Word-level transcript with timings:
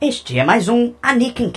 Este 0.00 0.38
é 0.38 0.44
mais 0.44 0.68
um 0.68 0.94
Anakin 1.02 1.50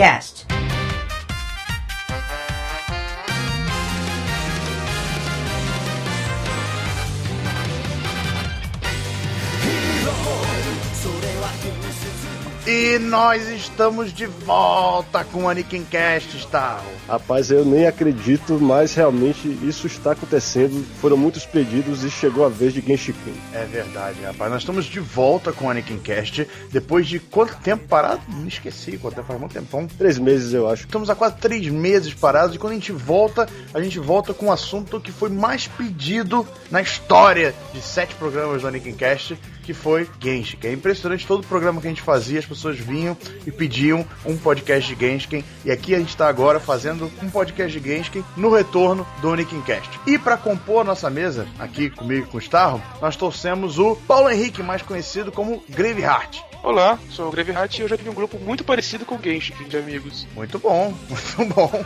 E 12.73 12.97
nós 12.99 13.50
estamos 13.50 14.14
de 14.14 14.25
volta 14.25 15.25
com 15.25 15.43
o 15.43 15.50
Anakin 15.50 15.84
Cast, 15.84 16.39
Star. 16.39 16.82
Rapaz, 17.05 17.52
eu 17.52 17.66
nem 17.66 17.86
acredito, 17.86 18.57
mas 18.61 18.96
realmente 18.96 19.46
isso 19.61 19.88
está 19.88 20.14
acontecendo. 20.14 20.82
Foram 21.02 21.18
muitos 21.18 21.46
pedidos 21.46 22.05
e 22.05 22.10
chegou 22.10 22.46
a 22.46 22.47
vez 22.50 22.73
de 22.73 22.79
Genshiken. 22.79 23.34
É 23.52 23.65
verdade, 23.65 24.21
rapaz. 24.21 24.50
Nós 24.50 24.61
estamos 24.61 24.86
de 24.86 25.02
volta 25.02 25.52
com 25.52 25.65
o 25.65 25.70
Anakin 25.70 26.00
Cast 26.00 26.47
depois 26.71 27.07
de 27.07 27.20
quanto 27.20 27.57
tempo 27.57 27.89
parado? 27.89 28.21
Me 28.29 28.47
esqueci, 28.47 28.97
quanto 28.97 29.15
tempo 29.15 29.28
faz 29.28 29.38
muito 29.38 29.51
tempão. 29.51 29.86
Três 29.86 30.18
meses, 30.18 30.54
eu 30.54 30.69
acho. 30.69 30.86
Estamos 30.86 31.10
há 31.10 31.15
quase 31.15 31.36
três 31.36 31.68
meses 31.68 32.13
parados 32.13 32.55
e 32.55 32.57
quando 32.57 32.71
a 32.71 32.75
gente 32.75 32.93
volta, 32.93 33.49
a 33.73 33.81
gente 33.81 33.99
volta 33.99 34.33
com 34.33 34.45
um 34.45 34.51
assunto 34.51 35.01
que 35.01 35.11
foi 35.11 35.27
mais 35.29 35.67
pedido 35.67 36.47
na 36.71 36.81
história 36.81 37.53
de 37.73 37.81
sete 37.81 38.15
programas 38.15 38.61
do 38.61 38.67
Anakin 38.69 38.93
Cast, 38.93 39.38
que 39.63 39.73
foi 39.73 40.09
Genshin. 40.20 40.57
É 40.63 40.71
impressionante 40.71 41.25
todo 41.25 41.43
o 41.43 41.47
programa 41.47 41.79
que 41.81 41.88
a 41.88 41.89
gente 41.89 42.01
fazia, 42.01 42.39
as 42.39 42.45
pessoas 42.45 42.77
vinham 42.77 43.17
e 43.45 43.51
pediam 43.51 44.05
um 44.25 44.37
podcast 44.37 44.93
de 44.93 44.99
Genshin. 44.99 45.43
E 45.63 45.71
aqui 45.71 45.95
a 45.95 45.99
gente 45.99 46.09
está 46.09 46.27
agora 46.27 46.59
fazendo 46.59 47.11
um 47.21 47.29
podcast 47.29 47.79
de 47.79 47.87
Genshin 47.87 48.23
no 48.35 48.51
retorno 48.51 49.05
do 49.21 49.31
Anakin 49.31 49.61
Cast. 49.61 49.99
E 50.05 50.17
para 50.17 50.37
compor 50.37 50.81
a 50.81 50.84
nossa 50.84 51.09
mesa, 51.09 51.47
aqui 51.59 51.89
comigo 51.89 52.27
e 52.27 52.29
com 52.29 52.37
o 52.37 52.41
Starro, 52.41 52.81
nós 53.01 53.15
trouxemos 53.15 53.79
o 53.79 53.95
Paulo 53.95 54.29
Henrique, 54.29 54.61
mais 54.63 54.81
conhecido 54.81 55.31
como 55.31 55.63
Graveheart. 55.70 56.39
Olá, 56.63 56.99
sou 57.09 57.27
o 57.27 57.31
Graveheart 57.31 57.79
e 57.79 57.81
eu 57.81 57.87
já 57.87 57.98
tive 57.98 58.09
um 58.09 58.13
grupo 58.13 58.37
muito 58.37 58.63
parecido 58.63 59.05
com 59.05 59.15
o 59.15 59.21
Genshin 59.21 59.53
de 59.67 59.77
amigos. 59.77 60.27
Muito 60.35 60.59
bom, 60.59 60.93
muito 61.09 61.53
bom. 61.53 61.85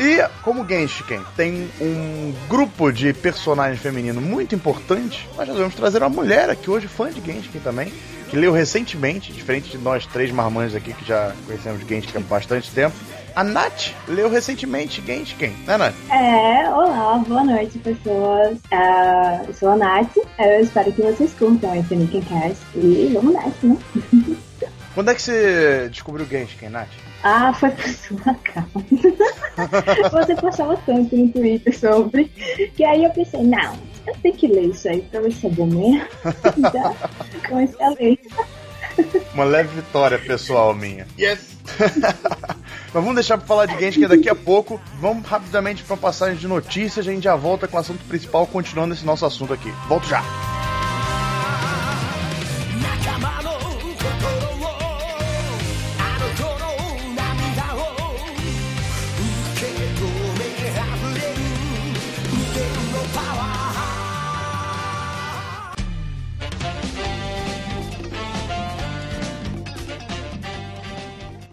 E 0.00 0.26
como 0.42 0.66
Genshiken 0.66 1.22
tem 1.36 1.70
um 1.78 2.32
grupo 2.48 2.90
de 2.90 3.12
personagens 3.12 3.82
femininos 3.82 4.24
muito 4.24 4.54
importante, 4.54 5.28
nós 5.36 5.46
resolvemos 5.46 5.74
trazer 5.74 5.98
uma 5.98 6.08
mulher 6.08 6.48
aqui 6.48 6.70
hoje, 6.70 6.88
fã 6.88 7.10
de 7.10 7.20
Genshiken 7.20 7.60
também, 7.60 7.92
que 8.30 8.34
leu 8.34 8.50
recentemente, 8.50 9.30
diferente 9.30 9.68
de 9.68 9.76
nós 9.76 10.06
três 10.06 10.32
marmanjos 10.32 10.74
aqui 10.74 10.94
que 10.94 11.04
já 11.04 11.34
conhecemos 11.44 11.86
Genshiken 11.86 12.22
há 12.22 12.24
bastante 12.24 12.70
tempo. 12.70 12.96
A 13.36 13.44
Nath 13.44 13.92
leu 14.08 14.30
recentemente 14.30 15.02
Genshiken, 15.04 15.52
né, 15.66 15.76
Nath? 15.76 15.94
É, 16.10 16.70
olá, 16.70 17.18
boa 17.18 17.44
noite, 17.44 17.78
pessoas. 17.80 18.56
Uh, 18.72 19.48
eu 19.48 19.52
sou 19.52 19.68
a 19.68 19.76
Nath, 19.76 20.16
eu 20.38 20.60
espero 20.60 20.90
que 20.94 21.02
vocês 21.02 21.34
curtam 21.34 21.74
esse 21.78 21.94
Nick 21.94 22.22
Cast 22.22 22.64
e 22.74 23.10
vamos 23.12 23.34
nessa, 23.34 23.66
né? 23.66 23.76
Quando 24.94 25.10
é 25.10 25.14
que 25.14 25.20
você 25.20 25.90
descobriu 25.90 26.24
Genshiken, 26.24 26.70
Nath? 26.70 27.09
Ah, 27.22 27.52
foi 27.52 27.70
por 27.70 27.88
sua 27.88 28.34
causa. 28.34 30.10
Você 30.10 30.34
postava 30.36 30.76
tanto 30.86 31.16
no 31.16 31.28
Twitter 31.28 31.78
sobre, 31.78 32.24
que 32.74 32.84
aí 32.84 33.04
eu 33.04 33.10
pensei, 33.10 33.42
não, 33.42 33.76
eu 34.06 34.14
tenho 34.22 34.34
que 34.34 34.46
ler 34.46 34.66
isso 34.66 34.88
aí 34.88 35.02
pra 35.02 35.20
ver 35.20 35.32
se 35.32 35.46
é 35.46 35.50
bom 35.50 35.66
mesmo. 35.66 36.08
Já 36.72 36.94
comecei 37.48 37.84
a 37.84 37.90
ler. 37.90 38.18
Uma 39.34 39.44
leve 39.44 39.80
vitória 39.80 40.18
pessoal 40.18 40.74
minha. 40.74 41.06
Yes! 41.18 41.56
Mas 42.92 43.04
vamos 43.04 43.14
deixar 43.14 43.38
pra 43.38 43.46
falar 43.46 43.66
de 43.66 43.78
Genshin 43.78 44.08
daqui 44.08 44.28
a 44.28 44.34
pouco. 44.34 44.80
Vamos 44.98 45.26
rapidamente 45.26 45.84
pra 45.84 45.96
passagem 45.96 46.36
de 46.36 46.48
notícias. 46.48 47.06
A 47.06 47.10
gente 47.10 47.24
já 47.24 47.36
volta 47.36 47.68
com 47.68 47.76
o 47.76 47.80
assunto 47.80 48.04
principal, 48.06 48.46
continuando 48.46 48.94
esse 48.94 49.04
nosso 49.04 49.24
assunto 49.24 49.52
aqui. 49.52 49.70
Volto 49.88 50.08
já! 50.08 50.49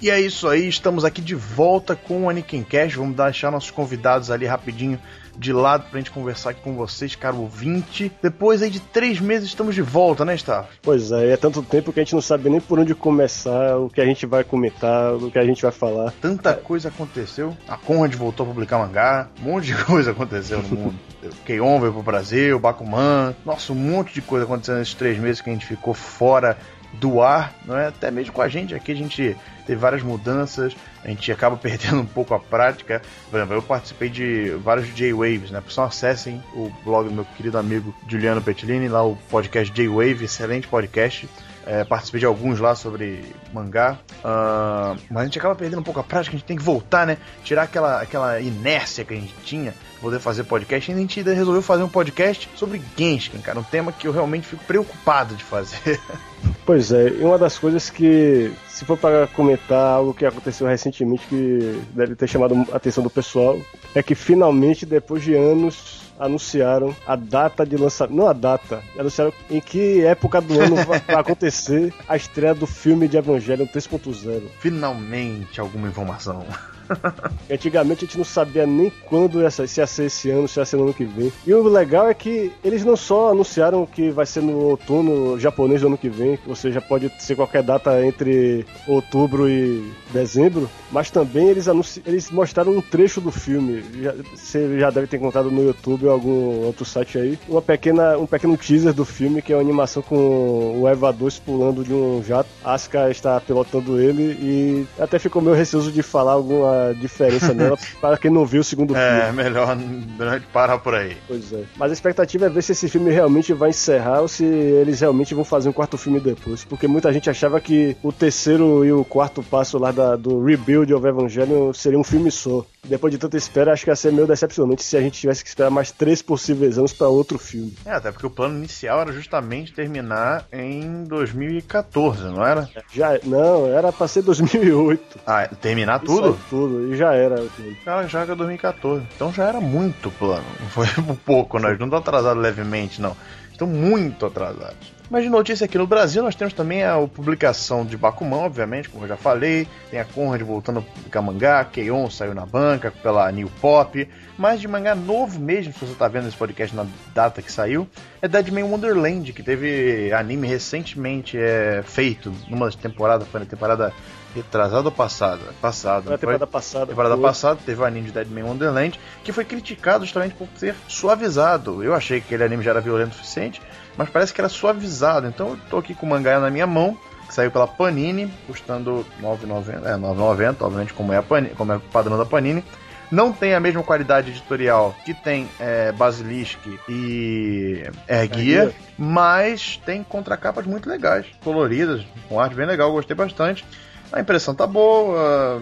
E 0.07 0.09
é 0.09 0.21
isso 0.21 0.47
aí, 0.47 0.69
estamos 0.69 1.03
aqui 1.03 1.19
de 1.19 1.35
volta 1.35 1.93
com 1.93 2.23
o 2.23 2.29
Anakin 2.29 2.63
Cash. 2.63 2.95
Vamos 2.95 3.17
deixar 3.17 3.51
nossos 3.51 3.71
convidados 3.71 4.31
ali 4.31 4.45
rapidinho 4.45 4.97
de 5.37 5.51
lado 5.51 5.89
pra 5.89 5.99
gente 5.99 6.11
conversar 6.11 6.51
aqui 6.51 6.61
com 6.61 6.75
vocês, 6.75 7.13
caro 7.13 7.41
ouvinte. 7.41 8.09
Depois 8.23 8.61
aí 8.61 8.69
de 8.69 8.79
três 8.79 9.19
meses 9.19 9.49
estamos 9.49 9.75
de 9.75 9.81
volta, 9.81 10.23
né, 10.23 10.33
Staff? 10.35 10.69
Pois 10.81 11.11
é, 11.11 11.33
é 11.33 11.37
tanto 11.37 11.61
tempo 11.61 11.91
que 11.91 11.99
a 11.99 12.03
gente 12.03 12.13
não 12.13 12.21
sabe 12.21 12.49
nem 12.49 12.61
por 12.61 12.79
onde 12.79 12.95
começar, 12.95 13.77
o 13.77 13.89
que 13.89 13.99
a 13.99 14.05
gente 14.05 14.25
vai 14.25 14.45
comentar, 14.45 15.13
o 15.13 15.29
que 15.29 15.37
a 15.37 15.45
gente 15.45 15.61
vai 15.61 15.73
falar. 15.73 16.13
Tanta 16.21 16.53
coisa 16.53 16.87
aconteceu. 16.87 17.55
A 17.67 17.75
Conrad 17.75 18.15
voltou 18.15 18.45
a 18.45 18.49
publicar 18.49 18.77
mangá, 18.79 19.27
um 19.41 19.51
monte 19.51 19.65
de 19.65 19.75
coisa 19.83 20.11
aconteceu 20.11 20.63
no 20.63 20.69
mundo. 20.69 20.99
Keion 21.45 21.81
veio 21.81 21.91
pro 21.91 22.01
Brasil, 22.01 22.57
Bakuman. 22.57 23.35
Nossa, 23.45 23.73
um 23.73 23.75
monte 23.75 24.13
de 24.13 24.21
coisa 24.21 24.45
aconteceu 24.45 24.75
nesses 24.75 24.93
três 24.93 25.17
meses 25.19 25.41
que 25.41 25.49
a 25.49 25.53
gente 25.53 25.65
ficou 25.65 25.93
fora 25.93 26.57
do 26.93 27.21
ar, 27.21 27.53
é? 27.69 27.87
Até 27.87 28.09
mesmo 28.09 28.33
com 28.33 28.41
a 28.41 28.47
gente 28.47 28.73
aqui 28.73 28.91
a 28.91 28.95
gente 28.95 29.35
teve 29.65 29.79
várias 29.79 30.01
mudanças, 30.01 30.75
a 31.03 31.09
gente 31.09 31.31
acaba 31.31 31.55
perdendo 31.57 31.99
um 31.99 32.05
pouco 32.05 32.33
a 32.33 32.39
prática. 32.39 33.01
Por 33.29 33.37
exemplo, 33.37 33.55
eu 33.55 33.61
participei 33.61 34.09
de 34.09 34.51
vários 34.63 34.93
J-Waves, 34.93 35.51
né? 35.51 35.61
Pessoal, 35.61 35.87
acessem 35.87 36.41
o 36.53 36.71
blog 36.83 37.09
do 37.09 37.13
meu 37.13 37.25
querido 37.25 37.57
amigo 37.57 37.93
Juliano 38.07 38.41
Petilini, 38.41 38.87
lá 38.87 39.03
o 39.03 39.15
podcast 39.29 39.73
J-Wave, 39.73 40.25
excelente 40.25 40.67
podcast. 40.67 41.29
É, 41.65 41.83
participei 41.83 42.21
de 42.21 42.25
alguns 42.25 42.61
lá 42.61 42.75
sobre 42.75 43.25
mangá, 43.51 43.99
uh, 44.23 44.97
mas 45.09 45.23
a 45.23 45.25
gente 45.25 45.37
acaba 45.37 45.53
perdendo 45.53 45.79
um 45.79 45.83
pouco 45.83 45.99
a 45.99 46.03
prática, 46.03 46.33
a 46.33 46.39
gente 46.39 46.47
tem 46.47 46.55
que 46.55 46.63
voltar, 46.63 47.05
né? 47.05 47.17
Tirar 47.43 47.63
aquela, 47.63 48.01
aquela 48.01 48.39
inércia 48.39 49.03
que 49.03 49.13
a 49.13 49.17
gente 49.17 49.35
tinha 49.43 49.73
poder 49.99 50.19
fazer 50.19 50.45
podcast. 50.45 50.89
E 50.89 50.93
a 50.93 50.97
gente 50.97 51.21
resolveu 51.21 51.61
fazer 51.61 51.83
um 51.83 51.89
podcast 51.89 52.49
sobre 52.55 52.81
Genshin, 52.97 53.39
cara. 53.39 53.59
Um 53.59 53.63
tema 53.63 53.91
que 53.91 54.07
eu 54.07 54.11
realmente 54.11 54.47
fico 54.47 54.63
preocupado 54.63 55.35
de 55.35 55.43
fazer. 55.43 55.99
Pois 56.67 56.91
é, 56.91 57.07
e 57.07 57.23
uma 57.23 57.37
das 57.37 57.57
coisas 57.57 57.89
que, 57.89 58.51
se 58.67 58.83
for 58.83 58.97
para 58.97 59.25
comentar 59.27 59.93
algo 59.93 60.13
que 60.13 60.25
aconteceu 60.25 60.67
recentemente 60.67 61.25
que 61.25 61.81
deve 61.93 62.13
ter 62.13 62.27
chamado 62.27 62.55
a 62.73 62.75
atenção 62.75 63.01
do 63.01 63.09
pessoal, 63.09 63.57
é 63.95 64.03
que 64.03 64.13
finalmente, 64.13 64.85
depois 64.85 65.23
de 65.23 65.33
anos, 65.33 66.01
anunciaram 66.19 66.93
a 67.07 67.15
data 67.15 67.65
de 67.65 67.77
lançamento. 67.77 68.17
Não 68.17 68.27
a 68.27 68.33
data, 68.33 68.83
anunciaram 68.99 69.31
em 69.49 69.61
que 69.61 70.03
época 70.03 70.41
do 70.41 70.59
ano 70.59 70.75
vai 70.83 71.01
acontecer 71.15 71.93
a 72.05 72.17
estreia 72.17 72.53
do 72.53 72.67
filme 72.67 73.07
de 73.07 73.15
Evangelion 73.15 73.65
3.0. 73.65 74.49
Finalmente, 74.59 75.61
alguma 75.61 75.87
informação. 75.87 76.45
Antigamente 77.51 78.05
a 78.05 78.07
gente 78.07 78.17
não 78.17 78.25
sabia 78.25 78.65
nem 78.65 78.91
quando 79.05 79.41
ia 79.41 79.49
ser, 79.49 79.67
se 79.67 79.79
ia 79.79 79.87
ser 79.87 80.05
esse 80.05 80.29
ano, 80.29 80.47
se 80.47 80.59
ia 80.59 80.65
ser 80.65 80.77
no 80.77 80.83
ano 80.83 80.93
que 80.93 81.05
vem. 81.05 81.31
E 81.45 81.53
o 81.53 81.67
legal 81.67 82.07
é 82.07 82.13
que 82.13 82.51
eles 82.63 82.83
não 82.83 82.95
só 82.95 83.31
anunciaram 83.31 83.85
que 83.85 84.09
vai 84.09 84.25
ser 84.25 84.41
no 84.41 84.57
outono 84.57 85.39
japonês 85.39 85.81
do 85.81 85.87
ano 85.87 85.97
que 85.97 86.09
vem, 86.09 86.37
ou 86.47 86.55
seja, 86.55 86.81
pode 86.81 87.11
ser 87.19 87.35
qualquer 87.35 87.63
data 87.63 88.05
entre 88.05 88.65
outubro 88.87 89.49
e 89.49 89.91
dezembro, 90.11 90.69
mas 90.91 91.11
também 91.11 91.49
eles, 91.49 91.67
anunci... 91.67 92.01
eles 92.05 92.29
mostraram 92.31 92.71
um 92.71 92.81
trecho 92.81 93.21
do 93.21 93.31
filme. 93.31 93.83
Já, 94.01 94.13
você 94.35 94.79
já 94.79 94.89
deve 94.89 95.07
ter 95.07 95.17
encontrado 95.17 95.51
no 95.51 95.63
YouTube 95.63 96.05
ou 96.05 96.11
algum 96.11 96.65
outro 96.65 96.85
site 96.85 97.17
aí. 97.17 97.39
Uma 97.47 97.61
pequena, 97.61 98.17
um 98.17 98.25
pequeno 98.25 98.57
teaser 98.57 98.93
do 98.93 99.05
filme, 99.05 99.41
que 99.41 99.53
é 99.53 99.55
uma 99.55 99.61
animação 99.61 100.01
com 100.01 100.81
o 100.81 100.87
Eva 100.87 101.11
2 101.11 101.39
pulando 101.39 101.83
de 101.83 101.93
um 101.93 102.23
jato. 102.23 102.49
Asuka 102.63 103.09
está 103.09 103.39
pilotando 103.39 103.99
ele 103.99 104.23
e 104.39 104.87
até 104.99 105.19
ficou 105.19 105.41
meio 105.41 105.55
receoso 105.55 105.91
de 105.91 106.01
falar 106.01 106.33
alguma 106.33 106.76
diferença 106.99 107.53
nela 107.53 107.77
para 108.01 108.17
quem 108.17 108.31
não 108.31 108.45
viu 108.45 108.61
o 108.61 108.63
segundo 108.63 108.95
É, 108.95 109.25
filme. 109.25 109.43
melhor 109.43 109.75
melhor 109.75 110.41
parar 110.53 110.77
por 110.79 110.95
aí. 110.95 111.15
Pois 111.27 111.51
é. 111.53 111.63
Mas 111.75 111.91
a 111.91 111.93
expectativa 111.93 112.45
é 112.45 112.49
ver 112.49 112.61
se 112.61 112.71
esse 112.71 112.87
filme 112.89 113.11
realmente 113.11 113.53
vai 113.53 113.69
encerrar 113.69 114.21
ou 114.21 114.27
se 114.27 114.43
eles 114.43 114.99
realmente 114.99 115.33
vão 115.33 115.43
fazer 115.43 115.69
um 115.69 115.73
quarto 115.73 115.97
filme 115.97 116.19
depois. 116.19 116.63
Porque 116.65 116.87
muita 116.87 117.11
gente 117.13 117.29
achava 117.29 117.59
que 117.59 117.95
o 118.03 118.11
terceiro 118.11 118.83
e 118.85 118.91
o 118.91 119.03
quarto 119.03 119.41
passo 119.43 119.77
lá 119.77 119.91
da, 119.91 120.15
do 120.15 120.43
Rebuild 120.43 120.93
of 120.93 121.05
Evangelion 121.05 121.71
seria 121.73 121.99
um 121.99 122.03
filme 122.03 122.31
só. 122.31 122.65
Depois 122.87 123.11
de 123.11 123.17
tanta 123.17 123.37
espera, 123.37 123.73
acho 123.73 123.83
que 123.83 123.89
ia 123.91 123.95
ser 123.95 124.11
meio 124.11 124.27
decepcionante 124.27 124.83
se 124.83 124.97
a 124.97 125.01
gente 125.01 125.19
tivesse 125.19 125.43
que 125.43 125.49
esperar 125.49 125.69
mais 125.69 125.91
três 125.91 126.21
possíveis 126.21 126.77
anos 126.77 126.93
para 126.93 127.07
outro 127.07 127.37
filme. 127.37 127.75
É, 127.85 127.91
até 127.91 128.11
porque 128.11 128.25
o 128.25 128.29
plano 128.29 128.57
inicial 128.57 129.01
era 129.01 129.11
justamente 129.11 129.73
terminar 129.73 130.45
em 130.51 131.03
2014, 131.03 132.23
não 132.23 132.45
era? 132.45 132.69
Já, 132.93 133.19
não, 133.23 133.67
era 133.67 133.91
pra 133.91 134.07
ser 134.07 134.21
2008. 134.21 135.19
Ah, 135.25 135.47
terminar 135.47 136.01
Isso 136.03 136.15
tudo? 136.15 136.27
aí, 136.29 136.35
tudo, 136.49 136.93
e 136.93 136.97
já 136.97 137.13
era. 137.13 137.43
Ah, 137.85 138.03
já 138.07 138.21
era 138.21 138.35
2014. 138.35 139.05
Então 139.15 139.33
já 139.33 139.45
era 139.45 139.59
muito 139.59 140.09
plano. 140.11 140.45
Não 140.59 140.67
foi 140.69 140.87
por 140.87 141.15
pouco, 141.17 141.59
né? 141.59 141.75
Não 141.79 141.87
estão 141.87 141.99
atrasados 141.99 142.41
levemente, 142.41 143.01
não. 143.01 143.15
Estão 143.51 143.67
muito 143.67 144.25
atrasados. 144.25 144.96
Mas 145.09 145.23
de 145.23 145.29
notícia 145.29 145.65
aqui 145.65 145.77
no 145.77 145.87
Brasil, 145.87 146.21
nós 146.21 146.35
temos 146.35 146.53
também 146.53 146.83
a 146.83 146.97
publicação 147.07 147.85
de 147.85 147.95
Bakuman, 147.95 148.39
obviamente, 148.39 148.89
como 148.89 149.05
eu 149.05 149.07
já 149.07 149.15
falei. 149.15 149.65
Tem 149.89 149.99
a 149.99 150.05
Conrad 150.05 150.41
voltando 150.41 150.79
a 150.79 150.81
publicar 150.81 151.21
mangá, 151.21 151.63
Keion 151.63 152.09
saiu 152.09 152.35
na 152.35 152.45
banca 152.45 152.91
pela 152.91 153.31
New 153.31 153.49
Pop. 153.61 154.07
Mas 154.37 154.59
de 154.59 154.67
mangá 154.67 154.93
novo 154.93 155.39
mesmo, 155.39 155.71
se 155.73 155.79
você 155.79 155.93
está 155.93 156.07
vendo 156.09 156.27
esse 156.27 156.35
podcast 156.35 156.75
na 156.75 156.85
data 157.13 157.41
que 157.41 157.51
saiu, 157.51 157.87
é 158.21 158.27
Deadman 158.27 158.65
Wonderland, 158.65 159.31
que 159.31 159.41
teve 159.41 160.11
anime 160.11 160.45
recentemente 160.45 161.37
é, 161.37 161.81
feito 161.83 162.31
numa 162.49 162.69
temporada, 162.71 163.25
foi 163.25 163.39
na 163.39 163.45
temporada 163.45 163.93
retrasada 164.35 164.87
ou 164.87 164.91
passada? 164.91 165.41
Passada. 165.61 166.11
Na 166.11 166.17
temporada 166.17 166.45
passada. 166.45 166.87
Temporada 166.87 167.15
foi. 167.15 167.23
passada 167.23 167.59
teve 167.65 167.81
o 167.81 167.85
anime 167.85 168.07
de 168.07 168.11
Deadman 168.11 168.43
Wonderland, 168.43 168.99
que 169.23 169.31
foi 169.31 169.45
criticado 169.45 170.05
justamente 170.05 170.35
por 170.35 170.47
ser 170.55 170.75
suavizado. 170.87 171.83
Eu 171.83 171.93
achei 171.93 172.19
que 172.19 172.27
aquele 172.27 172.43
anime 172.43 172.63
já 172.63 172.71
era 172.71 172.81
violento 172.81 173.13
o 173.13 173.15
suficiente, 173.15 173.61
mas 173.97 174.09
parece 174.09 174.33
que 174.33 174.39
era 174.39 174.49
suavizado. 174.49 175.27
Então 175.27 175.49
eu 175.49 175.59
tô 175.69 175.77
aqui 175.77 175.93
com 175.93 176.05
o 176.05 176.09
mangá 176.09 176.39
na 176.39 176.49
minha 176.49 176.67
mão, 176.67 176.97
que 177.27 177.33
saiu 177.33 177.51
pela 177.51 177.67
Panini, 177.67 178.31
custando 178.45 179.05
9,90. 179.21 179.85
É, 179.85 179.97
9,90, 179.97 180.55
obviamente, 180.61 180.93
como 180.93 181.11
é, 181.11 181.17
a 181.17 181.23
Panini, 181.23 181.55
como 181.55 181.71
é 181.71 181.77
o 181.77 181.79
padrão 181.79 182.17
da 182.17 182.25
Panini. 182.25 182.63
Não 183.09 183.31
tem 183.31 183.53
a 183.53 183.59
mesma 183.59 183.81
qualidade 183.81 184.31
editorial 184.31 184.93
que 185.05 185.13
tem 185.13 185.49
é, 185.59 185.93
Basilisk 185.93 186.59
e 186.89 187.83
Erguia, 188.07 188.63
Erguia. 188.63 188.75
mas 188.97 189.77
tem 189.85 190.03
contracapas 190.03 190.65
muito 190.65 190.89
legais, 190.89 191.25
coloridas, 191.41 192.05
com 192.27 192.37
arte 192.37 192.55
bem 192.55 192.65
legal, 192.65 192.91
gostei 192.91 193.15
bastante. 193.15 193.65
A 194.11 194.19
impressão 194.19 194.53
tá 194.53 194.67
boa, 194.67 195.61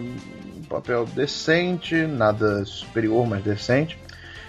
um 0.56 0.62
papel 0.68 1.04
decente, 1.06 1.94
nada 1.94 2.64
superior, 2.64 3.24
mas 3.26 3.44
decente. 3.44 3.96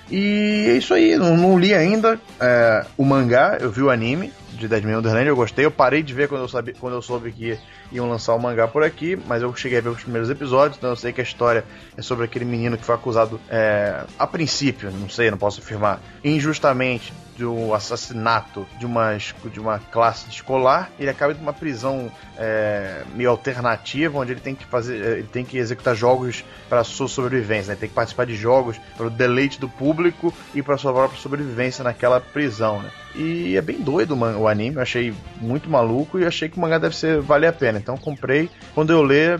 E 0.09 0.65
é 0.69 0.77
isso 0.77 0.94
aí, 0.94 1.18
não, 1.18 1.36
não 1.36 1.59
li 1.59 1.74
ainda 1.74 2.19
é, 2.39 2.86
o 2.98 3.04
mangá, 3.04 3.57
eu 3.59 3.69
vi 3.69 3.81
o 3.81 3.89
anime 3.89 4.31
de 4.54 4.68
Deadman 4.68 4.95
Wonderland, 4.95 5.27
eu 5.27 5.36
gostei. 5.36 5.65
Eu 5.65 5.71
parei 5.71 6.01
de 6.01 6.13
ver 6.13 6.27
quando 6.27 6.42
eu, 6.42 6.48
sabia, 6.48 6.74
quando 6.80 6.94
eu 6.94 7.01
soube 7.01 7.31
que 7.31 7.57
iam 7.92 8.09
lançar 8.09 8.33
o 8.33 8.39
mangá 8.39 8.68
por 8.68 8.83
aqui, 8.83 9.18
mas 9.27 9.42
eu 9.42 9.54
cheguei 9.56 9.77
a 9.77 9.81
ver 9.81 9.89
os 9.89 10.01
primeiros 10.01 10.30
episódios, 10.30 10.77
então 10.77 10.89
eu 10.89 10.95
sei 10.95 11.13
que 11.13 11.21
a 11.21 11.24
história 11.24 11.63
é 11.95 12.01
sobre 12.01 12.25
aquele 12.25 12.45
menino 12.45 12.77
que 12.77 12.83
foi 12.83 12.95
acusado, 12.95 13.39
é, 13.50 14.04
a 14.18 14.27
princípio, 14.27 14.92
não 14.92 15.09
sei, 15.09 15.30
não 15.30 15.38
posso 15.38 15.59
afirmar, 15.62 16.01
injustamente 16.24 17.13
de 17.38 17.45
um 17.45 17.72
assassinato 17.72 18.66
de 18.80 18.86
uma, 18.86 19.16
de 19.16 19.60
uma 19.60 19.78
classe 19.78 20.28
escolar, 20.28 20.89
ele 21.00 21.10
acaba 21.10 21.34
em 21.34 21.38
uma 21.38 21.54
prisão 21.54 22.12
é, 22.36 23.04
meio 23.13 23.30
alternativa, 23.30 24.18
onde 24.18 24.31
ele 24.31 24.39
tem 24.39 24.56
que 24.56 24.66
fazer, 24.66 25.19
ele 25.19 25.28
tem 25.31 25.45
que 25.45 25.57
executar 25.57 25.95
jogos 25.95 26.44
para 26.68 26.84
sua 26.84 27.07
sobrevivência, 27.07 27.68
né? 27.68 27.74
Ele 27.74 27.81
tem 27.81 27.89
que 27.89 27.95
participar 27.95 28.25
de 28.25 28.36
jogos 28.36 28.80
para 28.98 29.06
o 29.06 29.10
deleite 29.10 29.60
do 29.60 29.69
público 29.69 30.34
e 30.56 30.63
para 30.63 30.78
sua 30.78 30.92
própria 30.92 31.22
sobrevivência 31.22 31.84
naquela 31.84 32.19
prisão, 32.19 32.81
né? 32.81 32.89
E 33.13 33.56
é 33.56 33.62
bem 33.62 33.80
doido 33.80 34.16
o, 34.16 34.42
o 34.42 34.48
anime, 34.48 34.78
eu 34.78 34.81
achei 34.81 35.13
muito 35.39 35.69
maluco 35.69 36.18
e 36.18 36.25
achei 36.25 36.50
que 36.50 36.57
o 36.57 36.60
mangá 36.60 36.80
deve 36.80 36.95
ser 36.95 37.22
valer 37.22 37.48
a 37.48 37.54
pena. 37.54 37.78
Então 37.78 37.95
comprei. 37.98 38.50
Quando 38.74 38.92
eu 38.92 39.04
ler, 39.04 39.39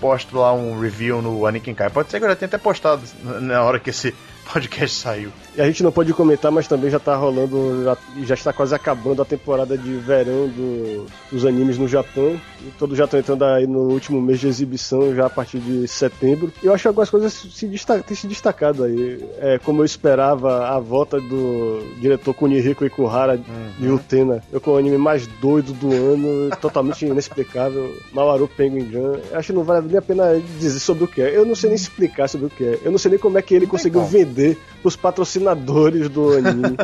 posto 0.00 0.36
lá 0.36 0.52
um 0.52 0.78
review 0.78 1.20
no 1.20 1.46
Anikin 1.46 1.74
Kai. 1.74 1.90
Pode 1.90 2.10
ser 2.10 2.18
que 2.18 2.24
eu 2.24 2.28
já 2.28 2.36
tenha 2.36 2.46
até 2.46 2.58
postado 2.58 3.02
na 3.40 3.62
hora 3.62 3.80
que 3.80 3.90
esse 3.90 4.14
podcast 4.52 4.96
saiu. 5.00 5.30
E 5.56 5.60
a 5.60 5.66
gente 5.66 5.82
não 5.82 5.92
pode 5.92 6.12
comentar, 6.12 6.50
mas 6.50 6.66
também 6.66 6.90
já 6.90 6.98
tá 6.98 7.14
rolando, 7.16 7.84
já, 7.84 7.96
já 8.24 8.34
está 8.34 8.52
quase 8.52 8.74
acabando 8.74 9.22
a 9.22 9.24
temporada 9.24 9.76
de 9.78 9.92
verão 9.94 10.48
do- 10.48 11.06
dos 11.30 11.44
animes 11.44 11.78
no 11.78 11.86
Japão. 11.88 12.40
E 12.60 12.70
todos 12.78 12.96
já 12.98 13.04
estão 13.04 13.20
entrando 13.20 13.44
aí 13.44 13.66
no 13.66 13.90
último 13.92 14.20
mês 14.20 14.40
de 14.40 14.48
exibição, 14.48 15.14
já 15.14 15.26
a 15.26 15.30
partir 15.30 15.58
de 15.58 15.86
setembro. 15.86 16.52
E 16.62 16.66
eu 16.66 16.74
acho 16.74 16.82
que 16.82 16.88
algumas 16.88 17.10
coisas 17.10 17.32
se 17.32 17.66
desta- 17.66 18.00
têm 18.02 18.16
se 18.16 18.26
destacado 18.26 18.84
aí. 18.84 19.22
É, 19.38 19.58
como 19.58 19.80
eu 19.82 19.84
esperava, 19.84 20.66
a 20.68 20.78
volta 20.78 21.20
do 21.20 21.82
diretor 22.00 22.34
Kunihiko 22.34 22.84
Ikuhara 22.84 23.38
de 23.78 23.88
Utena. 23.88 24.42
Eu 24.52 24.60
com 24.60 24.72
o 24.72 24.76
anime 24.76 24.98
mais 24.98 25.26
doido 25.26 25.72
do 25.72 25.92
ano, 25.92 26.50
totalmente 26.60 27.04
inexplicável. 27.06 27.94
Mawaru 28.12 28.48
Penguin. 28.48 28.90
Eu 28.92 29.20
Acho 29.34 29.48
que 29.48 29.52
não 29.52 29.62
vale 29.64 29.86
nem 29.86 29.96
a 29.98 30.02
pena 30.02 30.40
dizer 30.58 30.80
sobre 30.80 31.04
o 31.04 31.08
que 31.08 31.20
é. 31.22 31.36
Eu 31.36 31.44
não 31.44 31.54
sei 31.54 31.68
nem 31.70 31.76
explicar 31.76 32.28
sobre 32.28 32.46
o 32.46 32.50
que 32.50 32.64
é. 32.64 32.78
Eu 32.84 32.90
não 32.90 32.98
sei 32.98 33.10
nem 33.12 33.20
como 33.20 33.38
é 33.38 33.42
que 33.42 33.54
ele 33.54 33.66
conseguiu 33.66 34.02
vender 34.04 34.33
pros 34.82 34.96
patrocinadores 34.96 36.08
do 36.08 36.32
anime 36.36 36.76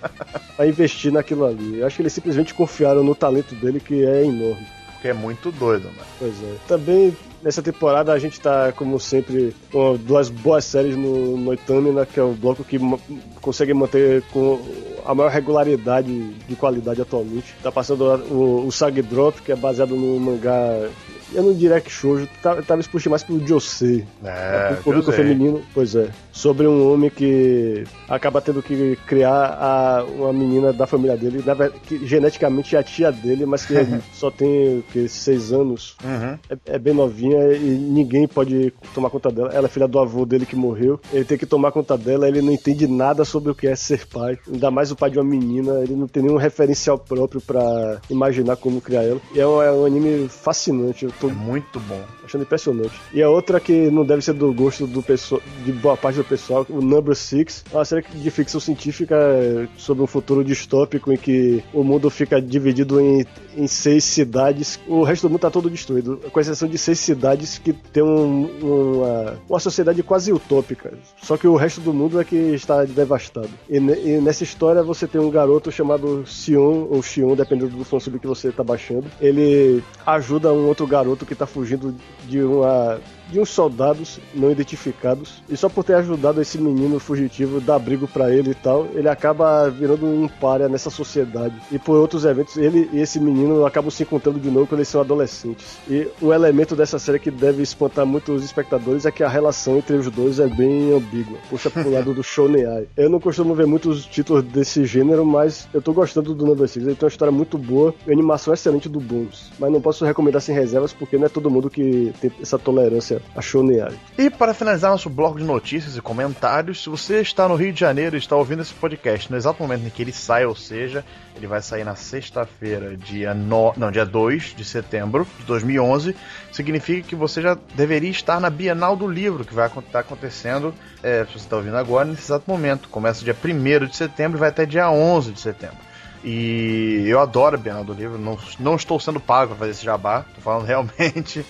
pra 0.56 0.66
investir 0.66 1.12
naquilo 1.12 1.44
ali. 1.46 1.78
Eu 1.80 1.86
acho 1.86 1.96
que 1.96 2.02
eles 2.02 2.12
simplesmente 2.12 2.54
confiaram 2.54 3.02
no 3.04 3.14
talento 3.14 3.54
dele, 3.54 3.80
que 3.80 4.04
é 4.04 4.24
enorme. 4.24 4.66
Porque 4.92 5.08
é 5.08 5.12
muito 5.14 5.52
doido, 5.52 5.84
mano. 5.84 5.98
Pois 6.18 6.34
é. 6.42 6.54
Também 6.66 7.16
nessa 7.40 7.62
temporada 7.62 8.12
a 8.12 8.18
gente 8.18 8.40
tá, 8.40 8.72
como 8.72 8.98
sempre, 8.98 9.54
com 9.70 9.96
duas 9.96 10.28
boas 10.28 10.64
séries 10.64 10.96
no 10.96 11.36
Noitamina, 11.36 12.04
que 12.04 12.18
é 12.18 12.22
o 12.22 12.32
bloco 12.32 12.64
que 12.64 12.80
ma- 12.80 12.98
consegue 13.40 13.72
manter 13.72 14.22
com 14.32 14.60
a 15.06 15.14
maior 15.14 15.30
regularidade 15.30 16.30
de 16.48 16.56
qualidade 16.56 17.00
atualmente. 17.00 17.54
Tá 17.62 17.70
passando 17.70 18.02
o, 18.28 18.66
o 18.66 18.72
Sag 18.72 19.00
Drop, 19.02 19.40
que 19.40 19.52
é 19.52 19.56
baseado 19.56 19.94
no 19.94 20.18
mangá. 20.18 20.88
Eu 21.32 21.42
não 21.44 21.54
diria 21.54 21.80
que 21.80 21.90
shoujo, 21.90 22.28
tá- 22.42 22.60
talvez 22.66 22.88
puxe 22.88 23.08
mais 23.08 23.22
pro 23.22 23.38
Josei. 23.46 24.04
É, 24.24 24.72
o 24.80 24.82
público 24.82 25.12
feminino, 25.12 25.62
pois 25.72 25.94
é. 25.94 26.08
Sobre 26.38 26.68
um 26.68 26.92
homem 26.92 27.10
que 27.10 27.82
acaba 28.08 28.40
tendo 28.40 28.62
que 28.62 28.96
criar 29.08 29.58
a, 29.60 30.04
uma 30.04 30.32
menina 30.32 30.72
da 30.72 30.86
família 30.86 31.16
dele, 31.16 31.42
que 31.82 32.06
geneticamente 32.06 32.76
é 32.76 32.78
a 32.78 32.82
tia 32.84 33.10
dele, 33.10 33.44
mas 33.44 33.66
que 33.66 33.74
só 34.14 34.30
tem 34.30 34.78
o 34.78 34.82
que, 34.92 35.08
seis 35.08 35.52
anos. 35.52 35.96
Uhum. 36.04 36.38
É, 36.48 36.76
é 36.76 36.78
bem 36.78 36.94
novinha 36.94 37.52
e 37.56 37.68
ninguém 37.70 38.28
pode 38.28 38.72
tomar 38.94 39.10
conta 39.10 39.32
dela. 39.32 39.50
Ela 39.52 39.66
é 39.66 39.68
filha 39.68 39.88
do 39.88 39.98
avô 39.98 40.24
dele 40.24 40.46
que 40.46 40.54
morreu. 40.54 41.00
Ele 41.12 41.24
tem 41.24 41.36
que 41.36 41.44
tomar 41.44 41.72
conta 41.72 41.98
dela, 41.98 42.28
ele 42.28 42.40
não 42.40 42.52
entende 42.52 42.86
nada 42.86 43.24
sobre 43.24 43.50
o 43.50 43.54
que 43.54 43.66
é 43.66 43.74
ser 43.74 44.06
pai. 44.06 44.38
Ainda 44.50 44.70
mais 44.70 44.92
o 44.92 44.96
pai 44.96 45.10
de 45.10 45.18
uma 45.18 45.24
menina, 45.28 45.80
ele 45.80 45.96
não 45.96 46.06
tem 46.06 46.22
nenhum 46.22 46.36
referencial 46.36 46.96
próprio 46.96 47.40
pra 47.40 48.00
imaginar 48.08 48.54
como 48.54 48.80
criar 48.80 49.02
ela. 49.02 49.20
E 49.34 49.40
é 49.40 49.46
um, 49.46 49.60
é 49.60 49.72
um 49.72 49.84
anime 49.84 50.28
fascinante. 50.28 51.04
Eu 51.04 51.12
tô 51.20 51.28
É 51.28 51.32
muito 51.32 51.80
bom. 51.80 52.00
achando 52.24 52.42
impressionante. 52.42 52.92
E 53.12 53.20
a 53.20 53.28
outra 53.28 53.58
que 53.58 53.90
não 53.90 54.04
deve 54.04 54.22
ser 54.22 54.34
do 54.34 54.52
gosto 54.52 54.86
do 54.86 55.02
pessoal, 55.02 55.42
de 55.64 55.72
boa 55.72 55.96
parte 55.96 56.16
do 56.16 56.27
pessoal, 56.28 56.66
o 56.68 56.80
Number 56.80 57.14
Six, 57.14 57.64
uma 57.72 57.84
série 57.84 58.04
de 58.14 58.30
ficção 58.30 58.60
científica 58.60 59.14
é, 59.16 59.66
sobre 59.76 60.02
um 60.02 60.06
futuro 60.06 60.44
distópico 60.44 61.12
em 61.12 61.16
que 61.16 61.62
o 61.72 61.82
mundo 61.82 62.10
fica 62.10 62.40
dividido 62.40 63.00
em, 63.00 63.24
em 63.56 63.66
seis 63.66 64.04
cidades. 64.04 64.78
O 64.86 65.02
resto 65.02 65.26
do 65.26 65.30
mundo 65.30 65.40
tá 65.40 65.50
todo 65.50 65.70
destruído, 65.70 66.20
com 66.30 66.40
exceção 66.40 66.68
de 66.68 66.76
seis 66.78 66.98
cidades 66.98 67.58
que 67.58 67.72
tem 67.72 68.02
um- 68.02 68.48
uma, 68.62 69.38
uma 69.48 69.58
sociedade 69.60 70.02
quase 70.02 70.32
utópica. 70.32 70.92
Só 71.22 71.36
que 71.36 71.46
o 71.46 71.56
resto 71.56 71.80
do 71.80 71.92
mundo 71.92 72.20
é 72.20 72.24
que 72.24 72.36
está 72.36 72.84
devastado. 72.84 73.48
E, 73.68 73.76
e 73.76 74.20
nessa 74.20 74.44
história 74.44 74.82
você 74.82 75.06
tem 75.06 75.20
um 75.20 75.30
garoto 75.30 75.70
chamado 75.72 76.24
Sion, 76.26 76.86
ou 76.90 77.02
Xion, 77.02 77.34
dependendo 77.34 77.76
do 77.76 77.84
fansub 77.84 78.18
que 78.18 78.26
você 78.26 78.50
tá 78.52 78.62
baixando. 78.62 79.06
Ele 79.20 79.82
ajuda 80.06 80.52
um 80.52 80.66
outro 80.66 80.86
garoto 80.86 81.24
que 81.26 81.34
tá 81.34 81.46
fugindo 81.46 81.94
de 82.28 82.42
uma 82.42 83.00
de 83.30 83.40
uns 83.40 83.50
soldados 83.50 84.18
não 84.34 84.50
identificados 84.50 85.42
e 85.48 85.56
só 85.56 85.68
por 85.68 85.84
ter 85.84 85.94
ajudado 85.94 86.40
esse 86.40 86.58
menino 86.58 86.98
fugitivo 86.98 87.60
dar 87.60 87.76
abrigo 87.76 88.06
pra 88.08 88.32
ele 88.32 88.50
e 88.50 88.54
tal, 88.54 88.86
ele 88.94 89.08
acaba 89.08 89.68
virando 89.68 90.06
um 90.06 90.28
párea 90.28 90.68
nessa 90.68 90.90
sociedade. 90.90 91.54
E 91.70 91.78
por 91.78 91.96
outros 91.96 92.24
eventos, 92.24 92.56
ele 92.56 92.88
e 92.92 93.00
esse 93.00 93.20
menino 93.20 93.64
acabam 93.66 93.90
se 93.90 94.02
encontrando 94.02 94.38
de 94.38 94.50
novo 94.50 94.66
quando 94.66 94.80
eles 94.80 94.88
são 94.88 95.00
adolescentes. 95.00 95.78
E 95.88 96.08
o 96.20 96.32
elemento 96.32 96.74
dessa 96.74 96.98
série 96.98 97.18
que 97.18 97.30
deve 97.30 97.62
espantar 97.62 98.06
muitos 98.06 98.44
espectadores 98.44 99.06
é 99.06 99.10
que 99.10 99.22
a 99.22 99.28
relação 99.28 99.78
entre 99.78 99.96
os 99.96 100.10
dois 100.10 100.38
é 100.38 100.46
bem 100.46 100.92
ambígua. 100.92 101.38
Puxa 101.48 101.70
pro 101.70 101.90
lado 101.90 102.14
do 102.14 102.22
shonenai. 102.22 102.86
Eu 102.96 103.10
não 103.10 103.20
costumo 103.20 103.54
ver 103.54 103.66
muitos 103.66 104.06
títulos 104.06 104.42
desse 104.44 104.84
gênero, 104.84 105.24
mas 105.24 105.68
eu 105.72 105.82
tô 105.82 105.92
gostando 105.92 106.34
do 106.34 106.46
Number 106.46 106.68
Six. 106.68 106.86
Ele 106.86 106.94
tem 106.94 107.06
uma 107.06 107.10
história 107.10 107.32
muito 107.32 107.58
boa 107.58 107.94
e 108.06 108.12
animação 108.12 108.52
excelente 108.54 108.88
do 108.88 109.00
Bones. 109.00 109.50
Mas 109.58 109.70
não 109.70 109.80
posso 109.80 110.04
recomendar 110.04 110.40
sem 110.40 110.54
reservas 110.54 110.92
porque 110.92 111.18
não 111.18 111.26
é 111.26 111.28
todo 111.28 111.50
mundo 111.50 111.70
que 111.70 112.12
tem 112.20 112.30
essa 112.40 112.58
tolerância 112.58 113.17
a 113.34 113.42
shonenai. 113.42 113.98
E 114.16 114.30
para 114.30 114.54
finalizar 114.54 114.90
nosso 114.90 115.10
bloco 115.10 115.38
de 115.38 115.44
notícias 115.44 115.96
e 115.96 116.00
comentários, 116.00 116.82
se 116.82 116.88
você 116.88 117.20
está 117.20 117.48
no 117.48 117.54
Rio 117.54 117.72
de 117.72 117.80
Janeiro 117.80 118.16
e 118.16 118.18
está 118.18 118.36
ouvindo 118.36 118.62
esse 118.62 118.74
podcast 118.74 119.30
no 119.30 119.36
exato 119.36 119.62
momento 119.62 119.86
em 119.86 119.90
que 119.90 120.02
ele 120.02 120.12
sai, 120.12 120.44
ou 120.44 120.54
seja, 120.54 121.04
ele 121.36 121.46
vai 121.46 121.62
sair 121.62 121.84
na 121.84 121.94
sexta-feira, 121.94 122.96
dia, 122.96 123.32
no... 123.34 123.72
não, 123.76 123.90
dia 123.90 124.04
2 124.04 124.54
de 124.56 124.64
setembro 124.64 125.26
de 125.38 125.44
2011, 125.44 126.14
significa 126.52 127.08
que 127.08 127.14
você 127.14 127.40
já 127.40 127.56
deveria 127.74 128.10
estar 128.10 128.40
na 128.40 128.50
Bienal 128.50 128.96
do 128.96 129.06
Livro, 129.06 129.44
que 129.44 129.54
vai 129.54 129.66
estar 129.68 130.00
acontecendo, 130.00 130.74
é, 131.02 131.24
se 131.24 131.32
você 131.32 131.38
está 131.38 131.56
ouvindo 131.56 131.76
agora, 131.76 132.06
nesse 132.06 132.22
exato 132.22 132.50
momento. 132.50 132.88
Começa 132.88 133.24
dia 133.24 133.36
1 133.36 133.86
de 133.86 133.96
setembro 133.96 134.38
e 134.38 134.40
vai 134.40 134.48
até 134.48 134.66
dia 134.66 134.90
11 134.90 135.32
de 135.32 135.40
setembro. 135.40 135.87
E 136.30 137.08
eu 137.08 137.20
adoro 137.20 137.56
a 137.56 137.58
Bienal 137.58 137.82
do 137.82 137.94
Livro, 137.94 138.18
não, 138.18 138.36
não 138.60 138.76
estou 138.76 139.00
sendo 139.00 139.18
pago 139.18 139.52
para 139.52 139.60
fazer 139.60 139.70
esse 139.70 139.82
jabá, 139.82 140.26
estou 140.28 140.42
falando 140.44 140.66
realmente 140.68 141.42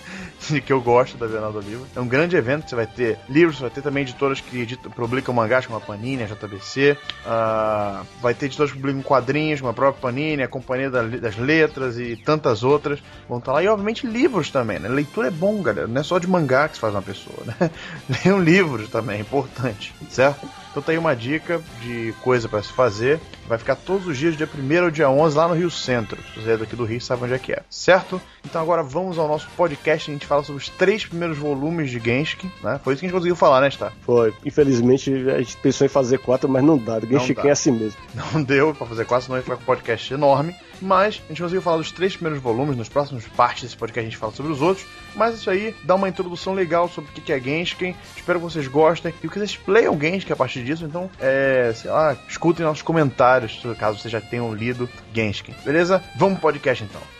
de 0.47 0.61
que 0.61 0.71
eu 0.71 0.79
gosto 0.79 1.17
da 1.17 1.27
Bienal 1.27 1.51
do 1.51 1.59
Livro. 1.59 1.85
É 1.93 1.99
um 1.99 2.07
grande 2.07 2.37
evento, 2.37 2.69
você 2.69 2.77
vai 2.77 2.87
ter 2.87 3.19
livros, 3.27 3.57
você 3.57 3.63
vai 3.63 3.69
ter 3.71 3.81
também 3.81 4.03
editoras 4.03 4.39
que 4.39 4.57
editam, 4.61 4.89
publicam 4.89 5.33
mangás 5.33 5.65
como 5.65 5.77
a 5.77 5.81
Panini, 5.81 6.23
a 6.23 6.27
JBC, 6.27 6.97
ah, 7.25 8.03
vai 8.21 8.33
ter 8.33 8.45
editoras 8.45 8.71
que 8.71 8.77
publicam 8.77 9.01
quadrinhos 9.01 9.59
como 9.59 9.69
a 9.69 9.73
própria 9.73 10.01
Panini, 10.01 10.43
a 10.43 10.47
Companhia 10.47 10.89
da- 10.89 11.03
das 11.03 11.35
Letras 11.35 11.97
e 11.99 12.15
tantas 12.15 12.63
outras 12.63 13.03
vão 13.27 13.39
estar 13.39 13.51
lá. 13.51 13.61
E 13.61 13.67
obviamente 13.67 14.07
livros 14.07 14.49
também, 14.49 14.79
né? 14.79 14.87
Leitura 14.87 15.27
é 15.27 15.31
bom, 15.31 15.61
galera, 15.61 15.87
não 15.87 15.99
é 15.99 16.03
só 16.05 16.17
de 16.19 16.27
mangá 16.27 16.69
que 16.69 16.75
se 16.75 16.79
faz 16.79 16.95
uma 16.95 17.01
pessoa, 17.01 17.43
né? 17.45 17.69
Leiam 18.23 18.41
livros 18.41 18.87
também, 18.87 19.17
é 19.17 19.19
importante, 19.19 19.93
certo? 20.09 20.47
Então 20.69 20.83
tá 20.83 20.91
aí 20.91 20.97
uma 20.97 21.15
dica 21.15 21.61
de 21.81 22.13
coisa 22.21 22.47
para 22.47 22.61
se 22.61 22.71
fazer. 22.71 23.19
Vai 23.47 23.57
ficar 23.57 23.75
todos 23.75 24.05
os 24.07 24.17
dias, 24.17 24.37
dia 24.37 24.47
1 24.47 24.83
ao 24.83 24.91
dia 24.91 25.09
11 25.09 25.35
lá 25.35 25.47
no 25.47 25.55
Rio 25.55 25.71
Centro. 25.71 26.17
Se 26.33 26.41
você 26.41 26.51
é 26.51 26.57
daqui 26.57 26.75
do 26.75 26.85
Rio, 26.85 27.01
sabe 27.01 27.23
onde 27.23 27.33
é 27.33 27.39
que 27.39 27.51
é, 27.51 27.63
certo? 27.69 28.21
Então 28.45 28.61
agora 28.61 28.83
vamos 28.83 29.17
ao 29.17 29.27
nosso 29.27 29.47
podcast, 29.57 30.09
a 30.09 30.13
gente 30.13 30.27
fala 30.27 30.43
sobre 30.43 30.61
os 30.61 30.69
três 30.69 31.05
primeiros 31.05 31.37
volumes 31.37 31.89
de 31.89 31.99
Genshin, 31.99 32.51
né? 32.63 32.79
Foi 32.83 32.93
isso 32.93 32.99
que 32.99 33.07
a 33.07 33.09
gente 33.09 33.15
conseguiu 33.15 33.35
falar, 33.35 33.61
né, 33.61 33.71
Star? 33.71 33.91
Foi. 34.01 34.33
Infelizmente, 34.45 35.11
a 35.29 35.39
gente 35.39 35.57
pensou 35.57 35.85
em 35.85 35.89
fazer 35.89 36.19
quatro, 36.19 36.47
mas 36.47 36.63
não 36.63 36.77
dá. 36.77 36.99
Genshin 36.99 37.35
é 37.43 37.51
assim 37.51 37.71
mesmo. 37.71 37.99
Não 38.31 38.43
deu 38.43 38.73
pra 38.75 38.85
fazer 38.85 39.05
quatro, 39.05 39.25
senão 39.25 39.37
a 39.37 39.39
gente 39.39 39.47
vai 39.47 39.57
com 39.57 39.63
um 39.63 39.65
podcast 39.65 40.13
enorme. 40.13 40.55
Mas 40.81 41.21
a 41.25 41.27
gente 41.29 41.41
conseguiu 41.41 41.61
falar 41.61 41.77
dos 41.77 41.91
três 41.91 42.15
primeiros 42.15 42.41
volumes, 42.41 42.77
nos 42.77 42.89
próximos 42.89 43.25
partes 43.27 43.63
desse 43.63 43.77
podcast 43.77 43.99
a 44.07 44.09
gente 44.09 44.17
fala 44.17 44.31
sobre 44.31 44.51
os 44.51 44.61
outros. 44.61 44.85
Mas 45.15 45.35
isso 45.35 45.49
aí 45.49 45.75
dá 45.83 45.95
uma 45.95 46.09
introdução 46.09 46.53
legal 46.53 46.87
sobre 46.87 47.09
o 47.09 47.13
que 47.13 47.31
é 47.33 47.39
Genshin. 47.39 47.95
Espero 48.15 48.39
que 48.39 48.45
vocês 48.45 48.67
gostem 48.67 49.13
e 49.23 49.27
que 49.27 49.39
vocês 49.39 49.59
leiam 49.67 49.99
Genshin 49.99 50.31
a 50.31 50.35
partir 50.35 50.63
disso. 50.63 50.85
Então, 50.85 51.09
é, 51.19 51.71
sei 51.75 51.91
lá, 51.91 52.15
escutem 52.27 52.65
nossos 52.65 52.83
comentários, 52.83 53.61
caso 53.77 53.99
vocês 53.99 54.11
já 54.11 54.21
tenham 54.21 54.53
lido 54.53 54.89
Genshin. 55.13 55.53
Beleza? 55.63 56.03
Vamos 56.15 56.39
pro 56.39 56.49
podcast 56.49 56.83
então. 56.83 57.18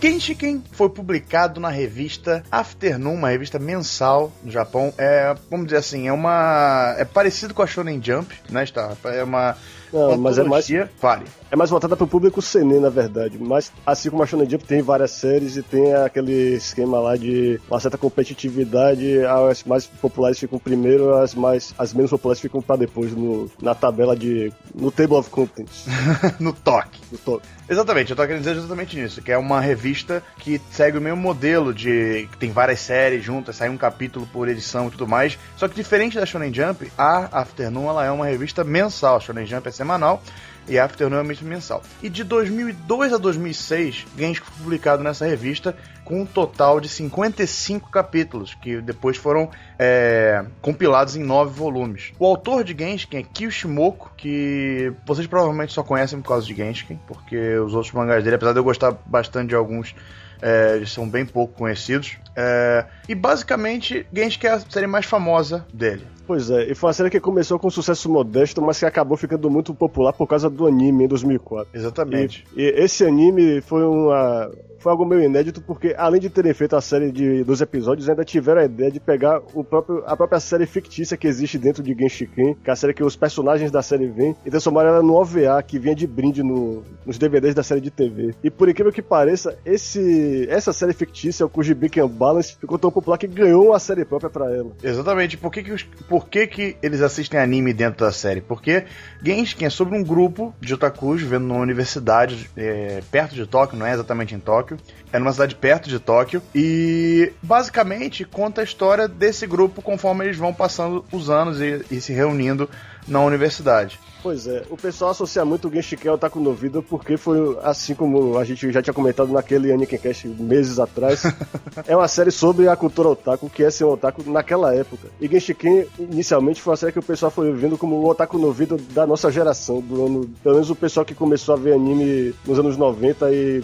Genshiken 0.00 0.62
foi 0.72 0.88
publicado 0.88 1.60
na 1.60 1.68
revista 1.68 2.42
Afternoon, 2.50 3.14
uma 3.14 3.30
revista 3.30 3.58
mensal 3.58 4.32
no 4.42 4.50
Japão. 4.50 4.92
É, 4.98 5.34
vamos 5.50 5.66
dizer 5.66 5.78
assim, 5.78 6.06
é 6.06 6.12
uma 6.12 6.94
é 6.98 7.04
parecido 7.04 7.54
com 7.54 7.62
a 7.62 7.66
Shonen 7.66 8.00
Jump, 8.02 8.34
né, 8.50 8.64
está? 8.64 8.96
É 9.04 9.24
uma 9.24 9.56
Não, 9.92 10.16
mas 10.18 10.38
é 10.38 10.44
mais. 10.44 10.66
Fale. 10.98 11.24
É 11.50 11.56
mais 11.56 11.70
voltada 11.70 11.96
para 11.96 12.04
o 12.04 12.08
público 12.08 12.42
seinen, 12.42 12.80
na 12.80 12.88
verdade. 12.90 13.38
Mas 13.38 13.72
assim 13.84 14.10
como 14.10 14.22
a 14.22 14.26
Shonen 14.26 14.48
Jump 14.48 14.64
tem 14.64 14.82
várias 14.82 15.12
séries 15.12 15.56
e 15.56 15.62
tem 15.62 15.94
aquele 15.94 16.54
esquema 16.54 16.98
lá 16.98 17.16
de 17.16 17.60
uma 17.70 17.80
certa 17.80 17.96
competitividade, 17.98 19.24
as 19.24 19.64
mais 19.64 19.86
populares 19.86 20.38
ficam 20.38 20.58
primeiro, 20.58 21.14
as 21.14 21.34
mais 21.34 21.74
as 21.78 21.92
menos 21.92 22.10
populares 22.10 22.40
ficam 22.40 22.60
para 22.60 22.76
depois 22.76 23.12
no, 23.12 23.50
na 23.60 23.74
tabela 23.74 24.16
de 24.16 24.52
no 24.74 24.90
table 24.90 25.16
of 25.16 25.30
contents. 25.30 25.86
no 26.40 26.52
toque. 26.52 27.00
do 27.10 27.18
to- 27.18 27.42
Exatamente, 27.68 28.10
eu 28.10 28.16
tô 28.16 28.22
querendo 28.22 28.38
dizer 28.38 28.56
exatamente 28.56 28.96
nisso, 28.96 29.20
que 29.20 29.32
é 29.32 29.36
uma 29.38 29.60
revista 29.60 30.22
que 30.38 30.60
segue 30.70 30.98
o 30.98 31.00
mesmo 31.00 31.16
modelo 31.20 31.74
de 31.74 32.28
que 32.30 32.38
tem 32.38 32.52
várias 32.52 32.78
séries 32.80 33.24
juntas, 33.24 33.56
sai 33.56 33.68
um 33.68 33.76
capítulo 33.76 34.26
por 34.32 34.48
edição 34.48 34.86
e 34.86 34.90
tudo 34.92 35.06
mais. 35.08 35.36
Só 35.56 35.66
que 35.66 35.74
diferente 35.74 36.16
da 36.16 36.24
Shonen 36.24 36.54
Jump, 36.54 36.90
a 36.96 37.40
Afternoon 37.40 37.88
ela 37.88 38.04
é 38.04 38.10
uma 38.10 38.26
revista 38.26 38.62
mensal, 38.62 39.16
a 39.16 39.20
Shonen 39.20 39.46
Jump 39.46 39.68
é 39.68 39.72
semanal 39.72 40.22
e 40.68 40.78
a 40.78 40.84
Afternoon 40.84 41.20
é 41.20 41.44
mensal. 41.44 41.82
E 42.02 42.08
de 42.08 42.24
2002 42.24 43.12
a 43.12 43.18
2006, 43.18 44.06
Genshin 44.16 44.42
foi 44.42 44.54
publicado 44.62 45.02
nessa 45.02 45.26
revista 45.26 45.76
com 46.04 46.22
um 46.22 46.26
total 46.26 46.80
de 46.80 46.88
55 46.88 47.90
capítulos, 47.90 48.54
que 48.54 48.80
depois 48.80 49.16
foram 49.16 49.50
é, 49.78 50.44
compilados 50.62 51.16
em 51.16 51.22
nove 51.22 51.52
volumes. 51.52 52.12
O 52.18 52.24
autor 52.24 52.62
de 52.62 52.76
Genshin 52.78 53.16
é 53.16 53.22
Kyo 53.22 53.50
Shimoku, 53.50 54.12
que 54.16 54.92
vocês 55.04 55.26
provavelmente 55.26 55.72
só 55.72 55.82
conhecem 55.82 56.20
por 56.20 56.28
causa 56.28 56.46
de 56.46 56.54
Genshin, 56.54 56.98
porque 57.06 57.58
os 57.58 57.74
outros 57.74 57.92
mangás 57.92 58.22
dele, 58.22 58.36
apesar 58.36 58.52
de 58.52 58.58
eu 58.58 58.64
gostar 58.64 58.92
bastante 59.04 59.48
de 59.48 59.54
alguns, 59.56 59.94
é, 60.40 60.76
eles 60.76 60.92
são 60.92 61.08
bem 61.08 61.26
pouco 61.26 61.54
conhecidos. 61.54 62.16
É, 62.36 62.86
e 63.08 63.14
basicamente, 63.14 64.06
Genshin 64.12 64.46
é 64.46 64.50
a 64.50 64.60
série 64.60 64.86
mais 64.86 65.06
famosa 65.06 65.66
dele. 65.72 66.06
Pois 66.26 66.50
é, 66.50 66.70
e 66.70 66.74
foi 66.74 66.88
uma 66.88 66.92
série 66.92 67.10
que 67.10 67.20
começou 67.20 67.58
com 67.58 67.70
sucesso 67.70 68.10
modesto, 68.10 68.60
mas 68.60 68.78
que 68.78 68.84
acabou 68.84 69.16
ficando 69.16 69.48
muito 69.48 69.72
popular 69.72 70.12
por 70.12 70.26
causa 70.26 70.50
do 70.50 70.66
anime 70.66 71.04
em 71.04 71.08
2004. 71.08 71.68
Exatamente. 71.72 72.44
E, 72.56 72.62
e 72.62 72.68
esse 72.82 73.04
anime 73.04 73.60
foi 73.60 73.84
uma 73.84 74.50
foi 74.86 74.92
algo 74.92 75.04
meio 75.04 75.22
inédito 75.24 75.60
porque 75.60 75.96
além 75.98 76.20
de 76.20 76.30
terem 76.30 76.54
feito 76.54 76.76
a 76.76 76.80
série 76.80 77.10
de 77.10 77.42
dos 77.42 77.60
episódios, 77.60 78.08
ainda 78.08 78.24
tiveram 78.24 78.60
a 78.60 78.64
ideia 78.64 78.88
de 78.88 79.00
pegar 79.00 79.40
o 79.52 79.64
próprio 79.64 80.04
a 80.06 80.16
própria 80.16 80.38
série 80.38 80.64
fictícia 80.64 81.16
que 81.16 81.26
existe 81.26 81.58
dentro 81.58 81.82
de 81.82 81.92
Genshiken, 81.92 82.54
que 82.62 82.70
é 82.70 82.72
a 82.72 82.76
série 82.76 82.94
que 82.94 83.02
os 83.02 83.16
personagens 83.16 83.72
da 83.72 83.82
série 83.82 84.06
vêm, 84.06 84.36
e 84.46 84.50
transformaram 84.50 84.90
ela 84.90 85.02
no 85.02 85.14
OVA 85.14 85.60
que 85.66 85.76
vinha 85.76 85.94
de 85.94 86.06
brinde 86.06 86.40
no, 86.44 86.84
nos 87.04 87.18
DVDs 87.18 87.52
da 87.52 87.64
série 87.64 87.80
de 87.80 87.90
TV. 87.90 88.32
E 88.44 88.48
por 88.50 88.68
incrível 88.68 88.92
que 88.92 89.02
pareça, 89.02 89.58
esse 89.64 90.46
essa 90.48 90.72
série 90.72 90.92
fictícia, 90.92 91.44
o 91.44 91.48
Kujibiken 91.48 92.06
Balance, 92.06 92.56
ficou 92.60 92.78
tão 92.78 92.90
popular 92.92 93.18
que 93.18 93.26
ganhou 93.26 93.66
uma 93.70 93.80
série 93.80 94.04
própria 94.04 94.30
pra 94.30 94.46
ela. 94.54 94.70
Exatamente. 94.84 95.36
Por 95.36 95.50
que, 95.50 95.64
que, 95.64 95.72
os- 95.72 95.82
por 95.82 96.28
que, 96.28 96.46
que 96.46 96.76
eles 96.80 97.02
assistem 97.02 97.40
anime 97.40 97.72
dentro 97.72 98.04
da 98.06 98.12
série? 98.12 98.40
Porque 98.40 98.84
Genshin 99.20 99.64
é 99.64 99.70
sobre 99.70 99.98
um 99.98 100.04
grupo 100.04 100.54
de 100.60 100.74
otakus 100.74 101.20
vivendo 101.22 101.42
numa 101.46 101.60
universidade 101.60 102.48
é, 102.56 103.00
perto 103.10 103.34
de 103.34 103.44
Tóquio, 103.46 103.76
não 103.78 103.86
é 103.86 103.92
exatamente 103.92 104.34
em 104.34 104.38
Tóquio, 104.38 104.75
é 105.12 105.18
numa 105.18 105.32
cidade 105.32 105.54
perto 105.54 105.88
de 105.88 105.98
Tóquio, 105.98 106.42
e 106.54 107.32
basicamente 107.42 108.24
conta 108.24 108.60
a 108.60 108.64
história 108.64 109.08
desse 109.08 109.46
grupo 109.46 109.82
conforme 109.82 110.24
eles 110.24 110.36
vão 110.36 110.52
passando 110.52 111.04
os 111.12 111.30
anos 111.30 111.60
e, 111.60 111.84
e 111.90 112.00
se 112.00 112.12
reunindo 112.12 112.68
na 113.06 113.20
universidade. 113.20 113.98
Pois 114.22 114.46
é, 114.48 114.64
o 114.68 114.76
pessoal 114.76 115.12
associa 115.12 115.44
muito 115.44 115.68
o 115.68 115.70
Genshiken 115.70 116.08
ao 116.08 116.16
Otaku 116.16 116.40
no 116.40 116.52
Vida 116.52 116.82
porque 116.82 117.16
foi 117.16 117.56
assim 117.62 117.94
como 117.94 118.36
a 118.36 118.44
gente 118.44 118.72
já 118.72 118.82
tinha 118.82 118.92
comentado 118.92 119.32
naquele 119.32 119.72
Anikencast 119.72 120.26
meses 120.26 120.80
atrás. 120.80 121.22
é 121.86 121.94
uma 121.94 122.08
série 122.08 122.32
sobre 122.32 122.68
a 122.68 122.74
cultura 122.74 123.10
otaku, 123.10 123.48
que 123.48 123.62
é 123.62 123.70
ser 123.70 123.84
um 123.84 123.90
otaku 123.90 124.28
naquela 124.28 124.74
época. 124.74 125.08
E 125.20 125.28
Genshiken 125.28 125.86
inicialmente 125.98 126.60
foi 126.60 126.72
uma 126.72 126.76
série 126.76 126.92
que 126.92 126.98
o 126.98 127.02
pessoal 127.04 127.30
foi 127.30 127.52
vendo 127.52 127.78
como 127.78 127.94
o 127.94 128.08
Otaku 128.08 128.36
no 128.36 128.52
Vida 128.52 128.76
da 128.90 129.06
nossa 129.06 129.30
geração, 129.30 129.80
do 129.80 130.06
ano, 130.06 130.30
pelo 130.42 130.56
menos 130.56 130.70
o 130.70 130.74
pessoal 130.74 131.06
que 131.06 131.14
começou 131.14 131.54
a 131.54 131.58
ver 131.58 131.74
anime 131.74 132.34
nos 132.44 132.58
anos 132.58 132.76
90 132.76 133.30
e 133.30 133.62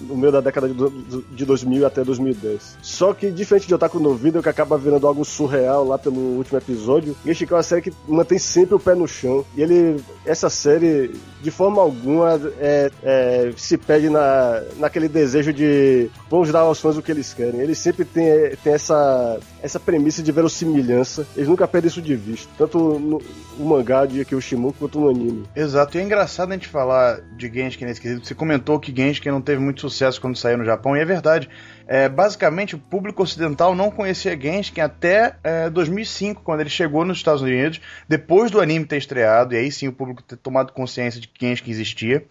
no 0.00 0.16
meio 0.16 0.32
da 0.32 0.40
década 0.40 0.68
de, 0.68 0.74
do- 0.74 1.24
de 1.30 1.44
2000 1.44 1.86
até 1.86 2.02
2010. 2.04 2.78
Só 2.82 3.12
que, 3.14 3.30
diferente 3.30 3.66
de 3.66 3.74
Otaku 3.74 3.98
no 3.98 4.14
Vida, 4.14 4.42
que 4.42 4.48
acaba 4.48 4.76
virando 4.78 5.06
algo 5.06 5.24
surreal 5.24 5.86
lá 5.86 5.98
pelo 5.98 6.18
último 6.18 6.58
episódio, 6.58 7.16
Genshin 7.24 7.46
é 7.50 7.54
uma 7.54 7.62
série 7.62 7.82
que 7.82 7.92
mantém 8.08 8.38
sempre 8.38 8.74
o 8.74 8.80
pé 8.80 8.94
no 8.94 9.06
chão. 9.06 9.44
E 9.56 9.62
ele, 9.62 10.00
essa 10.24 10.48
série, 10.50 11.14
de 11.44 11.50
forma 11.50 11.82
alguma, 11.82 12.40
é, 12.58 12.90
é, 13.02 13.52
se 13.54 13.76
perde 13.76 14.08
na, 14.08 14.62
naquele 14.78 15.08
desejo 15.08 15.52
de 15.52 16.10
vamos 16.30 16.50
dar 16.50 16.60
aos 16.60 16.80
fãs 16.80 16.96
o 16.96 17.02
que 17.02 17.12
eles 17.12 17.34
querem. 17.34 17.60
Ele 17.60 17.74
sempre 17.74 18.02
tem, 18.02 18.56
tem 18.64 18.72
essa, 18.72 19.38
essa 19.62 19.78
premissa 19.78 20.22
de 20.22 20.32
verossimilhança. 20.32 21.26
Eles 21.36 21.46
nunca 21.46 21.68
perdem 21.68 21.88
isso 21.88 22.00
de 22.00 22.16
vista. 22.16 22.50
Tanto 22.56 22.98
no, 22.98 23.20
o 23.58 23.64
mangá 23.64 24.06
de 24.06 24.24
Kyoshimoku 24.24 24.78
quanto 24.78 24.98
no 24.98 25.10
anime. 25.10 25.44
Exato, 25.54 25.98
e 25.98 26.00
é 26.00 26.02
engraçado 26.02 26.50
a 26.50 26.54
gente 26.54 26.66
falar 26.66 27.20
de 27.36 27.52
Genshin 27.52 27.84
nesse 27.84 28.00
quesito. 28.00 28.26
Você 28.26 28.34
comentou 28.34 28.80
que 28.80 28.94
Genshin 28.96 29.28
não 29.28 29.42
teve 29.42 29.60
muito 29.60 29.82
sucesso 29.82 30.18
quando 30.18 30.38
saiu 30.38 30.56
no 30.56 30.64
Japão, 30.64 30.96
e 30.96 31.00
é 31.00 31.04
verdade. 31.04 31.50
É, 31.86 32.08
basicamente, 32.08 32.74
o 32.74 32.78
público 32.78 33.22
ocidental 33.22 33.74
não 33.74 33.90
conhecia 33.90 34.38
Genshin 34.40 34.80
até 34.80 35.36
é, 35.44 35.68
2005, 35.68 36.42
quando 36.42 36.60
ele 36.60 36.70
chegou 36.70 37.04
nos 37.04 37.18
Estados 37.18 37.42
Unidos, 37.42 37.80
depois 38.08 38.50
do 38.50 38.60
anime 38.60 38.86
ter 38.86 38.96
estreado, 38.96 39.54
e 39.54 39.58
aí 39.58 39.70
sim 39.70 39.88
o 39.88 39.92
público 39.92 40.22
ter 40.22 40.36
tomado 40.36 40.72
consciência 40.72 41.20
de 41.20 41.28
que 41.28 41.46
Genshin 41.46 41.70
existia. 41.70 42.24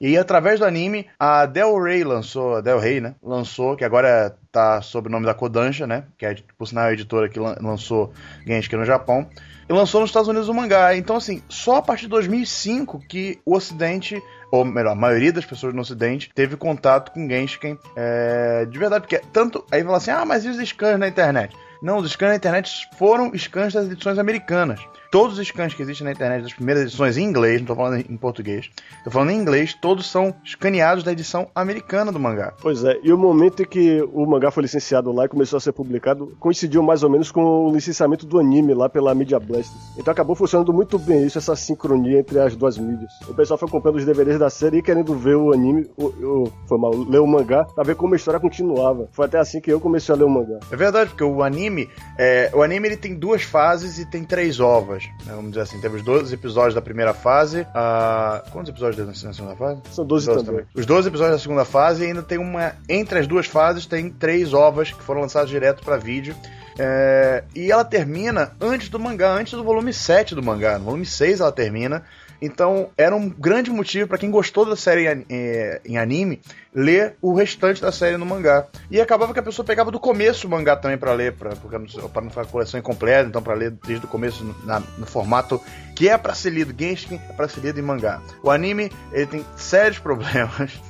E 0.00 0.16
através 0.16 0.58
do 0.58 0.64
anime, 0.64 1.06
a 1.18 1.44
Del 1.44 1.78
Rey 1.78 2.02
lançou, 2.04 2.56
a 2.56 2.60
Del 2.62 2.78
Rey, 2.78 3.02
né? 3.02 3.14
Lançou, 3.22 3.76
que 3.76 3.84
agora 3.84 4.34
tá 4.50 4.80
sob 4.80 5.08
o 5.08 5.12
nome 5.12 5.26
da 5.26 5.34
Kodansha, 5.34 5.86
né? 5.86 6.04
Que 6.16 6.24
é, 6.24 6.36
por 6.56 6.66
sinal, 6.66 6.86
a 6.86 6.92
editora 6.92 7.28
que 7.28 7.38
lan- 7.38 7.56
lançou 7.60 8.10
Genshin 8.46 8.76
no 8.76 8.84
Japão. 8.86 9.28
E 9.68 9.72
lançou 9.72 10.00
nos 10.00 10.08
Estados 10.08 10.28
Unidos 10.28 10.48
o 10.48 10.54
mangá. 10.54 10.96
Então, 10.96 11.16
assim, 11.16 11.42
só 11.50 11.76
a 11.76 11.82
partir 11.82 12.04
de 12.04 12.08
2005 12.08 12.98
que 13.06 13.38
o 13.44 13.54
Ocidente, 13.54 14.20
ou 14.50 14.64
melhor, 14.64 14.92
a 14.92 14.96
maioria 14.96 15.32
das 15.32 15.44
pessoas 15.44 15.74
no 15.74 15.82
Ocidente, 15.82 16.30
teve 16.34 16.56
contato 16.56 17.12
com 17.12 17.28
Genshin 17.28 17.78
é, 17.96 18.66
de 18.66 18.78
verdade. 18.78 19.02
Porque 19.02 19.22
tanto. 19.32 19.64
Aí 19.70 19.82
fala 19.82 19.96
assim, 19.96 20.10
ah, 20.10 20.24
mas 20.24 20.44
e 20.44 20.48
os 20.48 20.58
scans 20.68 20.98
na 20.98 21.08
internet? 21.08 21.54
Não, 21.82 21.98
os 21.98 22.10
scans 22.10 22.30
na 22.30 22.36
internet 22.36 22.88
foram 22.96 23.32
scans 23.36 23.72
das 23.72 23.86
edições 23.86 24.18
americanas. 24.18 24.80
Todos 25.10 25.38
os 25.38 25.48
scans 25.48 25.74
que 25.74 25.82
existem 25.82 26.04
na 26.04 26.12
internet 26.12 26.42
das 26.44 26.52
primeiras 26.52 26.84
edições 26.84 27.16
em 27.16 27.24
inglês, 27.24 27.56
não 27.56 27.62
estou 27.62 27.74
falando 27.74 27.96
em 28.08 28.16
português, 28.16 28.70
estou 28.98 29.12
falando 29.12 29.30
em 29.30 29.36
inglês, 29.36 29.74
todos 29.74 30.08
são 30.08 30.32
escaneados 30.44 31.02
da 31.02 31.10
edição 31.10 31.48
americana 31.52 32.12
do 32.12 32.20
mangá. 32.20 32.54
Pois 32.62 32.84
é, 32.84 32.96
e 33.02 33.12
o 33.12 33.18
momento 33.18 33.60
em 33.62 33.66
que 33.66 34.00
o 34.12 34.24
mangá 34.24 34.52
foi 34.52 34.62
licenciado 34.62 35.10
lá 35.10 35.24
e 35.24 35.28
começou 35.28 35.56
a 35.56 35.60
ser 35.60 35.72
publicado 35.72 36.36
coincidiu 36.38 36.80
mais 36.80 37.02
ou 37.02 37.10
menos 37.10 37.32
com 37.32 37.42
o 37.42 37.72
licenciamento 37.72 38.24
do 38.24 38.38
anime 38.38 38.72
lá 38.72 38.88
pela 38.88 39.12
Media 39.12 39.40
Blasters. 39.40 39.74
Então 39.98 40.12
acabou 40.12 40.36
funcionando 40.36 40.72
muito 40.72 40.96
bem 40.96 41.26
isso, 41.26 41.38
essa 41.38 41.56
sincronia 41.56 42.20
entre 42.20 42.38
as 42.38 42.54
duas 42.54 42.78
mídias. 42.78 43.10
O 43.28 43.34
pessoal 43.34 43.58
foi 43.58 43.68
comprando 43.68 43.96
os 43.96 44.04
DVDs 44.04 44.38
da 44.38 44.48
série 44.48 44.78
e 44.78 44.82
querendo 44.82 45.12
ver 45.16 45.34
o 45.34 45.52
anime, 45.52 45.90
o, 45.96 46.04
o- 46.04 46.52
foi 46.68 46.78
mal, 46.78 46.94
ler 46.94 47.18
o 47.20 47.26
mangá, 47.26 47.64
pra 47.64 47.82
ver 47.82 47.96
como 47.96 48.14
a 48.14 48.16
história 48.16 48.38
continuava. 48.38 49.08
Foi 49.10 49.26
até 49.26 49.38
assim 49.38 49.60
que 49.60 49.72
eu 49.72 49.80
comecei 49.80 50.14
a 50.14 50.18
ler 50.18 50.24
o 50.24 50.30
mangá. 50.30 50.60
É 50.70 50.76
verdade, 50.76 51.10
porque 51.10 51.24
o 51.24 51.42
anime, 51.42 51.88
é, 52.16 52.48
o 52.54 52.62
anime 52.62 52.86
ele 52.86 52.96
tem 52.96 53.12
duas 53.16 53.42
fases 53.42 53.98
e 53.98 54.08
tem 54.08 54.22
três 54.22 54.60
ovas. 54.60 54.99
Né, 55.08 55.32
vamos 55.34 55.50
dizer 55.50 55.62
assim, 55.62 55.80
teve 55.80 55.96
os 55.96 56.02
12 56.02 56.34
episódios 56.34 56.74
da 56.74 56.82
primeira 56.82 57.14
fase. 57.14 57.66
ah, 57.74 58.42
quantos 58.50 58.70
episódios 58.70 58.96
tem 58.96 59.06
na 59.06 59.32
segunda 59.34 59.56
fase? 59.56 59.80
São 59.90 60.04
12 60.04 60.44
também. 60.44 60.64
Os 60.74 60.86
12 60.86 61.08
episódios 61.08 61.36
da 61.36 61.42
segunda 61.42 61.64
fase 61.64 62.04
e 62.04 62.06
ainda 62.06 62.22
tem 62.22 62.38
uma. 62.38 62.72
Entre 62.88 63.18
as 63.18 63.26
duas 63.26 63.46
fases 63.46 63.86
tem 63.86 64.10
três 64.10 64.52
ovas 64.52 64.92
que 64.92 65.02
foram 65.02 65.20
lançadas 65.22 65.48
direto 65.48 65.84
pra 65.84 65.96
vídeo. 65.96 66.34
É, 66.78 67.44
e 67.54 67.70
ela 67.70 67.84
termina 67.84 68.52
antes 68.60 68.88
do 68.88 68.98
mangá, 68.98 69.32
antes 69.32 69.52
do 69.52 69.62
volume 69.62 69.92
7 69.92 70.34
do 70.34 70.42
mangá. 70.42 70.78
No 70.78 70.86
volume 70.86 71.04
6 71.04 71.40
ela 71.40 71.52
termina. 71.52 72.02
Então 72.40 72.90
era 72.96 73.14
um 73.14 73.28
grande 73.28 73.70
motivo 73.70 74.08
para 74.08 74.18
quem 74.18 74.30
gostou 74.30 74.64
da 74.64 74.76
série 74.76 75.06
em, 75.06 75.26
eh, 75.28 75.80
em 75.84 75.98
anime 75.98 76.40
ler 76.74 77.16
o 77.20 77.34
restante 77.34 77.82
da 77.82 77.92
série 77.92 78.16
no 78.16 78.24
mangá. 78.24 78.66
E 78.90 79.00
acabava 79.00 79.32
que 79.32 79.40
a 79.40 79.42
pessoa 79.42 79.66
pegava 79.66 79.90
do 79.90 80.00
começo 80.00 80.46
o 80.46 80.50
mangá 80.50 80.76
também 80.76 80.96
para 80.96 81.12
ler, 81.12 81.32
para 81.34 81.50
não 81.50 82.30
ficar 82.30 82.42
a 82.42 82.46
coleção 82.46 82.80
incompleta, 82.80 83.28
então 83.28 83.42
para 83.42 83.54
ler 83.54 83.72
desde 83.86 84.06
o 84.06 84.08
começo 84.08 84.44
no, 84.44 84.54
na, 84.64 84.80
no 84.98 85.06
formato 85.06 85.60
que 85.94 86.08
é 86.08 86.16
para 86.16 86.34
ser 86.34 86.50
lido 86.50 86.74
Genshin, 86.76 87.20
é 87.28 87.32
para 87.32 87.48
ser 87.48 87.60
lido 87.60 87.78
em 87.78 87.82
mangá. 87.82 88.22
O 88.42 88.50
anime 88.50 88.90
ele 89.12 89.26
tem 89.26 89.46
sérios 89.56 89.98
problemas. 90.00 90.80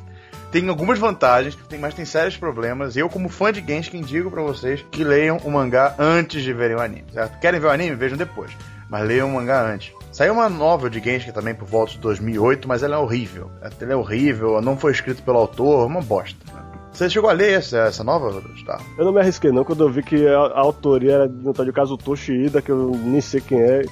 tem 0.52 0.69
algumas 0.69 0.99
vantagens, 0.99 1.59
mas 1.80 1.95
tem 1.95 2.04
sérios 2.04 2.37
problemas. 2.37 2.97
Eu, 2.97 3.09
como 3.09 3.28
fã 3.28 3.52
de 3.52 3.61
Genshin, 3.61 4.02
digo 4.02 4.30
para 4.30 4.42
vocês 4.42 4.85
que 4.90 5.02
leiam 5.02 5.38
o 5.38 5.50
mangá 5.50 5.95
antes 5.99 6.42
de 6.42 6.52
verem 6.52 6.76
o 6.76 6.80
anime, 6.80 7.07
certo? 7.12 7.40
Querem 7.40 7.59
ver 7.59 7.66
o 7.66 7.71
anime? 7.71 7.97
Vejam 7.97 8.16
depois. 8.16 8.52
Mas 8.90 9.06
leiam 9.06 9.28
o 9.28 9.35
mangá 9.35 9.62
antes. 9.62 9.94
Saiu 10.11 10.32
uma 10.32 10.49
novel 10.49 10.90
de 10.90 10.99
Genshin 10.99 11.30
também 11.30 11.54
por 11.54 11.66
volta 11.66 11.92
de 11.92 11.99
2008, 11.99 12.66
mas 12.66 12.82
ela 12.82 12.97
é 12.97 12.99
horrível. 12.99 13.49
Ela 13.62 13.92
é 13.92 13.97
horrível, 13.97 14.61
não 14.61 14.76
foi 14.76 14.90
escrito 14.90 15.23
pelo 15.23 15.38
autor, 15.38 15.87
uma 15.87 16.02
bosta. 16.02 16.44
Você 17.00 17.09
chegou 17.09 17.30
a 17.30 17.33
ler 17.33 17.52
essa, 17.52 17.78
essa 17.78 18.04
nova? 18.04 18.42
Eu 18.99 19.04
não 19.07 19.11
me 19.11 19.21
arrisquei 19.21 19.50
não, 19.50 19.64
quando 19.64 19.85
eu 19.85 19.90
vi 19.90 20.02
que 20.02 20.28
a, 20.28 20.38
a 20.38 20.61
autoria 20.61 21.12
era 21.12 21.26
de 21.26 21.49
um 21.49 21.50
tal 21.50 21.64
de 21.64 21.73
Kazuto 21.73 22.14
Ida, 22.30 22.61
que 22.61 22.71
eu 22.71 22.90
nem 23.02 23.23
sei 23.23 23.40
quem 23.40 23.59
é. 23.59 23.85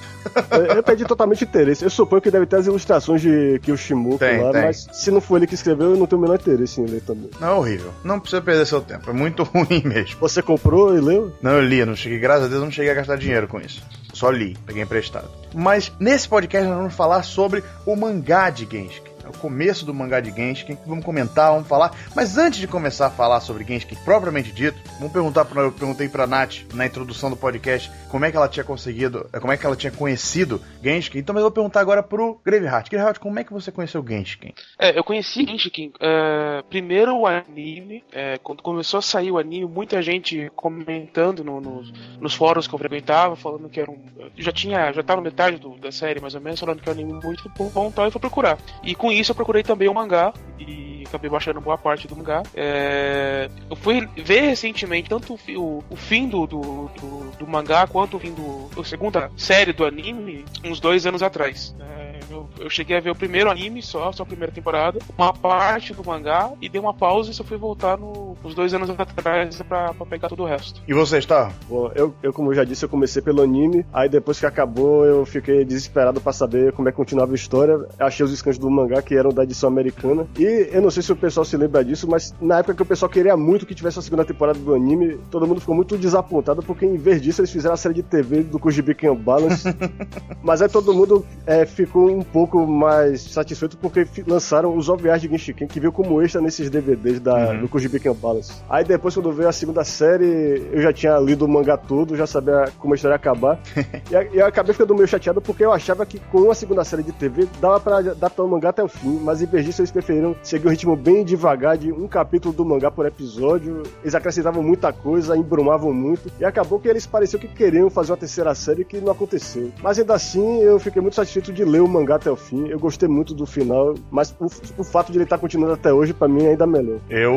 eu, 0.51 0.65
eu 0.75 0.83
perdi 0.83 1.05
totalmente 1.05 1.43
interesse. 1.43 1.83
Eu 1.83 1.89
suponho 1.89 2.21
que 2.21 2.29
deve 2.29 2.45
ter 2.45 2.57
as 2.57 2.67
ilustrações 2.67 3.19
de 3.19 3.59
Kyoshimoto 3.63 4.19
tem, 4.19 4.43
lá, 4.43 4.51
tem. 4.51 4.61
mas 4.61 4.87
se 4.93 5.09
não 5.09 5.19
foi 5.19 5.39
ele 5.39 5.47
que 5.47 5.55
escreveu, 5.55 5.89
eu 5.89 5.97
não 5.97 6.05
tenho 6.05 6.19
o 6.19 6.21
menor 6.21 6.35
interesse 6.39 6.81
em 6.81 6.85
ler 6.85 7.01
também. 7.01 7.31
Não, 7.39 7.47
é 7.47 7.53
horrível. 7.53 7.91
Não 8.03 8.19
precisa 8.19 8.43
perder 8.43 8.67
seu 8.67 8.79
tempo, 8.79 9.09
é 9.09 9.13
muito 9.13 9.41
ruim 9.55 9.81
mesmo. 9.83 10.19
Você 10.19 10.43
comprou 10.43 10.95
e 10.95 11.01
leu? 11.01 11.33
Não, 11.41 11.53
eu 11.53 11.61
li, 11.61 11.83
não 11.83 11.95
cheguei, 11.95 12.19
graças 12.19 12.45
a 12.45 12.47
Deus, 12.47 12.61
não 12.61 12.69
cheguei 12.69 12.91
a 12.91 12.95
gastar 12.95 13.15
dinheiro 13.17 13.47
com 13.47 13.59
isso. 13.59 13.81
Só 14.13 14.29
li, 14.29 14.55
peguei 14.67 14.83
emprestado. 14.83 15.27
Mas 15.55 15.91
nesse 15.99 16.29
podcast 16.29 16.69
nós 16.69 16.77
vamos 16.77 16.93
falar 16.93 17.23
sobre 17.23 17.63
o 17.87 17.95
mangá 17.95 18.51
de 18.51 18.67
Genshin 18.69 19.08
o 19.29 19.37
começo 19.37 19.85
do 19.85 19.93
mangá 19.93 20.19
de 20.19 20.31
Genshin. 20.31 20.77
Vamos 20.85 21.05
comentar, 21.05 21.51
vamos 21.51 21.67
falar. 21.67 21.95
Mas 22.15 22.37
antes 22.37 22.59
de 22.59 22.67
começar 22.67 23.07
a 23.07 23.11
falar 23.11 23.39
sobre 23.41 23.63
Genshin 23.63 23.95
propriamente 24.03 24.51
dito, 24.51 24.79
vamos 24.97 25.11
perguntar 25.11 25.45
para 25.45 25.61
eu 25.61 25.71
perguntei 25.71 26.07
para 26.07 26.27
Nath 26.27 26.65
na 26.73 26.85
introdução 26.85 27.29
do 27.29 27.35
podcast 27.35 27.91
como 28.09 28.25
é 28.25 28.31
que 28.31 28.37
ela 28.37 28.47
tinha 28.47 28.63
conseguido, 28.63 29.29
como 29.39 29.53
é 29.53 29.57
que 29.57 29.65
ela 29.65 29.75
tinha 29.75 29.91
conhecido 29.91 30.61
Genshin. 30.81 31.19
Então 31.19 31.35
eu 31.35 31.41
vou 31.41 31.51
perguntar 31.51 31.81
agora 31.81 32.01
pro 32.01 32.39
Graveheart. 32.43 32.89
Graveheart, 32.89 33.19
como 33.19 33.39
é 33.39 33.43
que 33.43 33.53
você 33.53 33.71
conheceu 33.71 34.05
Genshin? 34.05 34.53
É, 34.77 34.97
eu 34.97 35.03
conheci 35.03 35.45
Genshin 35.45 35.91
uh, 35.95 36.63
primeiro 36.69 37.15
o 37.15 37.27
anime, 37.27 38.03
é, 38.11 38.37
quando 38.37 38.63
começou 38.63 38.97
a 38.97 39.01
sair 39.01 39.31
o 39.31 39.37
anime, 39.37 39.65
muita 39.65 40.01
gente 40.01 40.51
comentando 40.55 41.43
no, 41.43 41.61
no, 41.61 41.83
nos 42.19 42.33
fóruns 42.33 42.67
que 42.67 42.73
eu 42.73 42.79
frequentava, 42.79 43.35
falando 43.35 43.69
que 43.69 43.79
era 43.79 43.89
um, 43.89 43.99
já 44.37 44.51
tinha, 44.51 44.91
já 44.91 45.03
tava 45.03 45.21
metade 45.21 45.57
do, 45.57 45.77
da 45.77 45.91
série 45.91 46.19
mais 46.19 46.35
ou 46.35 46.41
menos, 46.41 46.59
falando 46.59 46.81
que 46.81 46.89
era 46.89 46.97
um 46.97 47.01
anime 47.01 47.19
muito 47.23 47.49
bom, 47.69 47.87
então 47.87 48.05
eu 48.05 48.11
fui 48.11 48.21
procurar. 48.21 48.57
E 48.83 48.95
com 48.95 49.11
isso 49.19 49.31
eu 49.31 49.35
procurei 49.35 49.63
também 49.63 49.87
o 49.87 49.93
mangá 49.93 50.33
e 50.59 51.03
acabei 51.07 51.29
baixando 51.29 51.59
boa 51.59 51.77
parte 51.77 52.07
do 52.07 52.15
mangá. 52.15 52.43
É, 52.55 53.49
eu 53.69 53.75
fui 53.75 54.07
ver 54.15 54.41
recentemente 54.41 55.09
tanto 55.09 55.37
o, 55.55 55.83
o 55.89 55.95
fim 55.95 56.27
do, 56.27 56.45
do, 56.45 56.61
do, 56.61 57.31
do, 57.37 57.47
mangá 57.47 57.87
quanto 57.87 58.17
o 58.17 58.19
fim 58.19 58.31
do, 58.31 58.69
a 58.79 58.83
segunda 58.83 59.31
série 59.35 59.73
do 59.73 59.85
anime 59.85 60.45
uns 60.63 60.79
dois 60.79 61.05
anos 61.05 61.23
atrás. 61.23 61.75
É, 61.79 62.08
eu, 62.29 62.49
eu, 62.59 62.69
cheguei 62.69 62.97
a 62.97 62.99
ver 62.99 63.09
o 63.09 63.15
primeiro 63.15 63.49
anime 63.49 63.81
só, 63.81 64.11
só 64.11 64.23
a 64.23 64.25
primeira 64.25 64.51
temporada, 64.51 64.99
uma 65.17 65.33
parte 65.33 65.93
do 65.93 66.03
mangá 66.03 66.51
e 66.61 66.69
dei 66.69 66.79
uma 66.79 66.93
pausa 66.93 67.31
e 67.31 67.33
só 67.33 67.43
fui 67.43 67.57
voltar 67.57 67.97
no, 67.97 68.37
uns 68.43 68.55
dois 68.55 68.73
anos 68.73 68.89
atrás 68.89 69.61
pra, 69.61 69.93
pra 69.93 70.05
pegar 70.05 70.29
todo 70.29 70.43
o 70.43 70.45
resto. 70.45 70.81
E 70.87 70.93
você 70.93 71.17
está? 71.17 71.51
Bom, 71.67 71.91
eu, 71.95 72.13
eu, 72.21 72.33
como 72.33 72.51
eu 72.51 72.55
já 72.55 72.63
disse, 72.63 72.85
eu 72.85 72.89
comecei 72.89 73.21
pelo 73.21 73.41
anime, 73.41 73.85
aí 73.93 74.09
depois 74.09 74.39
que 74.39 74.45
acabou 74.45 75.05
eu 75.05 75.25
fiquei 75.25 75.63
desesperado 75.65 76.21
para 76.21 76.33
saber 76.33 76.73
como 76.73 76.87
é 76.87 76.91
que 76.91 76.97
continuava 76.97 77.31
a 77.31 77.35
história. 77.35 77.79
Achei 77.99 78.25
os 78.25 78.37
scans 78.37 78.57
do 78.57 78.69
mangá 78.69 79.01
que 79.01 79.15
eram 79.15 79.31
da 79.31 79.43
edição 79.43 79.69
americana. 79.69 80.27
E 80.37 80.69
eu 80.71 80.81
não 80.81 80.91
sei 80.91 81.03
se 81.03 81.11
o 81.11 81.15
pessoal 81.15 81.45
se 81.45 81.57
lembra 81.57 81.83
disso, 81.83 82.07
mas 82.09 82.33
na 82.41 82.59
época 82.59 82.75
que 82.75 82.81
o 82.81 82.85
pessoal 82.85 83.09
queria 83.09 83.35
muito 83.35 83.65
que 83.65 83.75
tivesse 83.75 83.99
a 83.99 84.01
segunda 84.01 84.25
temporada 84.25 84.59
do 84.59 84.73
anime, 84.73 85.19
todo 85.29 85.47
mundo 85.47 85.61
ficou 85.61 85.75
muito 85.75 85.97
desapontado 85.97 86.61
porque 86.63 86.85
em 86.85 86.97
vez 86.97 87.21
disso 87.21 87.41
eles 87.41 87.51
fizeram 87.51 87.73
a 87.73 87.77
série 87.77 87.95
de 87.95 88.03
TV 88.03 88.43
do 88.43 88.59
Kujibi 88.59 88.95
Balance. 89.17 89.63
mas 90.43 90.61
aí 90.61 90.69
todo 90.69 90.93
mundo 90.93 91.25
é, 91.45 91.65
ficou 91.65 92.08
um 92.09 92.21
pouco 92.21 92.65
mais 92.65 93.21
satisfeito 93.21 93.77
porque 93.77 94.05
lançaram 94.27 94.75
os 94.75 94.89
OVAs 94.89 95.21
de 95.21 95.27
Genshiken, 95.27 95.67
que 95.67 95.79
viu 95.79 95.91
como 95.91 96.21
extra 96.21 96.41
nesses 96.41 96.69
DVDs 96.69 97.19
da, 97.19 97.51
uhum. 97.51 97.61
do 97.61 97.69
Kujibi 97.69 97.99
Balance. 98.13 98.53
Aí 98.69 98.83
depois, 98.83 99.13
quando 99.13 99.31
veio 99.31 99.49
a 99.49 99.51
segunda 99.51 99.83
série, 99.83 100.67
eu 100.71 100.81
já 100.81 100.93
tinha 100.93 101.17
lido 101.17 101.45
o 101.45 101.47
mangá 101.47 101.77
todo, 101.77 102.15
já 102.15 102.25
sabia 102.25 102.65
como 102.77 102.93
a 102.93 102.95
história 102.95 103.13
ia 103.13 103.17
acabar. 103.17 103.59
e, 103.75 104.35
e 104.35 104.39
eu 104.39 104.45
acabei 104.45 104.73
ficando 104.73 104.95
meio 104.95 105.07
chateado 105.07 105.41
porque 105.41 105.63
eu 105.63 105.71
achava 105.71 106.05
que 106.05 106.19
com 106.19 106.49
a 106.49 106.55
segunda 106.55 106.83
série 106.83 107.03
de 107.03 107.11
TV 107.11 107.47
dava 107.59 107.79
pra 107.79 107.97
adaptar 107.97 108.43
o 108.43 108.47
mangá 108.47 108.69
até 108.69 108.83
o 108.83 108.87
fim, 108.87 109.19
mas 109.23 109.41
em 109.41 109.45
vez 109.45 109.65
disso 109.65 109.81
eles 109.81 109.91
preferiram 109.91 110.35
seguir 110.41 110.67
um 110.67 110.71
ritmo 110.71 110.95
bem 110.95 111.23
devagar 111.23 111.77
de 111.77 111.91
um 111.91 112.07
capítulo 112.07 112.53
do 112.53 112.65
mangá 112.65 112.89
por 112.89 113.05
episódio. 113.05 113.83
Eles 114.01 114.15
acrescentavam 114.15 114.63
muita 114.63 114.91
coisa, 114.91 115.37
embrumavam 115.37 115.93
muito, 115.93 116.31
e 116.39 116.45
acabou 116.45 116.79
que 116.79 116.87
eles 116.87 117.05
pareciam 117.05 117.39
que 117.39 117.47
queriam 117.47 117.89
fazer 117.89 118.11
uma 118.11 118.17
terceira 118.17 118.53
série 118.55 118.83
que 118.85 118.99
não 118.99 119.11
aconteceu. 119.11 119.71
Mas 119.81 119.99
ainda 119.99 120.13
assim, 120.13 120.61
eu 120.61 120.79
fiquei 120.79 121.01
muito 121.01 121.15
satisfeito 121.15 121.51
de 121.51 121.63
ler 121.63 121.81
o 121.81 121.87
mangá 121.87 121.98
até 122.15 122.29
o 122.29 122.35
fim. 122.35 122.67
Eu 122.67 122.79
gostei 122.79 123.07
muito 123.07 123.33
do 123.33 123.45
final, 123.45 123.95
mas 124.11 124.35
o, 124.39 124.45
o 124.77 124.83
fato 124.83 125.11
de 125.11 125.17
ele 125.17 125.23
estar 125.23 125.37
continuando 125.37 125.73
até 125.73 125.91
hoje, 125.91 126.13
para 126.13 126.27
mim, 126.27 126.45
é 126.45 126.49
ainda 126.49 126.67
melhor. 126.67 126.99
Eu, 127.09 127.33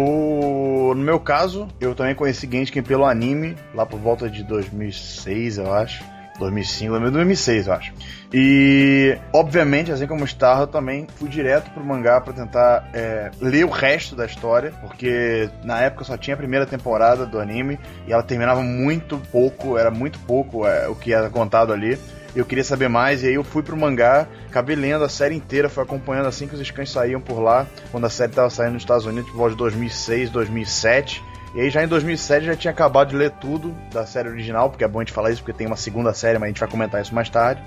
no 0.95 1.03
meu 1.03 1.21
caso, 1.21 1.69
eu 1.81 1.95
também 1.95 2.15
conheci 2.15 2.49
Genshin 2.51 2.83
pelo 2.83 3.05
anime, 3.05 3.57
lá 3.75 3.87
por 3.87 3.99
volta 3.99 4.29
de 4.29 4.43
2006, 4.45 5.59
eu 5.59 5.73
acho. 5.73 6.05
2005, 6.39 6.99
2006, 7.11 7.67
eu 7.67 7.73
acho. 7.73 7.93
E, 8.33 9.17
obviamente, 9.33 9.93
assim 9.93 10.07
como 10.07 10.27
Star, 10.27 10.61
eu 10.61 10.67
também 10.67 11.07
fui 11.17 11.29
direto 11.29 11.71
pro 11.71 11.85
mangá 11.85 12.21
para 12.21 12.33
tentar 12.33 12.89
é, 12.93 13.31
ler 13.41 13.65
o 13.65 13.69
resto 13.69 14.17
da 14.17 14.25
história, 14.25 14.73
porque 14.81 15.51
na 15.63 15.81
época 15.81 16.05
só 16.05 16.17
tinha 16.17 16.35
a 16.35 16.37
primeira 16.37 16.67
temporada 16.67 17.27
do 17.27 17.39
anime 17.39 17.79
e 18.07 18.13
ela 18.13 18.23
terminava 18.23 18.63
muito 18.63 19.19
pouco, 19.31 19.77
era 19.79 19.91
muito 19.91 20.19
pouco 20.21 20.67
é, 20.67 20.89
o 20.89 20.95
que 20.95 21.13
era 21.13 21.29
contado 21.31 21.73
ali. 21.73 21.99
Eu 22.35 22.45
queria 22.47 22.65
saber 22.65 22.89
mais, 22.89 23.23
e 23.23 23.27
aí 23.27 23.35
eu 23.35 23.45
fui 23.45 23.63
pro 23.63 23.77
mangá, 23.77 24.27
acabei 24.49 24.75
lendo 24.75 25.05
a 25.05 25.09
série 25.09 25.35
inteira, 25.35 25.69
fui 25.69 25.83
acompanhando 25.83 26.27
assim 26.27 26.49
que 26.49 26.55
os 26.55 26.67
scans 26.67 26.91
saíam 26.91 27.21
por 27.21 27.41
lá, 27.41 27.67
quando 27.91 28.07
a 28.07 28.11
série 28.11 28.33
tava 28.33 28.49
saindo 28.49 28.75
nos 28.75 28.83
Estados 28.83 29.05
Unidos, 29.05 29.31
por 29.31 29.37
volta 29.37 29.53
de 29.53 29.59
2006, 29.59 30.31
2007. 30.31 31.23
E 31.55 31.61
aí 31.61 31.69
já 31.69 31.85
em 31.85 31.89
2007 31.89 32.47
já 32.47 32.57
tinha 32.57 32.71
acabado 32.71 33.11
de 33.11 33.17
ler 33.17 33.31
tudo 33.33 33.77
da 33.93 34.07
série 34.07 34.29
original, 34.29 34.71
porque 34.71 34.83
é 34.83 34.89
bom 34.89 35.01
a 35.01 35.03
gente 35.03 35.13
falar 35.13 35.31
isso, 35.31 35.43
porque 35.43 35.57
tem 35.57 35.67
uma 35.67 35.77
segunda 35.77 36.15
série, 36.15 36.39
mas 36.39 36.45
a 36.45 36.49
gente 36.49 36.61
vai 36.61 36.69
comentar 36.71 37.03
isso 37.03 37.15
mais 37.15 37.29
tarde. 37.29 37.63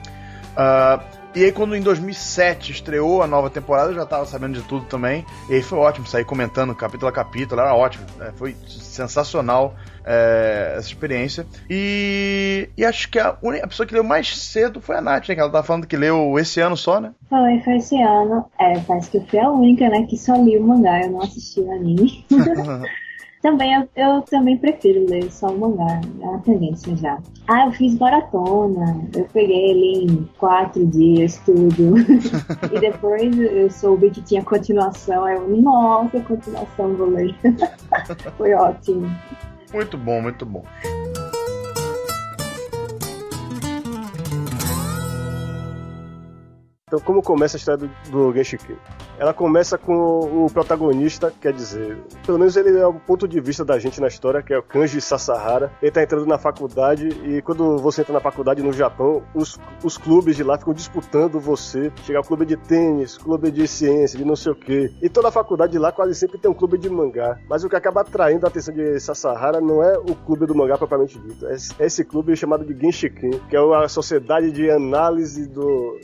Uh, 0.56 1.04
e 1.36 1.44
aí 1.44 1.52
quando 1.52 1.76
em 1.76 1.82
2007 1.82 2.72
estreou 2.72 3.22
a 3.22 3.28
nova 3.28 3.50
temporada, 3.50 3.92
eu 3.92 3.96
já 3.96 4.06
tava 4.06 4.26
sabendo 4.26 4.54
de 4.60 4.68
tudo 4.68 4.86
também. 4.86 5.24
E 5.50 5.56
aí 5.56 5.62
foi 5.62 5.78
ótimo 5.78 6.08
sair 6.08 6.26
comentando 6.26 6.74
capítulo 6.74 7.10
a 7.10 7.12
capítulo, 7.12 7.62
era 7.62 7.76
ótimo. 7.76 8.06
Né? 8.18 8.32
Foi 8.38 8.56
sensacional 8.68 9.76
é, 10.06 10.76
essa 10.78 10.88
experiência. 10.88 11.46
E, 11.70 12.70
e 12.78 12.86
acho 12.86 13.10
que 13.10 13.18
a, 13.18 13.36
única, 13.42 13.66
a 13.66 13.68
pessoa 13.68 13.88
que 13.88 13.94
leu 13.94 14.04
mais 14.04 14.38
cedo 14.38 14.80
foi 14.80 14.96
a 14.96 15.02
Nath, 15.02 15.28
né? 15.28 15.36
Que 15.36 15.42
ela 15.42 15.52
tava 15.52 15.66
falando 15.66 15.88
que 15.88 15.98
leu 15.98 16.38
esse 16.38 16.62
ano 16.62 16.78
só, 16.78 17.02
né? 17.02 17.12
Foi, 17.30 17.60
foi 17.62 17.78
esse 17.78 18.00
ano. 18.02 18.46
É, 18.60 18.80
parece 18.80 19.10
que 19.10 19.18
eu 19.18 19.26
fui 19.26 19.40
a 19.40 19.50
única, 19.50 19.90
né, 19.90 20.04
que 20.04 20.18
só 20.18 20.36
li 20.36 20.58
o 20.58 20.64
mangá, 20.64 21.02
eu 21.02 21.12
não 21.12 21.22
assisti 21.22 21.60
o 21.60 21.72
anime. 21.72 22.24
Também 23.42 23.76
eu, 23.76 23.88
eu, 23.96 24.22
também 24.24 24.58
prefiro 24.58 25.06
ler 25.08 25.32
só 25.32 25.50
o 25.50 25.60
mangá, 25.60 26.02
é 26.20 26.26
uma 26.26 26.40
tendência 26.40 26.96
já. 26.96 27.20
Ah, 27.48 27.68
eu 27.68 27.72
fiz 27.74 27.96
maratona, 28.00 29.08
eu 29.16 29.28
peguei 29.32 29.70
ele 29.70 30.12
em 30.12 30.30
quatro 30.40 30.84
dias, 30.88 31.40
tudo. 31.46 31.94
e 32.74 32.80
depois 32.80 33.38
eu 33.38 33.70
soube 33.70 34.10
que 34.10 34.24
tinha 34.24 34.44
continuação, 34.44 35.24
aí 35.26 35.36
eu, 35.36 35.48
nossa, 35.62 36.20
continuação, 36.22 36.96
vou 36.96 37.08
ler. 37.08 37.36
Foi 38.36 38.52
ótimo. 38.56 39.08
Muito 39.76 39.98
bom, 39.98 40.22
muito 40.22 40.46
bom. 40.46 40.64
Então, 46.88 46.98
como 47.02 47.22
começa 47.22 47.58
a 47.58 47.60
história 47.60 47.86
do, 47.86 48.10
do 48.10 48.34
Genshin 48.34 48.58
ela 49.18 49.34
começa 49.34 49.78
com 49.78 50.46
o 50.46 50.50
protagonista, 50.52 51.34
quer 51.42 51.54
dizer, 51.54 51.98
pelo 52.26 52.40
menos 52.40 52.56
ele 52.56 52.78
é 52.78 52.86
o 52.86 52.94
ponto 52.94 53.28
de 53.28 53.40
vista 53.40 53.64
da 53.64 53.80
gente 53.80 54.02
na 54.02 54.08
história, 54.08 54.42
que 54.42 54.54
é 54.54 54.58
o 54.58 54.64
Kanji 54.64 55.00
Sasahara. 55.02 55.72
Ele 55.82 55.92
tá 55.92 56.04
entrando 56.04 56.26
na 56.26 56.38
faculdade 56.38 57.08
e 57.26 57.42
quando 57.42 57.78
você 57.78 58.02
entra 58.02 58.14
na 58.14 58.20
faculdade 58.20 58.62
no 58.62 58.74
Japão, 58.74 59.24
os, 59.34 59.60
os 59.84 59.98
clubes 59.98 60.36
de 60.36 60.44
lá 60.44 60.58
ficam 60.58 60.74
disputando 60.74 61.40
você. 61.40 61.92
Chega 62.04 62.20
o 62.20 62.24
clube 62.24 62.46
de 62.46 62.58
tênis, 62.58 63.18
clube 63.18 63.52
de 63.52 63.68
ciência, 63.68 64.18
de 64.18 64.26
não 64.26 64.36
sei 64.36 64.52
o 64.52 64.56
que. 64.56 64.94
E 65.02 65.10
toda 65.10 65.30
a 65.30 65.32
faculdade 65.32 65.72
de 65.72 65.80
lá 65.80 65.92
quase 65.92 66.16
sempre 66.16 66.38
tem 66.38 66.50
um 66.50 66.54
clube 66.54 66.78
de 66.78 66.90
mangá. 66.90 67.38
Mas 67.50 67.64
o 67.64 67.70
que 67.70 67.76
acaba 67.76 68.02
atraindo 68.02 68.46
a 68.46 68.50
atenção 68.50 68.74
de 68.74 69.00
Sasahara 69.00 69.62
não 69.62 69.84
é 69.84 69.98
o 69.98 70.16
clube 70.16 70.46
do 70.46 70.56
mangá 70.56 70.78
propriamente 70.78 71.18
dito. 71.20 71.46
É 71.48 71.86
esse 71.86 72.04
clube 72.04 72.36
chamado 72.36 72.66
de 72.66 72.74
Genshiken, 72.80 73.40
que 73.50 73.56
é 73.56 73.60
a 73.60 73.88
Sociedade 73.88 74.52
de 74.52 74.70
Análise 74.70 75.48
do... 75.48 76.00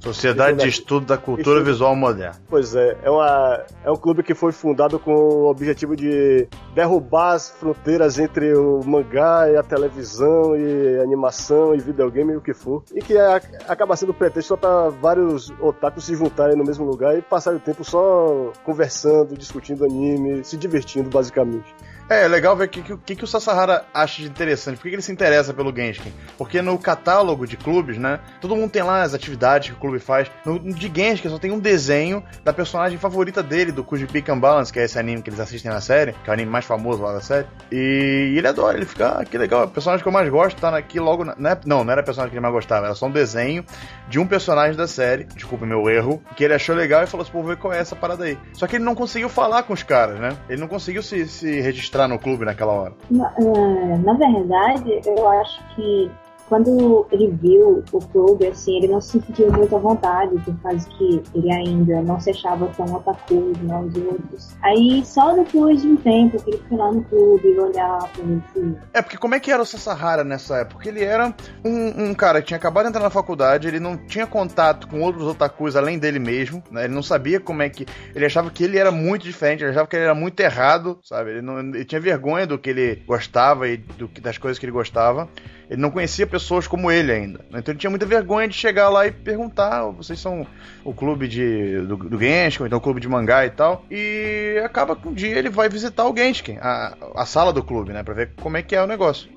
Sociedade 0.00 0.58
de 0.58 0.68
Estudo 0.68 1.06
da 1.06 1.16
Cultura 1.16 1.58
Estudo. 1.58 1.64
Visual 1.64 1.96
Moderna. 1.96 2.36
Pois 2.52 2.74
é, 2.74 2.98
é, 3.02 3.08
uma, 3.08 3.64
é 3.82 3.90
um 3.90 3.96
clube 3.96 4.22
que 4.22 4.34
foi 4.34 4.52
fundado 4.52 4.98
com 4.98 5.10
o 5.10 5.50
objetivo 5.50 5.96
de 5.96 6.46
derrubar 6.74 7.32
as 7.32 7.48
fronteiras 7.48 8.18
entre 8.18 8.52
o 8.54 8.84
mangá 8.84 9.50
e 9.50 9.56
a 9.56 9.62
televisão 9.62 10.54
e 10.54 11.00
animação 11.00 11.74
e 11.74 11.78
videogame 11.78 12.34
e 12.34 12.36
o 12.36 12.42
que 12.42 12.52
for. 12.52 12.84
E 12.94 13.00
que 13.00 13.16
é, 13.16 13.40
acaba 13.66 13.96
sendo 13.96 14.12
pretexto 14.12 14.48
só 14.48 14.56
para 14.58 14.90
vários 14.90 15.48
otakus 15.62 16.04
se 16.04 16.14
juntarem 16.14 16.54
no 16.54 16.62
mesmo 16.62 16.84
lugar 16.84 17.16
e 17.16 17.22
passarem 17.22 17.58
o 17.58 17.62
tempo 17.62 17.82
só 17.84 18.52
conversando, 18.66 19.34
discutindo 19.34 19.86
anime, 19.86 20.44
se 20.44 20.58
divertindo 20.58 21.08
basicamente. 21.08 21.74
É, 22.12 22.24
é 22.24 22.28
legal 22.28 22.54
ver 22.54 22.66
o 22.66 22.68
que, 22.68 22.82
que, 22.82 23.16
que 23.16 23.24
o 23.24 23.26
Sasahara 23.26 23.86
acha 23.94 24.20
de 24.20 24.28
interessante. 24.28 24.76
Por 24.76 24.82
que, 24.82 24.90
que 24.90 24.94
ele 24.96 25.02
se 25.02 25.10
interessa 25.10 25.54
pelo 25.54 25.74
Genshin? 25.74 26.12
Porque 26.36 26.60
no 26.60 26.78
catálogo 26.78 27.46
de 27.46 27.56
clubes, 27.56 27.96
né? 27.96 28.20
Todo 28.38 28.54
mundo 28.54 28.70
tem 28.70 28.82
lá 28.82 29.02
as 29.02 29.14
atividades 29.14 29.70
que 29.70 29.74
o 29.74 29.80
clube 29.80 29.98
faz. 29.98 30.30
No, 30.44 30.58
de 30.58 30.92
Genshin 30.94 31.30
só 31.30 31.38
tem 31.38 31.50
um 31.50 31.58
desenho 31.58 32.22
da 32.44 32.52
personagem 32.52 32.98
favorita 32.98 33.42
dele, 33.42 33.72
do 33.72 33.82
Kuji 33.82 34.06
Pick 34.06 34.28
and 34.28 34.38
Balance, 34.38 34.70
que 34.70 34.78
é 34.78 34.84
esse 34.84 34.98
anime 34.98 35.22
que 35.22 35.30
eles 35.30 35.40
assistem 35.40 35.72
na 35.72 35.80
série, 35.80 36.12
que 36.12 36.28
é 36.28 36.30
o 36.30 36.34
anime 36.34 36.50
mais 36.50 36.66
famoso 36.66 37.02
lá 37.02 37.14
da 37.14 37.22
série. 37.22 37.46
E, 37.70 38.34
ele 38.36 38.46
adora, 38.46 38.76
ele 38.76 38.86
fica, 38.86 39.20
ah, 39.20 39.24
que 39.24 39.38
legal, 39.38 39.64
o 39.64 39.68
personagem 39.68 40.02
que 40.02 40.08
eu 40.08 40.12
mais 40.12 40.28
gosto 40.28 40.60
tá 40.60 40.76
aqui 40.76 41.00
logo. 41.00 41.24
Na, 41.24 41.52
é, 41.52 41.58
não, 41.64 41.82
não 41.82 41.92
era 41.92 42.02
o 42.02 42.04
personagem 42.04 42.30
que 42.30 42.36
ele 42.36 42.42
mais 42.42 42.54
gostava, 42.54 42.86
era 42.86 42.94
só 42.94 43.06
um 43.06 43.10
desenho 43.10 43.64
de 44.08 44.18
um 44.18 44.26
personagem 44.26 44.76
da 44.76 44.86
série, 44.86 45.24
desculpa 45.24 45.64
meu 45.64 45.88
erro, 45.88 46.22
que 46.36 46.44
ele 46.44 46.52
achou 46.52 46.74
legal 46.74 47.02
e 47.02 47.06
falou 47.06 47.22
assim: 47.22 47.32
pô, 47.32 47.38
vou 47.38 47.48
ver 47.48 47.56
qual 47.56 47.72
é 47.72 47.78
essa 47.78 47.96
parada 47.96 48.24
aí. 48.24 48.38
Só 48.52 48.66
que 48.66 48.76
ele 48.76 48.84
não 48.84 48.94
conseguiu 48.94 49.30
falar 49.30 49.62
com 49.62 49.72
os 49.72 49.82
caras, 49.82 50.20
né? 50.20 50.36
Ele 50.48 50.60
não 50.60 50.68
conseguiu 50.68 51.02
se, 51.02 51.26
se 51.26 51.60
registrar 51.60 52.01
no 52.08 52.18
clube 52.18 52.44
naquela 52.44 52.72
hora. 52.72 52.92
Na, 53.10 53.32
é, 53.38 53.98
na 53.98 54.14
verdade, 54.14 55.00
eu 55.04 55.28
acho 55.28 55.62
que 55.74 56.10
quando 56.52 57.06
ele 57.10 57.28
viu 57.28 57.82
o 57.90 57.98
clube, 57.98 58.46
assim, 58.46 58.76
ele 58.76 58.88
não 58.88 59.00
se 59.00 59.18
sentiu 59.22 59.50
muito 59.50 59.74
à 59.74 59.78
vontade, 59.78 60.38
por 60.40 60.54
causa 60.60 60.86
que 60.86 61.22
ele 61.34 61.50
ainda 61.50 62.02
não 62.02 62.20
se 62.20 62.28
achava 62.28 62.66
tão 62.76 62.84
otaku 62.94 63.52
igual 63.56 63.84
os 63.84 63.96
outros. 63.96 64.54
Aí, 64.60 65.02
só 65.02 65.34
depois 65.34 65.80
de 65.80 65.88
um 65.88 65.96
tempo 65.96 66.42
que 66.42 66.50
ele 66.50 66.62
foi 66.68 66.76
lá 66.76 66.92
no 66.92 67.02
clube 67.04 67.58
olhar 67.58 68.00
pra 68.00 68.22
ver 68.22 68.42
se... 68.52 68.76
É, 68.92 69.00
porque 69.00 69.16
como 69.16 69.34
é 69.34 69.40
que 69.40 69.50
era 69.50 69.62
o 69.62 69.64
Sasahara 69.64 70.22
nessa 70.22 70.58
época? 70.58 70.86
Ele 70.86 71.02
era 71.02 71.34
um, 71.64 72.10
um, 72.10 72.14
cara 72.14 72.42
que 72.42 72.48
tinha 72.48 72.58
acabado 72.58 72.84
de 72.84 72.90
entrar 72.90 73.02
na 73.02 73.08
faculdade, 73.08 73.66
ele 73.66 73.80
não 73.80 73.96
tinha 73.96 74.26
contato 74.26 74.86
com 74.88 75.00
outros 75.00 75.26
otakus 75.26 75.74
além 75.74 75.98
dele 75.98 76.18
mesmo, 76.18 76.62
né? 76.70 76.84
Ele 76.84 76.92
não 76.92 77.02
sabia 77.02 77.40
como 77.40 77.62
é 77.62 77.70
que... 77.70 77.86
Ele 78.14 78.26
achava 78.26 78.50
que 78.50 78.62
ele 78.62 78.76
era 78.76 78.92
muito 78.92 79.22
diferente, 79.22 79.64
ele 79.64 79.70
achava 79.70 79.86
que 79.86 79.96
ele 79.96 80.04
era 80.04 80.14
muito 80.14 80.38
errado, 80.38 80.98
sabe? 81.02 81.30
Ele, 81.30 81.40
não, 81.40 81.60
ele 81.60 81.86
tinha 81.86 81.98
vergonha 81.98 82.46
do 82.46 82.58
que 82.58 82.68
ele 82.68 82.96
gostava 83.06 83.66
e 83.70 83.78
do, 83.78 84.06
das 84.20 84.36
coisas 84.36 84.58
que 84.58 84.66
ele 84.66 84.72
gostava. 84.72 85.30
Ele 85.70 85.80
não 85.80 85.90
conhecia 85.90 86.26
pessoas 86.26 86.41
como 86.68 86.90
ele 86.90 87.12
ainda. 87.12 87.38
Né? 87.50 87.58
Então 87.58 87.72
ele 87.72 87.78
tinha 87.78 87.90
muita 87.90 88.06
vergonha 88.06 88.48
de 88.48 88.54
chegar 88.54 88.88
lá 88.88 89.06
e 89.06 89.12
perguntar: 89.12 89.86
oh, 89.86 89.92
vocês 89.92 90.18
são 90.18 90.46
o 90.84 90.92
clube 90.92 91.28
de, 91.28 91.80
do, 91.86 91.96
do 91.96 92.18
Genshin, 92.18 92.64
então 92.64 92.78
o 92.78 92.80
clube 92.80 93.00
de 93.00 93.08
mangá 93.08 93.46
e 93.46 93.50
tal. 93.50 93.84
E 93.90 94.60
acaba 94.64 94.96
que 94.96 95.08
um 95.08 95.12
dia 95.12 95.38
ele 95.38 95.50
vai 95.50 95.68
visitar 95.68 96.06
o 96.06 96.16
Genshin, 96.16 96.58
a, 96.60 96.94
a 97.14 97.26
sala 97.26 97.52
do 97.52 97.62
clube, 97.62 97.92
né? 97.92 98.02
Pra 98.02 98.14
ver 98.14 98.30
como 98.40 98.56
é 98.56 98.62
que 98.62 98.74
é 98.74 98.82
o 98.82 98.86
negócio. 98.86 99.30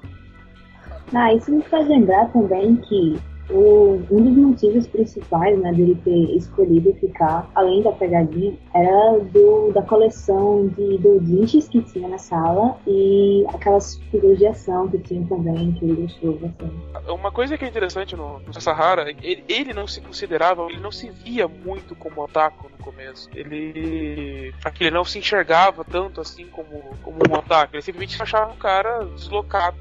Ah, 1.13 1.33
isso 1.33 1.51
me 1.51 1.61
faz 1.63 1.87
lembrar 1.87 2.25
também 2.31 2.75
que 2.77 3.19
o, 3.49 4.01
um 4.12 4.23
dos 4.23 4.36
motivos 4.36 4.88
principais 4.88 5.58
né, 5.60 5.71
dele 5.73 5.95
ter 6.03 6.36
escolhido 6.36 6.93
ficar, 6.95 7.49
além 7.53 7.81
da 7.81 7.91
pegadinha, 7.91 8.53
era 8.73 9.19
do, 9.19 9.71
da 9.71 9.81
coleção 9.81 10.67
de 10.67 10.97
doujinshis 10.97 11.67
que 11.67 11.81
tinha 11.81 12.08
na 12.08 12.17
sala 12.17 12.77
e 12.88 13.45
aquelas 13.53 13.97
figuras 14.12 14.38
de 14.38 14.47
ação 14.47 14.88
que 14.89 14.97
tinha 14.99 15.25
também, 15.27 15.73
que 15.73 15.86
ele 15.86 16.01
gostou 16.01 16.34
bastante. 16.34 16.73
Uma 17.08 17.31
coisa 17.31 17.58
que 17.58 17.65
é 17.65 17.67
interessante 17.67 18.15
no, 18.15 18.39
no 18.39 18.62
Sahara, 18.62 19.10
ele, 19.21 19.43
ele 19.47 19.73
não 19.73 19.88
se 19.88 20.01
considerava, 20.01 20.65
ele 20.69 20.79
não 20.79 20.91
se 20.91 21.10
via 21.10 21.47
muito 21.47 21.95
como 21.95 22.21
otaku 22.23 22.69
no 22.69 22.84
começo. 22.84 23.29
Ele, 23.34 24.53
ele 24.79 24.91
não 24.91 25.05
se 25.05 25.19
enxergava 25.19 25.84
tanto 25.84 26.21
assim 26.21 26.45
como, 26.47 26.84
como 27.03 27.17
um 27.29 27.34
otaku. 27.34 27.75
Ele 27.75 27.81
simplesmente 27.81 28.21
achava 28.21 28.51
um 28.51 28.58
cara 28.58 29.05
deslocado 29.05 29.77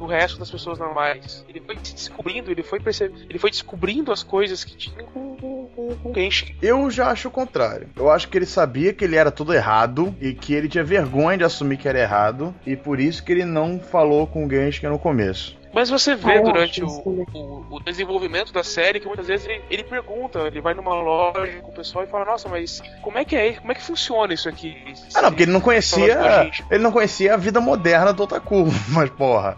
do 0.00 0.06
resto 0.06 0.38
das 0.38 0.50
pessoas 0.50 0.78
normais. 0.78 1.44
Ele 1.48 1.60
foi 1.60 1.76
se 1.82 1.94
descobrindo, 1.94 2.50
ele 2.50 2.62
foi 2.62 2.80
percebendo, 2.80 3.20
ele 3.28 3.38
foi 3.38 3.50
descobrindo 3.50 4.10
as 4.10 4.22
coisas 4.22 4.64
que 4.64 4.74
tinha 4.74 5.04
com, 5.04 5.36
com, 5.36 5.96
com 6.02 6.14
Genshin. 6.14 6.56
Eu 6.62 6.90
já 6.90 7.10
acho 7.10 7.28
o 7.28 7.30
contrário. 7.30 7.88
Eu 7.94 8.10
acho 8.10 8.28
que 8.28 8.38
ele 8.38 8.46
sabia 8.46 8.92
que 8.92 9.04
ele 9.04 9.16
era 9.16 9.30
tudo 9.30 9.52
errado 9.52 10.14
e 10.20 10.32
que 10.32 10.54
ele 10.54 10.68
tinha 10.68 10.82
vergonha 10.82 11.36
de 11.36 11.44
assumir 11.44 11.76
que 11.76 11.88
era 11.88 12.00
errado 12.00 12.54
e 12.66 12.74
por 12.74 12.98
isso 12.98 13.22
que 13.22 13.30
ele 13.30 13.44
não 13.44 13.78
falou 13.78 14.26
com 14.26 14.46
o 14.46 14.50
Genshin 14.50 14.86
no 14.86 14.98
começo. 14.98 15.60
Mas 15.72 15.88
você 15.88 16.16
vê 16.16 16.38
ah, 16.38 16.42
durante 16.42 16.82
o, 16.82 16.88
o, 16.88 17.66
o, 17.70 17.80
desenvolvimento 17.80 18.52
da 18.52 18.62
série 18.62 18.98
que 18.98 19.06
muitas 19.06 19.28
vezes 19.28 19.46
ele, 19.46 19.62
ele, 19.70 19.84
pergunta, 19.84 20.40
ele 20.40 20.60
vai 20.60 20.74
numa 20.74 20.94
loja 20.94 21.60
com 21.62 21.70
o 21.70 21.74
pessoal 21.74 22.04
e 22.04 22.08
fala, 22.08 22.24
nossa, 22.24 22.48
mas 22.48 22.82
como 23.02 23.18
é 23.18 23.24
que 23.24 23.36
é? 23.36 23.52
Como 23.52 23.70
é 23.70 23.74
que 23.74 23.82
funciona 23.82 24.34
isso 24.34 24.48
aqui? 24.48 24.76
Ah, 25.14 25.22
não, 25.22 25.30
porque 25.30 25.44
ele 25.44 25.52
não 25.52 25.60
conhecia. 25.60 26.50
Ele 26.70 26.82
não 26.82 26.90
conhecia 26.90 27.34
a 27.34 27.36
vida 27.36 27.60
moderna 27.60 28.12
do 28.12 28.24
Otaku, 28.24 28.66
mas 28.90 29.10
porra. 29.10 29.56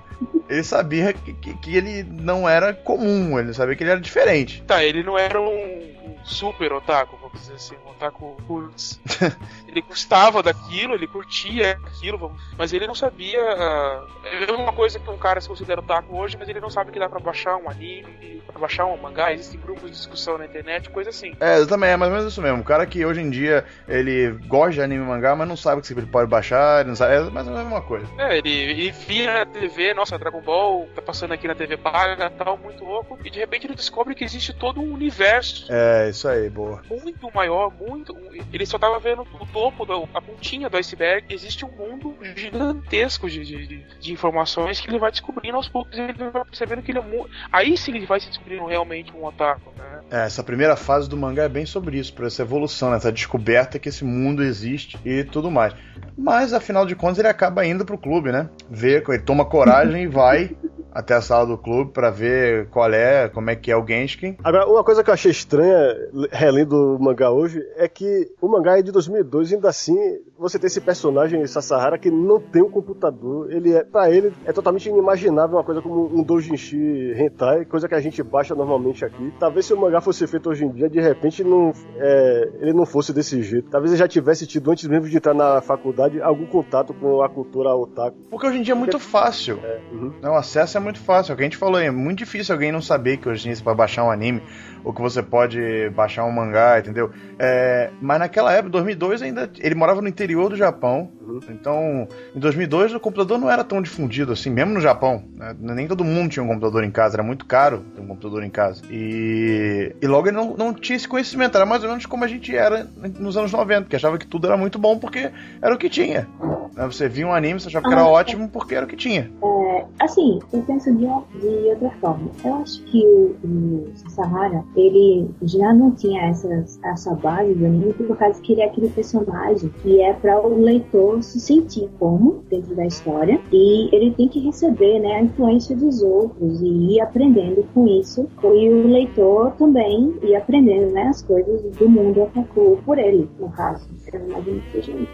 Ele 0.52 0.62
sabia 0.62 1.14
que, 1.14 1.32
que, 1.32 1.54
que, 1.54 1.74
ele 1.74 2.02
não 2.02 2.46
era 2.46 2.74
comum, 2.74 3.38
ele 3.38 3.54
sabia 3.54 3.74
que 3.74 3.82
ele 3.82 3.90
era 3.90 4.00
diferente. 4.00 4.62
Tá, 4.66 4.84
ele 4.84 5.02
não 5.02 5.16
era 5.16 5.40
um 5.40 6.14
super 6.22 6.74
otaku, 6.74 7.16
vamos 7.16 7.40
dizer 7.40 7.54
assim, 7.54 7.74
um 7.86 7.90
otaku 7.90 8.36
roots. 8.46 9.00
ele 9.72 9.80
gostava 9.80 10.42
daquilo, 10.42 10.94
ele 10.94 11.06
curtia 11.06 11.78
aquilo, 11.84 12.36
mas 12.58 12.72
ele 12.72 12.86
não 12.86 12.94
sabia. 12.94 13.40
Uh, 13.40 14.06
é 14.48 14.52
uma 14.52 14.72
coisa 14.72 15.00
que 15.00 15.10
um 15.10 15.16
cara 15.16 15.40
se 15.40 15.48
considera 15.48 15.80
otaku 15.80 16.16
hoje, 16.16 16.36
mas 16.38 16.48
ele 16.48 16.60
não 16.60 16.70
sabe 16.70 16.92
que 16.92 16.98
dá 16.98 17.08
pra 17.08 17.18
baixar 17.18 17.56
um 17.56 17.68
anime, 17.68 18.42
pra 18.46 18.60
baixar 18.60 18.84
um 18.86 18.96
mangá, 18.98 19.32
existem 19.32 19.58
grupos 19.58 19.90
de 19.90 19.96
discussão 19.96 20.36
na 20.36 20.44
internet, 20.44 20.90
coisa 20.90 21.10
assim. 21.10 21.34
É, 21.40 21.64
também 21.64 21.90
é 21.90 21.96
mais 21.96 22.10
ou 22.12 22.18
menos 22.18 22.32
isso 22.32 22.42
mesmo. 22.42 22.60
O 22.60 22.64
cara 22.64 22.86
que 22.86 23.04
hoje 23.04 23.22
em 23.22 23.30
dia 23.30 23.64
ele 23.88 24.32
gosta 24.46 24.72
de 24.72 24.82
anime 24.82 25.04
e 25.04 25.06
mangá, 25.06 25.34
mas 25.34 25.48
não 25.48 25.56
sabe 25.56 25.80
que 25.80 25.92
ele 25.92 26.06
pode 26.06 26.28
baixar, 26.28 26.84
não 26.84 26.94
sabe, 26.94 27.14
é 27.14 27.20
mais 27.30 27.46
ou 27.46 27.54
menos 27.54 27.60
a 27.60 27.70
mesma 27.70 27.80
coisa. 27.80 28.06
É, 28.18 28.36
ele, 28.38 28.50
ele 28.50 28.90
via 28.90 29.32
na 29.32 29.46
TV, 29.46 29.94
nossa, 29.94 30.18
Dragon 30.18 30.42
Ball 30.42 30.86
tá 30.94 31.00
passando 31.00 31.32
aqui 31.32 31.48
na 31.48 31.54
TV 31.54 31.78
paga, 31.78 32.28
tal, 32.30 32.58
muito 32.58 32.84
louco, 32.84 33.18
e 33.24 33.30
de 33.30 33.38
repente 33.38 33.66
ele 33.66 33.74
descobre 33.74 34.14
que 34.14 34.24
existe 34.24 34.52
todo 34.52 34.80
um 34.80 34.92
universo. 34.92 35.66
É, 35.70 36.10
isso 36.10 36.28
aí, 36.28 36.50
boa. 36.50 36.82
Muito 36.90 37.30
maior, 37.34 37.72
muito. 37.72 38.16
Ele 38.52 38.66
só 38.66 38.78
tava 38.78 38.98
vendo 38.98 39.22
o 39.22 39.46
topo, 39.62 39.84
do, 39.84 40.08
a 40.12 40.20
pontinha 40.20 40.68
do 40.68 40.76
iceberg. 40.76 41.24
Existe 41.32 41.64
um 41.64 41.70
mundo 41.70 42.16
gigantesco 42.34 43.30
de, 43.30 43.44
de, 43.44 43.84
de 44.00 44.12
informações 44.12 44.80
que 44.80 44.88
ele 44.88 44.98
vai 44.98 45.12
descobrindo 45.12 45.56
aos 45.56 45.68
poucos. 45.68 45.96
Ele 45.96 46.12
vai 46.12 46.44
percebendo 46.44 46.82
que 46.82 46.90
ele 46.90 46.98
é 46.98 47.02
muito. 47.02 47.30
Aí 47.52 47.76
sim 47.76 47.94
ele 47.94 48.06
vai 48.06 48.18
se 48.18 48.28
descobrindo 48.28 48.66
realmente 48.66 49.12
um 49.12 49.24
otaku, 49.24 49.72
né? 49.78 50.00
É, 50.10 50.26
essa 50.26 50.42
primeira 50.42 50.74
fase 50.74 51.08
do 51.08 51.16
mangá 51.16 51.44
é 51.44 51.48
bem 51.48 51.64
sobre 51.64 51.98
isso, 51.98 52.12
por 52.12 52.26
essa 52.26 52.42
evolução, 52.42 52.90
né? 52.90 52.96
essa 52.96 53.12
descoberta 53.12 53.78
que 53.78 53.88
esse 53.88 54.04
mundo 54.04 54.42
existe 54.42 54.98
e 55.04 55.22
tudo 55.22 55.50
mais. 55.50 55.74
Mas, 56.18 56.52
afinal 56.52 56.84
de 56.84 56.96
contas, 56.96 57.18
ele 57.18 57.28
acaba 57.28 57.64
indo 57.64 57.84
pro 57.84 57.96
clube, 57.96 58.32
né? 58.32 58.48
Vê, 58.68 59.02
ele 59.06 59.18
toma 59.20 59.44
coragem 59.44 60.02
e 60.02 60.06
vai 60.08 60.56
até 60.92 61.14
a 61.14 61.20
sala 61.20 61.46
do 61.46 61.58
clube 61.58 61.92
para 61.92 62.10
ver 62.10 62.68
qual 62.68 62.92
é, 62.92 63.28
como 63.28 63.50
é 63.50 63.56
que 63.56 63.70
é 63.70 63.76
o 63.76 63.86
Genshin. 63.86 64.36
Agora, 64.44 64.66
uma 64.66 64.84
coisa 64.84 65.02
que 65.02 65.10
eu 65.10 65.14
achei 65.14 65.30
estranha, 65.30 65.96
relendo 66.30 66.96
o 66.96 67.02
mangá 67.02 67.30
hoje, 67.30 67.60
é 67.76 67.88
que 67.88 68.30
o 68.40 68.48
mangá 68.48 68.78
é 68.78 68.82
de 68.82 68.92
2002 68.92 69.50
e 69.50 69.54
ainda 69.54 69.68
assim 69.68 69.96
você 70.38 70.58
tem 70.58 70.66
esse 70.66 70.80
personagem, 70.80 71.46
Sasahara, 71.46 71.96
que 71.96 72.10
não 72.10 72.40
tem 72.40 72.62
um 72.62 72.70
computador. 72.70 73.50
Ele 73.50 73.72
é, 73.72 73.84
para 73.84 74.10
ele, 74.10 74.32
é 74.44 74.52
totalmente 74.52 74.88
inimaginável 74.88 75.56
uma 75.56 75.64
coisa 75.64 75.80
como 75.80 76.06
um 76.12 76.22
doujinshi 76.22 77.14
hentai, 77.16 77.64
coisa 77.64 77.88
que 77.88 77.94
a 77.94 78.00
gente 78.00 78.22
baixa 78.22 78.54
normalmente 78.54 79.04
aqui. 79.04 79.32
Talvez 79.38 79.66
se 79.66 79.72
o 79.72 79.80
mangá 79.80 80.00
fosse 80.00 80.26
feito 80.26 80.50
hoje 80.50 80.64
em 80.64 80.70
dia, 80.70 80.88
de 80.88 81.00
repente 81.00 81.44
não, 81.44 81.72
é, 81.96 82.50
ele 82.60 82.72
não 82.72 82.84
fosse 82.84 83.12
desse 83.12 83.40
jeito. 83.42 83.70
Talvez 83.70 83.92
ele 83.92 83.98
já 83.98 84.08
tivesse 84.08 84.46
tido, 84.46 84.70
antes 84.70 84.86
mesmo 84.88 85.08
de 85.08 85.16
entrar 85.16 85.34
na 85.34 85.60
faculdade, 85.60 86.20
algum 86.20 86.46
contato 86.46 86.92
com 86.92 87.22
a 87.22 87.28
cultura 87.28 87.74
otaku. 87.74 88.16
Porque 88.28 88.46
hoje 88.46 88.58
em 88.58 88.62
dia 88.62 88.74
é 88.74 88.76
muito 88.76 88.98
fácil. 88.98 89.60
É, 89.62 89.80
uhum. 89.92 90.12
O 90.22 90.34
acesso 90.34 90.76
é 90.76 90.80
muito 90.82 91.00
fácil. 91.00 91.32
É 91.32 91.34
o 91.34 91.36
que 91.36 91.42
a 91.42 91.46
gente 91.46 91.56
falou, 91.56 91.80
é 91.80 91.90
muito 91.90 92.18
difícil 92.18 92.54
alguém 92.54 92.72
não 92.72 92.82
saber 92.82 93.16
que 93.16 93.28
hoje 93.28 93.48
em 93.48 93.52
dia 93.52 93.62
para 93.62 93.74
baixar 93.74 94.04
um 94.04 94.10
anime 94.10 94.42
ou 94.84 94.92
que 94.92 95.00
você 95.00 95.22
pode 95.22 95.90
baixar 95.90 96.24
um 96.24 96.32
mangá, 96.32 96.78
entendeu? 96.78 97.10
É, 97.38 97.90
mas 98.00 98.18
naquela 98.18 98.52
época, 98.52 98.70
2002 98.70 99.22
ainda 99.22 99.50
ele 99.58 99.74
morava 99.74 100.00
no 100.00 100.08
interior 100.08 100.50
do 100.50 100.56
Japão, 100.56 101.10
uhum. 101.20 101.40
então 101.50 102.08
em 102.34 102.38
2002 102.38 102.94
o 102.94 103.00
computador 103.00 103.38
não 103.38 103.50
era 103.50 103.64
tão 103.64 103.80
difundido 103.80 104.32
assim, 104.32 104.50
mesmo 104.50 104.74
no 104.74 104.80
Japão. 104.80 105.24
Né? 105.36 105.54
Nem 105.60 105.86
todo 105.86 106.04
mundo 106.04 106.30
tinha 106.30 106.42
um 106.42 106.48
computador 106.48 106.84
em 106.84 106.90
casa, 106.90 107.16
era 107.16 107.22
muito 107.22 107.44
caro 107.46 107.84
ter 107.94 108.00
um 108.00 108.06
computador 108.06 108.42
em 108.42 108.50
casa. 108.50 108.82
E, 108.90 109.94
e 110.00 110.06
logo 110.06 110.28
ele 110.28 110.36
não, 110.36 110.56
não 110.56 110.74
tinha 110.74 110.96
esse 110.96 111.08
conhecimento, 111.08 111.56
era 111.56 111.66
mais 111.66 111.82
ou 111.82 111.88
menos 111.88 112.06
como 112.06 112.24
a 112.24 112.28
gente 112.28 112.54
era 112.54 112.88
nos 113.18 113.36
anos 113.36 113.52
90, 113.52 113.88
que 113.88 113.96
achava 113.96 114.18
que 114.18 114.26
tudo 114.26 114.46
era 114.46 114.56
muito 114.56 114.78
bom 114.78 114.98
porque 114.98 115.30
era 115.60 115.74
o 115.74 115.78
que 115.78 115.88
tinha. 115.88 116.28
Né? 116.74 116.86
Você 116.86 117.08
via 117.08 117.26
um 117.26 117.34
anime, 117.34 117.60
você 117.60 117.68
achava 117.68 117.86
que 117.86 117.92
era 117.92 118.02
ah, 118.02 118.08
ótimo 118.08 118.48
porque 118.48 118.74
era 118.74 118.86
o 118.86 118.88
que 118.88 118.96
tinha. 118.96 119.30
É, 119.42 119.84
assim, 120.00 120.38
eu 120.52 120.62
penso 120.62 120.92
de, 120.94 121.06
de 121.40 121.46
outra 121.70 121.90
forma. 122.00 122.30
Eu 122.44 122.54
acho 122.56 122.82
que 122.84 123.04
o, 123.04 123.36
o 123.44 124.10
Sahara 124.10 124.64
ele 124.76 125.28
já 125.42 125.72
não 125.72 125.90
tinha 125.90 126.22
essa, 126.22 126.64
essa 126.84 127.14
base 127.14 127.54
do 127.54 127.66
anime 127.66 127.92
por 127.92 128.16
causa 128.16 128.40
que 128.40 128.52
ele 128.52 128.62
é 128.62 128.66
aquele 128.66 128.88
personagem 128.88 129.70
que 129.82 130.00
é 130.00 130.12
para 130.12 130.40
o 130.46 130.60
leitor 130.60 131.22
se 131.22 131.40
sentir 131.40 131.88
como 131.98 132.42
dentro 132.48 132.74
da 132.74 132.86
história 132.86 133.40
e 133.52 133.94
ele 133.94 134.12
tem 134.12 134.28
que 134.28 134.40
receber 134.40 134.98
né, 135.00 135.16
a 135.16 135.22
influência 135.22 135.76
dos 135.76 136.02
outros 136.02 136.60
e 136.60 136.94
ir 136.94 137.00
aprendendo 137.00 137.64
com 137.74 137.86
isso 137.86 138.28
e 138.42 138.68
o 138.68 138.86
leitor 138.88 139.52
também 139.52 140.14
ir 140.22 140.36
aprendendo 140.36 140.92
né, 140.92 141.02
as 141.04 141.22
coisas 141.22 141.62
do 141.76 141.88
mundo 141.88 142.22
Otaku 142.22 142.78
por 142.84 142.98
ele, 142.98 143.28
no 143.38 143.50
caso. 143.50 143.86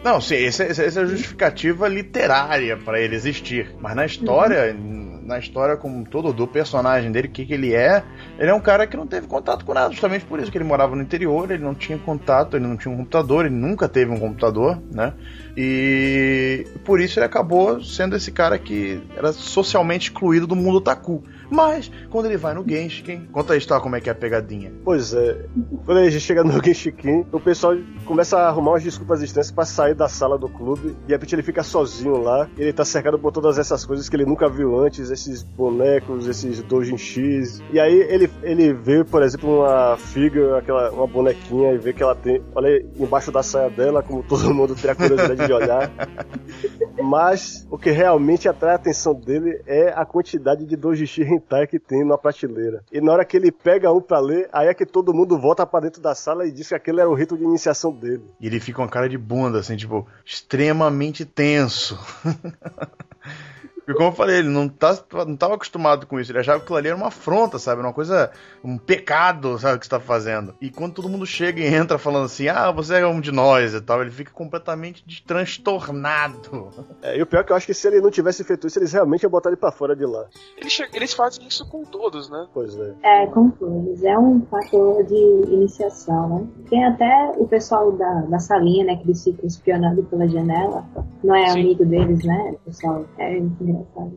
Não, 0.02 0.20
sim, 0.20 0.44
essa, 0.44 0.64
essa 0.64 0.82
é 0.82 1.02
a 1.02 1.06
justificativa 1.06 1.86
literária 1.86 2.76
para 2.76 3.00
ele 3.00 3.14
existir. 3.14 3.74
Mas 3.80 3.94
na 3.94 4.04
história, 4.04 4.74
uhum. 4.74 5.22
na 5.24 5.38
história 5.38 5.76
como 5.76 6.04
todo 6.04 6.32
do 6.32 6.48
personagem 6.48 7.12
dele, 7.12 7.28
o 7.28 7.30
que, 7.30 7.46
que 7.46 7.54
ele 7.54 7.74
é, 7.74 8.02
ele 8.38 8.50
é 8.50 8.54
um 8.54 8.60
cara 8.60 8.86
que 8.86 8.96
não 8.96 9.06
teve 9.06 9.28
contato 9.28 9.64
com 9.64 9.72
nada, 9.72 9.92
justamente 9.92 10.24
por 10.24 10.40
isso 10.40 10.50
que 10.50 10.58
ele 10.58 10.64
morava 10.64 10.96
no 10.96 11.02
interior, 11.02 11.50
ele 11.50 11.62
não 11.62 11.74
tinha 11.74 11.96
contato, 11.96 12.56
ele 12.56 12.66
não 12.66 12.76
tinha 12.76 12.92
um 12.92 12.96
computador, 12.96 13.46
ele 13.46 13.54
nunca 13.54 13.88
teve 13.88 14.10
um 14.10 14.18
computador, 14.18 14.82
né? 14.92 15.12
E 15.56 16.66
por 16.84 17.00
isso 17.00 17.18
ele 17.18 17.26
acabou 17.26 17.82
sendo 17.82 18.16
esse 18.16 18.32
cara 18.32 18.58
que 18.58 19.00
era 19.16 19.32
socialmente 19.32 20.10
excluído 20.10 20.46
do 20.46 20.56
mundo 20.56 20.80
taku. 20.80 21.22
Mas, 21.50 21.90
quando 22.10 22.26
ele 22.26 22.36
vai 22.36 22.54
no 22.54 22.66
Genshin, 22.66 23.26
conta 23.32 23.54
aí, 23.54 23.66
tá, 23.66 23.80
como 23.80 23.96
é 23.96 24.00
que 24.00 24.08
é 24.08 24.12
a 24.12 24.14
pegadinha. 24.14 24.72
Pois 24.84 25.14
é, 25.14 25.46
quando 25.84 25.98
a 25.98 26.10
gente 26.10 26.20
chega 26.20 26.44
no 26.44 26.52
Genshin, 26.64 27.26
o 27.32 27.40
pessoal 27.40 27.76
começa 28.04 28.38
a 28.38 28.48
arrumar 28.48 28.72
umas 28.72 28.82
desculpas 28.82 29.22
estranhas 29.22 29.50
para 29.50 29.64
sair 29.64 29.94
da 29.94 30.08
sala 30.08 30.38
do 30.38 30.48
clube. 30.48 30.96
E 31.04 31.06
de 31.06 31.12
repente 31.12 31.34
ele 31.34 31.42
fica 31.42 31.62
sozinho 31.62 32.18
lá. 32.22 32.48
Ele 32.56 32.72
tá 32.72 32.84
cercado 32.84 33.18
por 33.18 33.32
todas 33.32 33.58
essas 33.58 33.84
coisas 33.84 34.08
que 34.08 34.16
ele 34.16 34.26
nunca 34.26 34.48
viu 34.48 34.78
antes, 34.78 35.10
esses 35.10 35.42
bonecos, 35.42 36.26
esses 36.26 36.62
Dojin 36.62 36.98
X. 36.98 37.62
E 37.72 37.80
aí 37.80 37.94
ele, 37.94 38.30
ele 38.42 38.72
vê, 38.72 39.04
por 39.04 39.22
exemplo, 39.22 39.60
uma 39.60 39.96
figa, 39.96 40.58
aquela, 40.58 40.90
uma 40.90 41.06
bonequinha, 41.06 41.72
e 41.72 41.78
vê 41.78 41.92
que 41.92 42.02
ela 42.02 42.14
tem. 42.14 42.42
Olha 42.54 42.84
embaixo 42.98 43.32
da 43.32 43.42
saia 43.42 43.70
dela, 43.70 44.02
como 44.02 44.22
todo 44.22 44.52
mundo 44.54 44.74
tem 44.74 44.90
a 44.90 44.94
curiosidade 44.94 45.46
de 45.46 45.52
olhar. 45.52 45.90
Mas 47.02 47.66
o 47.70 47.78
que 47.78 47.90
realmente 47.90 48.48
atrai 48.48 48.72
a 48.72 48.76
atenção 48.76 49.14
dele 49.14 49.60
é 49.66 49.92
a 49.94 50.04
quantidade 50.04 50.64
de 50.64 50.76
Dojin 50.76 51.06
X 51.06 51.26
hentai 51.26 51.66
que 51.66 51.78
tem 51.78 52.04
na 52.04 52.18
prateleira. 52.18 52.82
E 52.92 53.00
na 53.00 53.12
hora 53.12 53.24
que 53.24 53.36
ele 53.36 53.50
pega 53.50 53.92
um 53.92 54.00
pra 54.00 54.18
ler, 54.18 54.48
aí 54.52 54.68
é 54.68 54.74
que 54.74 54.86
todo 54.86 55.14
mundo 55.14 55.38
volta 55.38 55.66
para 55.66 55.84
dentro 55.84 56.00
da 56.00 56.14
sala 56.14 56.46
e 56.46 56.52
diz 56.52 56.68
que 56.68 56.74
aquele 56.74 57.00
era 57.00 57.08
o 57.08 57.14
rito 57.14 57.36
de 57.36 57.44
iniciação 57.44 57.92
dele. 57.92 58.24
E 58.40 58.46
ele 58.46 58.60
fica 58.60 58.76
com 58.76 58.82
uma 58.82 58.88
cara 58.88 59.08
de 59.08 59.18
bunda, 59.18 59.58
assim, 59.58 59.76
tipo, 59.76 60.06
extremamente 60.24 61.24
tenso. 61.24 61.98
Porque, 63.88 63.96
como 63.96 64.10
eu 64.10 64.14
falei, 64.14 64.40
ele 64.40 64.50
não, 64.50 64.68
tá, 64.68 64.98
não 65.26 65.34
tava 65.34 65.54
acostumado 65.54 66.06
com 66.06 66.20
isso. 66.20 66.30
Ele 66.30 66.40
achava 66.40 66.58
que 66.58 66.64
aquilo 66.64 66.76
ali 66.76 66.88
era 66.88 66.96
uma 66.96 67.06
afronta, 67.06 67.58
sabe? 67.58 67.80
Uma 67.80 67.94
coisa, 67.94 68.30
um 68.62 68.76
pecado, 68.76 69.58
sabe? 69.58 69.76
O 69.76 69.78
que 69.78 69.86
você 69.86 69.90
tá 69.90 69.98
fazendo. 69.98 70.54
E 70.60 70.68
quando 70.68 70.92
todo 70.92 71.08
mundo 71.08 71.24
chega 71.24 71.58
e 71.62 71.74
entra 71.74 71.96
falando 71.96 72.26
assim, 72.26 72.48
ah, 72.48 72.70
você 72.70 72.96
é 72.96 73.06
um 73.06 73.18
de 73.18 73.32
nós 73.32 73.72
e 73.72 73.80
tal, 73.80 74.02
ele 74.02 74.10
fica 74.10 74.30
completamente 74.30 75.02
transtornado. 75.26 76.68
É, 77.00 77.16
e 77.16 77.22
o 77.22 77.26
pior 77.26 77.40
é 77.40 77.44
que 77.44 77.52
eu 77.52 77.56
acho 77.56 77.64
que 77.64 77.72
se 77.72 77.88
ele 77.88 78.02
não 78.02 78.10
tivesse 78.10 78.44
feito 78.44 78.66
isso, 78.66 78.78
eles 78.78 78.92
realmente 78.92 79.22
iam 79.22 79.30
botar 79.30 79.48
ele 79.48 79.56
pra 79.56 79.72
fora 79.72 79.96
de 79.96 80.04
lá. 80.04 80.26
Eles, 80.58 80.78
eles 80.92 81.14
fazem 81.14 81.46
isso 81.46 81.66
com 81.66 81.82
todos, 81.82 82.28
né? 82.28 82.46
Pois 82.52 82.78
é. 82.78 82.92
É, 83.02 83.26
com 83.28 83.48
todos. 83.48 84.04
É 84.04 84.18
um 84.18 84.44
fator 84.50 85.02
de 85.04 85.14
iniciação, 85.50 86.28
né? 86.28 86.46
Tem 86.68 86.84
até 86.84 87.32
o 87.38 87.48
pessoal 87.48 87.90
da, 87.92 88.20
da 88.22 88.38
salinha, 88.38 88.84
né? 88.84 88.96
Que 88.96 89.04
eles 89.04 89.24
ficam 89.24 89.46
espionando 89.46 90.02
pela 90.02 90.28
janela. 90.28 90.84
Não 91.24 91.34
é 91.34 91.46
Sim. 91.48 91.60
amigo 91.60 91.86
deles, 91.86 92.22
né? 92.22 92.50
O 92.52 92.58
pessoal 92.66 93.06
é 93.16 93.38
engraçado. 93.78 94.12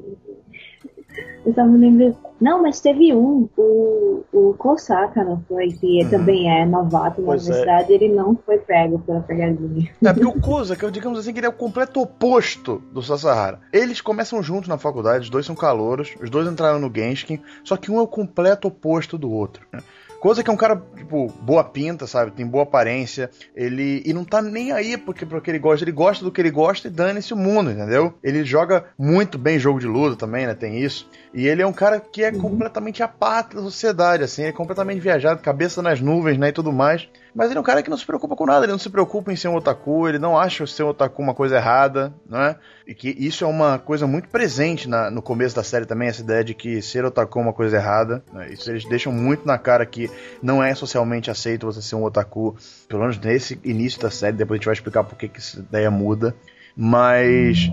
Eu 1.45 1.53
só 1.53 1.65
me 1.65 1.77
lembro. 1.77 2.15
Não, 2.39 2.61
mas 2.61 2.79
teve 2.79 3.13
um, 3.13 3.47
o, 3.57 4.23
o 4.31 4.53
Kosaka, 4.55 5.23
não 5.23 5.43
foi? 5.47 5.67
Que 5.67 6.03
uhum. 6.03 6.09
também 6.09 6.49
é 6.49 6.65
novato 6.65 7.21
na 7.21 7.27
pois 7.27 7.47
é. 7.47 7.51
universidade, 7.51 7.91
é. 7.91 7.95
ele 7.95 8.09
não 8.09 8.35
foi 8.35 8.57
pego 8.57 8.99
pela 8.99 9.21
pegadinha. 9.21 9.91
É 10.03 10.13
porque 10.13 10.27
o 10.27 10.41
Kosaka, 10.41 10.89
digamos 10.89 11.19
assim, 11.19 11.33
que 11.33 11.39
ele 11.39 11.47
é 11.47 11.49
o 11.49 11.53
completo 11.53 12.01
oposto 12.01 12.81
do 12.91 13.01
Sasahara. 13.01 13.59
Eles 13.73 14.01
começam 14.01 14.41
juntos 14.41 14.69
na 14.69 14.77
faculdade, 14.77 15.25
os 15.25 15.29
dois 15.29 15.45
são 15.45 15.55
calouros, 15.55 16.15
os 16.21 16.29
dois 16.29 16.47
entraram 16.47 16.79
no 16.79 16.91
Genshin, 16.93 17.39
só 17.63 17.77
que 17.77 17.91
um 17.91 17.97
é 17.97 18.01
o 18.01 18.07
completo 18.07 18.67
oposto 18.67 19.17
do 19.17 19.31
outro. 19.31 19.65
Né? 19.71 19.79
Coisa 20.21 20.43
que 20.43 20.51
é 20.51 20.53
um 20.53 20.57
cara, 20.57 20.79
tipo, 20.95 21.33
boa 21.41 21.63
pinta, 21.63 22.05
sabe? 22.05 22.29
Tem 22.29 22.45
boa 22.45 22.61
aparência. 22.61 23.31
Ele. 23.55 24.03
E 24.05 24.13
não 24.13 24.23
tá 24.23 24.39
nem 24.39 24.71
aí 24.71 24.95
porque, 24.95 25.25
porque 25.25 25.49
ele 25.49 25.57
gosta. 25.57 25.83
Ele 25.83 25.91
gosta 25.91 26.23
do 26.23 26.31
que 26.31 26.39
ele 26.39 26.51
gosta 26.51 26.87
e 26.87 26.91
dane-se 26.91 27.33
o 27.33 27.37
mundo, 27.37 27.71
entendeu? 27.71 28.13
Ele 28.23 28.45
joga 28.45 28.85
muito 28.99 29.39
bem 29.39 29.57
jogo 29.57 29.79
de 29.79 29.87
luta 29.87 30.15
também, 30.15 30.45
né? 30.45 30.53
Tem 30.53 30.79
isso. 30.79 31.09
E 31.33 31.47
ele 31.47 31.63
é 31.63 31.65
um 31.65 31.73
cara 31.73 31.99
que 31.99 32.23
é 32.23 32.29
uhum. 32.29 32.39
completamente 32.39 33.01
a 33.01 33.07
parte 33.07 33.55
da 33.55 33.63
sociedade, 33.63 34.23
assim. 34.23 34.43
Ele 34.43 34.51
é 34.51 34.53
completamente 34.53 34.99
viajado, 34.99 35.41
cabeça 35.41 35.81
nas 35.81 35.99
nuvens, 35.99 36.37
né? 36.37 36.49
E 36.49 36.53
tudo 36.53 36.71
mais. 36.71 37.09
Mas 37.33 37.49
ele 37.49 37.57
é 37.57 37.61
um 37.61 37.63
cara 37.63 37.81
que 37.81 37.89
não 37.89 37.97
se 37.97 38.05
preocupa 38.05 38.35
com 38.35 38.45
nada, 38.45 38.65
ele 38.65 38.71
não 38.71 38.79
se 38.79 38.89
preocupa 38.89 39.31
em 39.31 39.35
ser 39.35 39.47
um 39.47 39.55
otaku, 39.55 40.07
ele 40.07 40.19
não 40.19 40.37
acha 40.37 40.67
ser 40.67 40.83
um 40.83 40.89
otaku 40.89 41.21
uma 41.21 41.33
coisa 41.33 41.55
errada, 41.55 42.13
né? 42.29 42.55
E 42.85 42.93
que 42.93 43.09
isso 43.09 43.45
é 43.45 43.47
uma 43.47 43.79
coisa 43.79 44.05
muito 44.05 44.27
presente 44.27 44.89
na, 44.89 45.09
no 45.09 45.21
começo 45.21 45.55
da 45.55 45.63
série 45.63 45.85
também, 45.85 46.09
essa 46.09 46.21
ideia 46.21 46.43
de 46.43 46.53
que 46.53 46.81
ser 46.81 47.05
otaku 47.05 47.39
é 47.39 47.41
uma 47.41 47.53
coisa 47.53 47.77
errada. 47.77 48.23
Né? 48.33 48.51
Isso 48.51 48.69
eles 48.69 48.83
deixam 48.85 49.13
muito 49.13 49.47
na 49.47 49.57
cara 49.57 49.85
que 49.85 50.09
não 50.41 50.61
é 50.61 50.75
socialmente 50.75 51.31
aceito 51.31 51.65
você 51.65 51.81
ser 51.81 51.95
um 51.95 52.03
otaku, 52.03 52.55
pelo 52.87 53.01
menos 53.01 53.17
nesse 53.17 53.59
início 53.63 54.01
da 54.01 54.09
série, 54.09 54.35
depois 54.35 54.57
a 54.57 54.59
gente 54.59 54.65
vai 54.65 54.73
explicar 54.73 55.03
por 55.03 55.17
que, 55.17 55.31
essa 55.33 55.59
ideia 55.59 55.89
muda. 55.89 56.35
Mas. 56.75 57.71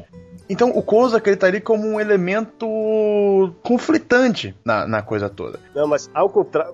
Então 0.51 0.71
o 0.71 0.83
Kozak 0.83 1.29
ele 1.29 1.37
tá 1.37 1.47
ali 1.47 1.61
como 1.61 1.87
um 1.87 2.01
elemento 2.01 2.66
conflitante 3.62 4.57
na, 4.64 4.87
na 4.87 5.03
coisa 5.03 5.29
toda. 5.29 5.61
Não, 5.75 5.87
mas 5.87 6.11
ao 6.14 6.31
contrário, 6.31 6.73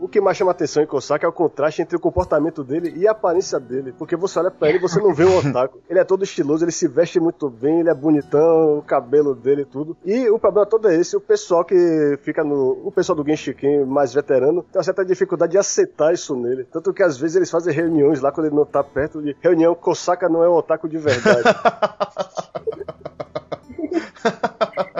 o 0.00 0.08
que 0.08 0.20
mais 0.20 0.36
chama 0.36 0.50
atenção 0.50 0.82
em 0.82 0.86
Kosaka 0.86 1.26
é 1.26 1.28
o 1.28 1.32
contraste 1.32 1.82
entre 1.82 1.96
o 1.96 2.00
comportamento 2.00 2.62
dele 2.62 2.92
e 2.96 3.06
a 3.06 3.12
aparência 3.12 3.58
dele. 3.58 3.94
Porque 3.96 4.16
você 4.16 4.38
olha 4.38 4.50
pra 4.50 4.68
ele 4.68 4.78
e 4.78 4.80
você 4.80 5.00
não 5.00 5.14
vê 5.14 5.24
um 5.24 5.38
otaku. 5.38 5.80
Ele 5.88 5.98
é 5.98 6.04
todo 6.04 6.24
estiloso, 6.24 6.64
ele 6.64 6.72
se 6.72 6.88
veste 6.88 7.20
muito 7.20 7.48
bem, 7.48 7.80
ele 7.80 7.90
é 7.90 7.94
bonitão, 7.94 8.78
o 8.78 8.82
cabelo 8.82 9.34
dele 9.34 9.62
e 9.62 9.64
tudo. 9.64 9.96
E 10.04 10.28
o 10.28 10.38
problema 10.38 10.66
todo 10.66 10.88
é 10.88 10.96
esse, 10.96 11.16
o 11.16 11.20
pessoal 11.20 11.64
que 11.64 12.18
fica 12.22 12.44
no... 12.44 12.82
O 12.84 12.92
pessoal 12.92 13.16
do 13.16 13.24
Genshiken 13.24 13.84
mais 13.84 14.12
veterano 14.12 14.62
tem 14.62 14.78
uma 14.78 14.84
certa 14.84 15.04
dificuldade 15.04 15.52
de 15.52 15.58
aceitar 15.58 16.12
isso 16.12 16.34
nele. 16.36 16.64
Tanto 16.64 16.92
que 16.92 17.02
às 17.02 17.16
vezes 17.16 17.36
eles 17.36 17.50
fazem 17.50 17.72
reuniões 17.72 18.20
lá 18.20 18.32
quando 18.32 18.46
ele 18.46 18.56
não 18.56 18.64
tá 18.64 18.82
perto 18.82 19.22
de 19.22 19.36
reunião 19.40 19.74
Kosaka 19.74 20.28
não 20.28 20.42
é 20.42 20.48
um 20.48 20.54
otaku 20.54 20.88
de 20.88 20.98
verdade. 20.98 21.44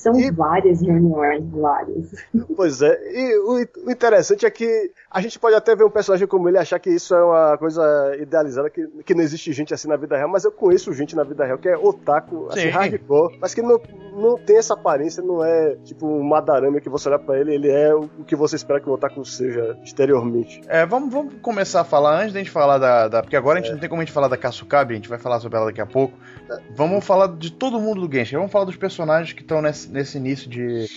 São 0.00 0.18
e... 0.18 0.30
várias 0.30 0.80
reuniões, 0.80 1.44
várias. 1.50 2.14
Pois 2.56 2.80
é, 2.80 2.98
e 3.12 3.38
o, 3.38 3.86
o, 3.86 3.90
interessante 3.90 4.46
é 4.46 4.50
que 4.50 4.90
a 5.10 5.20
gente 5.20 5.38
pode 5.38 5.54
até 5.54 5.76
ver 5.76 5.84
um 5.84 5.90
personagem 5.90 6.26
como 6.26 6.48
ele 6.48 6.56
achar 6.56 6.78
que 6.78 6.88
isso 6.88 7.14
é 7.14 7.22
uma 7.22 7.58
coisa 7.58 8.16
idealizada, 8.18 8.70
que, 8.70 8.86
que 9.04 9.14
não 9.14 9.22
existe 9.22 9.52
gente 9.52 9.74
assim 9.74 9.88
na 9.88 9.96
vida 9.96 10.16
real, 10.16 10.28
mas 10.28 10.44
eu 10.44 10.52
conheço 10.52 10.90
gente 10.94 11.14
na 11.14 11.22
vida 11.22 11.44
real 11.44 11.58
que 11.58 11.68
é 11.68 11.76
otaku, 11.76 12.48
assim, 12.50 12.68
hardcore, 12.68 13.36
mas 13.38 13.52
que 13.52 13.60
não, 13.60 13.78
não 14.14 14.38
tem 14.38 14.56
essa 14.56 14.72
aparência, 14.72 15.22
não 15.22 15.44
é 15.44 15.76
tipo 15.84 16.06
um 16.06 16.22
madarame 16.22 16.80
que 16.80 16.88
você 16.88 17.10
olha 17.10 17.18
pra 17.18 17.38
ele, 17.38 17.54
ele 17.54 17.70
é 17.70 17.94
o, 17.94 18.08
o 18.18 18.24
que 18.24 18.34
você 18.34 18.56
espera 18.56 18.80
que 18.80 18.88
o 18.88 18.92
otaku 18.92 19.22
seja 19.26 19.76
exteriormente. 19.84 20.62
É, 20.66 20.86
vamos, 20.86 21.12
vamos 21.12 21.34
começar 21.42 21.82
a 21.82 21.84
falar, 21.84 22.22
antes 22.22 22.32
da 22.32 22.38
gente 22.38 22.50
falar 22.50 22.78
da, 22.78 23.06
da 23.06 23.22
porque 23.22 23.36
agora 23.36 23.58
a 23.58 23.60
gente 23.60 23.70
é. 23.70 23.74
não 23.74 23.80
tem 23.80 23.88
como 23.88 24.00
a 24.00 24.04
gente 24.04 24.14
falar 24.14 24.28
da 24.28 24.38
Kasukabe, 24.38 24.94
a 24.94 24.96
gente 24.96 25.10
vai 25.10 25.18
falar 25.18 25.40
sobre 25.40 25.58
ela 25.58 25.66
daqui 25.66 25.82
a 25.82 25.86
pouco, 25.86 26.14
vamos 26.74 27.04
falar 27.04 27.36
de 27.36 27.52
todo 27.52 27.78
mundo 27.78 28.06
do 28.06 28.16
Genshin, 28.16 28.36
vamos 28.36 28.50
falar 28.50 28.64
dos 28.64 28.76
personagens 28.76 29.34
que 29.34 29.42
estão 29.42 29.60
nesse, 29.60 29.89
nesse 29.90 30.18
início 30.18 30.48
de, 30.48 30.88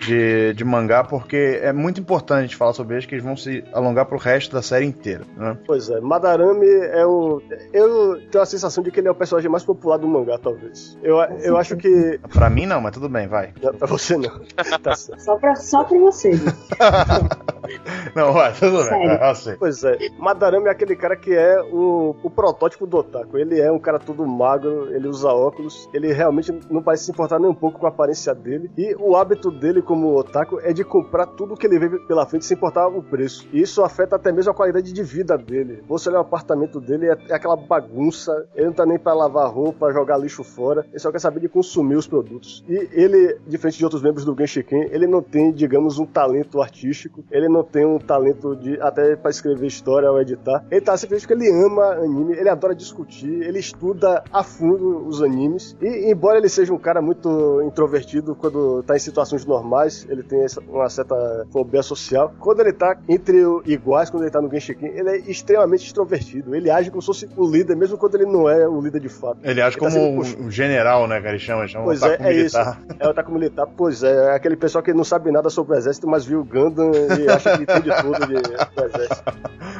de, 0.00 0.54
de, 0.54 0.64
mangá, 0.64 1.04
porque 1.04 1.60
é 1.62 1.72
muito 1.72 2.00
importante 2.00 2.38
a 2.38 2.42
gente 2.42 2.56
falar 2.56 2.72
sobre 2.72 2.94
eles, 2.94 3.06
que 3.06 3.14
eles 3.14 3.24
vão 3.24 3.36
se 3.36 3.64
alongar 3.72 4.06
pro 4.06 4.18
resto 4.18 4.52
da 4.52 4.62
série 4.62 4.86
inteira. 4.86 5.24
Né? 5.36 5.56
Pois 5.66 5.88
é, 5.90 6.00
Madarame 6.00 6.66
é 6.66 7.06
o. 7.06 7.42
Eu 7.72 8.20
tenho 8.30 8.42
a 8.42 8.46
sensação 8.46 8.82
de 8.82 8.90
que 8.90 9.00
ele 9.00 9.08
é 9.08 9.10
o 9.10 9.14
personagem 9.14 9.50
mais 9.50 9.64
popular 9.64 9.98
do 9.98 10.08
mangá, 10.08 10.38
talvez. 10.38 10.98
Eu, 11.02 11.18
eu 11.42 11.56
acho 11.56 11.76
que. 11.76 12.18
Pra 12.32 12.48
mim 12.48 12.66
não, 12.66 12.80
mas 12.80 12.92
tudo 12.92 13.08
bem, 13.08 13.26
vai. 13.28 13.52
Não, 13.62 13.74
pra 13.74 13.86
você 13.86 14.16
não. 14.16 14.32
Tá 14.82 14.96
só, 14.96 15.36
pra, 15.36 15.54
só 15.54 15.84
pra 15.84 15.98
você. 15.98 16.30
não, 18.16 18.32
vai, 18.32 18.52
tudo 18.52 18.82
Sério? 18.82 19.08
bem. 19.08 19.18
Ah, 19.20 19.32
pois 19.58 19.84
é, 19.84 19.96
Madarame 20.18 20.66
é 20.66 20.70
aquele 20.70 20.96
cara 20.96 21.14
que 21.14 21.34
é 21.34 21.60
o, 21.62 22.16
o 22.22 22.30
protótipo 22.30 22.86
do 22.86 22.98
Otaku. 22.98 23.38
Ele 23.38 23.60
é 23.60 23.70
um 23.70 23.78
cara 23.78 23.98
todo 23.98 24.26
magro, 24.26 24.92
ele 24.94 25.08
usa 25.08 25.28
óculos, 25.28 25.88
ele 25.92 26.12
realmente 26.12 26.52
não 26.70 26.82
parece 26.82 27.04
se 27.04 27.10
importar 27.10 27.38
nem 27.38 27.50
um 27.50 27.54
pouco 27.54 27.78
com 27.78 27.86
a 27.86 27.90
aparência 27.90 28.21
dele. 28.34 28.70
E 28.78 28.94
o 28.98 29.16
hábito 29.16 29.50
dele 29.50 29.82
como 29.82 30.14
otaku 30.16 30.60
é 30.60 30.72
de 30.72 30.84
comprar 30.84 31.26
tudo 31.26 31.56
que 31.56 31.66
ele 31.66 31.78
vê 31.78 31.98
pela 32.06 32.26
frente 32.26 32.44
sem 32.44 32.56
importar 32.56 32.86
o 32.86 33.02
preço. 33.02 33.48
E 33.52 33.60
isso 33.60 33.82
afeta 33.82 34.16
até 34.16 34.30
mesmo 34.30 34.52
a 34.52 34.54
qualidade 34.54 34.92
de 34.92 35.02
vida 35.02 35.36
dele. 35.36 35.82
Você 35.88 36.08
olha 36.08 36.18
o 36.18 36.22
apartamento 36.22 36.80
dele, 36.80 37.08
é, 37.08 37.16
é 37.28 37.34
aquela 37.34 37.56
bagunça. 37.56 38.46
Ele 38.54 38.66
não 38.66 38.72
tá 38.72 38.86
nem 38.86 38.98
para 38.98 39.14
lavar 39.14 39.50
roupa, 39.50 39.92
jogar 39.92 40.18
lixo 40.18 40.44
fora. 40.44 40.86
Ele 40.90 40.98
só 40.98 41.10
quer 41.10 41.18
saber 41.18 41.40
de 41.40 41.48
consumir 41.48 41.96
os 41.96 42.06
produtos. 42.06 42.64
E 42.68 42.88
ele, 42.92 43.38
diferente 43.46 43.78
de 43.78 43.84
outros 43.84 44.02
membros 44.02 44.24
do 44.24 44.36
Genshiken, 44.36 44.88
ele 44.90 45.06
não 45.06 45.22
tem, 45.22 45.52
digamos, 45.52 45.98
um 45.98 46.06
talento 46.06 46.60
artístico. 46.60 47.24
Ele 47.30 47.48
não 47.48 47.64
tem 47.64 47.84
um 47.84 47.98
talento 47.98 48.54
de 48.54 48.80
até 48.80 49.16
para 49.16 49.30
escrever 49.30 49.66
história 49.66 50.10
ou 50.10 50.20
editar. 50.20 50.64
Ele 50.70 50.80
tá 50.80 50.96
simplesmente 50.96 51.26
porque 51.26 51.44
ele 51.44 51.64
ama 51.64 51.94
anime, 51.94 52.34
ele 52.36 52.48
adora 52.48 52.74
discutir, 52.74 53.42
ele 53.42 53.58
estuda 53.58 54.22
a 54.32 54.42
fundo 54.42 55.06
os 55.06 55.22
animes. 55.22 55.76
E 55.80 56.10
embora 56.10 56.38
ele 56.38 56.48
seja 56.48 56.72
um 56.72 56.78
cara 56.78 57.00
muito 57.00 57.62
introvertido 57.62 58.01
quando 58.38 58.82
tá 58.82 58.96
em 58.96 58.98
situações 58.98 59.44
normais, 59.44 60.06
ele 60.08 60.22
tem 60.22 60.44
uma 60.68 60.88
certa 60.88 61.46
fobia 61.50 61.82
social. 61.82 62.32
Quando 62.38 62.60
ele 62.60 62.72
tá 62.72 62.96
entre 63.08 63.38
iguais, 63.66 64.10
quando 64.10 64.22
ele 64.24 64.30
tá 64.30 64.40
no 64.40 64.50
Genshiken, 64.50 64.88
ele 64.88 65.08
é 65.10 65.16
extremamente 65.18 65.86
extrovertido. 65.86 66.54
Ele 66.54 66.70
age 66.70 66.90
como 66.90 67.02
se 67.02 67.06
fosse 67.06 67.28
o 67.36 67.48
líder, 67.48 67.76
mesmo 67.76 67.96
quando 67.96 68.14
ele 68.14 68.26
não 68.26 68.48
é 68.48 68.66
o 68.68 68.80
líder 68.80 69.00
de 69.00 69.08
fato. 69.08 69.38
Ele 69.42 69.60
age 69.60 69.76
ele 69.76 69.86
tá 69.86 69.92
como 69.92 70.06
um, 70.06 70.46
um, 70.46 70.50
general, 70.50 71.06
né, 71.06 71.20
que 71.20 71.26
ele 71.26 71.38
chama, 71.38 71.66
chama 71.66 71.84
pois 71.84 72.02
é, 72.02 72.14
é 72.14 72.28
militar. 72.32 72.80
isso. 72.82 72.96
É 72.98 73.08
o 73.08 73.14
taco 73.14 73.32
militar. 73.32 73.66
Pois 73.76 74.02
é, 74.02 74.32
é 74.32 74.34
aquele 74.34 74.56
pessoal 74.56 74.82
que 74.82 74.92
não 74.92 75.04
sabe 75.04 75.30
nada 75.30 75.50
sobre 75.50 75.74
o 75.74 75.78
exército, 75.78 76.06
mas 76.06 76.24
viu 76.24 76.40
o 76.40 76.44
Gundam 76.44 76.90
e 77.18 77.28
acha 77.28 77.56
que 77.56 77.62
entende 77.62 77.90
tudo 78.00 78.26
de, 78.26 78.34
do 78.34 78.84
exército. 78.84 79.32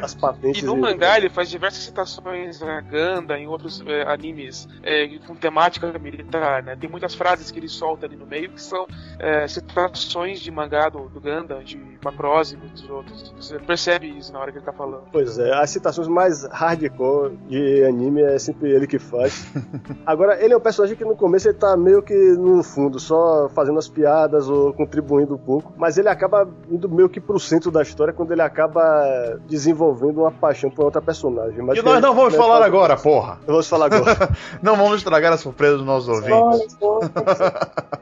As 0.02 0.14
patentes. 0.14 0.62
E 0.62 0.66
no 0.66 0.76
e... 0.76 0.80
mangá 0.80 1.16
ele 1.16 1.28
faz 1.28 1.48
diversas 1.48 1.85
citações 1.85 2.62
a 2.62 2.80
Gundam 2.80 3.37
em 3.37 3.46
outros 3.46 3.82
é, 3.87 4.02
animes 4.02 4.68
é, 4.82 5.08
com 5.26 5.35
temática 5.35 5.98
militar, 5.98 6.62
né? 6.62 6.76
Tem 6.76 6.88
muitas 6.88 7.14
frases 7.14 7.50
que 7.50 7.58
ele 7.58 7.68
solta 7.68 8.08
ali 8.12 8.16
no 8.16 8.27
meio 8.27 8.51
que 8.51 8.61
são 8.61 8.87
é, 9.18 9.48
citações 9.48 10.40
de 10.40 10.51
mangá 10.51 10.88
do, 10.88 11.09
do 11.09 11.20
Gundam, 11.20 11.62
de 11.62 11.81
Macross 12.05 12.53
e 12.53 12.57
muitos 12.57 12.88
outros. 12.88 13.33
Você 13.37 13.59
percebe 13.59 14.07
isso 14.07 14.33
na 14.33 14.38
hora 14.38 14.53
que 14.53 14.59
ele 14.59 14.64
tá 14.64 14.72
falando. 14.72 15.05
Pois 15.11 15.38
é, 15.38 15.53
as 15.55 15.70
citações 15.70 16.07
mais 16.09 16.44
hardcore 16.44 17.37
de 17.48 17.85
anime 17.85 18.22
é 18.22 18.38
sempre 18.38 18.70
ele 18.70 18.87
que 18.87 18.98
faz. 18.98 19.46
Agora, 20.05 20.42
ele 20.42 20.53
é 20.53 20.57
um 20.57 20.61
personagem 20.61 20.96
que 20.96 21.05
no 21.05 21.16
começo 21.16 21.48
ele 21.48 21.59
tá 21.59 21.77
meio 21.77 22.03
que 22.03 22.14
no 22.14 22.62
fundo, 22.62 22.98
só 22.98 23.48
fazendo 23.55 23.79
as 23.79 23.88
piadas 23.88 24.48
ou 24.48 24.72
contribuindo 24.72 25.35
um 25.35 25.38
pouco, 25.38 25.72
mas 25.77 25.98
ele 25.98 26.09
acaba 26.09 26.48
indo 26.70 26.88
meio 26.88 27.09
que 27.09 27.20
pro 27.20 27.38
centro 27.38 27.70
da 27.70 27.83
história 27.83 28.12
quando 28.12 28.33
ele 28.33 28.42
acaba 28.42 29.40
desenvolvendo 29.46 30.18
uma 30.22 30.31
paixão 30.31 30.70
por 30.70 30.85
outra 30.85 31.01
personagem. 31.01 31.62
Mas 31.62 31.79
e 31.79 31.83
nós 31.83 32.01
não 32.01 32.14
vamos 32.14 32.35
falar 32.35 32.62
agora, 32.62 32.96
porra! 32.96 33.38
Vamos 33.46 33.68
falar 33.68 33.87
agora. 33.87 34.31
não 34.62 34.77
vamos 34.77 34.98
estragar 34.98 35.33
a 35.33 35.37
surpresa 35.37 35.77
dos 35.77 35.87
nossos 35.87 36.09
ouvintes. 36.09 36.77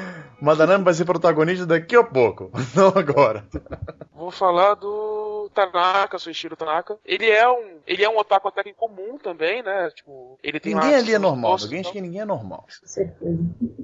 Madanami 0.41 0.83
vai 0.83 0.93
ser 0.93 1.05
protagonista 1.05 1.65
daqui 1.65 1.95
a 1.95 2.03
pouco, 2.03 2.51
não 2.75 2.87
agora. 2.87 3.45
Vou 4.13 4.31
falar 4.31 4.73
do 4.75 5.49
Tanaka, 5.53 6.17
Suishiro 6.17 6.55
Tanaka. 6.55 6.97
Ele 7.05 7.29
é 7.29 7.47
um, 7.49 7.79
ele 7.85 8.03
é 8.03 8.09
um 8.09 8.17
otaku 8.17 8.47
até 8.47 8.63
que 8.63 8.73
comum 8.73 9.17
também, 9.17 9.61
né? 9.61 9.89
Tipo, 9.91 10.39
ele 10.41 10.59
tem 10.59 10.73
Ninguém 10.73 10.95
ali 10.95 11.13
é 11.13 11.19
normal, 11.19 11.51
alguém 11.51 11.81
acha 11.81 11.91
que 11.91 12.01
ninguém 12.01 12.21
é 12.21 12.25
normal. 12.25 12.65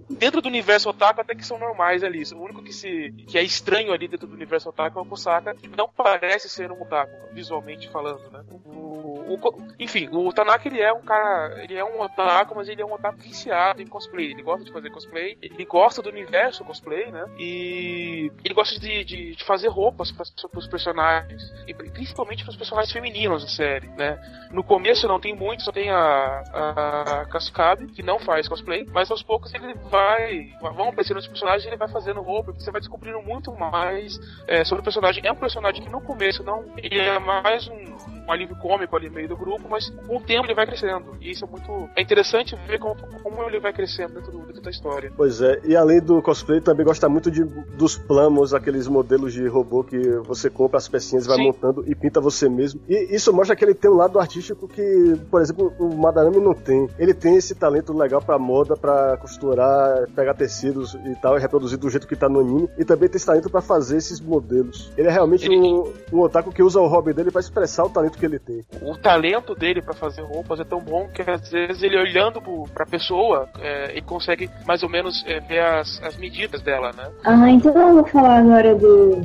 Dentro 0.09 0.41
do 0.41 0.47
universo 0.47 0.89
otaku 0.89 1.21
até 1.21 1.35
que 1.35 1.45
são 1.45 1.59
normais 1.59 2.03
ali. 2.03 2.23
O 2.33 2.41
único 2.41 2.63
que 2.63 2.73
se 2.73 3.11
que 3.27 3.37
é 3.37 3.43
estranho 3.43 3.93
ali 3.93 4.07
dentro 4.07 4.27
do 4.27 4.33
universo 4.33 4.69
otaku 4.69 4.97
é 4.99 5.01
o 5.01 5.05
Kusaka, 5.05 5.53
que 5.53 5.67
não 5.67 5.87
parece 5.89 6.49
ser 6.49 6.71
um 6.71 6.81
otaku, 6.81 7.11
visualmente 7.33 7.89
falando, 7.89 8.29
né? 8.31 8.43
O, 8.65 9.33
o, 9.33 9.67
enfim, 9.79 10.09
o 10.11 10.31
Tanaka 10.33 10.67
ele 10.67 10.81
é 10.81 10.91
um 10.91 11.01
cara, 11.01 11.63
ele 11.63 11.75
é 11.75 11.83
um 11.83 12.01
otaku, 12.01 12.55
mas 12.55 12.67
ele 12.67 12.81
é 12.81 12.85
um 12.85 12.93
otaku 12.93 13.19
viciado 13.19 13.81
em 13.81 13.87
cosplay. 13.87 14.31
Ele 14.31 14.41
gosta 14.41 14.63
de 14.63 14.71
fazer 14.71 14.89
cosplay, 14.89 15.37
ele 15.41 15.65
gosta 15.65 16.01
do 16.01 16.09
universo 16.09 16.46
cosplay, 16.63 17.11
né? 17.11 17.25
E 17.37 18.31
ele 18.43 18.53
gosta 18.53 18.79
de, 18.79 19.03
de, 19.03 19.35
de 19.35 19.43
fazer 19.43 19.67
roupas 19.67 20.11
para 20.11 20.23
os 20.59 20.67
personagens, 20.67 21.41
e 21.67 21.73
principalmente 21.73 22.43
para 22.43 22.51
os 22.51 22.57
personagens 22.57 22.91
femininos 22.91 23.43
da 23.43 23.49
série, 23.49 23.87
né? 23.89 24.19
No 24.51 24.63
começo 24.63 25.07
não 25.07 25.19
tem 25.19 25.35
muito, 25.35 25.63
só 25.63 25.71
tem 25.71 25.89
a, 25.89 26.43
a 26.53 27.25
Cascabe, 27.25 27.87
que 27.87 28.03
não 28.03 28.19
faz 28.19 28.47
cosplay, 28.47 28.85
mas 28.91 29.11
aos 29.11 29.23
poucos 29.23 29.53
ele 29.53 29.73
vai, 29.89 30.51
vão 30.61 30.89
aparecendo 30.89 31.17
os 31.17 31.27
personagens 31.27 31.65
e 31.65 31.67
ele 31.67 31.77
vai 31.77 31.87
fazendo 31.87 32.21
roupa, 32.21 32.51
você 32.51 32.71
vai 32.71 32.81
descobrindo 32.81 33.21
muito 33.21 33.51
mais 33.53 34.17
é, 34.47 34.63
sobre 34.63 34.81
o 34.81 34.83
personagem. 34.83 35.25
É 35.25 35.31
um 35.31 35.35
personagem 35.35 35.83
que 35.83 35.89
no 35.89 36.01
começo 36.01 36.43
não, 36.43 36.65
ele 36.77 36.99
é 36.99 37.19
mais 37.19 37.67
um 37.67 38.16
um 38.27 38.31
alívio 38.31 38.55
cômico 38.57 38.95
ali 38.95 39.07
no 39.07 39.15
meio 39.15 39.29
do 39.29 39.37
grupo, 39.37 39.67
mas 39.69 39.89
com 39.89 40.17
o 40.17 40.21
tempo 40.21 40.45
ele 40.45 40.53
vai 40.53 40.65
crescendo. 40.65 41.15
E 41.21 41.31
isso 41.31 41.45
é 41.45 41.47
muito. 41.47 41.89
É 41.95 42.01
interessante 42.01 42.55
ver 42.67 42.79
como, 42.79 42.95
como 43.23 43.43
ele 43.43 43.59
vai 43.59 43.71
crescendo 43.71 44.15
dentro, 44.15 44.31
do, 44.31 44.39
dentro 44.39 44.61
da 44.61 44.69
história. 44.69 45.11
Pois 45.15 45.41
é, 45.41 45.61
e 45.63 45.75
além 45.75 46.01
do 46.01 46.21
cosplay, 46.21 46.59
também 46.59 46.85
gosta 46.85 47.07
muito 47.07 47.31
de, 47.31 47.43
dos 47.43 47.97
planos, 47.97 48.53
aqueles 48.53 48.87
modelos 48.87 49.33
de 49.33 49.47
robô 49.47 49.83
que 49.83 49.97
você 50.19 50.49
compra 50.49 50.77
as 50.77 50.87
pecinhas 50.87 51.25
e 51.25 51.27
vai 51.27 51.37
Sim. 51.37 51.45
montando 51.45 51.83
e 51.87 51.95
pinta 51.95 52.19
você 52.19 52.49
mesmo. 52.49 52.81
E 52.87 53.15
isso 53.15 53.31
mostra 53.33 53.55
que 53.55 53.63
ele 53.63 53.73
tem 53.73 53.89
um 53.89 53.95
lado 53.95 54.19
artístico 54.19 54.67
que, 54.67 55.15
por 55.31 55.41
exemplo, 55.41 55.73
o 55.79 55.95
Madarame 55.95 56.39
não 56.39 56.53
tem. 56.53 56.89
Ele 56.99 57.13
tem 57.13 57.35
esse 57.37 57.55
talento 57.55 57.93
legal 57.93 58.21
pra 58.21 58.37
moda, 58.37 58.75
pra 58.75 59.17
costurar, 59.17 60.07
pegar 60.15 60.33
tecidos 60.33 60.95
e 60.95 61.15
tal, 61.21 61.37
e 61.37 61.39
reproduzir 61.39 61.77
do 61.77 61.89
jeito 61.89 62.07
que 62.07 62.15
tá 62.15 62.27
no 62.27 62.39
anime. 62.39 62.69
E 62.77 62.83
também 62.83 63.07
tem 63.07 63.17
esse 63.17 63.25
talento 63.25 63.49
pra 63.49 63.61
fazer 63.61 63.97
esses 63.97 64.19
modelos. 64.19 64.91
Ele 64.97 65.07
é 65.07 65.11
realmente 65.11 65.45
ele... 65.45 65.57
um, 65.57 65.93
um 66.11 66.19
otaku 66.19 66.51
que 66.51 66.63
usa 66.63 66.79
o 66.79 66.87
hobby 66.87 67.13
dele 67.13 67.31
pra 67.31 67.41
expressar 67.41 67.85
o 67.85 67.89
talento 67.89 68.16
que 68.17 68.25
ele 68.25 68.39
tem. 68.39 68.63
O 68.81 68.97
talento 68.97 69.53
dele 69.55 69.81
para 69.81 69.93
fazer 69.93 70.21
roupas 70.21 70.59
é 70.59 70.63
tão 70.63 70.79
bom 70.79 71.07
que 71.07 71.21
às 71.21 71.49
vezes 71.49 71.83
ele 71.83 71.97
olhando 71.97 72.41
para 72.73 72.83
a 72.83 72.87
pessoa, 72.87 73.47
é, 73.59 73.91
ele 73.91 74.01
consegue 74.01 74.49
mais 74.65 74.83
ou 74.83 74.89
menos 74.89 75.23
é, 75.27 75.39
ver 75.39 75.59
as, 75.59 76.01
as 76.03 76.17
medidas 76.17 76.61
dela, 76.61 76.91
né? 76.93 77.09
Ah, 77.23 77.49
então 77.49 77.77
eu 77.77 77.95
vou 77.95 78.07
falar 78.07 78.39
agora 78.39 78.75
do. 78.75 79.21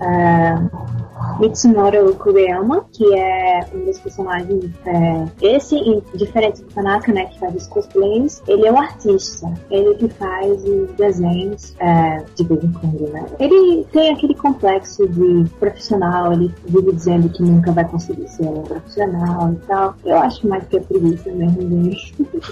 Uh 0.00 1.00
Mitsunoro 1.38 2.14
Kuriyama, 2.16 2.84
que 2.92 3.14
é 3.14 3.66
um 3.74 3.84
dos 3.84 3.98
personagens. 3.98 4.70
É, 4.84 5.24
esse, 5.40 6.02
diferente 6.14 6.62
do 6.62 6.68
Tanaka, 6.68 7.12
né, 7.12 7.26
que 7.26 7.38
faz 7.38 7.54
os 7.54 7.66
cosplays, 7.68 8.42
ele 8.46 8.66
é 8.66 8.72
um 8.72 8.78
artista. 8.78 9.50
Ele 9.70 9.94
que 9.94 10.08
faz 10.08 10.62
os 10.64 10.90
desenhos 10.92 11.74
é, 11.78 12.22
de 12.34 12.44
vez 12.44 12.62
em 12.62 12.72
quando, 12.72 13.08
né? 13.10 13.24
Ele 13.38 13.86
tem 13.92 14.12
aquele 14.12 14.34
complexo 14.34 15.08
de 15.08 15.48
profissional, 15.58 16.32
ele 16.32 16.54
vive 16.66 16.92
dizendo 16.92 17.28
que 17.30 17.42
nunca 17.42 17.72
vai 17.72 17.86
conseguir 17.88 18.28
ser 18.28 18.44
um 18.44 18.62
profissional 18.62 19.52
e 19.52 19.56
tal. 19.66 19.94
Eu 20.04 20.18
acho 20.18 20.46
mais 20.46 20.66
que 20.68 20.76
é 20.76 20.80
preguiça 20.80 21.30
mesmo 21.32 21.62
dele. 21.62 21.96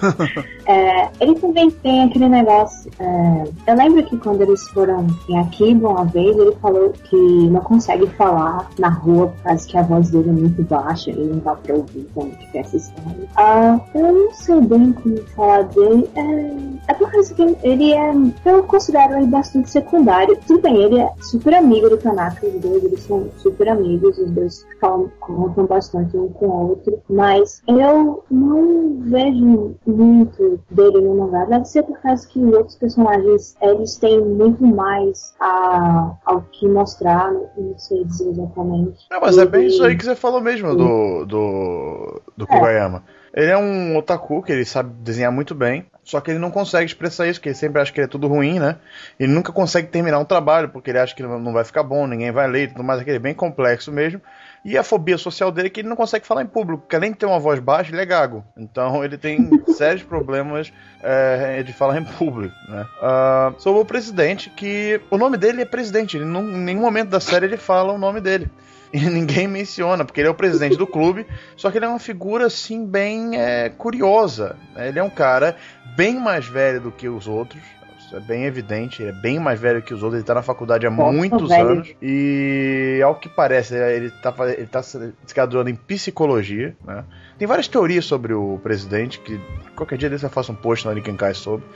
é, 0.67 1.09
ele 1.21 1.35
também 1.35 1.71
tem 1.71 2.05
aquele 2.05 2.29
negócio. 2.29 2.91
É, 2.99 3.45
eu 3.67 3.77
lembro 3.77 4.03
que 4.05 4.17
quando 4.19 4.41
eles 4.43 4.67
foram 4.71 5.07
em 5.29 5.39
Akiba 5.39 5.89
uma 5.89 6.05
vez, 6.05 6.37
ele 6.37 6.53
falou 6.57 6.91
que 6.91 7.38
não 7.49 7.61
consegue 7.61 8.07
falar 8.09 8.69
na 8.79 8.89
rua 8.89 9.29
por 9.29 9.43
causa 9.43 9.69
que 9.69 9.77
a 9.77 9.83
voz 9.83 10.11
dele 10.11 10.31
é 10.31 10.33
muito 10.33 10.63
baixa 10.63 11.11
e 11.11 11.17
não 11.17 11.39
dá 11.39 11.55
pra 11.55 11.75
ouvir 11.75 12.09
quando 12.15 12.37
tiver 12.39 12.61
essa 12.61 12.77
história. 12.77 13.29
Ah, 13.37 13.81
eu 13.95 14.13
não 14.13 14.35
sei 14.35 14.61
bem 14.61 14.93
como 14.93 15.17
falar 15.37 15.63
dele. 15.65 16.09
É, 16.15 16.93
é 16.93 16.95
por 16.95 17.11
causa 17.11 17.35
que 17.35 17.57
ele 17.63 17.93
é. 17.93 18.13
Eu 18.45 18.63
considero 18.65 19.17
ele 19.17 19.27
bastante 19.27 19.71
secundário. 19.71 20.39
Tudo 20.47 20.63
bem, 20.63 20.83
ele 20.83 21.01
é 21.01 21.11
super 21.21 21.55
amigo 21.55 21.89
do 21.89 21.97
Tanaka, 21.97 22.47
os 22.47 22.61
dois, 22.61 22.85
eles 22.85 23.01
são 23.01 23.29
super 23.39 23.69
amigos, 23.69 24.19
os 24.19 24.31
dois 24.31 24.67
falam, 24.81 25.11
contam 25.21 25.67
bastante 25.67 26.17
um 26.17 26.29
com 26.29 26.47
o 26.47 26.69
outro, 26.71 27.01
mas 27.09 27.63
eu 27.67 28.25
não 28.31 28.97
vejo 29.01 29.75
muito 29.87 30.61
dele 30.71 31.01
no 31.01 31.17
mangá. 31.17 31.45
Deve 31.45 31.65
ser 31.65 31.83
por 31.83 31.99
causa 31.99 32.27
que 32.29 32.39
os 32.39 32.55
outros 32.55 32.77
personagens 32.77 33.57
eles 33.61 33.97
têm 33.97 34.21
muito 34.21 34.65
mais 34.67 35.35
a, 35.41 36.13
ao 36.25 36.43
que 36.53 36.69
mostrar, 36.69 37.28
não 37.33 37.79
sei 37.79 38.05
dizer 38.05 38.29
exatamente. 38.31 39.07
Não, 39.11 39.21
mas 39.21 39.37
e, 39.37 39.41
é 39.41 39.47
bem 39.47 39.67
isso 39.67 39.83
aí 39.83 39.97
que 39.97 40.05
você 40.05 40.15
falou 40.15 40.41
mesmo 40.41 40.75
do, 40.75 41.25
do, 41.25 42.23
do 42.37 42.47
Kugayama. 42.47 43.03
É. 43.35 43.43
Ele 43.43 43.51
é 43.51 43.57
um 43.57 43.97
otaku 43.97 44.43
que 44.43 44.51
ele 44.51 44.65
sabe 44.65 44.93
desenhar 45.03 45.31
muito 45.31 45.55
bem, 45.55 45.87
só 46.03 46.21
que 46.21 46.31
ele 46.31 46.39
não 46.39 46.51
consegue 46.51 46.87
expressar 46.87 47.27
isso, 47.27 47.39
porque 47.39 47.51
ele 47.51 47.57
sempre 47.57 47.81
acha 47.81 47.93
que 47.93 48.01
é 48.01 48.07
tudo 48.07 48.27
ruim, 48.27 48.59
né? 48.59 48.77
Ele 49.21 49.33
nunca 49.33 49.53
consegue 49.53 49.89
terminar 49.89 50.19
um 50.19 50.25
trabalho, 50.25 50.71
porque 50.71 50.91
ele 50.91 50.99
acha 50.99 51.15
que 51.15 51.23
não 51.23 51.53
vai 51.53 51.65
ficar 51.65 51.83
bom, 51.83 52.07
ninguém 52.07 52.33
vai 52.33 52.49
ler 52.49 52.65
e 52.65 52.69
tudo 52.69 52.83
mais, 52.83 53.01
aquele 53.01 53.17
é 53.17 53.21
bem 53.21 53.35
complexo 53.35 53.93
mesmo. 53.93 54.21
E 54.69 54.77
a 54.77 54.85
fobia 54.85 55.17
social 55.17 55.51
dele 55.51 55.69
é 55.69 55.71
que 55.71 55.81
ele 55.81 55.89
não 55.89 55.97
consegue 55.97 56.27
falar 56.27 56.43
em 56.43 56.47
público, 56.47 56.83
porque 56.83 56.95
além 56.95 57.13
de 57.13 57.17
ter 57.17 57.25
uma 57.25 57.39
voz 57.39 57.59
baixa, 57.59 57.91
ele 57.91 58.03
é 58.03 58.05
gago. 58.05 58.45
Então 58.55 59.03
ele 59.03 59.17
tem 59.17 59.49
sérios 59.73 60.03
problemas 60.03 60.71
é, 61.03 61.63
de 61.63 61.73
falar 61.73 61.97
em 61.99 62.05
público, 62.05 62.55
né? 62.69 62.87
Uh, 63.01 63.59
sobre 63.59 63.81
o 63.81 63.85
presidente, 63.87 64.51
que 64.51 65.01
o 65.11 65.17
nome 65.17 65.39
dele 65.39 65.63
é 65.63 65.65
presidente, 65.65 66.19
ele 66.19 66.27
não, 66.27 66.43
em 66.43 66.59
nenhum 66.59 66.83
momento 66.83 67.09
da 67.09 67.19
série 67.19 67.47
ele 67.47 67.57
fala 67.57 67.95
o 67.95 67.99
nome 67.99 68.21
dele. 68.21 68.51
E 68.91 69.01
ninguém 69.01 69.47
menciona, 69.47 70.03
porque 70.03 70.19
ele 70.19 70.29
é 70.29 70.31
o 70.31 70.35
presidente 70.35 70.75
do 70.75 70.87
clube, 70.87 71.27
só 71.55 71.71
que 71.71 71.77
ele 71.77 71.85
é 71.85 71.89
uma 71.89 71.99
figura 71.99 72.47
assim 72.47 72.87
bem 72.87 73.39
é, 73.39 73.69
curiosa. 73.69 74.57
Né? 74.75 74.89
Ele 74.89 74.99
é 74.99 75.03
um 75.03 75.11
cara 75.11 75.57
bem 75.95 76.19
mais 76.19 76.47
velho 76.47 76.81
do 76.81 76.91
que 76.91 77.07
os 77.07 77.29
outros, 77.29 77.63
isso 78.09 78.17
é 78.17 78.21
bem 78.21 78.45
evidente. 78.45 79.03
Ele 79.03 79.11
é 79.11 79.21
bem 79.21 79.39
mais 79.39 79.61
velho 79.61 79.83
que 79.83 79.93
os 79.93 80.03
outros. 80.03 80.19
Ele 80.19 80.27
tá 80.27 80.35
na 80.35 80.43
faculdade 80.43 80.87
há 80.87 80.91
Nossa, 80.91 81.13
muitos 81.13 81.49
velho. 81.51 81.69
anos. 81.69 81.95
E, 82.01 83.01
ao 83.05 83.15
que 83.15 83.29
parece, 83.29 83.75
ele 83.75 84.11
tá, 84.11 84.35
ele 84.47 84.67
tá 84.67 84.83
se 84.83 85.13
graduando 85.35 85.69
em 85.69 85.75
psicologia, 85.75 86.75
né? 86.85 87.05
Tem 87.39 87.47
várias 87.47 87.69
teorias 87.69 88.07
sobre 88.07 88.33
o 88.33 88.59
presidente, 88.63 89.21
que 89.21 89.39
qualquer 89.77 89.99
dia 89.99 90.09
desse 90.09 90.25
eu 90.25 90.31
faço 90.31 90.53
um 90.53 90.55
post 90.55 90.87
no 90.87 90.95
Nikenkai 90.95 91.35
sobre. 91.35 91.67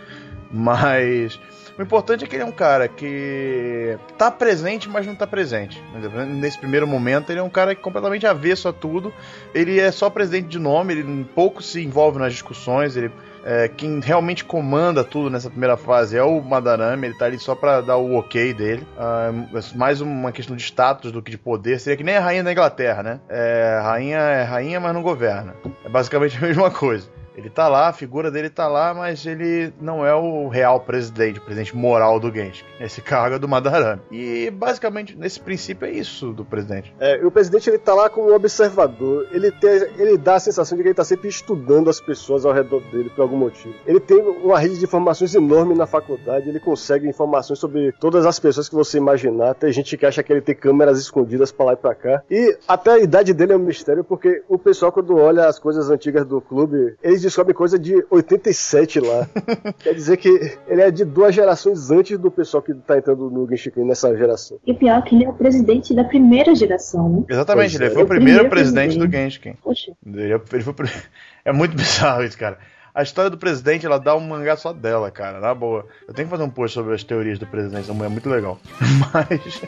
Mas 0.50 1.38
o 1.78 1.82
importante 1.82 2.24
é 2.24 2.26
que 2.26 2.34
ele 2.34 2.42
é 2.42 2.46
um 2.46 2.52
cara 2.52 2.88
que 2.88 3.98
tá 4.16 4.30
presente, 4.30 4.88
mas 4.88 5.06
não 5.06 5.14
tá 5.14 5.26
presente. 5.26 5.82
Nesse 6.28 6.58
primeiro 6.58 6.86
momento, 6.86 7.30
ele 7.30 7.40
é 7.40 7.42
um 7.42 7.50
cara 7.50 7.74
que 7.74 7.82
completamente 7.82 8.26
avesso 8.26 8.68
a 8.68 8.72
tudo. 8.72 9.12
Ele 9.54 9.78
é 9.78 9.90
só 9.92 10.08
presidente 10.08 10.48
de 10.48 10.58
nome, 10.58 10.94
ele 10.94 11.24
pouco 11.34 11.62
se 11.62 11.82
envolve 11.82 12.18
nas 12.18 12.32
discussões, 12.32 12.96
ele 12.96 13.10
É, 13.44 13.68
quem 13.68 14.00
realmente 14.00 14.44
comanda 14.44 15.02
tudo 15.02 15.28
nessa 15.30 15.50
primeira 15.50 15.76
fase 15.76 16.16
é 16.16 16.22
o 16.22 16.40
Madarame, 16.40 17.06
ele 17.06 17.16
tá 17.16 17.26
ali 17.26 17.38
só 17.38 17.54
pra 17.54 17.80
dar 17.80 17.96
o 17.96 18.14
ok 18.14 18.54
dele. 18.54 18.86
Ah, 18.96 19.30
é 19.54 19.76
mais 19.76 20.00
uma 20.00 20.32
questão 20.32 20.54
de 20.54 20.62
status 20.62 21.10
do 21.10 21.22
que 21.22 21.30
de 21.30 21.38
poder. 21.38 21.80
Seria 21.80 21.96
que 21.96 22.04
nem 22.04 22.16
a 22.16 22.20
rainha 22.20 22.44
da 22.44 22.52
Inglaterra, 22.52 23.02
né? 23.02 23.20
É, 23.28 23.80
rainha 23.82 24.18
é 24.18 24.42
rainha, 24.42 24.80
mas 24.80 24.94
não 24.94 25.02
governa. 25.02 25.54
É 25.84 25.88
basicamente 25.88 26.36
a 26.42 26.46
mesma 26.46 26.70
coisa. 26.70 27.08
Ele 27.36 27.48
tá 27.48 27.68
lá, 27.68 27.88
a 27.88 27.92
figura 27.92 28.30
dele 28.30 28.50
tá 28.50 28.68
lá, 28.68 28.92
mas 28.92 29.24
ele 29.26 29.72
não 29.80 30.04
é 30.04 30.14
o 30.14 30.48
real 30.48 30.80
presidente, 30.80 31.38
o 31.38 31.42
presidente 31.42 31.76
moral 31.76 32.20
do 32.20 32.32
Genshin. 32.32 32.64
Esse 32.80 33.00
cargo 33.00 33.36
é 33.36 33.38
do 33.38 33.48
Madarame. 33.48 34.02
E 34.10 34.50
basicamente, 34.50 35.16
nesse 35.16 35.40
princípio, 35.40 35.86
é 35.86 35.90
isso 35.90 36.32
do 36.32 36.44
presidente. 36.44 36.94
É, 37.00 37.20
e 37.20 37.24
o 37.24 37.30
presidente 37.30 37.70
ele 37.70 37.78
tá 37.78 37.94
lá 37.94 38.10
como 38.10 38.34
observador. 38.34 39.26
Ele, 39.32 39.50
tem, 39.50 39.70
ele 39.98 40.18
dá 40.18 40.34
a 40.34 40.40
sensação 40.40 40.76
de 40.76 40.82
que 40.82 40.88
ele 40.88 40.94
tá 40.94 41.04
sempre 41.04 41.28
estudando 41.28 41.88
as 41.88 42.00
pessoas 42.00 42.44
ao 42.44 42.52
redor 42.52 42.80
dele 42.90 43.10
por 43.10 43.22
algum 43.22 43.36
motivo. 43.36 43.74
Ele 43.86 44.00
tem 44.00 44.18
uma 44.18 44.58
rede 44.58 44.78
de 44.78 44.84
informações 44.84 45.34
enorme 45.34 45.74
na 45.74 45.86
faculdade. 45.86 46.48
Ele 46.48 46.60
consegue 46.60 47.08
informações 47.08 47.58
sobre 47.58 47.92
todas 47.92 48.26
as 48.26 48.38
pessoas 48.38 48.68
que 48.68 48.74
você 48.74 48.98
imaginar. 48.98 49.54
Tem 49.54 49.72
gente 49.72 49.96
que 49.96 50.04
acha 50.04 50.22
que 50.22 50.32
ele 50.32 50.40
tem 50.40 50.54
câmeras 50.54 50.98
escondidas 50.98 51.50
pra 51.50 51.66
lá 51.66 51.72
e 51.72 51.76
pra 51.76 51.94
cá. 51.94 52.22
E 52.30 52.56
até 52.68 52.92
a 52.92 52.98
idade 52.98 53.32
dele 53.32 53.52
é 53.52 53.56
um 53.56 53.60
mistério, 53.60 54.04
porque 54.04 54.42
o 54.48 54.58
pessoal, 54.58 54.92
quando 54.92 55.16
olha 55.16 55.46
as 55.46 55.58
coisas 55.58 55.90
antigas 55.90 56.26
do 56.26 56.40
clube, 56.40 56.94
eles 57.02 57.21
descobrem 57.22 57.54
coisa 57.54 57.78
de 57.78 58.04
87 58.10 59.00
lá. 59.00 59.28
Quer 59.78 59.94
dizer 59.94 60.16
que 60.16 60.28
ele 60.66 60.82
é 60.82 60.90
de 60.90 61.04
duas 61.04 61.34
gerações 61.34 61.90
antes 61.90 62.18
do 62.18 62.30
pessoal 62.30 62.62
que 62.62 62.74
tá 62.74 62.98
entrando 62.98 63.30
no 63.30 63.48
Genshiken 63.48 63.84
nessa 63.84 64.14
geração. 64.16 64.58
E 64.66 64.74
pior 64.74 65.02
que 65.02 65.14
ele 65.14 65.24
é 65.24 65.28
o 65.28 65.34
presidente 65.34 65.94
da 65.94 66.04
primeira 66.04 66.54
geração, 66.54 67.08
né? 67.08 67.24
Exatamente, 67.28 67.70
Pois 67.70 67.80
ele 67.80 67.84
é. 67.84 67.90
foi 67.90 68.02
o 68.02 68.04
O 68.04 68.08
primeiro 68.08 68.38
primeiro 68.40 68.50
presidente 68.50 68.98
do 68.98 69.08
presidente. 69.08 69.34
Genshin. 69.42 69.58
Poxa, 69.62 69.92
Ele, 70.06 70.32
ele 70.52 70.62
foi, 70.62 70.74
é 71.44 71.52
muito 71.52 71.76
bizarro 71.76 72.24
isso, 72.24 72.38
cara. 72.38 72.58
A 72.94 73.02
história 73.02 73.30
do 73.30 73.38
presidente, 73.38 73.86
ela 73.86 73.98
dá 73.98 74.14
um 74.14 74.20
mangá 74.20 74.54
só 74.56 74.72
dela, 74.72 75.10
cara, 75.10 75.40
na 75.40 75.54
boa. 75.54 75.86
Eu 76.06 76.12
tenho 76.12 76.28
que 76.28 76.30
fazer 76.30 76.44
um 76.44 76.50
post 76.50 76.74
sobre 76.74 76.94
as 76.94 77.02
teorias 77.02 77.38
do 77.38 77.46
presidente, 77.46 77.90
é 77.90 78.08
muito 78.08 78.28
legal. 78.28 78.58
Mas. 79.12 79.62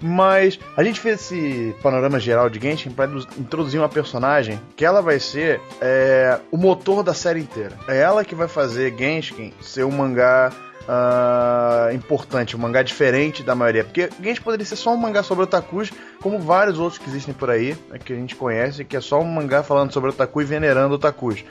Mas 0.00 0.60
a 0.76 0.84
gente 0.84 1.00
fez 1.00 1.20
esse 1.20 1.74
panorama 1.82 2.20
geral 2.20 2.48
de 2.48 2.60
Genshin 2.60 2.90
para 2.90 3.10
introduzir 3.36 3.80
uma 3.80 3.88
personagem 3.88 4.60
que 4.76 4.84
ela 4.84 5.02
vai 5.02 5.18
ser 5.18 5.60
é, 5.80 6.38
o 6.52 6.56
motor 6.56 7.02
da 7.02 7.12
série 7.12 7.40
inteira. 7.40 7.76
É 7.88 7.98
ela 7.98 8.24
que 8.24 8.34
vai 8.34 8.46
fazer 8.46 8.96
Genshin 8.96 9.52
ser 9.60 9.84
um 9.84 9.90
mangá 9.90 10.52
ah, 10.88 11.90
importante, 11.92 12.56
um 12.56 12.60
mangá 12.60 12.82
diferente 12.82 13.42
da 13.42 13.54
maioria. 13.54 13.84
Porque 13.84 14.08
Genshin 14.22 14.40
poderia 14.40 14.64
ser 14.64 14.76
só 14.76 14.94
um 14.94 14.96
mangá 14.96 15.22
sobre 15.22 15.44
otakus, 15.44 15.92
como 16.22 16.38
vários 16.38 16.78
outros 16.78 16.98
que 16.98 17.08
existem 17.08 17.34
por 17.34 17.50
aí, 17.50 17.76
né, 17.90 17.98
que 17.98 18.12
a 18.12 18.16
gente 18.16 18.34
conhece, 18.34 18.84
que 18.84 18.96
é 18.96 19.00
só 19.00 19.20
um 19.20 19.26
mangá 19.26 19.62
falando 19.62 19.92
sobre 19.92 20.10
otaku 20.10 20.40
e 20.40 20.44
venerando 20.44 20.94
otakus. 20.94 21.44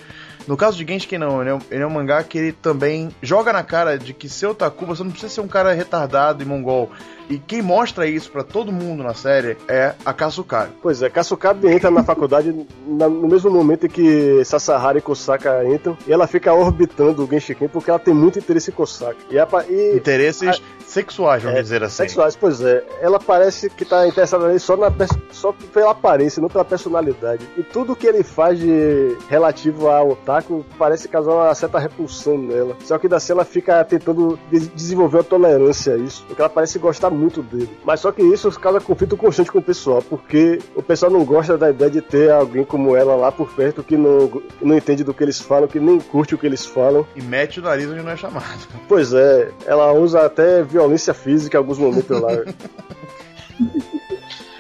No 0.48 0.56
caso 0.56 0.78
de 0.78 0.90
Genshin 0.90 1.18
não, 1.18 1.42
ele 1.42 1.50
é, 1.50 1.54
um, 1.54 1.60
ele 1.70 1.84
é 1.84 1.86
um 1.86 1.90
mangá 1.90 2.24
que 2.24 2.38
ele 2.38 2.52
também 2.54 3.10
joga 3.22 3.52
na 3.52 3.64
cara 3.64 3.98
de 3.98 4.14
que 4.14 4.30
ser 4.30 4.48
otaku, 4.48 4.86
você 4.86 5.04
não 5.04 5.12
precisa 5.12 5.34
ser 5.34 5.42
um 5.42 5.48
cara 5.48 5.74
retardado 5.74 6.42
e 6.42 6.46
mongol. 6.46 6.90
E 7.30 7.38
quem 7.38 7.62
mostra 7.62 8.08
isso 8.08 8.32
pra 8.32 8.44
todo 8.44 8.72
mundo 8.72 9.04
na 9.04 9.14
série 9.14 9.58
é 9.68 9.94
a 10.06 10.14
Kasukabe. 10.14 10.72
Pois 10.82 11.02
é, 11.02 11.10
Kasukabe 11.10 11.68
entra 11.70 11.92
na 11.92 12.04
faculdade 12.04 12.66
na- 12.88 13.10
no 13.10 13.28
mesmo 13.28 13.50
momento 13.52 13.86
em 13.86 13.90
que 13.90 14.44
Sasahara 14.46 14.98
e 14.98 15.02
Kosaka 15.02 15.66
entram, 15.66 15.98
e 16.08 16.12
ela 16.14 16.26
fica 16.28 16.54
orbitando 16.54 17.24
o 17.24 17.28
Genshiken 17.28 17.68
porque 17.68 17.90
ela 17.90 18.00
tem 18.00 18.14
muito 18.14 18.40
interesse 18.40 18.72
em 18.72 18.74
Kosaka. 18.74 19.18
E, 19.30 19.38
e 19.72 19.98
Interesses 19.98 20.62
sexuais, 20.86 21.44
vamos 21.44 21.60
É, 21.60 21.62
dizer 21.62 21.84
assim. 21.84 21.98
sexuais, 21.98 22.36
pois 22.36 22.62
é. 22.62 22.84
Ela 23.02 23.20
parece 23.20 23.70
que 23.70 23.84
tá 23.84 24.08
interessada 24.08 24.48
nele 24.48 24.60
só, 24.60 24.78
na, 24.78 24.90
só 25.32 25.54
pela 25.74 25.92
aparência, 25.92 26.42
não 26.42 26.48
pela 26.50 26.64
personalidade. 26.64 27.46
E 27.58 27.64
tudo 27.64 27.96
que 27.96 28.08
ele 28.08 28.24
faz 28.24 28.58
de 28.58 29.18
relativo 29.30 29.90
ao 29.90 30.12
otaku 30.12 30.66
parece 30.78 31.08
causar 31.10 31.32
uma 31.34 31.56
certa 31.56 31.78
repulsão 31.80 32.38
nela. 32.38 32.76
Só 32.86 32.98
que 32.98 33.14
assim 33.14 33.34
ela 33.34 33.44
fica 33.44 33.84
tentando 33.84 34.40
de- 34.52 34.68
desenvolver 34.70 35.18
uma 35.18 35.24
tolerância 35.24 35.94
a 35.96 35.98
isso, 35.98 36.24
porque 36.28 36.42
ela 36.42 36.50
parece 36.50 36.80
gostar 36.80 37.10
muito 37.18 37.42
dele. 37.42 37.70
Mas 37.84 38.00
só 38.00 38.12
que 38.12 38.22
isso 38.22 38.52
causa 38.60 38.80
conflito 38.80 39.18
constante 39.18 39.52
com 39.52 39.60
o 39.60 39.64
pessoal, 39.64 40.02
porque 40.02 40.60
o 40.76 40.84
pessoal 40.84 41.12
não 41.12 41.26
gosta 41.26 41.58
da 41.58 41.70
ideia 41.70 41.90
de 41.90 42.02
ter 42.02 42.32
alguém 42.32 42.64
como 42.64 42.96
ela 42.96 43.16
lá 43.16 43.32
por 43.32 43.52
perto 43.54 43.84
que 43.84 43.98
não, 43.98 44.28
que 44.28 44.66
não 44.66 44.78
entende 44.78 45.04
do 45.04 45.14
que 45.14 45.24
eles 45.24 45.40
falam, 45.40 45.68
que 45.68 45.80
nem 45.80 46.00
curte 46.00 46.36
o 46.36 46.38
que 46.38 46.46
eles 46.46 46.66
falam. 46.66 47.06
E 47.16 47.22
mete 47.22 47.60
o 47.60 47.64
nariz 47.64 47.90
onde 47.90 48.02
não 48.02 48.12
é 48.12 48.18
chamado. 48.18 48.68
Pois 48.88 49.14
é, 49.14 49.52
ela 49.66 49.92
usa 49.94 50.26
até 50.26 50.64
violência 50.64 51.14
física 51.14 51.58
em 51.58 51.60
alguns 51.60 51.78
momentos 51.80 52.20
lá. 52.22 52.30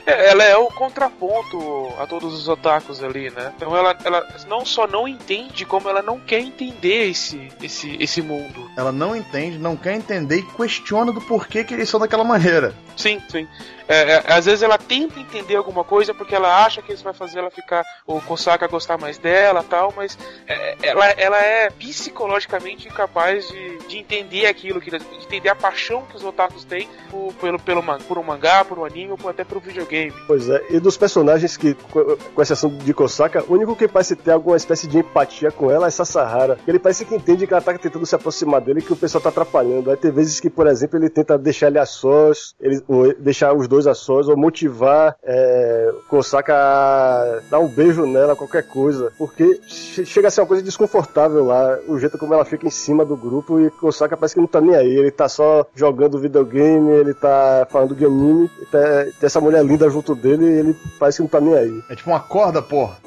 É, 0.08 0.30
ela 0.30 0.44
é 0.46 0.56
o 0.56 0.68
contraponto 0.68 1.94
a 2.00 2.08
todos 2.08 2.34
os 2.34 2.48
otakus 2.48 3.04
ali, 3.04 3.30
né? 3.30 3.52
Então 3.58 3.76
ela, 3.76 3.94
ela 4.06 4.26
não 4.48 4.66
só 4.66 4.88
não 4.88 5.06
entende, 5.06 5.66
como 5.66 5.90
ela 5.90 6.02
não 6.02 6.18
quer 6.18 6.40
entender 6.40 7.10
esse, 7.10 7.50
esse, 7.62 7.98
esse 8.00 8.22
mundo. 8.22 8.72
Ela 8.78 8.94
não 8.94 9.14
entende, 9.14 9.58
não 9.58 9.76
quer 9.76 9.96
entender 9.96 10.38
e 10.38 10.44
questiona 10.44 11.12
do 11.12 11.20
porquê 11.20 11.62
que 11.62 11.74
eles 11.74 11.90
são 11.90 12.00
daquela 12.00 12.24
maneira. 12.24 12.74
Sim, 12.96 13.22
sim. 13.30 13.46
É, 13.88 14.14
é, 14.14 14.24
às 14.34 14.46
vezes 14.46 14.62
ela 14.62 14.78
tenta 14.78 15.20
entender 15.20 15.56
alguma 15.56 15.84
coisa 15.84 16.14
porque 16.14 16.36
ela 16.36 16.66
acha 16.66 16.82
que 16.82 16.92
isso 16.94 17.04
vai 17.04 17.14
fazer 17.14 17.40
ela 17.40 17.50
ficar, 17.50 17.84
o 18.06 18.20
Kosaka 18.22 18.68
gostar 18.68 18.98
mais 18.98 19.18
dela 19.18 19.64
tal, 19.64 19.94
mas 19.96 20.18
é, 20.48 20.76
ela, 20.82 21.06
ela 21.12 21.38
é 21.40 21.70
psicologicamente 21.70 22.88
incapaz 22.88 23.48
de, 23.48 23.78
de 23.88 23.98
entender 23.98 24.46
aquilo, 24.46 24.82
que- 24.82 24.92
de 24.92 24.98
entender 25.26 25.50
a 25.50 25.56
paixão 25.56 26.04
que 26.10 26.16
os 26.16 26.24
otakus 26.24 26.64
têm 26.64 26.88
por, 27.10 27.34
pelo, 27.36 27.60
pelo, 27.60 27.84
por 28.08 28.18
um 28.18 28.24
mangá, 28.24 28.66
por 28.66 28.80
um 28.80 28.86
anime 28.86 29.14
ou 29.22 29.30
até 29.30 29.44
por 29.44 29.58
um 29.58 29.62
videogame. 29.62 30.14
Pois 30.26 30.50
é, 30.50 30.64
e 30.70 30.80
dos 30.80 30.98
personagens 30.98 31.56
que, 31.56 31.74
co- 31.74 32.18
com 32.34 32.42
exceção 32.42 32.70
de 32.70 32.94
Kosaka, 32.94 33.44
o 33.48 33.54
único 33.54 33.76
que 33.76 33.88
parece 33.88 34.16
ter 34.16 34.32
alguma 34.32 34.58
espécie 34.58 34.88
de 34.88 34.98
empatia 35.00 35.52
com 35.52 35.70
ela 35.72 35.88
é 35.88 35.90
Sasahara. 35.92 36.58
Ele 36.68 36.80
parece 36.80 37.06
que 37.06 37.16
entende 37.16 37.46
que 37.46 37.54
ela 37.54 37.62
tá 37.62 37.74
tentando 37.78 38.06
se 38.06 38.16
aproximar 38.16 38.62
dele 38.62 38.80
e 38.80 38.84
que 38.84 38.94
o 38.94 38.98
pessoal 38.98 39.22
tá 39.22 39.30
atrapalhando. 39.30 39.92
Aí 39.92 39.98
tem 39.98 40.12
vezes 40.12 40.40
que, 40.40 40.50
por 40.50 40.68
exemplo, 40.68 40.98
ele 40.98 41.10
tenta 41.10 41.38
deixar 41.38 41.68
ele 41.68 41.80
a 41.80 41.86
sós, 41.86 42.56
ele, 42.60 42.82
deixar 43.20 43.54
os 43.54 43.68
dois 43.68 43.77
sós, 43.94 44.28
ou 44.28 44.38
motivar 44.38 45.16
é, 45.24 45.92
Kosaka 46.10 46.54
a 46.56 47.40
dar 47.50 47.60
um 47.60 47.68
beijo 47.68 48.06
nela, 48.06 48.36
qualquer 48.36 48.64
coisa. 48.68 49.12
Porque 49.18 49.60
che- 49.68 50.06
chega 50.06 50.28
a 50.28 50.32
ser 50.32 50.42
uma 50.42 50.48
coisa 50.48 50.64
desconfortável 50.64 51.46
lá, 51.46 51.78
o 51.88 51.98
jeito 52.00 52.18
como 52.18 52.34
ela 52.34 52.46
fica 52.46 52.66
em 52.66 52.72
cima 52.72 53.06
do 53.06 53.16
grupo 53.16 53.60
e 53.60 53.70
Kosaka 53.72 54.16
parece 54.18 54.36
que 54.36 54.42
não 54.42 54.48
tá 54.48 54.62
nem 54.62 54.76
aí. 54.76 54.96
Ele 54.96 55.12
tá 55.12 55.28
só 55.30 55.66
jogando 55.76 56.20
videogame, 56.20 56.90
ele 56.92 57.14
tá 57.14 57.68
falando 57.70 57.96
de 57.96 58.06
anime, 58.06 58.50
tá- 58.72 59.04
tem 59.20 59.28
essa 59.28 59.42
mulher 59.42 59.64
linda 59.64 59.90
junto 59.90 60.16
dele 60.16 60.46
e 60.46 60.60
ele 60.60 60.76
parece 61.00 61.18
que 61.18 61.22
não 61.24 61.30
tá 61.30 61.40
nem 61.42 61.56
aí. 61.56 61.84
É 61.90 61.96
tipo 61.96 62.10
uma 62.10 62.20
corda, 62.20 62.62
porra. 62.62 62.98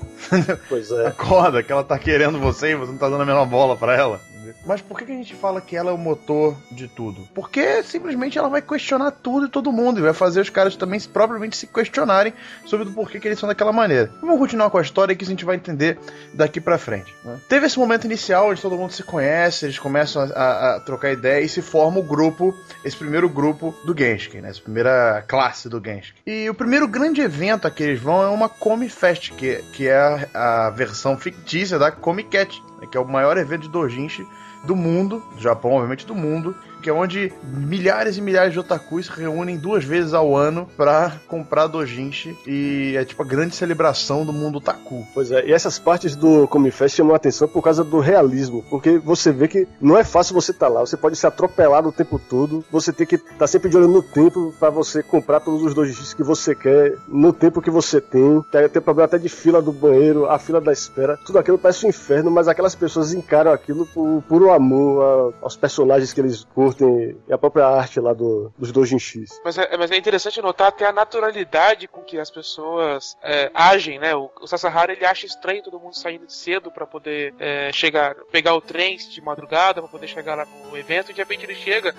Pois 0.69 0.93
A 0.93 1.05
é. 1.09 1.11
corda 1.17 1.63
que 1.63 1.73
ela 1.73 1.83
tá 1.85 1.99
querendo 1.99 2.39
você 2.39 2.73
e 2.73 2.75
você 2.77 2.93
não 2.93 2.99
tá 2.99 3.09
dando 3.09 3.23
a 3.23 3.27
menor 3.27 3.47
bola 3.47 3.77
pra 3.77 3.95
ela. 3.97 4.21
Mas 4.67 4.81
por 4.81 4.99
que, 4.99 5.05
que 5.07 5.13
a 5.13 5.15
gente 5.17 5.35
fala 5.35 5.61
que 5.61 5.77
ela 5.77 5.91
é 5.91 5.95
o 5.95 5.99
motor 5.99 6.57
de 6.73 6.89
tudo? 6.89 7.29
Porque 7.35 7.83
simplesmente 7.83 8.39
ela 8.39 8.49
vai 8.49 8.63
questionar 8.63 9.11
tudo 9.11 9.47
e 9.47 9.49
todo 9.49 9.73
mundo 9.73 9.99
e 9.99 10.03
vai 10.03 10.13
fazer 10.13 10.41
os 10.41 10.51
caras 10.51 10.77
também 10.77 11.01
propriamente 11.01 11.57
se 11.57 11.67
questionarem 11.67 12.33
sobre 12.67 12.89
o 12.89 12.93
porquê 12.93 13.19
que 13.21 13.29
eles 13.29 13.39
são 13.39 13.49
daquela 13.49 13.73
maneira. 13.73 14.11
Vamos 14.21 14.39
continuar 14.39 14.71
com 14.71 14.79
a 14.79 14.83
história 14.83 15.15
que 15.15 15.25
a 15.25 15.27
gente 15.27 15.45
vai 15.45 15.57
entender 15.57 15.99
daqui 16.35 16.61
pra 16.61 16.79
frente. 16.79 17.13
né? 17.25 17.39
Teve 17.49 17.67
esse 17.67 17.79
momento 17.79 18.05
inicial 18.05 18.49
onde 18.51 18.61
todo 18.63 18.77
mundo 18.77 18.93
se 18.93 19.03
conhece, 19.03 19.67
eles 19.67 19.79
começam 19.79 20.23
a, 20.23 20.27
a- 20.27 20.77
a 20.77 20.81
trocar 20.81 21.13
ideia 21.13 21.45
e 21.45 21.49
se 21.49 21.63
forma 21.63 21.99
o 21.99 22.03
grupo, 22.03 22.55
esse 22.85 22.97
primeiro 22.97 23.29
grupo 23.29 23.75
do 23.85 23.97
Genshin, 23.97 24.41
né? 24.41 24.51
Essa 24.51 24.61
primeira 24.61 25.25
classe 25.27 25.69
do 25.69 25.83
Genshin. 25.85 26.13
E 26.27 26.49
o 26.49 26.55
primeiro 26.55 26.87
grande 26.89 27.21
evento 27.21 27.67
a 27.67 27.71
que 27.71 27.83
eles 27.83 28.01
vão 28.01 28.23
é 28.23 28.29
uma 28.29 28.49
Comi 28.49 28.89
Fest, 28.89 29.33
que, 29.33 29.57
que 29.73 29.89
é 29.89 29.97
a, 30.35 30.67
a 30.67 30.71
versão 30.71 31.17
fictícia 31.17 31.79
da 31.79 31.91
Comic 31.91 32.31
Cat? 32.31 32.63
Que 32.87 32.97
é 32.97 33.01
o 33.01 33.05
maior 33.05 33.37
evento 33.37 33.63
de 33.63 33.69
doujinshi 33.69 34.27
do 34.65 34.77
mundo, 34.77 35.23
do 35.35 35.41
Japão, 35.41 35.73
obviamente 35.73 36.07
do 36.07 36.15
mundo, 36.15 36.55
que 36.81 36.91
é 36.91 36.93
onde 36.93 37.33
milhares 37.43 38.17
e 38.17 38.21
milhares 38.21 38.53
de 38.53 38.59
otakus 38.59 39.07
se 39.07 39.13
reúnem 39.13 39.57
duas 39.57 39.85
vezes 39.85 40.15
ao 40.15 40.37
ano 40.37 40.69
pra 40.77 41.13
comprar 41.29 41.67
doujinshi 41.67 42.37
e 42.47 42.95
é 42.97 43.05
tipo 43.05 43.23
a 43.23 43.27
grande 43.27 43.55
celebração 43.55 44.25
do 44.25 44.33
mundo 44.33 44.59
otaku. 44.59 45.07
Pois 45.15 45.31
é, 45.31 45.47
e 45.47 45.53
essas 45.53 45.79
partes 45.79 46.17
do 46.17 46.47
Come 46.49 46.71
Fest 46.71 46.97
chamam 46.97 47.15
a 47.15 47.17
atenção 47.17 47.49
por 47.49 47.63
causa 47.63 47.85
do 47.85 47.99
realismo, 48.01 48.65
porque 48.69 48.99
você 48.99 49.33
vê 49.33 49.49
que 49.49 49.67
não 49.81 49.97
é 49.97 50.05
fácil 50.05 50.35
você 50.35 50.51
estar 50.51 50.69
lá, 50.69 50.81
você 50.81 50.97
pode 50.97 51.17
ser 51.17 51.27
atropelado 51.27 51.89
o 51.89 51.93
tempo 51.93 52.19
todo, 52.19 52.65
você 52.71 52.93
tem 52.93 53.07
que 53.07 53.17
estar 53.17 53.47
sempre 53.47 53.69
de 53.69 53.77
olho 53.77 53.89
no 53.89 54.03
tempo 54.03 54.55
pra 54.59 54.71
você 54.71 55.03
comprar 55.03 55.41
todos 55.41 55.63
os 55.63 55.75
doujinshis 55.75 56.15
que 56.15 56.23
você 56.23 56.55
quer, 56.55 56.97
no 57.09 57.33
tempo 57.33 57.61
que 57.61 57.71
você 57.71 58.01
tem, 58.01 58.43
tem 58.73 58.83
problema 58.83 59.07
até 59.07 59.19
de 59.19 59.29
fila 59.29 59.61
do 59.61 59.73
banheiro, 59.73 60.27
a 60.27 60.39
fila 60.39 60.61
da 60.61 60.73
espera, 60.73 61.19
tudo 61.25 61.39
aquilo 61.39 61.59
parece 61.59 61.87
um 61.87 61.89
inferno, 61.89 62.31
mas 62.31 62.49
aquelas 62.49 62.75
pessoas 62.75 63.13
encaram 63.13 63.53
aquilo 63.53 63.87
por 63.87 64.23
puro 64.29 64.51
amor 64.51 65.35
aos 65.43 65.57
personagens 65.57 66.13
que 66.13 66.21
eles 66.21 66.47
curtem 66.55 66.70
e 67.29 67.33
a 67.33 67.39
própria 67.39 67.67
arte 67.67 68.01
lá 68.01 68.13
do, 68.13 68.53
dos 68.59 68.73
doujinshis. 68.73 69.41
Mas 69.45 69.59
é, 69.59 69.77
mas 69.77 69.91
é 69.91 69.97
interessante 69.97 70.41
notar 70.41 70.69
até 70.69 70.87
a 70.87 70.93
naturalidade 70.93 71.89
com 71.89 72.03
que 72.03 72.19
as 72.19 72.31
pessoas 72.31 73.17
é, 73.23 73.51
agem, 73.55 73.99
né? 73.99 74.15
O, 74.15 74.31
o 74.41 74.47
Sasahara 74.47 74.93
ele 74.93 75.05
acha 75.05 75.27
estranho 75.27 75.63
todo 75.63 75.81
mundo 75.81 75.97
saindo 75.97 76.31
cedo 76.31 76.71
pra 76.71 76.87
poder 76.87 77.35
é, 77.39 77.71
chegar, 77.73 78.15
pegar 78.31 78.55
o 78.55 78.61
trem 78.61 78.97
de 78.97 79.21
madrugada 79.21 79.81
pra 79.81 79.91
poder 79.91 80.09
chegar 80.09 80.35
lá 80.35 80.47
no 80.47 80.77
evento 80.77 81.11
e 81.11 81.15
de 81.15 81.21
repente 81.21 81.45
ele 81.45 81.55
chega 81.55 81.95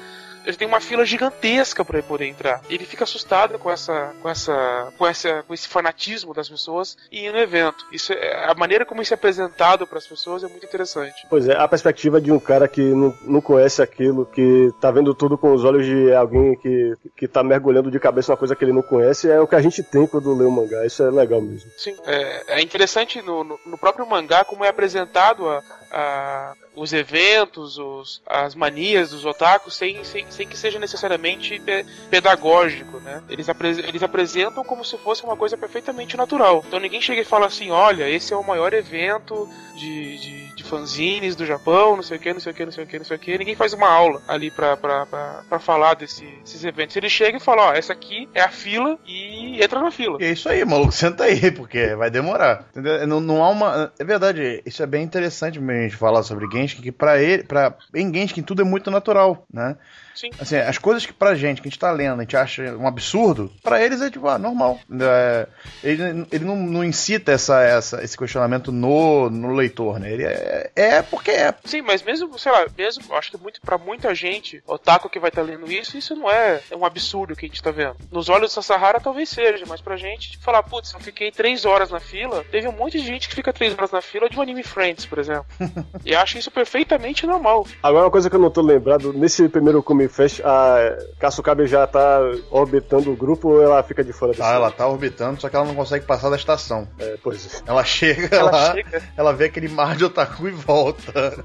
ele 0.45 0.57
tem 0.57 0.67
uma 0.67 0.79
fila 0.79 1.05
gigantesca 1.05 1.85
para 1.85 2.01
poder 2.01 2.25
entrar. 2.25 2.61
Ele 2.69 2.85
fica 2.85 3.03
assustado 3.03 3.57
com 3.59 3.69
essa, 3.69 4.13
com 4.21 4.29
essa, 4.29 4.93
com 4.97 5.07
essa, 5.07 5.43
com 5.43 5.53
esse 5.53 5.67
fanatismo 5.67 6.33
das 6.33 6.49
pessoas 6.49 6.97
e 7.11 7.25
ir 7.25 7.31
no 7.31 7.37
evento. 7.37 7.85
Isso 7.91 8.13
é, 8.13 8.49
a 8.49 8.53
maneira 8.55 8.85
como 8.85 9.01
isso 9.01 9.13
é 9.13 9.15
apresentado 9.15 9.85
para 9.85 9.97
as 9.97 10.07
pessoas 10.07 10.43
é 10.43 10.47
muito 10.47 10.65
interessante. 10.65 11.25
Pois 11.29 11.47
é, 11.47 11.55
a 11.55 11.67
perspectiva 11.67 12.19
de 12.19 12.31
um 12.31 12.39
cara 12.39 12.67
que 12.67 12.81
não, 12.81 13.15
não 13.21 13.41
conhece 13.41 13.81
aquilo, 13.81 14.25
que 14.25 14.60
tá 14.79 14.91
vendo 14.91 15.13
tudo 15.13 15.37
com 15.37 15.53
os 15.53 15.63
olhos 15.63 15.85
de 15.85 16.13
alguém 16.13 16.55
que, 16.55 16.93
que 17.15 17.27
tá 17.27 17.43
mergulhando 17.43 17.89
de 17.89 17.99
cabeça 17.99 18.31
numa 18.31 18.37
coisa 18.37 18.55
que 18.55 18.63
ele 18.63 18.73
não 18.73 18.81
conhece, 18.81 19.29
é 19.29 19.39
o 19.39 19.47
que 19.47 19.55
a 19.55 19.61
gente 19.61 19.81
tem 19.81 20.05
quando 20.05 20.35
lê 20.35 20.45
o 20.45 20.51
mangá. 20.51 20.85
Isso 20.85 21.01
é 21.01 21.09
legal 21.09 21.41
mesmo. 21.41 21.71
Sim, 21.77 21.95
é, 22.05 22.59
é 22.59 22.61
interessante 22.61 23.21
no, 23.21 23.43
no, 23.43 23.59
no 23.65 23.77
próprio 23.77 24.05
mangá 24.05 24.43
como 24.43 24.65
é 24.65 24.67
apresentado 24.67 25.47
a, 25.47 25.63
a, 25.91 26.53
os 26.75 26.93
eventos, 26.93 27.77
os, 27.77 28.21
as 28.25 28.55
manias 28.55 29.11
dos 29.11 29.25
otakus 29.25 29.75
sem, 29.75 30.03
sem, 30.03 30.25
sem 30.29 30.47
que 30.47 30.57
seja 30.57 30.79
necessariamente 30.79 31.59
pe 31.59 31.85
pedagógico, 32.09 32.99
né? 32.99 33.21
Eles, 33.29 33.47
eles 33.87 34.03
apresentam 34.03 34.63
como 34.63 34.83
se 34.85 34.97
fosse 34.97 35.23
uma 35.23 35.35
coisa 35.35 35.57
perfeitamente 35.57 36.15
natural. 36.15 36.63
Então 36.65 36.79
ninguém 36.79 37.01
chega 37.01 37.21
e 37.21 37.25
fala 37.25 37.47
assim, 37.47 37.71
olha, 37.71 38.09
esse 38.09 38.33
é 38.33 38.37
o 38.37 38.43
maior 38.43 38.73
evento 38.73 39.49
de, 39.75 40.17
de, 40.17 40.55
de 40.55 40.63
fanzines 40.63 41.35
do 41.35 41.45
Japão, 41.45 41.95
não 41.95 42.03
sei 42.03 42.17
o 42.17 42.19
que, 42.19 42.33
não 42.33 42.39
sei 42.39 42.51
o 42.51 42.55
que, 42.55 42.65
não 42.65 42.71
sei 42.71 42.83
o 42.83 42.87
que, 42.87 42.97
não 42.99 43.05
sei 43.05 43.17
o 43.17 43.19
que. 43.19 43.37
Ninguém 43.37 43.55
faz 43.55 43.73
uma 43.73 43.89
aula 43.89 44.21
ali 44.27 44.49
pra, 44.51 44.77
pra, 44.77 45.05
pra, 45.05 45.43
pra 45.47 45.59
falar 45.59 45.95
desse, 45.95 46.25
desses 46.41 46.63
eventos. 46.63 46.95
Ele 46.95 47.09
chega 47.09 47.37
e 47.37 47.41
fala, 47.41 47.69
ó, 47.69 47.73
essa 47.73 47.93
aqui 47.93 48.29
é 48.33 48.41
a 48.41 48.49
fila 48.49 48.97
e 49.05 49.61
entra 49.61 49.81
na 49.81 49.91
fila. 49.91 50.17
E 50.21 50.25
é 50.25 50.31
isso 50.31 50.47
aí, 50.47 50.63
maluco, 50.63 50.91
senta 50.91 51.25
aí, 51.25 51.51
porque 51.51 51.95
vai 51.95 52.09
demorar. 52.09 52.65
Entendeu? 52.71 53.05
Não, 53.07 53.19
não 53.19 53.43
há 53.43 53.49
uma... 53.49 53.93
É 53.99 54.03
verdade, 54.03 54.61
isso 54.65 54.81
é 54.81 54.85
bem 54.85 55.03
interessante 55.03 55.59
mesmo 55.59 55.80
a 55.81 55.87
gente 55.87 55.97
falar 55.97 56.23
sobre 56.23 56.47
Genshin, 56.51 56.81
que 56.81 56.91
pra 56.91 57.21
ele, 57.21 57.43
pra, 57.43 57.75
em 57.93 58.13
Genshin 58.13 58.41
tudo 58.41 58.61
é 58.61 58.65
muito 58.65 58.89
natural, 58.89 59.45
né? 59.51 59.77
Sim. 60.15 60.29
Assim, 60.39 60.57
as 60.57 60.77
coisas 60.77 61.05
que 61.05 61.13
pra 61.13 61.35
gente, 61.35 61.61
que 61.61 61.67
a 61.67 61.71
gente 61.71 61.79
tá 61.79 61.91
lendo, 61.91 62.19
a 62.19 62.23
gente 62.23 62.37
acha 62.37 62.75
um 62.75 62.87
absurdo, 62.87 63.51
pra 63.63 63.83
eles 63.83 64.01
é 64.01 64.09
tipo, 64.09 64.27
ah, 64.27 64.37
normal. 64.37 64.79
É, 64.99 65.47
ele 65.83 66.01
ele 66.31 66.45
não, 66.45 66.55
não 66.55 66.83
incita 66.83 67.31
essa, 67.31 67.61
essa, 67.61 68.03
esse 68.03 68.17
questionamento 68.17 68.71
no, 68.71 69.29
no 69.29 69.53
leitor, 69.53 69.99
né? 69.99 70.11
Ele 70.11 70.23
é, 70.23 70.71
é 70.75 71.01
porque 71.01 71.31
é. 71.31 71.53
Sim, 71.65 71.81
mas 71.81 72.01
mesmo, 72.01 72.37
sei 72.37 72.51
lá, 72.51 72.65
mesmo, 72.77 73.13
acho 73.15 73.31
que 73.31 73.37
muito, 73.37 73.61
pra 73.61 73.77
muita 73.77 74.13
gente, 74.13 74.61
otaku 74.67 75.09
que 75.09 75.19
vai 75.19 75.29
estar 75.29 75.41
tá 75.41 75.47
lendo 75.47 75.71
isso, 75.71 75.97
isso 75.97 76.15
não 76.15 76.29
é, 76.29 76.61
é 76.69 76.75
um 76.75 76.85
absurdo 76.85 77.35
que 77.35 77.45
a 77.45 77.47
gente 77.47 77.61
tá 77.61 77.71
vendo. 77.71 77.95
Nos 78.11 78.29
olhos 78.29 78.53
da 78.55 78.61
Sahara 78.61 78.99
talvez 78.99 79.29
seja, 79.29 79.65
mas 79.67 79.81
pra 79.81 79.95
gente, 79.95 80.31
tipo, 80.31 80.43
falar, 80.43 80.63
putz, 80.63 80.93
eu 80.93 80.99
fiquei 80.99 81.31
três 81.31 81.65
horas 81.65 81.89
na 81.91 81.99
fila, 81.99 82.43
teve 82.51 82.67
um 82.67 82.71
monte 82.71 82.99
de 82.99 83.05
gente 83.05 83.29
que 83.29 83.35
fica 83.35 83.53
três 83.53 83.73
horas 83.73 83.91
na 83.91 84.01
fila 84.01 84.29
de 84.29 84.37
um 84.37 84.41
anime 84.41 84.63
Friends, 84.63 85.05
por 85.05 85.19
exemplo. 85.19 85.45
e 86.05 86.15
acho 86.15 86.37
isso 86.37 86.51
perfeitamente 86.51 87.25
normal. 87.25 87.65
Agora, 87.81 88.05
uma 88.05 88.11
coisa 88.11 88.29
que 88.29 88.35
eu 88.35 88.39
não 88.39 88.51
tô 88.51 88.61
lembrado, 88.61 89.13
nesse 89.13 89.47
primeiro 89.49 89.81
Come 90.01 90.07
Fest, 90.07 90.41
a 90.43 90.97
Kasukabe 91.19 91.67
já 91.67 91.85
tá 91.85 92.19
orbitando 92.49 93.11
o 93.11 93.15
grupo 93.15 93.49
ou 93.49 93.61
ela 93.61 93.83
fica 93.83 94.03
de 94.03 94.11
fora 94.11 94.31
desse 94.31 94.41
Ah, 94.43 94.53
ela 94.53 94.71
tá 94.71 94.87
orbitando, 94.87 95.39
só 95.39 95.49
que 95.49 95.55
ela 95.55 95.65
não 95.65 95.75
consegue 95.75 96.05
passar 96.05 96.29
da 96.29 96.35
estação. 96.35 96.87
É, 96.97 97.17
pois 97.21 97.45
é. 97.45 97.69
Ela 97.69 97.83
chega 97.83 98.35
Ela 98.35 98.51
lá, 98.51 98.71
chega. 98.73 99.03
ela 99.15 99.33
vê 99.33 99.45
aquele 99.45 99.67
mar 99.67 99.95
de 99.95 100.05
otaku 100.05 100.47
e 100.47 100.51
volta. 100.51 101.43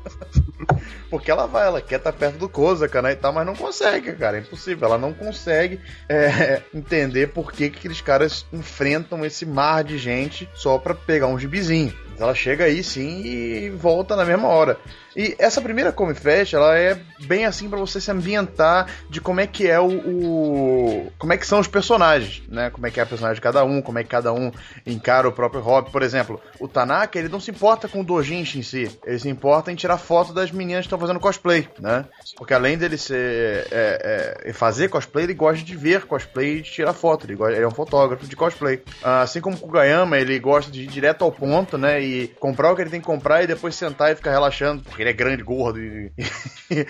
Porque 1.10 1.30
ela 1.30 1.46
vai, 1.46 1.66
ela 1.66 1.80
quer 1.80 1.96
estar 1.96 2.12
perto 2.12 2.38
do 2.38 2.48
Kozaka, 2.48 3.00
né, 3.00 3.12
e 3.12 3.16
tal, 3.16 3.32
mas 3.32 3.46
não 3.46 3.54
consegue, 3.54 4.12
cara, 4.14 4.38
é 4.38 4.40
impossível. 4.40 4.88
Ela 4.88 4.98
não 4.98 5.12
consegue 5.12 5.80
é, 6.08 6.62
entender 6.74 7.28
por 7.28 7.52
que, 7.52 7.70
que 7.70 7.78
aqueles 7.78 8.00
caras 8.00 8.46
enfrentam 8.52 9.24
esse 9.24 9.44
mar 9.46 9.84
de 9.84 9.98
gente 9.98 10.48
só 10.54 10.78
pra 10.78 10.94
pegar 10.94 11.26
um 11.28 11.38
gibizinho. 11.38 11.94
Ela 12.18 12.34
chega 12.34 12.64
aí 12.64 12.82
sim 12.82 13.22
e 13.24 13.70
volta 13.70 14.16
na 14.16 14.24
mesma 14.24 14.48
hora. 14.48 14.78
E 15.14 15.34
essa 15.38 15.62
primeira 15.62 15.90
Come 15.92 16.14
Fest, 16.14 16.52
ela 16.52 16.76
é 16.76 16.98
bem 17.20 17.46
assim 17.46 17.70
pra 17.70 17.78
você 17.78 17.98
se 18.00 18.10
ambientar 18.10 18.86
de 19.08 19.18
como 19.18 19.40
é 19.40 19.46
que 19.46 19.66
é 19.66 19.80
o, 19.80 19.86
o- 19.86 21.12
como 21.18 21.32
é 21.32 21.38
que 21.38 21.46
são 21.46 21.58
os 21.58 21.66
personagens, 21.66 22.42
né? 22.48 22.68
Como 22.70 22.86
é 22.86 22.90
que 22.90 23.00
é 23.00 23.02
a 23.02 23.06
personagem 23.06 23.36
de 23.36 23.40
cada 23.40 23.64
um, 23.64 23.80
como 23.80 23.98
é 23.98 24.02
que 24.02 24.10
cada 24.10 24.32
um 24.32 24.50
encara 24.86 25.26
o 25.28 25.32
próprio 25.32 25.62
hobby. 25.62 25.90
Por 25.90 26.02
exemplo, 26.02 26.40
o 26.60 26.68
Tanaka, 26.68 27.18
ele 27.18 27.28
não 27.30 27.40
se 27.40 27.50
importa 27.50 27.88
com 27.88 28.00
o 28.00 28.04
dojinshi 28.04 28.58
em 28.58 28.62
si, 28.62 28.90
ele 29.06 29.18
se 29.18 29.28
importa 29.28 29.72
em 29.72 29.74
tirar 29.74 29.96
foto 29.98 30.32
das 30.34 30.50
meninas 30.50 30.82
que 30.82 30.86
estão 30.88 30.98
fazendo 30.98 31.18
cosplay, 31.20 31.66
né? 31.80 32.04
Porque 32.36 32.52
além 32.52 32.76
dele 32.76 32.98
ser 32.98 33.66
é, 33.70 34.42
é, 34.44 34.52
fazer 34.52 34.88
cosplay, 34.88 35.24
ele 35.24 35.34
gosta 35.34 35.64
de 35.64 35.76
ver 35.76 36.04
cosplay 36.04 36.58
e 36.58 36.62
de 36.62 36.70
tirar 36.70 36.92
foto. 36.92 37.24
Ele, 37.26 37.36
gosta- 37.36 37.54
ele 37.56 37.64
é 37.64 37.68
um 37.68 37.70
fotógrafo 37.70 38.26
de 38.26 38.36
cosplay. 38.36 38.82
Assim 39.02 39.40
como 39.40 39.56
o 39.56 39.60
Kugayama, 39.60 40.18
ele 40.18 40.38
gosta 40.38 40.70
de 40.70 40.82
ir 40.82 40.86
direto 40.88 41.24
ao 41.24 41.32
ponto, 41.32 41.78
né? 41.78 42.02
E 42.06 42.28
comprar 42.38 42.70
o 42.70 42.76
que 42.76 42.82
ele 42.82 42.90
tem 42.90 43.00
que 43.00 43.06
comprar 43.06 43.42
e 43.42 43.46
depois 43.46 43.74
sentar 43.74 44.12
e 44.12 44.16
ficar 44.16 44.30
relaxando, 44.30 44.82
porque 44.82 45.02
ele 45.02 45.10
é 45.10 45.12
grande, 45.12 45.42
gordo 45.42 45.80
e, 45.80 46.12
e 46.70 46.84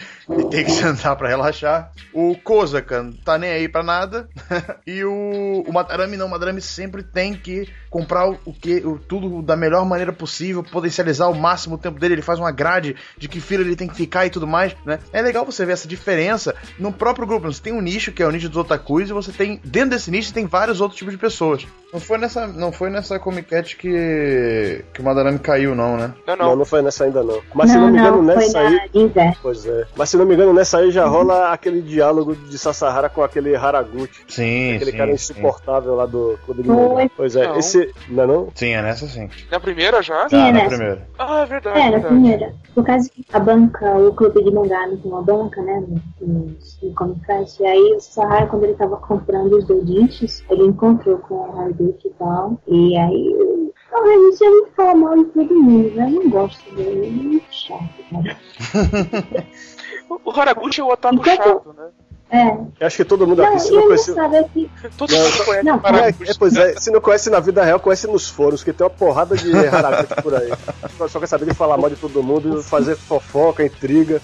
tem 0.50 0.64
que 0.64 0.70
sentar 0.70 1.16
pra 1.16 1.28
relaxar. 1.28 1.90
O 2.12 2.36
Kozaka 2.36 3.02
não 3.02 3.12
tá 3.12 3.38
nem 3.38 3.50
aí 3.50 3.68
pra 3.68 3.82
nada. 3.82 4.28
e 4.86 5.02
o, 5.04 5.64
o 5.66 5.72
Madarame 5.72 6.16
não, 6.16 6.26
o 6.26 6.30
Madarame 6.30 6.60
sempre 6.60 7.02
tem 7.02 7.34
que 7.34 7.68
comprar 7.96 8.28
o, 8.28 8.52
que 8.52 8.76
o, 8.84 8.98
tudo 8.98 9.40
da 9.40 9.56
melhor 9.56 9.86
maneira 9.86 10.12
possível, 10.12 10.62
potencializar 10.62 11.24
ao 11.24 11.34
máximo 11.34 11.76
o 11.76 11.78
tempo 11.78 11.98
dele. 11.98 12.14
Ele 12.16 12.22
faz 12.22 12.38
uma 12.38 12.52
grade 12.52 12.94
de 13.16 13.26
que 13.26 13.40
fila 13.40 13.62
ele 13.62 13.74
tem 13.74 13.88
que 13.88 13.96
ficar 13.96 14.26
e 14.26 14.30
tudo 14.30 14.46
mais, 14.46 14.76
né? 14.84 14.98
É 15.14 15.22
legal 15.22 15.46
você 15.46 15.64
ver 15.64 15.72
essa 15.72 15.88
diferença 15.88 16.54
no 16.78 16.92
próprio 16.92 17.26
grupo. 17.26 17.50
Você 17.50 17.62
tem 17.62 17.72
um 17.72 17.80
nicho 17.80 18.12
que 18.12 18.22
é 18.22 18.26
o 18.26 18.30
nicho 18.30 18.50
dos 18.50 18.58
otakus 18.58 19.08
e 19.08 19.14
você 19.14 19.32
tem 19.32 19.58
dentro 19.64 19.90
desse 19.90 20.10
nicho 20.10 20.34
tem 20.34 20.44
vários 20.44 20.80
outros 20.82 20.98
tipos 20.98 21.14
de 21.14 21.18
pessoas. 21.18 21.66
Não 21.90 21.98
foi 22.00 22.18
nessa, 22.18 22.46
não 22.46 22.70
foi 22.70 22.90
nessa 22.90 23.18
Comic 23.18 23.48
Cat 23.48 23.76
que 23.76 24.84
que 24.92 25.00
o 25.00 25.04
Madarame 25.04 25.38
caiu 25.38 25.74
não, 25.74 25.96
né? 25.96 26.12
Não, 26.26 26.36
Não, 26.36 26.46
não. 26.48 26.56
não 26.56 26.64
foi 26.66 26.82
nessa 26.82 27.04
ainda 27.04 27.22
não. 27.22 27.40
Mas 27.54 27.70
se 27.70 27.78
não 27.78 27.90
me 27.90 27.98
engano, 27.98 28.16
foi 28.24 28.34
nessa 28.34 28.58
aí. 28.60 28.80
Pois 29.40 29.64
é. 29.64 29.86
Mas 29.96 30.10
se 30.10 30.16
não 30.18 30.26
me 30.26 30.34
engano, 30.34 30.52
nessa 30.52 30.78
aí 30.78 30.90
já 30.90 31.06
rola 31.06 31.50
aquele 31.50 31.80
diálogo 31.80 32.36
de 32.36 32.58
Sasahara 32.58 33.08
com 33.08 33.22
aquele 33.22 33.56
Haraguchi. 33.56 34.20
Sim, 34.28 34.74
Aquele 34.74 34.90
sim, 34.90 34.96
cara 34.96 35.08
sim. 35.08 35.14
insuportável 35.14 35.94
lá 35.94 36.04
do 36.04 36.38
Clube 36.44 36.62
de. 36.62 36.68
Pois 37.16 37.36
é, 37.36 37.46
Não. 37.46 37.56
Não 38.08 38.22
é 38.22 38.26
não? 38.26 38.48
Sim, 38.54 38.68
é 38.70 38.82
nessa 38.82 39.06
sim. 39.06 39.28
Na 39.50 39.58
primeira 39.60 40.02
já? 40.02 40.28
Sim, 40.28 40.36
Tá, 40.36 40.48
é 40.48 40.52
na 40.52 40.52
nessa. 40.52 40.68
primeira. 40.76 41.08
Ah, 41.18 41.40
é 41.40 41.46
verdade. 41.46 41.78
É, 41.78 41.82
na 41.84 41.90
verdade. 41.90 42.06
primeira. 42.14 42.54
Por 42.74 42.84
causa 42.84 43.10
que 43.10 43.24
a 43.32 43.38
banca, 43.40 43.96
o 43.98 44.14
clube 44.14 44.42
de 44.44 44.50
mangá 44.50 44.86
não 44.86 44.96
tem 44.96 45.10
uma 45.10 45.22
banca, 45.22 45.62
né? 45.62 45.82
No, 46.20 46.26
no, 46.26 46.56
no 46.82 46.94
Comic 46.94 47.24
Fest. 47.26 47.60
E 47.60 47.66
aí 47.66 47.94
o 47.96 48.00
Sahara, 48.00 48.46
quando 48.46 48.64
ele 48.64 48.74
tava 48.74 48.96
comprando 48.98 49.56
os 49.56 49.64
doujinshis, 49.66 50.44
ele 50.50 50.64
encontrou 50.64 51.18
com 51.18 51.34
o 51.34 51.60
Haruduki 51.60 52.08
e 52.08 52.10
tal. 52.18 52.60
E 52.68 52.96
aí. 52.96 53.72
Ah, 53.92 54.00
a 54.00 54.06
gente 54.08 54.38
já 54.38 54.50
não 54.50 54.66
fala 54.76 54.94
mal 54.94 55.16
de 55.16 55.24
todo 55.26 55.54
mundo, 55.54 55.90
né? 55.94 56.06
Eu 56.06 56.10
não 56.22 56.28
gosto 56.30 56.74
dele, 56.74 56.90
ele 56.90 57.06
é 57.06 57.10
muito 57.10 57.46
chato, 57.50 57.88
cara. 58.10 58.36
O 60.24 60.30
Haraguchi 60.30 60.80
é 60.80 60.84
o 60.84 60.88
otaku 60.88 61.16
Enquanto- 61.16 61.36
chato, 61.42 61.72
né? 61.76 61.88
É. 62.28 62.48
Eu 62.80 62.86
acho 62.88 62.96
que 62.96 63.04
todo 63.04 63.24
mundo 63.26 63.40
Não, 63.40 63.48
aqui, 63.50 63.60
se 63.60 63.68
e 63.68 63.70
não 63.72 63.78
ele 63.78 63.86
conhece. 63.86 64.12
que. 64.52 64.70
Todo 64.98 65.10
Não, 65.12 65.18
mundo 65.20 65.44
conhece 65.44 65.64
não. 65.64 65.76
É, 65.76 66.08
é, 66.08 66.34
pois 66.36 66.56
é, 66.56 66.74
se 66.76 66.90
não 66.90 67.00
conhece 67.00 67.30
na 67.30 67.38
vida 67.38 67.62
real, 67.62 67.78
conhece 67.78 68.06
nos 68.08 68.28
fóruns, 68.28 68.64
que 68.64 68.72
tem 68.72 68.84
uma 68.84 68.90
porrada 68.90 69.36
de 69.36 69.52
Haraguchi 69.56 70.22
por 70.22 70.34
aí. 70.34 70.52
Só- 70.98 71.06
Só 71.08 71.20
quer 71.20 71.28
saber 71.28 71.46
de 71.46 71.54
falar 71.54 71.76
mal 71.78 71.88
de 71.88 71.94
todo 71.96 72.22
mundo, 72.24 72.62
fazer 72.64 72.96
fofoca, 72.96 73.64
intriga. 73.64 74.20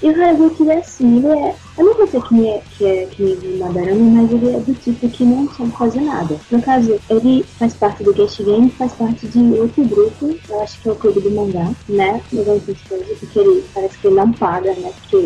E 0.00 0.08
o 0.08 0.14
Haraguchi 0.22 0.70
é 0.70 0.78
assim, 0.78 1.16
ele 1.18 1.26
é. 1.26 1.54
Eu 1.76 1.84
não 1.86 1.94
vou 1.94 2.06
dizer 2.06 2.22
que 2.22 2.48
é, 2.48 2.62
que 2.76 2.84
é 2.86 3.06
que 3.06 3.22
o 3.24 3.58
Madarame, 3.58 4.00
mas 4.10 4.30
ele 4.32 4.54
é 4.54 4.60
do 4.60 4.74
tipo 4.74 5.08
que 5.08 5.24
não 5.24 5.48
sabe 5.52 5.70
fazer 5.72 6.00
nada. 6.00 6.36
No 6.50 6.62
caso, 6.62 7.00
ele 7.10 7.44
faz 7.58 7.74
parte 7.74 8.04
do 8.04 8.12
Guest 8.14 8.40
Game, 8.42 8.70
faz 8.70 8.92
parte 8.92 9.26
de 9.26 9.38
outro 9.58 9.82
grupo, 9.84 10.32
eu 10.48 10.62
acho 10.62 10.80
que 10.80 10.88
é 10.88 10.92
o 10.92 10.96
Clube 10.96 11.20
do 11.20 11.30
Mangá, 11.32 11.70
né? 11.88 12.20
No 12.32 12.40
Evento 12.42 12.72
de 12.72 12.88
coisa, 12.88 13.04
porque 13.18 13.38
ele 13.38 13.64
parece 13.74 13.98
que 13.98 14.06
ele 14.06 14.14
não 14.16 14.30
paga, 14.32 14.72
né? 14.74 14.92
Porque 15.00 15.16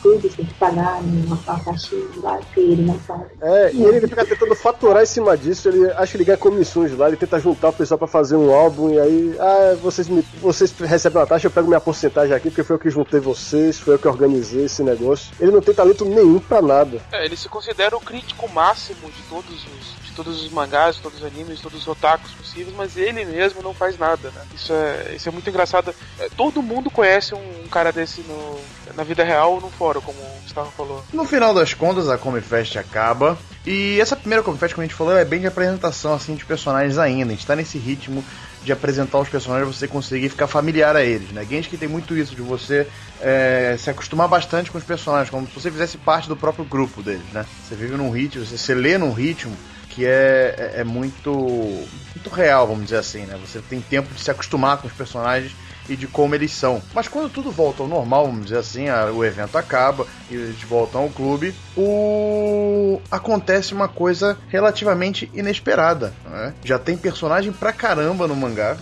estudos 0.00 0.34
tem 0.34 0.46
que 0.46 0.54
pagar 0.54 1.02
numa 1.02 1.36
taxinha 1.36 2.02
lá, 2.22 2.38
que 2.52 2.60
ele 2.60 2.82
não 2.82 2.98
paga. 3.00 3.26
É, 3.40 3.72
e 3.72 3.82
ele, 3.82 3.96
ele 3.98 4.08
fica 4.08 4.24
tentando 4.24 4.54
faturar 4.54 5.02
em 5.02 5.06
cima 5.06 5.36
disso, 5.36 5.68
ele 5.68 5.90
acha 5.92 6.12
que 6.12 6.16
ele 6.16 6.24
ganha 6.24 6.38
comissões 6.38 6.96
lá, 6.96 7.08
ele 7.08 7.16
tenta 7.16 7.38
juntar 7.38 7.68
o 7.68 7.72
pessoal 7.72 7.98
pra 7.98 8.08
fazer 8.08 8.36
um 8.36 8.52
álbum, 8.52 8.90
e 8.90 8.98
aí, 8.98 9.36
ah, 9.38 9.76
vocês, 9.80 10.08
me, 10.08 10.24
vocês 10.40 10.72
recebem 10.78 11.20
uma 11.20 11.26
taxa, 11.26 11.46
eu 11.46 11.50
pego 11.50 11.68
minha 11.68 11.80
porcentagem 11.80 12.34
aqui, 12.34 12.50
porque 12.50 12.64
foi 12.64 12.76
eu 12.76 12.80
que 12.80 12.90
juntei 12.90 13.20
vocês, 13.20 13.78
foi 13.78 13.94
eu 13.94 13.98
que 13.98 14.08
organizei 14.08 14.64
esse 14.64 14.82
negócio. 14.82 15.32
Ele 15.38 15.52
não 15.52 15.60
tem 15.60 15.74
talento 15.74 16.04
nenhum 16.04 16.40
pra 16.40 16.62
nada. 16.62 17.00
É, 17.12 17.24
ele 17.24 17.36
se 17.36 17.48
considera 17.48 17.96
o 17.96 18.00
crítico 18.00 18.48
máximo 18.48 19.10
de 19.10 19.22
todos 19.28 19.50
os 19.50 20.00
de 20.10 20.16
todos 20.16 20.42
os 20.42 20.50
mangás, 20.50 20.96
de 20.96 21.02
todos 21.02 21.18
os 21.20 21.24
animes, 21.24 21.56
de 21.56 21.62
todos 21.62 21.80
os 21.80 21.88
otakus 21.88 22.32
possíveis, 22.32 22.74
mas 22.76 22.96
ele 22.96 23.24
mesmo 23.24 23.62
não 23.62 23.72
faz 23.72 23.96
nada, 23.96 24.30
né? 24.30 24.42
Isso 24.54 24.72
é, 24.72 25.14
isso 25.14 25.28
é 25.28 25.32
muito 25.32 25.48
engraçado. 25.48 25.94
É, 26.18 26.28
todo 26.36 26.62
mundo 26.62 26.90
conhece 26.90 27.34
um 27.34 27.68
cara 27.70 27.92
desse 27.92 28.20
no, 28.22 28.60
na 28.94 29.04
vida 29.04 29.22
real 29.22 29.54
ou 29.54 29.60
no 29.60 29.70
fórum, 29.70 29.89
como 29.98 30.18
o 30.18 30.70
falou. 30.70 31.02
No 31.12 31.24
final 31.24 31.54
das 31.54 31.72
contas, 31.72 32.08
a 32.08 32.18
Comic 32.18 32.46
Fest 32.46 32.76
acaba. 32.76 33.38
E 33.66 34.00
essa 34.00 34.14
primeira 34.14 34.42
Comic 34.42 34.60
Fest, 34.60 34.74
como 34.74 34.82
a 34.82 34.86
gente 34.86 34.96
falou, 34.96 35.16
é 35.16 35.24
bem 35.24 35.40
de 35.40 35.46
apresentação 35.46 36.12
assim 36.12 36.34
de 36.34 36.44
personagens 36.44 36.98
ainda. 36.98 37.32
A 37.32 37.34
gente 37.34 37.46
tá 37.46 37.56
nesse 37.56 37.78
ritmo 37.78 38.24
de 38.62 38.72
apresentar 38.72 39.18
os 39.18 39.28
personagens 39.28 39.76
você 39.76 39.88
conseguir 39.88 40.28
ficar 40.28 40.46
familiar 40.46 40.94
a 40.94 41.02
eles, 41.02 41.30
né? 41.30 41.46
Genshin 41.48 41.76
tem 41.76 41.88
muito 41.88 42.16
isso, 42.16 42.34
de 42.34 42.42
você 42.42 42.86
é, 43.20 43.76
se 43.78 43.88
acostumar 43.88 44.28
bastante 44.28 44.70
com 44.70 44.78
os 44.78 44.84
personagens, 44.84 45.30
como 45.30 45.46
se 45.46 45.54
você 45.54 45.70
fizesse 45.70 45.96
parte 45.96 46.28
do 46.28 46.36
próprio 46.36 46.64
grupo 46.64 47.02
deles, 47.02 47.24
né? 47.32 47.46
Você 47.66 47.74
vive 47.74 47.96
num 47.96 48.10
ritmo, 48.10 48.44
você, 48.44 48.58
você 48.58 48.74
lê 48.74 48.98
num 48.98 49.12
ritmo 49.12 49.56
que 49.88 50.04
é, 50.04 50.54
é, 50.76 50.80
é 50.80 50.84
muito, 50.84 51.32
muito 51.32 52.30
real, 52.30 52.66
vamos 52.66 52.84
dizer 52.84 52.98
assim, 52.98 53.22
né? 53.22 53.38
Você 53.46 53.60
tem 53.60 53.80
tempo 53.80 54.12
de 54.14 54.20
se 54.20 54.30
acostumar 54.30 54.78
com 54.78 54.86
os 54.86 54.92
personagens 54.92 55.52
e 55.90 55.96
de 55.96 56.06
como 56.06 56.34
eles 56.34 56.52
são. 56.52 56.80
Mas 56.94 57.08
quando 57.08 57.28
tudo 57.28 57.50
volta 57.50 57.82
ao 57.82 57.88
normal, 57.88 58.26
vamos 58.26 58.44
dizer 58.44 58.58
assim, 58.58 58.88
a, 58.88 59.06
o 59.06 59.24
evento 59.24 59.58
acaba 59.58 60.06
e 60.30 60.34
eles 60.34 60.62
voltam 60.62 61.02
ao 61.02 61.10
clube, 61.10 61.52
o... 61.76 63.02
acontece 63.10 63.74
uma 63.74 63.88
coisa 63.88 64.38
relativamente 64.48 65.28
inesperada. 65.34 66.14
Né? 66.24 66.54
Já 66.64 66.78
tem 66.78 66.96
personagem 66.96 67.52
pra 67.52 67.72
caramba 67.72 68.28
no 68.28 68.36
mangá. 68.36 68.76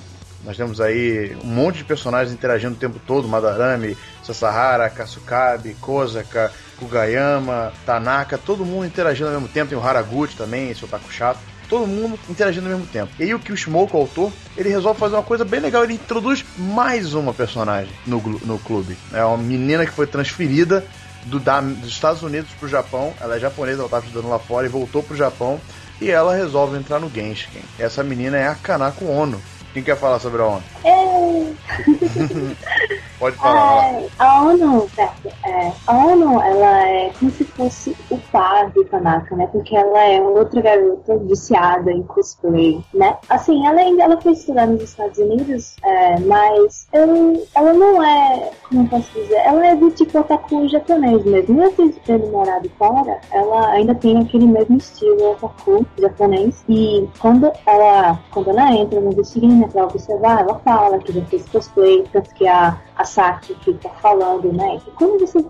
Nós 0.45 0.57
temos 0.57 0.81
aí 0.81 1.37
um 1.43 1.49
monte 1.49 1.79
de 1.79 1.85
personagens 1.85 2.33
interagindo 2.33 2.75
o 2.75 2.79
tempo 2.79 3.01
todo: 3.05 3.27
Madarame, 3.27 3.97
Sasahara, 4.23 4.89
Kasukabe, 4.89 5.75
Kozaka, 5.81 6.53
Kugayama, 6.79 7.73
Tanaka, 7.85 8.39
todo 8.39 8.65
mundo 8.65 8.87
interagindo 8.87 9.27
ao 9.29 9.35
mesmo 9.35 9.49
tempo. 9.49 9.71
Tem 9.71 9.79
o 9.79 9.83
Haraguchi 9.83 10.37
também, 10.37 10.71
esse 10.71 10.85
otaku 10.85 11.13
chato 11.13 11.41
todo 11.69 11.87
mundo 11.87 12.19
interagindo 12.29 12.66
ao 12.66 12.73
mesmo 12.73 12.87
tempo. 12.87 13.12
E 13.19 13.25
aí 13.25 13.35
o 13.35 13.39
que 13.39 13.53
o 13.53 13.57
Smoke, 13.57 13.95
o 13.95 13.99
autor, 13.99 14.33
ele 14.57 14.69
resolve 14.69 14.99
fazer 14.99 15.16
uma 15.16 15.23
coisa 15.23 15.45
bem 15.45 15.61
legal, 15.61 15.85
ele 15.85 15.95
introduz 15.95 16.45
mais 16.57 17.14
uma 17.14 17.35
personagem 17.35 17.93
no, 18.07 18.21
no 18.21 18.59
clube. 18.59 18.97
É 19.12 19.25
uma 19.25 19.39
menina 19.39 19.87
que 19.87 19.93
foi 19.93 20.07
transferida 20.07 20.85
do, 21.25 21.39
da, 21.39 21.61
dos 21.61 21.91
Estados 21.91 22.23
Unidos 22.23 22.51
pro 22.59 22.69
Japão, 22.69 23.12
ela 23.21 23.37
é 23.37 23.41
japonesa, 23.41 23.79
ela 23.79 23.87
estava 23.87 24.07
estudando 24.07 24.31
lá 24.31 24.39
fora 24.39 24.66
e 24.66 24.71
voltou 24.71 25.03
pro 25.03 25.16
Japão, 25.16 25.61
e 26.01 26.11
ela 26.11 26.35
resolve 26.35 26.77
entrar 26.77 27.01
no 27.01 27.11
Genshin. 27.11 27.61
Essa 27.79 28.03
menina 28.03 28.37
é 28.37 28.47
a 28.47 28.55
Kanako 28.55 29.07
Ono. 29.07 29.41
Quem 29.73 29.83
quer 29.83 29.97
falar 29.97 30.19
sobre 30.19 30.41
a 30.41 30.47
ONU? 30.47 30.62
Pode 33.19 33.37
falar. 33.37 33.95
É, 33.95 34.09
a 34.19 34.43
ONU, 34.43 34.89
certo, 34.95 35.29
é, 35.45 35.73
a 35.87 35.97
ONU, 35.97 36.41
ela 36.41 36.89
é 36.89 37.11
como 37.19 37.31
se 37.33 37.45
fosse 37.45 37.97
o 38.11 38.19
par 38.31 38.71
do 38.71 38.85
Tanaka, 38.85 39.35
né? 39.35 39.49
Porque 39.51 39.77
ela 39.77 40.05
é 40.05 40.21
uma 40.21 40.41
outra 40.41 40.61
garota 40.61 41.19
viciada 41.19 41.91
em 41.91 42.03
cosplay, 42.05 42.81
né? 42.95 43.16
Assim, 43.29 43.66
ela 43.66 43.81
ainda 43.81 44.05
ela 44.05 44.21
foi 44.21 44.33
estudar 44.33 44.66
nos 44.66 44.83
Estados 44.83 45.19
Unidos, 45.19 45.75
é, 45.83 46.21
mas 46.21 46.87
eu, 46.93 47.47
ela 47.55 47.73
não 47.73 48.03
é, 48.03 48.51
como 48.69 48.83
eu 48.83 48.89
posso 48.89 49.12
dizer, 49.12 49.37
ela 49.45 49.66
é 49.66 49.75
do 49.75 49.91
tipo 49.91 50.19
otaku 50.19 50.69
japonês 50.69 51.25
mesmo. 51.25 51.57
Mesmo 51.57 51.93
tendo 52.05 52.29
morado 52.29 52.71
fora, 52.79 53.21
ela 53.33 53.71
ainda 53.71 53.95
tem 53.95 54.19
aquele 54.19 54.47
mesmo 54.47 54.77
estilo 54.77 55.33
otaku 55.33 55.85
japonês. 55.99 56.64
E 56.69 57.09
quando 57.19 57.51
ela, 57.66 58.21
quando 58.31 58.51
ela 58.51 58.73
entra 58.75 59.01
no 59.01 59.11
vestido 59.11 59.49
né, 59.49 59.69
pra 59.73 59.85
observar, 59.85 60.41
ela 60.41 60.59
fala 60.61 60.99
que 60.99 61.12
já 61.12 61.25
fez 61.27 61.45
cosplay, 61.49 62.05
tanto 62.12 62.33
que 62.35 62.47
a, 62.47 62.79
a 62.99 63.05
Saki 63.05 63.55
fica 63.65 63.89
falando, 64.03 64.53
né, 64.53 64.79
que 64.85 64.91
quando 64.91 65.21
você 65.21 65.43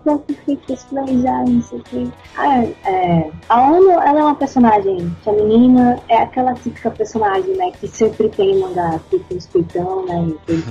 que 0.45 0.55
cosplay 0.55 1.21
já, 1.21 1.43
não 1.43 1.61
sei 1.63 1.79
o 1.79 1.83
que. 1.83 2.11
Ah, 2.37 2.63
é, 2.87 3.31
a 3.49 3.71
Ono, 3.71 3.91
ela 3.91 4.19
é 4.19 4.23
uma 4.23 4.35
personagem 4.35 5.09
feminina, 5.23 5.99
é 6.07 6.17
aquela 6.17 6.53
típica 6.53 6.91
personagem, 6.91 7.55
né, 7.57 7.71
que 7.71 7.87
sempre 7.87 8.29
tem 8.29 8.59
mangá, 8.59 8.99
tipo, 9.09 9.33
um 9.33 9.37
peitão, 9.51 10.05
né, 10.05 10.27
e 10.27 10.33
tem 10.45 10.63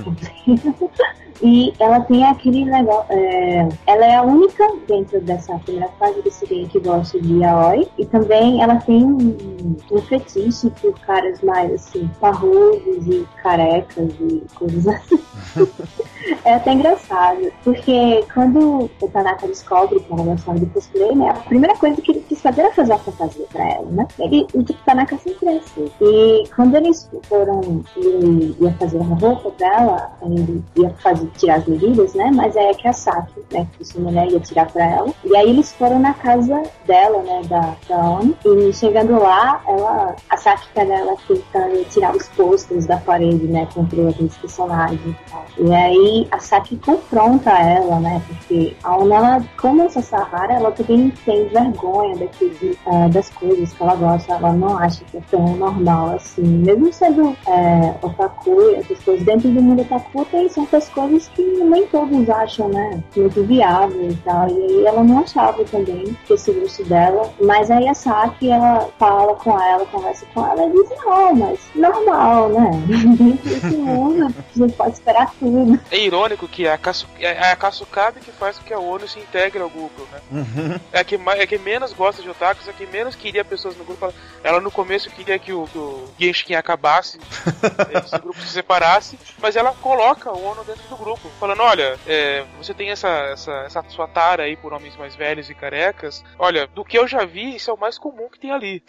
E 1.41 1.73
ela 1.79 2.01
tem 2.01 2.25
aquele 2.25 2.65
negócio. 2.65 3.05
É, 3.09 3.67
ela 3.87 4.05
é 4.05 4.15
a 4.15 4.23
única 4.23 4.67
dentro 4.87 5.21
dessa 5.21 5.57
primeira 5.59 5.89
fase 5.99 6.21
do 6.21 6.31
Siren 6.31 6.67
que 6.67 6.79
gosta 6.79 7.19
de 7.19 7.43
Aoi. 7.43 7.87
E 7.97 8.05
também 8.05 8.61
ela 8.61 8.75
tem 8.77 9.03
um, 9.03 9.77
um 9.91 10.01
fetiche 10.01 10.69
por 10.81 10.93
caras 10.99 11.41
mais 11.41 11.71
assim, 11.73 12.09
parrudos 12.19 13.07
e 13.07 13.25
carecas 13.41 14.11
e 14.19 14.43
coisas 14.55 14.87
assim. 14.87 15.19
é 16.43 16.55
até 16.55 16.73
engraçado. 16.73 17.51
Porque 17.63 18.25
quando 18.33 18.89
o 19.01 19.07
Tanaka 19.07 19.47
descobre 19.47 19.99
que 19.99 20.11
ela 20.11 20.23
gostava 20.23 20.59
de 20.59 20.65
cosplay, 20.67 21.15
né? 21.15 21.29
A 21.29 21.33
primeira 21.33 21.75
coisa 21.77 22.01
que 22.01 22.11
ele 22.11 22.25
quis 22.27 22.41
fazer 22.41 22.61
era 22.61 22.73
fazer 22.73 22.93
a 22.93 22.99
fantasia 22.99 23.45
pra 23.51 23.63
ela, 23.63 23.89
né? 23.91 24.07
Ele, 24.19 24.45
o 24.53 24.63
Tanaka 24.63 25.17
sempre 25.17 25.47
é 25.47 25.57
assim. 25.57 25.89
E 26.01 26.43
quando 26.53 26.75
eles 26.75 27.09
foram. 27.23 27.81
Ele 27.95 28.55
ia 28.59 28.73
fazer 28.73 28.97
uma 28.97 29.15
roupa 29.15 29.51
pra 29.51 29.67
ela, 29.67 30.11
ele 30.21 30.63
ia 30.75 30.89
fazer 31.01 31.28
tirar 31.37 31.55
as 31.55 31.67
medidas, 31.67 32.13
né? 32.13 32.31
Mas 32.33 32.55
é 32.55 32.73
que 32.73 32.87
a 32.87 32.93
Saki, 32.93 33.41
né, 33.51 33.67
que 33.77 33.85
sua 33.85 34.01
mulher 34.01 34.27
ia 34.31 34.39
tirar 34.39 34.67
pra 34.71 34.85
ela. 34.85 35.13
E 35.23 35.35
aí 35.35 35.49
eles 35.49 35.73
foram 35.73 35.99
na 35.99 36.13
casa 36.13 36.63
dela, 36.85 37.21
né, 37.23 37.41
da, 37.49 37.75
da 37.87 38.09
Oni. 38.09 38.35
E 38.45 38.73
chegando 38.73 39.19
lá, 39.19 39.61
ela, 39.67 40.15
a 40.29 40.37
Saki 40.37 40.67
pega 40.73 40.93
ela 40.93 41.15
tentando 41.27 41.83
tirar 41.89 42.15
os 42.15 42.27
posters 42.29 42.85
da 42.85 42.97
parede, 42.97 43.45
né, 43.47 43.67
contra 43.73 44.09
aqueles 44.09 44.35
personagens 44.37 45.01
e 45.05 45.15
tal. 45.29 45.45
E 45.57 45.73
aí 45.73 46.27
a 46.31 46.39
Saki 46.39 46.77
confronta 46.77 47.51
ela, 47.51 47.99
né, 47.99 48.21
porque 48.27 48.75
a 48.83 48.97
Oni, 48.97 49.13
ela, 49.13 49.43
como 49.57 49.83
essa 49.83 50.01
Sahara, 50.01 50.53
ela 50.53 50.71
também 50.71 51.11
tem 51.25 51.47
vergonha 51.47 52.15
daquele, 52.17 52.77
uh, 52.85 53.09
das 53.09 53.29
coisas 53.29 53.73
que 53.73 53.83
ela 53.83 53.95
gosta. 53.95 54.33
Ela 54.33 54.53
não 54.53 54.77
acha 54.77 55.03
que 55.05 55.17
é 55.17 55.21
tão 55.29 55.55
normal 55.55 56.15
assim. 56.15 56.43
Mesmo 56.43 56.91
sendo 56.93 57.35
é, 57.47 57.95
otaku, 58.01 58.75
essas 58.75 58.99
coisas, 59.03 59.25
dentro 59.25 59.49
do 59.49 59.61
mundo 59.61 59.81
otaku 59.81 60.25
tem 60.25 60.49
certas 60.49 60.89
coisas 60.89 61.18
que 61.27 61.41
nem 61.41 61.85
todos 61.87 62.29
acham, 62.29 62.69
né, 62.69 63.03
muito 63.15 63.43
viável 63.43 64.09
e 64.09 64.15
tal. 64.17 64.47
E 64.49 64.53
aí 64.53 64.85
ela 64.85 65.03
não 65.03 65.19
achava 65.19 65.63
também 65.65 66.15
que 66.25 66.33
esse 66.33 66.51
gosto 66.51 66.83
dela. 66.85 67.31
Mas 67.41 67.69
aí 67.69 67.87
a 67.87 67.93
Saki, 67.93 68.49
ela 68.49 68.89
fala 68.97 69.35
com 69.35 69.59
ela, 69.59 69.85
conversa 69.87 70.25
com 70.33 70.45
ela 70.45 70.65
e 70.65 70.71
diz, 70.71 70.89
não, 71.05 71.35
mas 71.35 71.59
normal, 71.75 72.49
né? 72.49 72.71
Dentro 73.17 73.49
desse 73.49 73.77
mundo, 73.77 74.33
você 74.53 74.67
pode 74.73 74.93
esperar 74.93 75.33
tudo. 75.39 75.79
É 75.91 75.97
irônico 75.97 76.47
que 76.47 76.65
é 76.65 76.73
a, 76.73 76.77
Kasu, 76.77 77.07
é 77.19 77.51
a 77.51 77.55
Kasukabe 77.55 78.19
que 78.19 78.31
faz 78.31 78.57
com 78.57 78.65
que 78.65 78.73
a 78.73 78.79
ONU 78.79 79.07
se 79.07 79.19
integre 79.19 79.61
ao 79.61 79.69
grupo, 79.69 80.07
né? 80.11 80.19
Uhum. 80.31 80.79
É 80.91 80.99
a 80.99 81.03
que, 81.03 81.15
é 81.15 81.47
que 81.47 81.57
menos 81.57 81.93
gosta 81.93 82.21
de 82.21 82.29
otakus, 82.29 82.67
é 82.67 82.71
a 82.71 82.73
que 82.73 82.85
menos 82.85 83.15
queria 83.15 83.43
pessoas 83.43 83.75
no 83.77 83.83
grupo. 83.83 84.13
Ela 84.43 84.59
no 84.59 84.71
começo 84.71 85.09
queria 85.09 85.37
que 85.39 85.51
o, 85.51 85.67
que 85.67 85.77
o 85.77 86.07
Genshin 86.19 86.53
acabasse, 86.53 87.19
esse 87.93 88.17
grupo 88.19 88.39
se 88.41 88.47
separasse, 88.47 89.19
mas 89.41 89.55
ela 89.55 89.73
coloca 89.81 90.31
o 90.31 90.45
ONU 90.45 90.63
dentro 90.63 90.87
do 90.87 90.95
grupo 90.97 91.08
grupo, 91.09 91.29
falando: 91.39 91.61
olha, 91.63 91.97
é, 92.05 92.45
você 92.57 92.73
tem 92.73 92.89
essa, 92.91 93.07
essa, 93.07 93.51
essa 93.65 93.83
sua 93.89 94.07
tara 94.07 94.43
aí 94.43 94.55
por 94.55 94.73
homens 94.73 94.95
mais 94.95 95.15
velhos 95.15 95.49
e 95.49 95.55
carecas. 95.55 96.23
Olha, 96.37 96.67
do 96.67 96.85
que 96.85 96.97
eu 96.97 97.07
já 97.07 97.25
vi, 97.25 97.55
isso 97.55 97.71
é 97.71 97.73
o 97.73 97.79
mais 97.79 97.97
comum 97.97 98.29
que 98.29 98.39
tem 98.39 98.51
ali. 98.51 98.83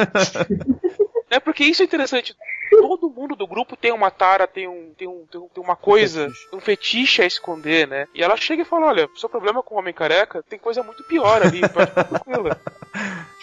é 1.28 1.38
porque 1.38 1.64
isso 1.64 1.82
é 1.82 1.84
interessante. 1.84 2.34
Todo 2.70 3.10
mundo 3.10 3.36
do 3.36 3.46
grupo 3.46 3.76
tem 3.76 3.92
uma 3.92 4.10
tara, 4.10 4.46
tem, 4.46 4.68
um, 4.68 4.94
tem, 4.96 5.08
um, 5.08 5.26
tem, 5.26 5.62
uma 5.62 5.76
coisa, 5.76 6.26
um 6.26 6.30
fetiche. 6.30 6.48
um 6.54 6.60
fetiche 6.60 7.22
a 7.22 7.26
esconder, 7.26 7.86
né? 7.86 8.06
E 8.14 8.22
ela 8.22 8.36
chega 8.36 8.62
e 8.62 8.66
fala: 8.66 8.86
olha, 8.86 9.08
seu 9.16 9.28
problema 9.28 9.62
com 9.62 9.74
o 9.74 9.78
homem 9.78 9.92
careca 9.92 10.42
tem 10.42 10.58
coisa 10.58 10.82
muito 10.82 11.04
pior 11.04 11.42
ali, 11.42 11.60
pode 11.68 11.90
ficar 11.90 12.04
tranquila. 12.04 12.60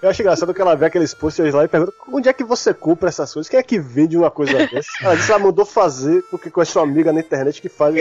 Eu 0.00 0.08
acho 0.08 0.22
engraçado 0.22 0.54
que 0.54 0.60
ela 0.60 0.74
vê 0.74 0.86
aqueles 0.86 1.14
posters 1.14 1.54
lá 1.54 1.64
e 1.64 1.68
pergunta 1.68 1.92
onde 2.08 2.28
é 2.28 2.32
que 2.32 2.44
você 2.44 2.72
compra 2.72 3.08
essas 3.08 3.32
coisas? 3.32 3.50
Quem 3.50 3.58
é 3.58 3.62
que 3.62 3.78
vende 3.78 4.16
uma 4.16 4.30
coisa 4.30 4.66
dessa? 4.66 4.88
Ela 5.02 5.16
disse 5.16 5.30
ela 5.30 5.40
mandou 5.40 5.64
fazer 5.64 6.22
porque 6.30 6.50
com 6.50 6.60
a 6.60 6.64
sua 6.64 6.82
amiga 6.82 7.12
na 7.12 7.20
internet 7.20 7.60
que 7.60 7.68
faz 7.68 7.94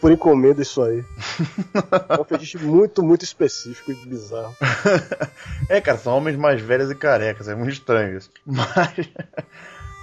por 0.00 0.10
encomenda 0.10 0.62
isso 0.62 0.82
aí. 0.82 1.04
É 2.08 2.20
um 2.20 2.24
fetiche 2.24 2.58
muito, 2.58 3.02
muito 3.02 3.24
específico 3.24 3.92
e 3.92 3.94
bizarro. 3.94 4.54
É, 5.68 5.80
cara, 5.80 5.98
são 5.98 6.16
homens 6.16 6.36
mais 6.36 6.60
velhos 6.60 6.90
e 6.90 6.96
carecas, 6.96 7.46
é 7.46 7.54
muito 7.54 7.72
estranho 7.72 8.16
isso. 8.16 8.28
Mas. 8.44 9.08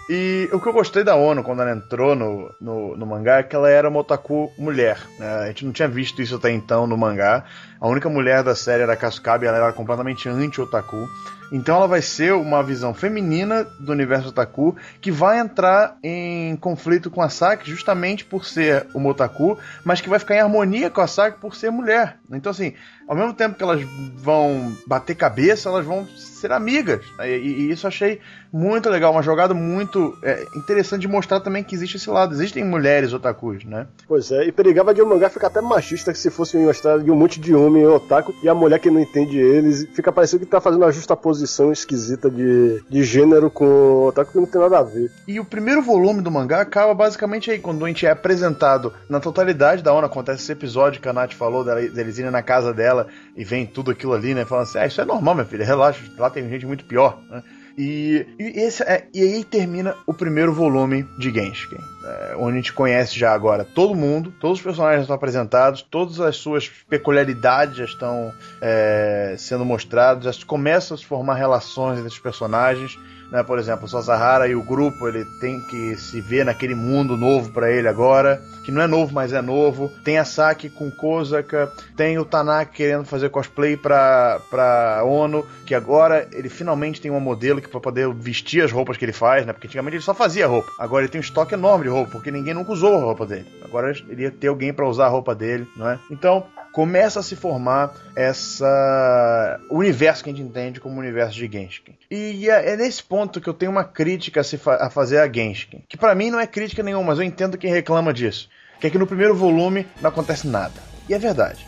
E 0.10 0.48
o 0.54 0.62
que 0.62 0.70
eu 0.70 0.72
gostei 0.72 1.04
da 1.04 1.16
ONU 1.16 1.44
quando 1.44 1.62
ela 1.62 1.72
entrou 1.72 2.16
no, 2.16 2.50
no, 2.62 2.96
no 2.96 3.06
mangá 3.06 3.40
é 3.40 3.44
que 3.44 3.54
ela 3.54 3.70
era 3.70 3.90
uma 3.90 4.00
otaku 4.00 4.50
mulher. 4.58 4.98
Né? 5.20 5.28
A 5.28 5.48
gente 5.48 5.66
não 5.66 5.74
tinha 5.74 5.90
visto 5.90 6.22
isso 6.22 6.38
até 6.38 6.50
então 6.50 6.88
no 6.88 6.98
mangá. 6.98 7.44
A 7.80 7.88
única 7.88 8.10
mulher 8.10 8.44
da 8.44 8.56
série 8.56 8.84
era 8.84 8.94
a 8.94 8.98
Kasukabe, 8.98 9.46
ela 9.46 9.58
era 9.58 9.74
completamente 9.74 10.28
anti-otaku. 10.28 11.08
Então 11.52 11.78
ela 11.78 11.88
vai 11.88 12.02
ser 12.02 12.34
uma 12.34 12.62
visão 12.62 12.94
feminina 12.94 13.66
do 13.80 13.92
universo 13.92 14.30
otaku 14.30 14.76
que 15.00 15.12
vai 15.12 15.40
entrar 15.40 15.98
em 16.04 16.56
conflito 16.58 17.10
com 17.10 17.22
a 17.22 17.30
Saki 17.30 17.70
justamente 17.70 18.26
por 18.26 18.46
ser 18.46 18.86
uma 18.94 19.10
otaku, 19.10 19.58
mas 19.84 20.02
que 20.02 20.10
vai 20.10 20.20
ficar 20.20 20.36
em 20.36 20.42
harmonia 20.42 20.90
com 20.90 21.02
a 21.02 21.08
Saki 21.08 21.40
por 21.40 21.56
ser 21.56 21.72
mulher. 21.72 22.18
Então 22.32 22.52
assim, 22.52 22.74
ao 23.08 23.16
mesmo 23.16 23.34
tempo 23.34 23.56
que 23.56 23.64
elas 23.64 23.82
vão 24.18 24.76
bater 24.86 25.16
cabeça, 25.16 25.70
elas 25.70 25.86
vão 25.86 26.06
ser 26.18 26.52
amigas. 26.52 27.06
E, 27.22 27.38
e 27.38 27.72
isso 27.72 27.88
achei 27.88 28.20
muito 28.52 28.90
legal, 28.90 29.12
uma 29.12 29.24
jogada 29.24 29.54
muito 29.54 30.18
é, 30.24 30.46
interessante 30.56 31.02
de 31.02 31.08
mostrar 31.08 31.40
também 31.40 31.64
que 31.64 31.76
existe 31.76 31.98
esse 31.98 32.10
lado. 32.10 32.34
Existem 32.34 32.64
mulheres 32.64 33.14
otakus, 33.14 33.64
né? 33.64 33.88
Pois 34.08 34.32
é, 34.32 34.46
e 34.46 34.52
perigava 34.52 34.94
de 34.94 35.02
um 35.02 35.08
mangá 35.08 35.30
ficar 35.30 35.48
até 35.48 35.62
machista 35.62 36.12
que 36.12 36.20
se 36.20 36.30
fosse 36.30 36.58
história 36.70 37.04
de 37.04 37.12
um 37.12 37.16
monte 37.16 37.40
de 37.40 37.56
homem 37.56 37.67
otaku 37.68 38.34
e 38.42 38.50
a 38.50 38.54
mulher 38.54 38.80
que 38.80 38.90
não 38.90 39.00
entende 39.00 39.38
eles, 39.38 39.88
fica 39.94 40.12
parecendo 40.12 40.46
que 40.46 40.52
tá 40.52 40.62
fazendo 40.62 40.84
uma 40.84 40.92
justa 40.92 41.16
posição 41.16 41.72
esquisita 41.72 42.30
de, 42.30 42.82
de 42.90 43.04
gênero 43.04 43.50
com 43.50 44.06
otaku 44.08 44.32
que 44.32 44.38
não 44.38 44.46
tem 44.46 44.62
nada 44.62 44.80
a 44.80 44.84
ver. 44.84 45.12
E 45.28 45.40
o 45.40 45.46
primeiro 45.46 45.82
volume 45.82 46.22
do 46.22 46.32
mangá 46.32 46.62
acaba 46.62 46.94
basicamente 46.94 47.52
aí, 47.52 47.60
quando 47.60 47.84
a 47.84 47.88
gente 47.88 48.06
é 48.06 48.12
apresentado 48.12 48.94
na 49.10 49.20
totalidade 49.20 49.84
da 49.84 49.94
ONU, 49.94 50.06
acontece 50.06 50.44
esse 50.44 50.52
episódio 50.52 51.02
que 51.02 51.10
a 51.10 51.14
Nath 51.14 51.34
falou 51.34 51.64
deles 51.64 52.18
irem 52.18 52.32
na 52.32 52.42
casa 52.42 52.74
dela 52.74 53.08
e 53.36 53.44
vem 53.44 53.66
tudo 53.66 53.92
aquilo 53.92 54.14
ali, 54.14 54.34
né? 54.34 54.46
Falando 54.46 54.64
assim, 54.64 54.78
ah, 54.78 54.88
isso 54.88 55.02
é 55.02 55.06
normal, 55.06 55.36
minha 55.36 55.46
filha, 55.46 55.66
relaxa, 55.66 56.04
lá 56.18 56.30
tem 56.30 56.48
gente 56.50 56.66
muito 56.66 56.86
pior, 56.86 57.20
né? 57.30 57.44
E, 57.78 58.26
e, 58.40 58.60
esse 58.60 58.82
é, 58.82 59.08
e 59.14 59.22
aí 59.22 59.44
termina 59.44 59.96
o 60.08 60.14
primeiro 60.14 60.52
volume 60.52 61.04
de 61.20 61.32
Genshin, 61.32 61.78
é, 62.04 62.36
onde 62.36 62.54
a 62.54 62.56
gente 62.56 62.74
conhece 62.74 63.18
já 63.18 63.32
agora 63.32 63.64
todo 63.64 63.94
mundo, 63.94 64.34
todos 64.40 64.58
os 64.58 64.64
personagens 64.64 65.02
estão 65.02 65.16
apresentados, 65.16 65.84
todas 65.84 66.20
as 66.20 66.38
suas 66.38 66.68
peculiaridades 66.90 67.78
já 67.78 67.86
estão 67.86 68.34
é, 68.60 69.36
sendo 69.38 69.64
mostradas, 69.64 70.24
já 70.24 70.46
começam 70.46 70.96
a 70.96 70.98
se 70.98 71.06
formar 71.06 71.36
relações 71.36 72.00
entre 72.00 72.12
os 72.12 72.20
personagens. 72.20 72.98
Né? 73.32 73.44
Por 73.44 73.60
exemplo, 73.60 73.86
o 73.86 73.88
Sasahara 73.88 74.48
e 74.48 74.56
o 74.56 74.64
grupo, 74.64 75.08
ele 75.08 75.26
tem 75.40 75.60
que 75.62 75.96
se 75.96 76.22
ver 76.22 76.46
naquele 76.46 76.76
mundo 76.76 77.18
novo 77.18 77.52
para 77.52 77.72
ele 77.72 77.88
agora, 77.88 78.42
que 78.64 78.72
não 78.72 78.82
é 78.82 78.88
novo, 78.88 79.14
mas 79.14 79.34
é 79.34 79.42
novo. 79.42 79.92
Tem 80.04 80.18
a 80.18 80.26
Saki 80.26 80.70
com 80.70 80.92
Kozaka, 80.92 81.72
tem 81.96 82.18
o 82.18 82.26
Tanaka 82.26 82.72
querendo 82.72 83.06
fazer 83.06 83.30
cosplay 83.30 83.78
pra, 83.78 84.42
pra 84.50 85.04
ONU, 85.04 85.46
que 85.66 85.74
agora 85.74 86.28
ele 86.32 86.50
finalmente 86.50 87.02
tem 87.02 87.12
um 87.12 87.20
modelo 87.20 87.62
que 87.62 87.70
para 87.70 87.80
poder 87.80 88.14
vestir 88.14 88.64
as 88.64 88.72
roupas 88.72 88.98
que 88.98 89.06
ele 89.06 89.14
faz, 89.14 89.46
né? 89.46 89.54
Porque 89.54 89.68
antigamente 89.68 89.98
ele 89.98 90.04
só 90.04 90.14
fazia 90.14 90.48
roupa. 90.48 90.72
Agora 90.80 91.04
ele 91.04 91.12
tem 91.12 91.20
um 91.20 91.24
estoque 91.24 91.54
enorme 91.54 91.86
de 91.86 91.90
roupa, 91.90 92.12
porque 92.12 92.32
ninguém 92.32 92.54
nunca 92.54 92.72
usou 92.72 92.96
a 92.96 93.02
roupa 93.02 93.26
dele. 93.26 93.48
Agora 93.64 93.92
ele 93.92 94.24
ia 94.24 94.32
ter 94.32 94.48
alguém 94.48 94.74
para 94.74 94.88
usar 94.88 95.06
a 95.06 95.10
roupa 95.10 95.34
dele, 95.34 95.68
não 95.76 95.90
é? 95.90 96.00
Então, 96.10 96.46
começa 96.78 97.22
a 97.22 97.24
se 97.24 97.36
formar 97.36 97.92
essa 98.16 99.60
universo 99.72 100.24
que 100.24 100.30
a 100.30 100.34
gente 100.34 100.46
entende 100.46 100.80
como 100.80 101.00
universo 101.00 101.36
de 101.36 101.52
Genshin. 101.52 101.98
E 102.12 102.48
é, 102.52 102.74
é 102.74 102.78
nesse 102.78 103.02
ponto 103.02 103.42
que 103.42 103.50
eu 103.50 103.54
tenho 103.56 103.72
uma 103.72 103.84
crítica 103.84 104.42
a, 104.42 104.44
fa 104.44 104.76
a 104.76 104.88
fazer 104.88 105.18
a 105.18 105.26
Genshin, 105.28 105.82
que 105.90 105.98
para 105.98 106.14
mim 106.14 106.30
não 106.30 106.40
é 106.40 106.46
crítica 106.46 106.84
nenhuma, 106.84 107.08
mas 107.08 107.18
eu 107.18 107.26
entendo 107.26 107.58
quem 107.58 107.72
reclama 107.72 108.14
disso. 108.14 108.48
Que 108.80 108.86
é 108.86 108.90
que 108.92 108.98
no 109.00 109.08
primeiro 109.08 109.34
volume 109.34 109.88
não 110.00 110.12
acontece 110.12 110.46
nada. 110.48 110.76
E 111.10 111.16
é 111.16 111.18
verdade. 111.18 111.66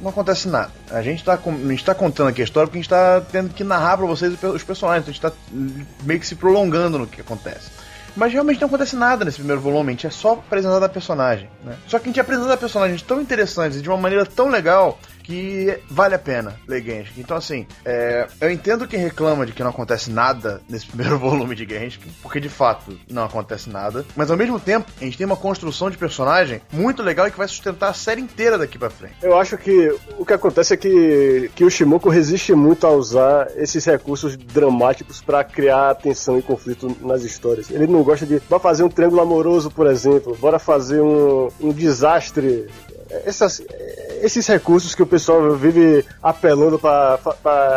Não 0.00 0.10
acontece 0.10 0.48
nada. 0.48 0.72
A 0.90 1.00
gente 1.00 1.20
está 1.20 1.36
tá 1.36 1.94
contando 1.94 2.26
aqui 2.26 2.40
a 2.40 2.44
história 2.44 2.66
porque 2.66 2.78
a 2.78 2.82
gente 2.82 2.90
está 2.90 3.20
tendo 3.20 3.54
que 3.54 3.62
narrar 3.62 3.98
para 3.98 4.06
vocês 4.06 4.32
os 4.32 4.64
personagens. 4.64 5.04
Então 5.06 5.28
a 5.28 5.30
gente 5.30 5.52
está 5.52 6.02
meio 6.02 6.18
que 6.18 6.26
se 6.26 6.34
prolongando 6.34 6.98
no 6.98 7.06
que 7.06 7.20
acontece. 7.20 7.70
Mas 8.16 8.32
realmente 8.32 8.60
não 8.60 8.68
acontece 8.68 8.96
nada 8.96 9.24
nesse 9.24 9.38
primeiro 9.38 9.60
volume, 9.60 9.88
a 9.88 9.92
gente 9.92 10.06
é 10.06 10.10
só 10.10 10.32
apresentado 10.32 10.82
a 10.82 10.88
personagem. 10.88 11.48
Né? 11.64 11.76
Só 11.86 11.98
que 11.98 12.04
a 12.04 12.08
gente 12.08 12.20
apresenta 12.20 12.56
personagens 12.56 13.02
tão 13.02 13.20
interessantes 13.20 13.78
e 13.78 13.82
de 13.82 13.88
uma 13.88 13.98
maneira 13.98 14.26
tão 14.26 14.48
legal 14.48 14.98
que 15.22 15.78
vale 15.88 16.14
a 16.14 16.18
pena 16.18 16.56
ler 16.66 16.82
Genshin. 16.82 17.20
Então, 17.20 17.36
assim, 17.36 17.66
é, 17.84 18.26
eu 18.40 18.50
entendo 18.50 18.86
quem 18.86 19.00
reclama 19.00 19.46
de 19.46 19.52
que 19.52 19.62
não 19.62 19.70
acontece 19.70 20.10
nada 20.10 20.60
nesse 20.68 20.86
primeiro 20.90 21.18
volume 21.18 21.54
de 21.54 21.66
Genshin, 21.66 22.00
porque 22.22 22.40
de 22.40 22.48
fato 22.48 22.98
não 23.10 23.24
acontece 23.24 23.70
nada, 23.70 24.04
mas 24.16 24.30
ao 24.30 24.36
mesmo 24.36 24.58
tempo 24.58 24.90
a 25.00 25.04
gente 25.04 25.16
tem 25.16 25.26
uma 25.26 25.36
construção 25.36 25.90
de 25.90 25.96
personagem 25.96 26.60
muito 26.72 27.02
legal 27.02 27.26
e 27.26 27.30
que 27.30 27.38
vai 27.38 27.48
sustentar 27.48 27.90
a 27.90 27.94
série 27.94 28.20
inteira 28.20 28.58
daqui 28.58 28.78
para 28.78 28.90
frente. 28.90 29.14
Eu 29.22 29.38
acho 29.38 29.56
que 29.56 29.94
o 30.18 30.24
que 30.24 30.32
acontece 30.32 30.74
é 30.74 30.76
que, 30.76 31.50
que 31.54 31.64
o 31.64 31.70
Shimoku 31.70 32.08
resiste 32.08 32.54
muito 32.54 32.86
a 32.86 32.90
usar 32.90 33.48
esses 33.56 33.84
recursos 33.84 34.36
dramáticos 34.36 35.20
para 35.20 35.44
criar 35.44 35.94
tensão 35.94 36.38
e 36.38 36.42
conflito 36.42 36.96
nas 37.00 37.22
histórias. 37.22 37.70
Ele 37.70 37.86
não 37.86 38.02
gosta 38.02 38.26
de. 38.26 38.40
Bora 38.48 38.60
fazer 38.60 38.82
um 38.82 38.88
triângulo 38.88 39.22
amoroso, 39.22 39.70
por 39.70 39.86
exemplo, 39.86 40.36
bora 40.40 40.58
fazer 40.58 41.00
um, 41.00 41.48
um 41.60 41.72
desastre 41.72 42.68
essas, 43.24 43.62
esses 44.22 44.46
recursos 44.46 44.94
que 44.94 45.02
o 45.02 45.06
pessoal 45.06 45.54
vive 45.56 46.04
apelando 46.22 46.78
para 46.78 47.18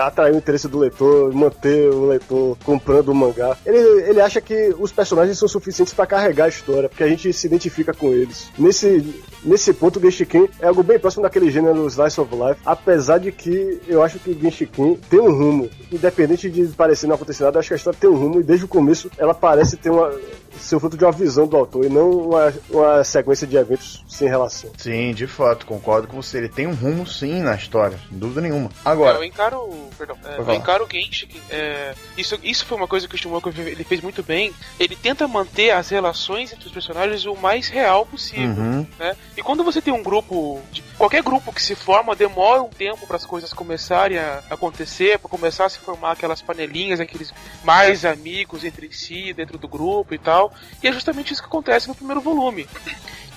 atrair 0.05 0.33
o 0.33 0.37
interesse 0.37 0.67
do 0.67 0.79
leitor, 0.79 1.33
manter 1.33 1.89
o 1.89 2.07
leitor 2.07 2.57
comprando 2.63 3.09
o 3.09 3.15
mangá. 3.15 3.57
Ele, 3.65 3.77
ele 4.09 4.21
acha 4.21 4.39
que 4.39 4.73
os 4.77 4.91
personagens 4.91 5.37
são 5.37 5.47
suficientes 5.47 5.93
para 5.93 6.05
carregar 6.05 6.45
a 6.45 6.49
história, 6.49 6.89
porque 6.89 7.03
a 7.03 7.07
gente 7.07 7.31
se 7.33 7.47
identifica 7.47 7.93
com 7.93 8.09
eles. 8.09 8.49
Nesse, 8.57 9.23
nesse 9.43 9.73
ponto, 9.73 9.99
o 9.99 10.01
Genshiken 10.01 10.49
é 10.59 10.67
algo 10.67 10.83
bem 10.83 10.99
próximo 10.99 11.23
daquele 11.23 11.51
gênero 11.51 11.87
Slice 11.87 12.19
of 12.19 12.33
Life, 12.33 12.61
apesar 12.65 13.17
de 13.17 13.31
que 13.31 13.81
eu 13.87 14.03
acho 14.03 14.19
que 14.19 14.31
o 14.31 14.39
Genshiken 14.39 14.95
tem 15.09 15.19
um 15.19 15.31
rumo. 15.31 15.69
Independente 15.91 16.49
de 16.49 16.65
parecer 16.67 17.07
não 17.07 17.15
acontecer 17.15 17.43
nada, 17.43 17.57
eu 17.57 17.59
acho 17.59 17.67
que 17.69 17.73
a 17.73 17.77
história 17.77 17.99
tem 17.99 18.09
um 18.09 18.15
rumo 18.15 18.39
e 18.39 18.43
desde 18.43 18.65
o 18.65 18.67
começo 18.67 19.09
ela 19.17 19.33
parece 19.33 19.77
ter 19.77 19.89
uma 19.89 20.11
ser 20.59 20.79
fruto 20.79 20.97
de 20.97 21.03
uma 21.03 21.11
visão 21.11 21.47
do 21.47 21.57
autor 21.57 21.85
e 21.85 21.89
não 21.89 22.09
uma, 22.09 22.53
uma 22.69 23.03
sequência 23.03 23.45
de 23.45 23.55
eventos 23.57 24.03
sem 24.07 24.27
relação. 24.27 24.71
Sim, 24.77 25.13
de 25.13 25.27
fato, 25.27 25.65
concordo 25.65 26.07
com 26.07 26.21
você. 26.21 26.37
Ele 26.37 26.49
tem 26.49 26.67
um 26.67 26.73
rumo 26.73 27.05
sim 27.05 27.41
na 27.41 27.55
história, 27.55 27.99
sem 28.09 28.17
dúvida 28.17 28.41
nenhuma. 28.41 28.69
Agora. 28.83 29.17
É, 29.17 29.19
eu 29.19 29.23
encaro. 29.23 29.69
Perdão. 29.97 30.17
É, 30.23 30.39
eu 30.39 30.53
encaro 30.53 30.85
o 30.85 30.89
Genshin. 30.89 31.27
É, 31.49 31.93
isso, 32.17 32.39
isso 32.43 32.65
foi 32.65 32.77
uma 32.77 32.87
coisa 32.87 33.07
que 33.07 33.15
o 33.15 33.17
Shimoku 33.17 33.49
ele 33.49 33.83
fez 33.83 34.01
muito 34.01 34.23
bem. 34.23 34.53
Ele 34.79 34.95
tenta 34.95 35.27
manter 35.27 35.71
as 35.71 35.89
relações 35.89 36.53
entre 36.53 36.67
os 36.67 36.73
personagens 36.73 37.25
o 37.25 37.35
mais 37.35 37.67
real 37.67 38.05
possível. 38.05 38.49
Uhum. 38.49 38.87
Né? 38.97 39.15
E 39.35 39.41
quando 39.41 39.63
você 39.63 39.81
tem 39.81 39.93
um 39.93 40.03
grupo. 40.03 40.61
Qualquer 40.97 41.23
grupo 41.23 41.51
que 41.51 41.61
se 41.61 41.75
forma 41.75 42.15
demora 42.15 42.61
um 42.61 42.69
tempo 42.69 43.07
para 43.07 43.17
as 43.17 43.25
coisas 43.25 43.51
começarem 43.51 44.17
a 44.19 44.43
acontecer, 44.49 45.17
para 45.17 45.29
começar 45.29 45.65
a 45.65 45.69
se 45.69 45.79
formar 45.79 46.11
aquelas 46.11 46.41
panelinhas, 46.41 46.99
aqueles 46.99 47.33
mais 47.63 48.05
amigos 48.05 48.63
entre 48.63 48.91
si, 48.93 49.33
dentro 49.33 49.57
do 49.57 49.67
grupo 49.67 50.13
e 50.13 50.19
tal. 50.19 50.53
E 50.81 50.87
é 50.87 50.91
justamente 50.91 51.33
isso 51.33 51.41
que 51.41 51.47
acontece 51.47 51.87
no 51.87 51.95
primeiro 51.95 52.21
volume. 52.21 52.67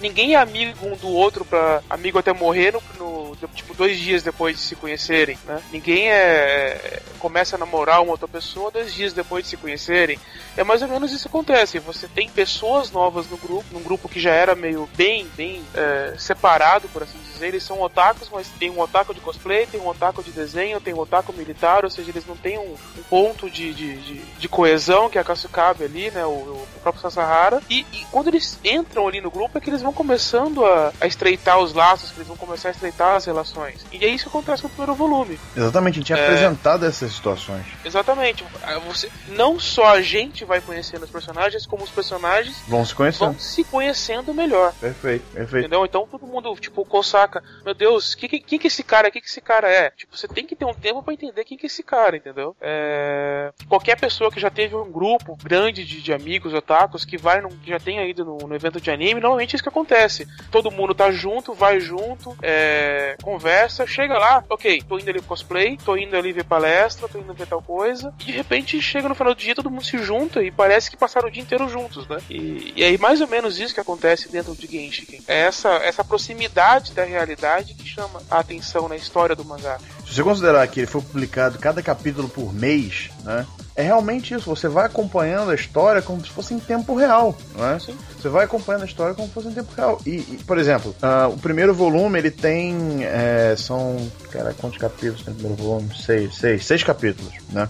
Ninguém 0.00 0.34
é 0.34 0.36
amigo 0.36 0.86
um 0.86 0.96
do 0.96 1.08
outro 1.08 1.44
para 1.44 1.82
amigo 1.88 2.18
até 2.18 2.32
morrer 2.32 2.72
no, 2.72 2.82
no, 2.98 3.36
tipo 3.54 3.74
dois 3.74 3.98
dias 3.98 4.22
depois 4.22 4.56
de 4.56 4.62
se 4.62 4.76
conhecerem, 4.76 5.38
né? 5.46 5.60
Ninguém 5.72 6.10
é 6.10 7.02
começa 7.18 7.56
a 7.56 7.58
namorar 7.58 8.02
uma 8.02 8.12
outra 8.12 8.28
pessoa 8.28 8.70
dois 8.70 8.94
dias 8.94 9.12
depois 9.12 9.44
de 9.44 9.50
se 9.50 9.56
conhecerem. 9.56 10.18
É 10.56 10.62
mais 10.62 10.80
ou 10.82 10.88
menos 10.88 11.12
isso 11.12 11.22
que 11.22 11.28
acontece. 11.28 11.78
Você 11.80 12.06
tem 12.06 12.28
pessoas 12.28 12.90
novas 12.90 13.28
no 13.28 13.36
grupo, 13.36 13.64
num 13.72 13.82
grupo 13.82 14.08
que 14.08 14.20
já 14.20 14.30
era 14.30 14.54
meio 14.54 14.88
bem, 14.96 15.26
bem 15.36 15.62
é, 15.74 16.14
separado, 16.18 16.88
por 16.88 17.02
assim 17.02 17.18
dizer. 17.18 17.48
Eles 17.48 17.62
são 17.62 17.80
otakus, 17.80 18.28
mas 18.32 18.48
tem 18.58 18.70
um 18.70 18.80
otaku 18.80 19.14
de 19.14 19.20
cosplay, 19.20 19.66
tem 19.66 19.80
um 19.80 19.88
otaku 19.88 20.22
de 20.22 20.30
desenho, 20.30 20.80
tem 20.80 20.94
um 20.94 20.98
otaku 20.98 21.32
militar, 21.32 21.84
ou 21.84 21.90
seja, 21.90 22.10
eles 22.10 22.26
não 22.26 22.36
têm 22.36 22.58
um, 22.58 22.74
um 22.98 23.02
ponto 23.08 23.50
de, 23.50 23.74
de, 23.74 23.96
de, 23.96 24.14
de, 24.14 24.48
coesão 24.48 25.10
que 25.10 25.18
a 25.18 25.24
Kasukabe 25.24 25.84
ali, 25.84 26.10
né? 26.10 26.24
O, 26.24 26.30
o 26.30 26.68
próprio 26.82 27.02
Sasahara. 27.02 27.60
E, 27.68 27.86
e, 27.92 28.06
quando 28.10 28.28
eles 28.28 28.58
entram 28.64 29.06
ali 29.06 29.20
no 29.20 29.30
grupo 29.30 29.58
é 29.58 29.60
que 29.60 29.68
eles 29.70 29.82
vão 29.86 29.92
começando 29.92 30.64
a, 30.64 30.92
a 31.00 31.06
estreitar 31.06 31.58
os 31.58 31.72
laços, 31.72 32.10
que 32.10 32.18
eles 32.18 32.28
vão 32.28 32.36
começar 32.36 32.68
a 32.68 32.72
estreitar 32.72 33.14
as 33.14 33.24
relações. 33.24 33.84
E 33.92 34.04
é 34.04 34.08
isso 34.08 34.24
que 34.24 34.30
acontece 34.30 34.62
no 34.62 34.68
primeiro 34.68 34.94
volume. 34.94 35.38
Exatamente, 35.56 35.94
a 35.94 35.96
gente 35.98 36.06
tinha 36.06 36.18
é... 36.18 36.24
apresentado 36.24 36.84
essas 36.84 37.12
situações. 37.12 37.64
Exatamente. 37.84 38.44
Você, 38.86 39.10
não 39.28 39.58
só 39.58 39.86
a 39.94 40.02
gente 40.02 40.44
vai 40.44 40.60
conhecendo 40.60 41.04
os 41.04 41.10
personagens, 41.10 41.66
como 41.66 41.84
os 41.84 41.90
personagens 41.90 42.56
vão 42.66 42.84
se 42.84 42.94
conhecendo, 42.94 43.30
vão 43.30 43.38
se 43.38 43.64
conhecendo 43.64 44.34
melhor. 44.34 44.72
Perfeito, 44.80 45.24
perfeito. 45.32 45.66
Entendeu? 45.66 45.84
Então 45.84 46.06
todo 46.10 46.26
mundo, 46.26 46.54
tipo, 46.56 46.84
Kosaka, 46.84 47.42
meu 47.64 47.74
Deus, 47.74 48.14
quem 48.14 48.28
que, 48.28 48.40
que, 48.40 48.58
que 48.58 48.66
esse 48.66 48.82
cara, 48.82 49.10
que 49.10 49.20
que 49.20 49.28
esse 49.28 49.40
cara 49.40 49.70
é? 49.70 49.90
Tipo, 49.90 50.16
você 50.16 50.26
tem 50.26 50.44
que 50.44 50.56
ter 50.56 50.64
um 50.64 50.74
tempo 50.74 51.02
para 51.02 51.14
entender 51.14 51.44
quem 51.44 51.56
que 51.56 51.66
é 51.66 51.68
esse 51.68 51.82
cara, 51.82 52.16
entendeu? 52.16 52.56
É... 52.60 53.52
Qualquer 53.68 53.98
pessoa 53.98 54.30
que 54.30 54.40
já 54.40 54.50
teve 54.50 54.74
um 54.74 54.90
grupo 54.90 55.36
grande 55.42 55.84
de, 55.84 56.02
de 56.02 56.12
amigos 56.12 56.52
otakus 56.52 57.04
que 57.04 57.16
vai, 57.16 57.40
num, 57.40 57.50
que 57.50 57.70
já 57.70 57.78
tenha 57.78 58.04
ido 58.06 58.24
no, 58.24 58.38
no, 58.38 58.54
evento 58.54 58.80
de 58.80 58.90
anime, 58.90 59.20
normalmente 59.20 59.54
é 59.54 59.56
isso 59.56 59.62
que 59.62 59.68
acontece. 59.76 60.26
Todo 60.50 60.70
mundo 60.70 60.94
tá 60.94 61.10
junto, 61.10 61.52
vai 61.52 61.78
junto, 61.78 62.36
é... 62.42 63.16
conversa, 63.22 63.86
chega 63.86 64.18
lá, 64.18 64.42
ok, 64.48 64.82
tô 64.88 64.98
indo 64.98 65.10
ali 65.10 65.20
cosplay, 65.20 65.76
tô 65.84 65.96
indo 65.96 66.16
ali 66.16 66.32
ver 66.32 66.44
palestra, 66.44 67.08
tô 67.08 67.18
indo 67.18 67.34
ver 67.34 67.46
tal 67.46 67.60
coisa, 67.60 68.12
e 68.20 68.24
de 68.24 68.32
repente 68.32 68.80
chega 68.80 69.08
no 69.08 69.14
final 69.14 69.34
do 69.34 69.40
dia, 69.40 69.54
todo 69.54 69.70
mundo 69.70 69.84
se 69.84 69.98
junta 69.98 70.42
e 70.42 70.50
parece 70.50 70.90
que 70.90 70.96
passaram 70.96 71.28
o 71.28 71.30
dia 71.30 71.42
inteiro 71.42 71.68
juntos, 71.68 72.08
né? 72.08 72.18
E, 72.30 72.72
e 72.76 72.84
aí 72.84 72.96
mais 72.96 73.20
ou 73.20 73.28
menos 73.28 73.58
isso 73.58 73.74
que 73.74 73.80
acontece 73.80 74.30
dentro 74.30 74.54
de 74.54 74.66
Genshin. 74.66 75.22
É 75.28 75.42
essa, 75.42 75.68
essa 75.76 76.02
proximidade 76.02 76.92
da 76.92 77.04
realidade 77.04 77.74
que 77.74 77.86
chama 77.86 78.22
a 78.30 78.38
atenção 78.38 78.88
na 78.88 78.96
história 78.96 79.36
do 79.36 79.44
mangá. 79.44 79.78
Se 80.06 80.14
você 80.14 80.22
considerar 80.22 80.66
que 80.68 80.80
ele 80.80 80.86
foi 80.86 81.02
publicado 81.02 81.58
cada 81.58 81.82
capítulo 81.82 82.28
por 82.28 82.54
mês, 82.54 83.10
né? 83.24 83.44
É 83.74 83.82
realmente 83.82 84.32
isso, 84.32 84.46
você 84.46 84.68
vai 84.68 84.86
acompanhando 84.86 85.50
a 85.50 85.54
história 85.54 86.00
como 86.00 86.24
se 86.24 86.30
fosse 86.30 86.54
em 86.54 86.58
tempo 86.58 86.94
real, 86.94 87.36
né? 87.54 87.78
Sim. 87.78 87.94
Você 88.18 88.28
vai 88.30 88.46
acompanhando 88.46 88.82
a 88.82 88.86
história 88.86 89.14
como 89.14 89.28
se 89.28 89.34
fosse 89.34 89.48
em 89.48 89.52
tempo 89.52 89.70
real. 89.76 90.00
E, 90.06 90.12
e 90.12 90.40
por 90.46 90.56
exemplo, 90.56 90.96
uh, 91.02 91.28
o 91.28 91.36
primeiro 91.36 91.74
volume 91.74 92.18
ele 92.18 92.30
tem. 92.30 93.04
É, 93.04 93.54
são. 93.58 94.10
Cara, 94.30 94.54
quantos 94.58 94.78
capítulos 94.78 95.22
tem 95.22 95.34
o 95.34 95.36
primeiro 95.36 95.62
volume? 95.62 95.90
Seis, 95.94 96.36
seis, 96.36 96.64
seis 96.64 96.82
capítulos, 96.82 97.34
né? 97.50 97.68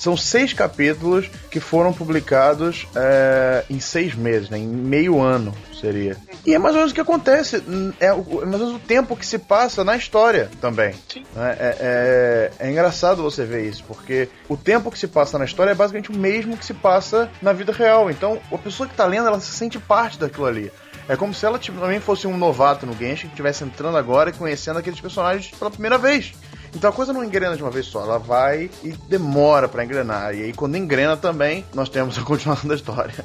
São 0.00 0.16
seis 0.16 0.54
capítulos 0.54 1.30
que 1.50 1.60
foram 1.60 1.92
publicados 1.92 2.88
é, 2.96 3.66
em 3.68 3.78
seis 3.78 4.14
meses, 4.14 4.48
né? 4.48 4.56
em 4.56 4.66
meio 4.66 5.20
ano 5.20 5.54
seria. 5.78 6.16
E 6.46 6.54
é 6.54 6.58
mais 6.58 6.74
ou 6.74 6.78
menos 6.78 6.92
o 6.92 6.94
que 6.94 7.02
acontece, 7.02 7.62
é, 8.00 8.06
é 8.06 8.14
mais 8.14 8.26
ou 8.26 8.46
menos 8.46 8.74
o 8.76 8.78
tempo 8.78 9.14
que 9.14 9.26
se 9.26 9.38
passa 9.38 9.84
na 9.84 9.94
história 9.98 10.50
também. 10.58 10.94
Né? 11.36 11.56
É, 11.58 11.76
é, 11.80 12.50
é, 12.66 12.70
engraçado 12.70 13.22
você 13.22 13.44
ver 13.44 13.68
isso, 13.68 13.84
porque 13.86 14.30
o 14.48 14.56
tempo 14.56 14.90
que 14.90 14.98
se 14.98 15.06
passa 15.06 15.38
na 15.38 15.44
história 15.44 15.72
é 15.72 15.74
basicamente 15.74 16.10
o 16.10 16.16
mesmo 16.16 16.56
que 16.56 16.64
se 16.64 16.72
passa 16.72 17.30
na 17.42 17.52
vida 17.52 17.70
real. 17.70 18.10
Então, 18.10 18.40
a 18.50 18.56
pessoa 18.56 18.86
que 18.86 18.94
está 18.94 19.04
lendo, 19.04 19.28
ela 19.28 19.38
se 19.38 19.52
sente 19.52 19.78
parte 19.78 20.18
daquilo 20.18 20.46
ali. 20.46 20.72
É 21.10 21.14
como 21.16 21.34
se 21.34 21.44
ela 21.44 21.58
tipo, 21.58 21.78
também 21.78 22.00
fosse 22.00 22.26
um 22.26 22.38
novato 22.38 22.86
no 22.86 22.96
Genshin, 22.96 23.26
que 23.26 23.34
estivesse 23.34 23.64
entrando 23.64 23.98
agora 23.98 24.30
e 24.30 24.32
conhecendo 24.32 24.78
aqueles 24.78 24.98
personagens 24.98 25.50
pela 25.50 25.70
primeira 25.70 25.98
vez. 25.98 26.32
Então 26.74 26.90
a 26.90 26.92
coisa 26.92 27.12
não 27.12 27.24
engrena 27.24 27.56
de 27.56 27.62
uma 27.62 27.70
vez 27.70 27.86
só, 27.86 28.02
ela 28.02 28.18
vai 28.18 28.70
e 28.82 28.92
demora 29.08 29.68
para 29.68 29.84
engrenar. 29.84 30.34
E 30.34 30.42
aí 30.42 30.52
quando 30.52 30.76
engrena 30.76 31.16
também, 31.16 31.64
nós 31.74 31.88
temos 31.88 32.18
a 32.18 32.22
continuação 32.24 32.68
da 32.68 32.74
história. 32.74 33.24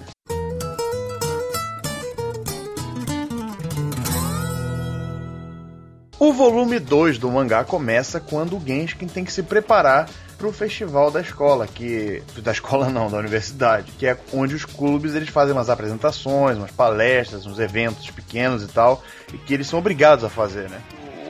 O 6.18 6.34
volume 6.34 6.80
2 6.80 7.18
do 7.20 7.30
mangá 7.30 7.64
começa 7.64 8.20
quando 8.20 8.58
o 8.58 8.60
Genshin 8.66 9.08
tem 9.08 9.24
que 9.24 9.32
se 9.32 9.44
preparar 9.44 10.10
para 10.38 10.48
o 10.48 10.52
festival 10.52 11.12
da 11.12 11.22
escola, 11.22 11.68
que 11.68 12.24
da 12.38 12.52
escola 12.52 12.90
não, 12.90 13.10
da 13.10 13.18
universidade, 13.18 13.92
que 13.92 14.08
é 14.08 14.18
onde 14.34 14.56
os 14.56 14.66
clubes 14.66 15.14
eles 15.14 15.30
fazem 15.30 15.54
umas 15.54 15.70
apresentações, 15.70 16.58
umas 16.58 16.72
palestras, 16.72 17.46
uns 17.46 17.60
eventos 17.60 18.10
pequenos 18.12 18.64
e 18.64 18.68
tal, 18.68 19.04
e 19.34 19.38
que 19.38 19.54
eles 19.54 19.68
são 19.68 19.80
obrigados 19.80 20.24
a 20.24 20.30
fazer, 20.30 20.70
né? 20.70 20.82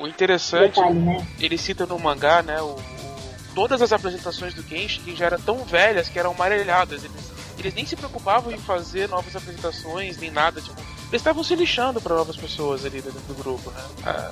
O 0.06 0.10
interessante, 0.10 0.76
Detalhe, 0.76 1.00
né? 1.00 1.28
ele 1.40 1.58
cita 1.58 1.86
no 1.86 2.00
mangá, 2.00 2.42
né, 2.42 2.62
o, 2.62 2.76
todas 3.54 3.82
as 3.82 3.92
apresentações 3.92 4.54
do 4.54 4.62
Genshin 4.62 5.16
já 5.16 5.26
eram 5.26 5.40
tão 5.40 5.64
velhas 5.64 6.10
que 6.10 6.20
eram 6.20 6.32
amarelhadas. 6.32 7.04
Eles, 7.04 7.32
eles 7.58 7.74
nem 7.74 7.86
se 7.86 7.96
preocupavam 7.96 8.52
em 8.52 8.58
fazer 8.58 9.10
novas 9.10 9.36
apresentações, 9.36 10.18
nem 10.18 10.30
nada, 10.30 10.62
tipo, 10.62 10.82
eles 11.12 11.22
estavam 11.22 11.44
se 11.44 11.56
lixando 11.56 12.02
para 12.02 12.16
novas 12.16 12.36
pessoas 12.36 12.84
ali 12.86 13.02
dentro 13.02 13.22
do 13.28 13.34
grupo, 13.36 13.72
né? 13.72 13.82
Ah, 14.06 14.32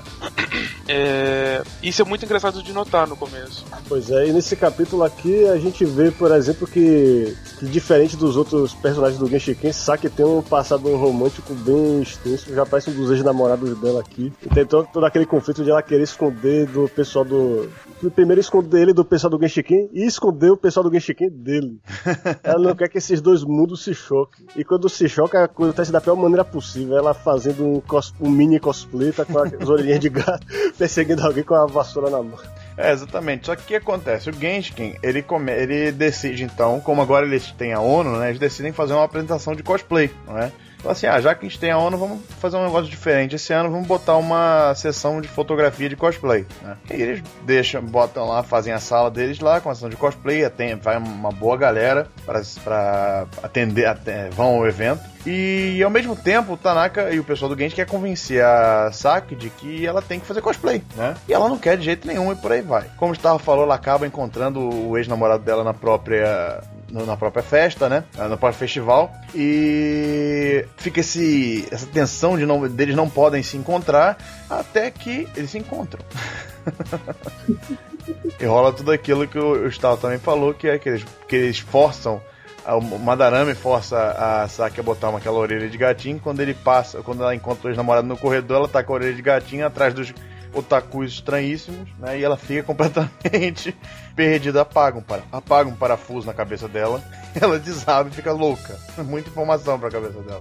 é, 0.88 1.63
isso 1.82 2.01
é 2.01 2.05
muito 2.05 2.26
engraçado 2.26 2.61
de 2.61 2.74
notar 2.74 3.07
no 3.07 3.15
começo. 3.15 3.65
Pois 3.88 4.09
é, 4.09 4.28
e 4.28 4.34
nesse 4.34 4.55
capítulo 4.55 5.03
aqui 5.03 5.47
a 5.47 5.57
gente 5.57 5.86
vê, 5.86 6.11
por 6.11 6.32
exemplo, 6.32 6.67
que, 6.67 7.36
que 7.59 7.65
diferente 7.65 8.17
dos 8.17 8.36
outros 8.36 8.74
personagens 8.74 9.19
do 9.19 9.28
Genshiken, 9.28 9.71
Saki 9.71 10.09
tem 10.09 10.26
um 10.26 10.41
passado 10.41 10.95
romântico 10.95 11.53
bem 11.53 12.01
extenso, 12.01 12.53
já 12.53 12.65
parece 12.65 12.89
um 12.89 12.93
dos 12.93 13.11
ex-namorados 13.11 13.78
dela 13.80 14.01
aqui. 14.01 14.34
E 14.41 14.49
tem 14.49 14.65
todo, 14.65 14.88
todo 14.91 15.05
aquele 15.05 15.26
conflito 15.26 15.63
de 15.63 15.69
ela 15.69 15.82
querer 15.82 16.03
esconder 16.03 16.67
do 16.67 16.89
pessoal 16.89 17.24
do. 17.24 17.69
Primeiro 18.11 18.41
esconder 18.41 18.81
ele 18.81 18.93
do 18.93 19.05
pessoal 19.05 19.31
do 19.31 19.39
Genshiken 19.39 19.89
e 19.93 20.05
esconder 20.05 20.51
o 20.51 20.57
pessoal 20.57 20.83
do 20.83 20.91
Genshiken 20.91 21.29
dele. 21.29 21.79
ela 22.43 22.59
não 22.59 22.75
quer 22.75 22.89
que 22.89 22.97
esses 22.97 23.21
dois 23.21 23.43
mundos 23.43 23.83
se 23.83 23.93
choquem. 23.93 24.45
E 24.55 24.63
quando 24.63 24.89
se 24.89 25.07
choca, 25.07 25.43
acontece 25.43 25.91
da 25.91 26.01
pior 26.01 26.15
maneira 26.15 26.43
possível. 26.43 26.97
Ela 26.97 27.13
fazendo 27.13 27.65
um, 27.65 27.79
cos, 27.79 28.13
um 28.19 28.29
mini 28.29 28.59
cosplay, 28.59 29.11
tá 29.11 29.25
com 29.25 29.39
as 29.39 29.69
orelhinhas 29.69 29.99
de 29.99 30.09
gato, 30.09 30.45
perseguindo 30.77 31.25
alguém 31.25 31.43
com 31.43 31.55
a 31.55 31.65
vassoura 31.65 32.09
na 32.09 32.21
mão. 32.21 32.39
É, 32.77 32.91
exatamente. 32.91 33.45
Só 33.45 33.55
que 33.55 33.63
o 33.63 33.65
que 33.65 33.75
acontece? 33.75 34.29
O 34.29 34.33
Genshin, 34.33 34.95
ele, 35.01 35.21
come... 35.21 35.51
ele 35.51 35.91
decide 35.91 36.43
então, 36.43 36.79
como 36.79 37.01
agora 37.01 37.25
eles 37.25 37.51
têm 37.51 37.73
a 37.73 37.79
ONU, 37.79 38.17
né? 38.17 38.29
Eles 38.29 38.39
decidem 38.39 38.71
fazer 38.71 38.93
uma 38.93 39.03
apresentação 39.03 39.55
de 39.55 39.63
cosplay, 39.63 40.09
não 40.25 40.37
é? 40.37 40.51
Assim, 40.86 41.07
ah, 41.07 41.19
já 41.19 41.34
que 41.34 41.45
a 41.45 41.49
gente 41.49 41.59
tem 41.59 41.71
a 41.71 41.77
ONU, 41.77 41.97
vamos 41.97 42.21
fazer 42.39 42.57
um 42.57 42.65
negócio 42.65 42.89
diferente. 42.89 43.36
Esse 43.36 43.53
ano 43.53 43.71
vamos 43.71 43.88
botar 43.88 44.17
uma 44.17 44.73
sessão 44.75 45.21
de 45.21 45.27
fotografia 45.27 45.88
de 45.88 45.95
cosplay. 45.95 46.45
Né? 46.61 46.77
E 46.91 47.01
eles 47.01 47.23
deixam, 47.43 47.81
botam 47.81 48.27
lá, 48.27 48.43
fazem 48.43 48.73
a 48.73 48.79
sala 48.79 49.09
deles 49.09 49.39
lá 49.39 49.61
com 49.61 49.69
a 49.69 49.75
sessão 49.75 49.89
de 49.89 49.95
cosplay, 49.95 50.49
tem, 50.49 50.75
vai 50.75 50.97
uma 50.97 51.31
boa 51.31 51.57
galera 51.57 52.07
para 52.25 53.27
atender, 53.41 53.86
até, 53.86 54.29
vão 54.29 54.57
ao 54.57 54.67
evento. 54.67 55.13
E 55.25 55.81
ao 55.81 55.89
mesmo 55.89 56.15
tempo, 56.15 56.53
o 56.53 56.57
Tanaka 56.57 57.11
e 57.11 57.19
o 57.19 57.23
pessoal 57.23 57.47
do 57.47 57.57
Genshin 57.57 57.75
quer 57.75 57.86
convencer 57.86 58.43
a 58.43 58.91
Saki 58.91 59.36
de 59.36 59.49
que 59.49 59.86
ela 59.86 60.01
tem 60.01 60.19
que 60.19 60.25
fazer 60.25 60.41
cosplay, 60.41 60.84
né? 60.95 61.15
E 61.27 61.34
ela 61.34 61.47
não 61.47 61.57
quer 61.57 61.77
de 61.77 61.86
jeito 61.86 62.05
nenhum 62.05 62.31
e 62.31 62.36
por 62.36 62.51
aí 62.51 62.61
vai. 62.61 62.86
Como 62.97 63.11
o 63.11 63.15
Gustavo 63.15 63.39
falou, 63.39 63.63
ela 63.63 63.75
acaba 63.75 64.05
encontrando 64.05 64.59
o 64.59 64.97
ex-namorado 64.97 65.43
dela 65.43 65.63
na 65.63 65.73
própria 65.73 66.61
na 66.93 67.17
própria 67.17 67.41
festa, 67.41 67.89
né? 67.89 68.03
No 68.17 68.37
próprio 68.37 68.53
festival. 68.53 69.11
E 69.33 70.65
fica 70.77 70.99
esse, 70.99 71.67
essa 71.71 71.87
tensão 71.87 72.37
de 72.37 72.45
não, 72.45 72.67
deles 72.67 72.95
não 72.95 73.09
podem 73.09 73.41
se 73.41 73.57
encontrar 73.57 74.17
até 74.49 74.91
que 74.91 75.27
eles 75.35 75.49
se 75.49 75.57
encontram. 75.57 76.03
e 78.39 78.45
rola 78.45 78.71
tudo 78.71 78.91
aquilo 78.91 79.27
que 79.27 79.39
o 79.39 79.63
Gustavo 79.63 79.97
também 79.97 80.19
falou, 80.19 80.53
que 80.53 80.67
é 80.67 80.77
que 80.77 80.89
eles, 80.89 81.05
que 81.27 81.35
eles 81.35 81.59
forçam 81.59 82.21
o 82.65 82.81
Madarame 82.97 83.53
força 83.55 83.97
a 84.11 84.47
Saki 84.47 84.79
a 84.79 84.83
botar 84.83 85.09
uma, 85.09 85.19
aquela 85.19 85.37
orelha 85.37 85.69
de 85.69 85.77
gatinho. 85.77 86.19
Quando 86.19 86.39
ele 86.39 86.53
passa, 86.53 87.01
quando 87.01 87.21
ela 87.21 87.35
encontra 87.35 87.69
os 87.69 87.75
namorados 87.75 88.07
no 88.07 88.15
corredor, 88.15 88.57
ela 88.57 88.67
tá 88.69 88.81
com 88.83 88.93
a 88.93 88.95
orelha 88.95 89.13
de 89.13 89.21
gatinho 89.21 89.65
atrás 89.65 89.93
dos 89.93 90.13
otakus 90.53 91.13
estranhíssimos, 91.13 91.89
né? 91.99 92.19
E 92.19 92.23
ela 92.23 92.37
fica 92.37 92.63
completamente 92.63 93.75
perdida. 94.15 94.61
Apaga 94.61 94.97
um, 94.97 95.01
para, 95.01 95.23
apaga 95.31 95.69
um 95.69 95.75
parafuso 95.75 96.27
na 96.27 96.33
cabeça 96.33 96.67
dela. 96.67 97.03
Ela 97.39 97.57
desaba 97.57 98.09
e 98.09 98.13
fica 98.13 98.31
louca. 98.31 98.77
Muita 99.03 99.29
informação 99.29 99.79
pra 99.79 99.89
cabeça 99.89 100.19
dela. 100.21 100.39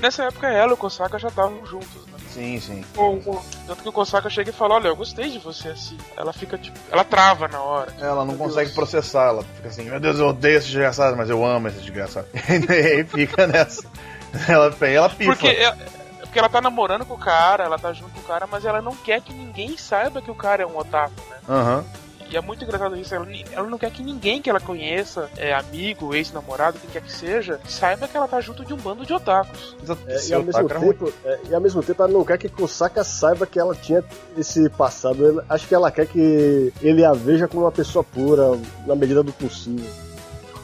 Nessa 0.00 0.24
época 0.24 0.46
ela 0.46 0.70
e 0.70 0.74
o 0.74 0.76
Kosaka 0.76 1.18
já 1.18 1.28
estavam 1.28 1.64
juntos, 1.66 2.06
né? 2.06 2.18
Sim, 2.30 2.60
sim. 2.60 2.84
Tanto 3.66 3.82
que 3.82 3.88
o 3.88 3.92
Kosaka 3.92 4.30
chega 4.30 4.50
e 4.50 4.52
fala, 4.52 4.76
olha, 4.76 4.88
eu 4.88 4.96
gostei 4.96 5.28
de 5.28 5.38
você 5.38 5.68
assim. 5.70 5.98
Ela 6.16 6.32
fica 6.32 6.56
tipo. 6.56 6.78
Ela 6.90 7.02
trava 7.02 7.48
na 7.48 7.60
hora. 7.60 7.92
Ela 7.98 8.24
não 8.24 8.36
consegue 8.36 8.66
Deus. 8.66 8.74
processar, 8.74 9.28
ela 9.28 9.42
fica 9.56 9.68
assim, 9.68 9.84
meu 9.84 9.98
Deus, 9.98 10.18
eu 10.18 10.28
odeio 10.28 10.58
esse 10.58 10.68
desgraçado, 10.68 11.16
mas 11.16 11.28
eu 11.28 11.44
amo 11.44 11.68
esse 11.68 11.80
desgraçado. 11.80 12.28
e 12.34 12.72
aí 12.72 13.04
fica 13.04 13.46
nessa. 13.46 13.82
Ela, 14.46 14.76
ela 14.82 15.08
pifa. 15.08 15.32
Porque 15.32 15.48
ela, 15.48 15.76
porque 16.28 16.38
ela 16.38 16.48
tá 16.48 16.60
namorando 16.60 17.06
com 17.06 17.14
o 17.14 17.18
cara, 17.18 17.64
ela 17.64 17.78
tá 17.78 17.92
junto 17.92 18.12
com 18.12 18.20
o 18.20 18.24
cara, 18.24 18.46
mas 18.46 18.64
ela 18.64 18.82
não 18.82 18.94
quer 18.94 19.20
que 19.22 19.32
ninguém 19.32 19.76
saiba 19.78 20.20
que 20.20 20.30
o 20.30 20.34
cara 20.34 20.62
é 20.62 20.66
um 20.66 20.78
otaku, 20.78 21.14
né? 21.30 21.36
Aham. 21.48 21.78
Uhum. 21.78 22.08
E 22.30 22.36
é 22.36 22.42
muito 22.42 22.62
engraçado 22.62 22.94
isso. 22.94 23.14
Ela, 23.14 23.26
ela 23.52 23.66
não 23.66 23.78
quer 23.78 23.90
que 23.90 24.02
ninguém 24.02 24.42
que 24.42 24.50
ela 24.50 24.60
conheça, 24.60 25.30
é, 25.38 25.54
amigo, 25.54 26.14
ex-namorado, 26.14 26.78
quem 26.78 26.90
quer 26.90 27.00
que 27.00 27.10
seja, 27.10 27.58
saiba 27.66 28.06
que 28.06 28.14
ela 28.14 28.28
tá 28.28 28.38
junto 28.38 28.66
de 28.66 28.74
um 28.74 28.76
bando 28.76 29.06
de 29.06 29.14
otakus. 29.14 29.74
É, 30.06 30.26
e, 30.26 30.34
ao 30.34 30.42
mesmo 30.42 30.68
tempo, 30.68 31.12
é, 31.24 31.38
e 31.48 31.54
ao 31.54 31.60
mesmo 31.62 31.82
tempo 31.82 32.02
ela 32.02 32.12
não 32.12 32.22
quer 32.26 32.36
que 32.36 32.50
Kusaka 32.50 33.02
saiba 33.02 33.46
que 33.46 33.58
ela 33.58 33.74
tinha 33.74 34.04
esse 34.36 34.68
passado. 34.68 35.42
acho 35.48 35.66
que 35.66 35.74
ela 35.74 35.90
quer 35.90 36.06
que 36.06 36.70
ele 36.82 37.02
a 37.02 37.14
veja 37.14 37.48
como 37.48 37.62
uma 37.62 37.72
pessoa 37.72 38.04
pura, 38.04 38.60
na 38.86 38.94
medida 38.94 39.22
do 39.22 39.32
possível 39.32 40.07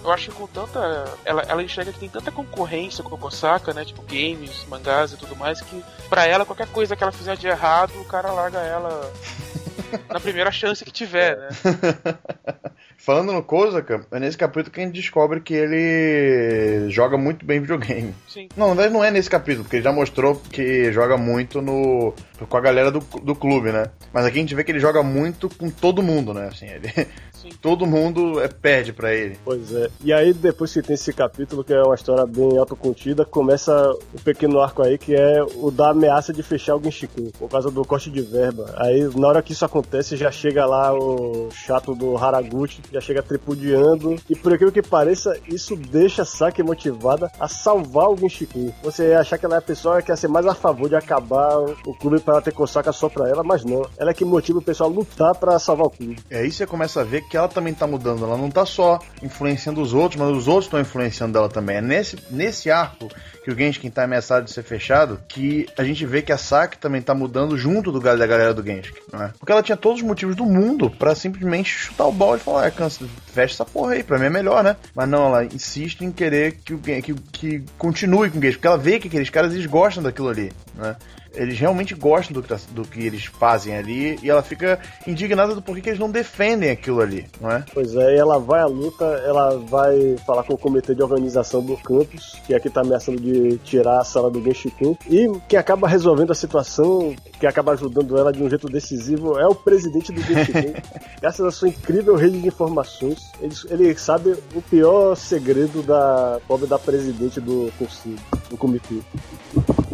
eu 0.05 0.13
acho 0.13 0.31
que 0.31 0.37
com 0.37 0.47
tanta. 0.47 1.07
Ela, 1.25 1.43
ela 1.49 1.63
enxerga 1.63 1.93
que 1.93 1.99
tem 1.99 2.09
tanta 2.09 2.31
concorrência 2.31 3.03
com 3.03 3.15
o 3.15 3.19
Kosaka, 3.19 3.73
né? 3.73 3.85
Tipo, 3.85 4.03
games, 4.03 4.65
mangás 4.69 5.13
e 5.13 5.17
tudo 5.17 5.35
mais, 5.35 5.61
que 5.63 5.83
pra 6.09 6.27
ela, 6.27 6.45
qualquer 6.45 6.69
coisa 6.69 6.95
que 6.95 7.03
ela 7.03 7.11
fizer 7.11 7.37
de 7.37 7.47
errado, 7.47 7.99
o 7.99 8.05
cara 8.05 8.31
larga 8.31 8.59
ela 8.59 9.11
na 10.09 10.21
primeira 10.21 10.53
chance 10.53 10.85
que 10.85 10.93
tiver, 10.93 11.37
né? 11.39 11.49
Falando 12.99 13.33
no 13.33 13.43
Kozaka, 13.43 14.07
é 14.11 14.19
nesse 14.19 14.37
capítulo 14.39 14.73
que 14.73 14.81
a 14.81 14.85
gente 14.85 14.95
descobre 14.95 15.41
que 15.41 15.53
ele 15.53 16.89
joga 16.91 17.19
muito 17.19 17.45
bem 17.45 17.61
videogame. 17.61 18.15
Sim. 18.27 18.49
Não, 18.57 18.69
na 18.69 18.75
verdade 18.75 18.95
não 18.95 19.05
é 19.05 19.11
nesse 19.11 19.29
capítulo, 19.29 19.65
porque 19.65 19.77
ele 19.77 19.85
já 19.85 19.93
mostrou 19.93 20.37
que 20.37 20.91
joga 20.91 21.19
muito 21.19 21.61
no 21.61 22.15
com 22.49 22.57
a 22.57 22.61
galera 22.61 22.91
do, 22.91 23.01
do 23.01 23.35
clube, 23.35 23.73
né? 23.73 23.87
Mas 24.11 24.25
aqui 24.25 24.39
a 24.39 24.41
gente 24.41 24.55
vê 24.55 24.65
que 24.65 24.73
ele 24.73 24.81
joga 24.81 25.03
muito 25.03 25.51
com 25.51 25.69
todo 25.69 26.03
mundo, 26.03 26.33
né? 26.33 26.49
Assim, 26.49 26.67
ele, 26.67 27.07
todo 27.51 27.87
mundo 27.87 28.41
é, 28.41 28.49
perde 28.49 28.93
para 28.93 29.15
ele. 29.15 29.39
Pois 29.45 29.73
é. 29.73 29.89
E 30.03 30.13
aí, 30.13 30.33
depois 30.33 30.73
que 30.73 30.83
tem 30.83 30.95
esse 30.95 31.13
capítulo, 31.13 31.65
que 31.65 31.73
é 31.73 31.83
uma 31.83 31.95
história 31.95 32.27
bem 32.27 32.57
autocontida, 32.59 33.25
começa 33.25 33.91
o 34.13 34.21
pequeno 34.23 34.61
arco 34.61 34.83
aí, 34.83 34.99
que 34.99 35.15
é 35.15 35.43
o 35.43 35.71
da 35.71 35.91
ameaça 35.91 36.33
de 36.33 36.43
fechar 36.43 36.77
o 36.77 36.83
Genshiken, 36.83 37.31
por 37.39 37.51
causa 37.51 37.71
do 37.71 37.85
corte 37.85 38.11
de 38.11 38.21
verba. 38.21 38.73
Aí, 38.77 39.09
na 39.17 39.29
hora 39.29 39.43
que 39.43 39.53
isso 39.53 39.65
acontece, 39.65 40.17
já 40.17 40.31
chega 40.31 40.65
lá 40.67 40.93
o 40.93 41.49
chato 41.51 41.95
do 41.95 42.17
Haraguchi, 42.17 42.81
já 42.93 43.01
chega 43.01 43.23
tripudiando. 43.23 44.17
E 44.29 44.37
por 44.37 44.53
aquilo 44.53 44.73
que 44.73 44.83
pareça, 44.83 45.37
isso 45.49 45.77
deixa 45.77 46.25
Saki 46.25 46.63
motivada 46.63 47.31
a 47.39 47.49
salvar 47.49 48.11
o 48.11 48.17
Genshiken. 48.17 48.75
Você 48.83 49.09
ia 49.09 49.21
achar 49.21 49.39
que 49.39 49.47
ela 49.47 49.57
é 49.57 49.59
a 49.59 49.63
pessoa 49.63 50.03
que 50.03 50.11
ia 50.11 50.17
ser 50.17 50.29
mais 50.29 50.47
a 50.47 50.55
favor 50.55 50.89
de 50.89 50.97
acabar 50.97 51.59
o 51.59 51.95
clube 51.95 52.21
para 52.21 52.41
ter 52.41 52.53
Kosaka 52.53 52.93
só 52.93 53.09
pra 53.09 53.29
ela, 53.29 53.43
mas 53.43 53.65
não. 53.65 53.87
Ela 53.99 54.11
é 54.11 54.15
que 54.15 54.25
motiva 54.25 54.59
o 54.59 54.63
pessoal 54.63 54.91
a 54.91 54.93
lutar 54.93 55.35
para 55.35 55.59
salvar 55.59 55.87
o 55.87 55.91
clube. 55.91 56.19
É 56.31 56.39
aí 56.39 56.51
você 56.51 56.67
começa 56.67 57.01
a 57.01 57.05
ver 57.05 57.23
que 57.23 57.34
ela 57.37 57.49
também 57.49 57.75
tá 57.75 57.87
mudando. 57.87 58.25
Ela 58.25 58.37
não 58.37 58.51
tá 58.51 58.65
só 58.67 58.99
influenciando 59.23 59.81
os 59.81 59.93
outros, 59.93 60.21
mas 60.21 60.31
os 60.31 60.49
outros 60.49 60.67
estão 60.67 60.81
influenciando 60.81 61.37
ela 61.39 61.49
também. 61.49 61.77
É 61.77 61.81
nesse, 61.81 62.19
nesse 62.31 62.71
arco 62.71 63.09
que 63.45 63.51
o 63.51 63.57
Genshin 63.57 63.91
tá 63.91 64.05
ameaçado 64.05 64.47
de 64.47 64.53
ser 64.53 64.63
fechado 64.63 65.21
que 65.29 65.67
a 65.77 65.85
gente 65.85 66.07
vê 66.07 66.23
que 66.23 66.33
a 66.33 66.39
Saki 66.39 66.79
também 66.79 67.03
tá 67.03 67.15
mudando 67.15 67.57
junto 67.59 67.93
do 67.93 68.01
da 68.01 68.27
galera 68.27 68.55
do 68.55 68.63
Genshin, 68.63 68.95
não 69.13 69.23
é? 69.23 69.33
Porque 69.39 69.53
ela 69.53 69.63
tinha 69.63 69.77
todos 69.77 70.01
os 70.01 70.07
motivos 70.07 70.35
do 70.35 70.47
mundo 70.47 70.91
para 70.91 71.15
simplesmente 71.15 71.71
chutar 71.71 72.07
o 72.07 72.13
balde 72.13 72.41
e 72.41 72.45
falar, 72.45 72.67
é, 72.67 72.71
cansa, 72.71 73.05
fecha 73.27 73.55
essa 73.55 73.65
porra 73.65 73.95
aí, 73.95 74.03
pra 74.03 74.19
mim 74.19 74.27
é 74.27 74.31
melhor, 74.31 74.65
né? 74.65 74.77
Mas 74.95 75.09
não, 75.09 75.27
ela 75.27 75.45
insiste 75.45 76.03
em 76.03 76.11
querer 76.11 76.57
que 76.65 76.75
o 76.75 76.79
que, 76.79 77.15
que 77.33 77.65
continue 77.77 78.31
com 78.31 78.39
o 78.39 78.43
Genshin, 78.43 78.57
porque 78.57 78.67
ela 78.67 78.79
vê 78.79 78.99
que 78.99 79.09
aqueles 79.09 79.31
caras 79.31 79.53
eles 79.53 79.67
gostam 79.67 80.03
daquilo 80.03 80.29
ali, 80.29 80.53
né? 80.75 80.97
Eles 81.35 81.59
realmente 81.59 81.95
gostam 81.95 82.35
do 82.35 82.43
que, 82.43 82.49
tá, 82.49 82.59
do 82.71 82.83
que 82.83 83.01
eles 83.07 83.25
fazem 83.25 83.77
ali 83.77 84.19
e 84.23 84.31
ela 84.31 84.43
fica 84.43 84.79
indignada 85.07 85.55
do 85.55 85.63
porquê 85.63 85.81
que 85.81 85.89
eles 85.91 85.99
não 85.99 86.11
defendem 86.11 86.71
aquilo 86.71 87.01
ali, 87.01 87.27
não 87.41 87.51
é? 87.51 87.65
Pois 87.73 87.95
é, 87.95 88.15
e 88.15 88.19
ela 88.19 88.39
vai 88.39 88.61
à 88.61 88.67
luta, 88.67 89.05
ela 89.05 89.59
vai 89.59 90.17
falar 90.27 90.43
com 90.45 90.55
o 90.55 90.59
comitê 90.59 90.95
de 90.95 91.03
organização 91.03 91.63
do 91.63 91.77
campus, 91.77 92.41
que 92.47 92.55
aqui 92.55 92.71
tá 92.71 92.81
ameaçando 92.81 93.21
de 93.21 93.59
tirar 93.59 94.01
a 94.01 94.05
sala 94.05 94.31
do 94.31 94.43
Genshiken, 94.43 94.97
e 95.09 95.31
quem 95.49 95.59
acaba 95.59 95.89
resolvendo 95.89 96.31
a 96.31 96.35
situação, 96.35 97.15
que 97.39 97.47
acaba 97.47 97.73
ajudando 97.73 98.17
ela 98.17 98.33
de 98.33 98.43
um 98.43 98.49
jeito 98.49 98.69
decisivo, 98.69 99.39
é 99.39 99.47
o 99.47 99.55
presidente 99.55 100.13
do 100.13 100.21
Genshiken. 100.23 100.75
Graças 101.21 101.47
à 101.47 101.51
sua 101.51 101.69
incrível 101.69 102.17
rede 102.17 102.41
de 102.41 102.49
informações, 102.49 103.19
ele, 103.41 103.55
ele 103.71 103.99
sabe 103.99 104.37
o 104.55 104.63
pior 104.63 105.15
segredo 105.15 105.83
da 105.83 106.39
pobre 106.47 106.67
da 106.67 106.79
presidente 106.79 107.41
do 107.41 107.73
conselho, 107.79 108.19
do 108.49 108.57
comitê. 108.57 109.01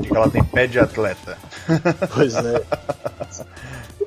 Que 0.02 0.16
ela 0.16 0.30
tem 0.30 0.42
pé 0.42 0.66
de 0.66 0.78
atleta. 0.78 1.29
Pois 2.14 2.34
é. 2.34 2.62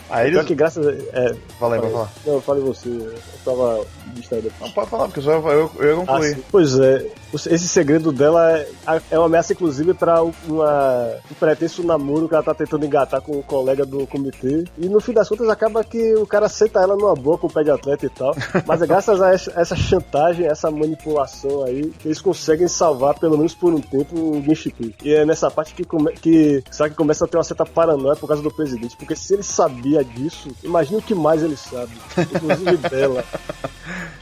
Aí 0.10 0.28
eles... 0.28 0.46
que 0.46 0.56
graças 0.56 0.86
a... 0.86 0.92
É, 0.92 1.36
fala 1.60 1.76
aí, 1.76 1.82
vai 1.82 1.92
falar. 1.92 2.12
Não, 2.26 2.42
fale 2.42 2.62
você. 2.62 2.90
Eu 2.90 3.16
tava 3.44 3.86
distraído. 4.14 4.52
Não, 4.60 4.72
pode 4.72 4.90
falar, 4.90 5.06
porque 5.06 5.22
só 5.22 5.32
eu, 5.32 5.50
eu, 5.50 5.84
eu 5.84 5.98
concluí. 5.98 6.34
Ah, 6.34 6.44
pois 6.52 6.78
é. 6.80 7.06
Esse 7.34 7.68
segredo 7.68 8.12
dela 8.12 8.58
é, 8.58 8.68
é 9.12 9.18
uma 9.18 9.26
ameaça, 9.26 9.54
inclusive, 9.54 9.94
pra 9.94 10.22
uma, 10.22 11.16
um 11.32 11.34
pretenso 11.40 11.84
namoro 11.84 12.28
que 12.28 12.36
ela 12.36 12.44
tá 12.44 12.54
tentando 12.54 12.86
engatar 12.86 13.22
com 13.22 13.40
o 13.40 13.44
colega 13.44 13.86
do 13.86 14.06
comitê. 14.06 14.66
E 14.78 14.88
no 14.88 15.02
fim 15.02 15.14
das 15.14 15.28
contas 15.28 15.50
acaba 15.50 15.84
que 15.84 16.14
o 16.16 16.28
cara 16.28 16.46
aceita 16.46 16.80
ela 16.80 16.96
numa 16.96 17.16
boa 17.16 17.38
com 17.38 17.48
o 17.48 17.52
pé 17.52 17.64
de 17.64 17.72
atleta 17.72 18.06
e 18.06 18.10
tal. 18.10 18.36
Mas 18.68 18.82
é 18.82 18.88
graças 18.88 19.22
a 19.22 19.34
essa 19.34 19.76
chantagem, 19.76 20.46
essa 20.46 20.70
manipulação 20.70 21.64
aí, 21.64 21.92
que 22.00 22.08
eles 22.08 22.22
conseguem 22.22 22.68
salvar, 22.68 23.18
pelo 23.18 23.38
menos 23.38 23.54
por 23.54 23.74
um 23.74 23.82
tempo, 23.82 24.16
o 24.16 24.42
Genshiken. 24.42 24.94
E 25.04 25.14
é 25.14 25.26
nessa 25.26 25.50
parte 25.50 25.74
que, 25.74 25.84
come, 25.84 26.12
que 26.14 26.64
Saki 26.70 26.96
começa 26.96 27.26
a 27.26 27.28
ter 27.28 27.38
uma 27.38 27.44
certa 27.44 27.66
paranoia 27.66 28.16
por 28.16 28.28
causa 28.28 28.44
do 28.44 28.54
presidente. 28.54 28.96
Porque 28.96 29.16
se 29.16 29.34
ele 29.34 29.44
sabia 29.44 30.04
disso, 30.04 30.50
imagina 30.64 31.00
o 31.00 31.02
que 31.02 31.16
mais 31.16 31.42
ele 31.42 31.58
sabe. 31.58 31.92
Inclusive 32.18 32.78
dela. 32.90 33.24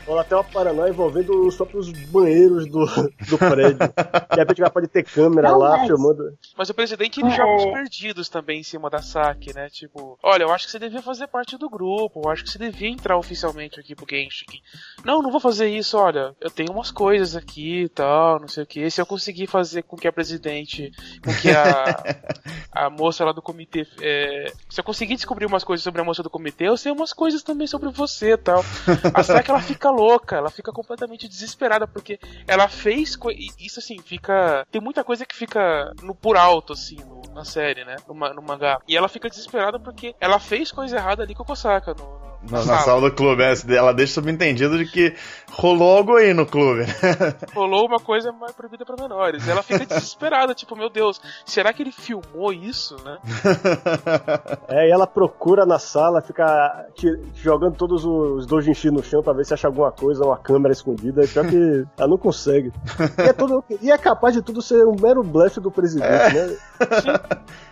Rola 0.08 0.22
até 0.22 0.36
uma 0.36 0.44
paranoia 0.44 0.90
envolvendo 0.90 1.48
os 1.48 1.56
próprios 1.56 1.92
banheiros 2.08 2.66
do, 2.68 2.86
do 3.30 3.38
prédio. 3.38 3.78
De 3.78 4.36
repente 4.38 4.72
pode 4.72 4.88
ter 4.88 5.04
câmera 5.04 5.50
Não, 5.52 5.58
lá 5.58 5.78
mas- 5.78 5.88
filmando. 5.88 6.38
Mas 6.58 6.70
o 6.70 6.74
presidente 6.74 7.20
ele 7.22 7.30
É. 7.30 7.36
joga 7.36 7.56
os 7.56 7.66
perdidos 7.66 8.30
também 8.30 8.60
em 8.60 8.64
cima 8.64 8.90
da 8.90 9.02
saque, 9.02 9.54
né? 9.54 9.70
Tipo, 9.70 10.18
olha, 10.24 10.44
eu 10.44 10.52
acho 10.54 10.66
que 10.66 10.72
você 10.72 10.80
devia 10.80 11.02
fazer 11.02 11.28
parte 11.28 11.58
do 11.58 11.70
grupo, 11.70 12.22
eu 12.26 12.30
acho 12.32 12.44
que 12.44 12.50
você 12.50 12.60
devia 12.60 12.90
entrar 12.90 13.18
oficialmente 13.18 13.80
aqui 13.80 13.96
pro 13.96 14.06
Genshin. 14.10 14.46
Não, 15.04 15.22
não 15.22 15.32
vou 15.32 15.40
fazer 15.40 15.68
isso, 15.68 15.98
olha, 15.98 16.36
eu 16.40 16.50
tenho 16.50 16.72
umas 16.72 16.92
coisas 16.92 17.36
aqui 17.36 17.84
e 17.84 17.90
tal, 17.90 18.40
não 18.40 18.48
sei 18.48 18.64
o 18.64 18.68
que. 18.68 18.90
Se 18.90 19.02
eu 19.02 19.06
conseguir 19.06 19.48
fazer 19.48 19.84
com 19.84 19.96
que 19.98 20.08
a 20.08 20.12
presidente, 20.14 20.92
com 21.24 21.34
que 21.34 21.50
a, 21.52 21.86
a 22.72 22.90
moça 22.90 23.24
lá 23.26 23.32
do 23.32 23.42
comitê, 23.42 23.88
é, 24.02 24.52
se 24.70 24.80
eu 24.80 24.84
conseguir 24.84 25.16
descobrir 25.16 25.46
umas 25.46 25.64
coisas 25.64 25.84
sobre 25.84 26.02
a 26.02 26.04
moça 26.04 26.24
do 26.24 26.30
comitê, 26.30 26.68
eu 26.68 26.78
sei 26.78 26.92
umas 26.92 27.14
coisas 27.14 27.44
também 27.44 27.68
sobre 27.68 27.90
você 27.90 28.34
e 28.34 28.38
tal. 28.38 28.64
A 29.14 29.24
Saque 29.24 29.50
ela 29.50 29.62
fica 29.62 29.90
louca, 29.90 30.36
ela 30.36 30.50
fica 30.50 30.72
completamente 30.72 31.28
desesperada, 31.28 31.88
porque 31.88 32.20
ela 32.48 32.68
fez 32.68 32.91
e 33.32 33.50
Isso 33.60 33.80
assim, 33.80 34.00
fica. 34.00 34.66
Tem 34.72 34.82
muita 34.82 35.04
coisa 35.04 35.26
que 35.26 35.36
fica 35.36 35.94
no 36.02 36.14
por 36.16 36.36
alto, 36.38 36.74
assim, 36.74 36.98
no- 36.98 37.22
na 37.34 37.46
série, 37.46 37.86
né? 37.86 37.96
No, 38.08 38.14
no 38.34 38.42
mangá. 38.42 38.80
E 38.88 38.96
ela 38.98 39.08
fica 39.08 39.30
desesperada 39.30 39.80
porque 39.80 40.16
ela 40.20 40.40
fez 40.40 40.72
coisa 40.72 40.98
errada 40.98 41.24
ali 41.24 41.34
com 41.34 41.44
o 41.44 41.46
Kosaka 41.46 41.94
no- 41.94 42.31
Na, 42.50 42.66
na 42.66 42.80
sala 42.80 43.02
do 43.10 43.16
clube, 43.16 43.44
é, 43.44 43.54
ela 43.76 43.94
deixa 43.94 44.14
subentendido 44.14 44.78
de 44.78 44.86
que 44.92 45.14
rolou 45.52 45.98
algo 45.98 46.16
aí 46.16 46.34
no 46.34 46.46
clube. 46.46 46.86
Rolou 47.54 47.86
uma 47.86 48.00
coisa 48.00 48.32
mais 48.32 48.52
proibida 48.54 48.84
pra 48.84 48.96
menores. 48.96 49.48
Ela 49.48 49.62
fica 49.62 49.86
desesperada, 49.86 50.56
tipo, 50.56 50.76
meu 50.76 50.90
Deus, 50.90 51.22
será 51.46 51.72
que 51.72 51.84
ele 51.84 51.92
filmou 51.92 52.52
isso, 52.52 52.96
né? 53.06 53.18
É, 54.68 54.88
e 54.88 54.92
ela 54.92 55.06
procura 55.06 55.66
na 55.66 55.78
sala, 55.78 56.22
fica 56.22 56.88
jogando 57.36 57.76
todos 57.76 58.06
os 58.06 58.46
doujinshi 58.46 58.90
no 58.90 59.04
chão 59.04 59.22
pra 59.22 59.34
ver 59.34 59.46
se 59.46 59.54
acha 59.54 59.68
alguma 59.68 59.92
coisa, 59.92 60.24
uma 60.26 60.38
câmera 60.38 60.72
escondida. 60.74 61.22
Pior 61.28 61.46
que 61.48 61.86
ela 61.98 62.08
não 62.08 62.18
consegue. 62.18 62.72
E 63.20 63.22
é, 63.30 63.34
tudo- 63.34 63.64
e 63.82 63.92
é 63.92 63.98
capaz 63.98 64.34
de 64.34 64.42
tudo 64.42 64.62
ser 64.62 64.86
um 64.88 64.96
mero 65.00 65.24
blefe 65.24 65.60
do 65.60 65.70
presidente, 65.72 66.08
né? 66.34 66.58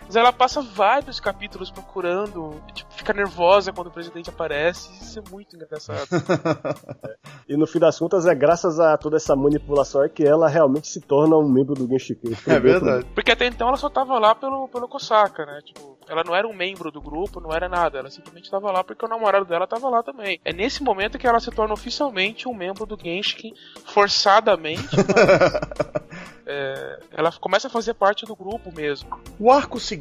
Mas 0.09 0.15
ela 0.15 0.33
passa 0.33 0.59
vários 0.59 1.19
capítulos 1.19 1.69
procurando, 1.69 2.59
e, 2.67 2.73
tipo, 2.73 2.91
fica 2.95 3.13
nervosa 3.13 3.71
quando 3.71 3.87
o 3.87 3.91
presidente 3.91 4.27
aparece. 4.27 4.91
Isso 4.99 5.19
é 5.19 5.23
muito 5.29 5.55
engraçado. 5.55 6.07
E 7.47 7.57
no 7.57 7.65
fim 7.65 7.79
das 7.79 7.97
contas 7.97 8.27
é 8.27 8.35
graças 8.35 8.79
a 8.79 8.95
toda 8.95 9.17
essa 9.17 9.35
manipulação 9.35 10.03
é 10.03 10.07
que 10.07 10.23
ela 10.23 10.47
realmente 10.47 10.87
se 10.87 11.01
torna 11.01 11.35
um 11.35 11.49
membro 11.49 11.73
do 11.73 11.87
Genshiken. 11.87 12.37
É 12.45 12.59
verdade. 12.59 13.07
Porque 13.15 13.31
até 13.31 13.47
então 13.47 13.67
ela 13.67 13.77
só 13.77 13.89
tava 13.89 14.19
lá 14.19 14.35
pelo, 14.35 14.67
pelo 14.67 14.87
Kosaka, 14.87 15.47
né? 15.47 15.59
Tipo, 15.65 15.97
ela 16.07 16.23
não 16.23 16.35
era 16.35 16.47
um 16.47 16.53
membro 16.53 16.91
do 16.91 17.01
grupo, 17.01 17.41
não 17.41 17.51
era 17.51 17.67
nada. 17.67 17.97
Ela 17.97 18.11
simplesmente 18.11 18.51
tava 18.51 18.71
lá 18.71 18.83
porque 18.83 19.03
o 19.03 19.09
namorado 19.09 19.45
dela 19.45 19.65
tava 19.65 19.89
lá 19.89 20.03
também. 20.03 20.39
É 20.45 20.53
nesse 20.53 20.83
momento 20.83 21.17
que 21.17 21.25
ela 21.25 21.39
se 21.39 21.49
torna 21.49 21.73
oficialmente 21.73 22.47
um 22.47 22.53
membro 22.53 22.85
do 22.85 22.95
Genshin, 22.95 23.51
forçadamente, 23.83 24.87
mas, 24.95 26.05
é, 26.45 26.99
ela 27.13 27.31
começa 27.31 27.67
a 27.67 27.71
fazer 27.71 27.95
parte 27.95 28.27
do 28.27 28.35
grupo 28.35 28.71
mesmo. 28.71 29.09
O 29.39 29.51
arco 29.51 29.79
seguinte 29.79 29.98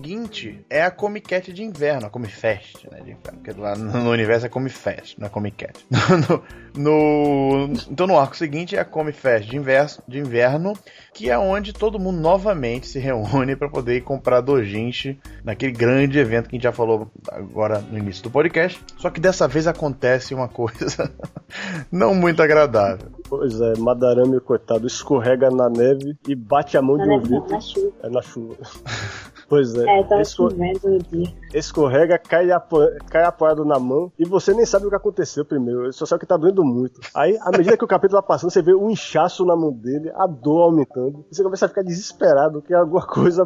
é 0.70 0.82
a 0.82 0.90
Comic 0.90 1.28
Cat 1.28 1.52
de 1.52 1.62
inverno, 1.62 2.06
a 2.06 2.10
Comic 2.10 2.34
Fest, 2.34 2.84
né? 2.90 2.98
De 3.02 3.10
inverno, 3.12 3.40
porque 3.42 3.52
lá 3.60 3.74
no 3.76 4.10
universo 4.10 4.46
é 4.46 4.48
Comic 4.48 4.74
Fest, 4.74 5.16
não 5.18 5.26
é 5.26 5.30
Comic 5.30 5.56
Cat. 5.66 5.84
No, 6.78 7.66
no- 7.66 7.72
então 7.90 8.06
no 8.06 8.16
arco 8.18 8.36
seguinte 8.36 8.76
é 8.76 8.78
a 8.78 8.84
Comic 8.84 9.18
Fest 9.18 9.48
de, 9.48 9.56
inverso, 9.56 10.00
de 10.06 10.18
inverno, 10.18 10.74
que 11.12 11.28
é 11.28 11.36
onde 11.36 11.72
todo 11.72 11.98
mundo 11.98 12.20
novamente 12.20 12.86
se 12.86 12.98
reúne 13.00 13.56
para 13.56 13.68
poder 13.68 13.96
ir 13.96 14.02
comprar 14.02 14.40
dojinshi 14.40 15.18
naquele 15.42 15.72
grande 15.72 16.18
evento 16.18 16.48
que 16.48 16.54
a 16.54 16.56
gente 16.56 16.62
já 16.64 16.72
falou 16.72 17.10
agora 17.32 17.80
no 17.80 17.98
início 17.98 18.22
do 18.22 18.30
podcast. 18.30 18.80
Só 18.98 19.10
que 19.10 19.18
dessa 19.20 19.48
vez 19.48 19.66
acontece 19.66 20.34
uma 20.34 20.46
coisa 20.46 21.10
não 21.90 22.14
muito 22.14 22.42
agradável. 22.42 23.08
Pois 23.28 23.60
é, 23.60 23.74
Madarame, 23.78 24.38
coitado, 24.40 24.86
escorrega 24.86 25.50
na 25.50 25.68
neve 25.68 26.16
e 26.28 26.34
bate 26.34 26.76
a 26.76 26.82
mão 26.82 26.96
Na 26.96 27.18
de 27.18 27.34
um 27.34 27.46
na 27.48 27.60
chuva. 27.60 27.92
É 28.04 28.08
na 28.08 28.22
chuva. 28.22 28.56
Pois 29.48 29.74
é, 29.74 29.84
É, 29.86 30.20
esco- 30.20 30.50
chovendo 30.50 30.98
dia. 31.10 31.32
escorrega, 31.54 32.18
cai, 32.18 32.50
apo... 32.50 32.78
cai 33.10 33.24
apoiado 33.24 33.64
na 33.64 33.78
mão 33.78 34.12
e 34.18 34.24
você 34.24 34.52
nem 34.52 34.66
sabe 34.66 34.86
o 34.86 34.90
que 34.90 34.96
aconteceu 34.96 35.44
primeiro. 35.44 35.90
Só 35.92 36.04
sabe 36.04 36.20
que 36.20 36.26
tá 36.26 36.36
doendo 36.36 36.62
muito. 36.64 37.00
Aí, 37.14 37.38
à 37.40 37.50
medida 37.50 37.76
que 37.76 37.84
o 37.84 37.88
capítulo 37.88 38.20
vai 38.20 38.28
passando, 38.28 38.50
você 38.50 38.60
vê 38.60 38.74
um 38.74 38.90
inchaço 38.90 39.44
na 39.46 39.56
mão 39.56 39.72
dele, 39.72 40.10
a 40.14 40.26
dor 40.26 40.62
aumentando. 40.64 41.24
E 41.30 41.34
você 41.34 41.42
começa 41.42 41.64
a 41.64 41.68
ficar 41.68 41.82
desesperado 41.82 42.60
que 42.60 42.74
alguma 42.74 43.06
coisa 43.06 43.42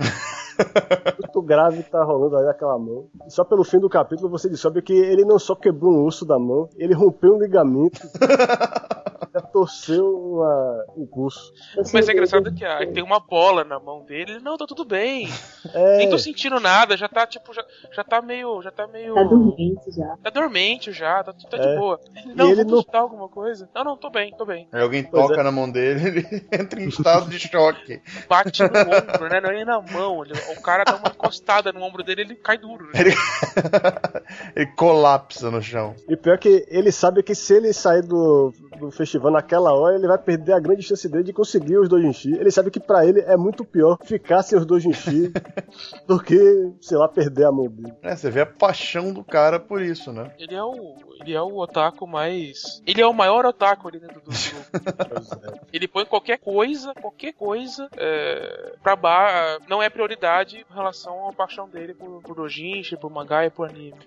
muito 1.21 1.43
grave 1.43 1.83
tá 1.85 2.03
rolando 2.05 2.37
aí 2.37 2.45
naquela 2.45 2.79
mão. 2.79 3.09
Só 3.29 3.45
pelo 3.45 3.65
fim 3.65 3.79
do 3.79 3.89
capítulo 3.89 4.29
você 4.29 4.49
descobre 4.49 4.83
que 4.83 4.93
ele 4.93 5.25
não 5.25 5.39
só 5.39 5.55
quebrou 5.55 5.93
um 5.93 6.07
osso 6.07 6.25
da 6.25 6.39
mão, 6.39 6.69
ele 6.77 6.95
rompeu 6.95 7.35
um 7.35 7.39
ligamento. 7.39 8.01
Já 9.33 9.41
torceu 9.41 10.05
uma- 10.15 10.85
um 10.95 11.07
pulso. 11.07 11.55
Eu 11.75 11.85
Mas 11.95 12.07
é 12.07 12.13
engraçado 12.13 12.51
que- 12.53 12.59
que 12.59 12.65
ah, 12.67 12.87
tem 12.93 13.03
uma 13.03 13.19
bola 13.19 13.65
na 13.65 13.81
mão 13.81 14.05
dele. 14.05 14.33
Ele, 14.33 14.41
não, 14.41 14.59
tá 14.59 14.67
tudo 14.67 14.85
bem. 14.85 15.27
É, 15.73 15.97
Nem 15.99 16.11
tô 16.11 16.19
sentindo 16.19 16.61
nada, 16.61 16.99
já 16.99 17.09
tá 17.09 17.27
tipo, 17.27 17.51
já, 17.55 17.65
já 17.93 18.05
tá 18.05 18.21
meio. 18.21 18.61
Já 18.61 18.71
tá 18.71 18.87
meio. 18.87 19.15
Tá 19.15 19.23
dormente 19.25 19.91
já. 19.91 20.17
Tá 20.23 20.29
dormente 20.29 20.93
já, 20.93 21.25
tá, 21.25 21.33
tá 21.33 21.57
É. 21.57 21.61
de 21.73 21.79
boa. 21.79 21.99
Ele, 22.15 22.35
Não, 22.35 22.47
ele 22.51 22.65
vamos 22.65 22.85
não- 22.93 23.01
alguma 23.01 23.27
coisa. 23.29 23.67
Não, 23.75 23.83
não, 23.85 23.97
tô 23.97 24.11
bem, 24.11 24.35
tô 24.37 24.45
bem. 24.45 24.69
Aí 24.71 24.83
alguém 24.83 25.03
Pois 25.03 25.27
toca 25.29 25.41
é. 25.41 25.43
na 25.43 25.51
mão 25.53 25.71
dele, 25.71 26.09
ele 26.09 26.47
entra 26.53 26.83
em 26.83 26.89
estado 26.89 27.31
de 27.31 27.39
choque. 27.39 28.03
Bate 28.29 28.63
no 28.63 28.69
ombro, 28.69 29.29
né? 29.31 29.41
Não 29.41 29.49
é 29.51 29.55
nem 29.55 29.65
na 29.65 29.81
mão. 29.81 30.25
Ele- 30.27 30.35
o 30.51 30.63
cara 30.63 30.85
dá 30.85 30.97
uma 30.97 31.09
encostada 31.09 31.73
no 31.73 31.83
ombro 31.83 32.03
dele 32.03 32.23
ele 32.23 32.35
cai 32.35 32.59
duro. 32.59 32.87
né? 32.87 32.93
Ele, 32.95 33.15
ele 34.57 34.67
colapsa 34.77 35.51
no 35.51 35.63
chão. 35.63 35.95
E 36.09 36.17
pior 36.17 36.39
que 36.39 36.65
ele 36.69 36.91
sabe 36.93 37.23
que 37.23 37.35
se 37.35 37.55
ele 37.55 37.73
sair 37.73 38.03
do, 38.03 38.53
do 38.79 38.91
festival 38.91 39.31
naquela 39.33 39.73
hora, 39.73 39.97
ele 39.97 40.07
vai 40.07 40.19
perder 40.19 40.53
a 40.53 40.61
grande 40.61 40.83
chance 40.83 41.09
dele 41.09 41.25
de 41.25 41.33
conseguir 41.33 41.77
os 41.79 41.89
doujinshi. 41.89 42.33
Ele 42.33 42.51
sabe 42.51 42.71
que 42.71 42.81
pra 42.81 43.07
ele 43.07 43.21
é 43.21 43.37
muito 43.37 43.65
pior 43.65 43.99
ficar 44.05 44.43
sem 44.43 44.59
os 44.59 44.67
doujinshi 44.67 45.33
do 46.07 46.21
que, 46.23 46.73
sei 46.81 46.97
lá, 46.97 47.09
perder 47.09 47.47
a 47.47 47.53
mão 47.53 47.69
dele. 47.69 47.95
É, 48.03 48.15
você 48.17 48.31
vê 48.31 48.41
a 48.41 48.47
paixão 48.47 49.13
do 49.13 49.25
cara 49.25 49.59
por 49.59 49.81
isso, 49.83 50.13
né? 50.13 50.33
Ele 50.39 50.55
é 50.55 50.63
o. 50.63 50.97
Ele 51.21 51.35
é 51.35 51.41
o 51.41 51.57
otaku 51.59 52.05
mais. 52.05 52.83
Ele 52.85 53.01
é 53.01 53.07
o 53.07 53.13
maior 53.15 53.47
otaku 53.47 53.87
ali 53.87 54.01
dentro 54.01 54.21
do 54.21 54.31
grupo. 54.31 55.63
Ele 55.73 55.87
põe 55.87 56.05
qualquer 56.05 56.39
coisa, 56.39 56.93
qualquer 56.95 57.33
coisa, 57.33 57.89
é, 57.97 58.75
pra 58.83 58.97
bar. 58.97 59.59
Não 59.69 59.81
é 59.81 59.89
prioridade 59.89 60.32
em 60.41 60.75
relação 60.75 61.29
à 61.29 61.33
paixão 61.33 61.69
dele 61.69 61.95
por, 61.95 62.23
por 62.23 62.35
dojinshi, 62.35 62.97
por 62.97 63.11
mangá 63.11 63.45
e 63.45 63.51
por 63.51 63.69
anime. 63.69 63.99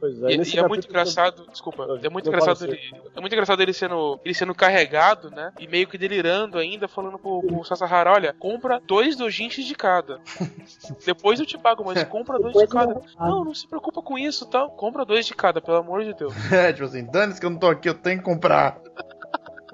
Pois 0.00 0.22
é, 0.22 0.32
E, 0.32 0.38
nesse 0.38 0.56
e 0.56 0.58
é 0.58 0.66
muito 0.66 0.86
engraçado, 0.88 1.46
desculpa, 1.50 1.98
é 2.02 2.08
muito 2.08 2.28
engraçado 2.28 2.64
ele, 2.64 2.78
é 3.16 3.20
muito 3.20 3.32
engraçado 3.32 3.60
ele 3.60 3.72
sendo, 3.72 4.20
ele 4.24 4.34
sendo 4.34 4.54
carregado, 4.54 5.30
né? 5.30 5.52
E 5.58 5.66
meio 5.66 5.88
que 5.88 5.98
delirando 5.98 6.58
ainda, 6.58 6.86
falando 6.86 7.18
pro, 7.18 7.42
pro 7.42 7.64
Sasahara, 7.64 8.12
olha, 8.12 8.34
compra 8.38 8.80
dois 8.86 9.16
dojinshis 9.16 9.66
de 9.66 9.74
cada. 9.74 10.20
Depois 11.04 11.40
eu 11.40 11.46
te 11.46 11.58
pago, 11.58 11.84
mas 11.84 12.04
compra 12.04 12.38
dois 12.38 12.56
de 12.56 12.66
cada. 12.68 13.00
Não, 13.18 13.44
não 13.44 13.54
se 13.54 13.66
preocupa 13.66 14.00
com 14.00 14.16
isso, 14.18 14.46
tal. 14.46 14.70
Compra 14.70 15.04
dois 15.04 15.26
de 15.26 15.34
cada, 15.34 15.60
pelo 15.60 15.78
amor 15.78 16.04
de 16.04 16.14
Deus. 16.14 16.34
É, 16.52 16.70
tipo 16.72 16.84
assim, 16.84 17.04
dane-se 17.04 17.40
que 17.40 17.46
eu 17.46 17.50
não 17.50 17.58
tô 17.58 17.68
aqui, 17.68 17.88
eu 17.88 17.94
tenho 17.94 18.18
que 18.18 18.24
comprar. 18.24 18.80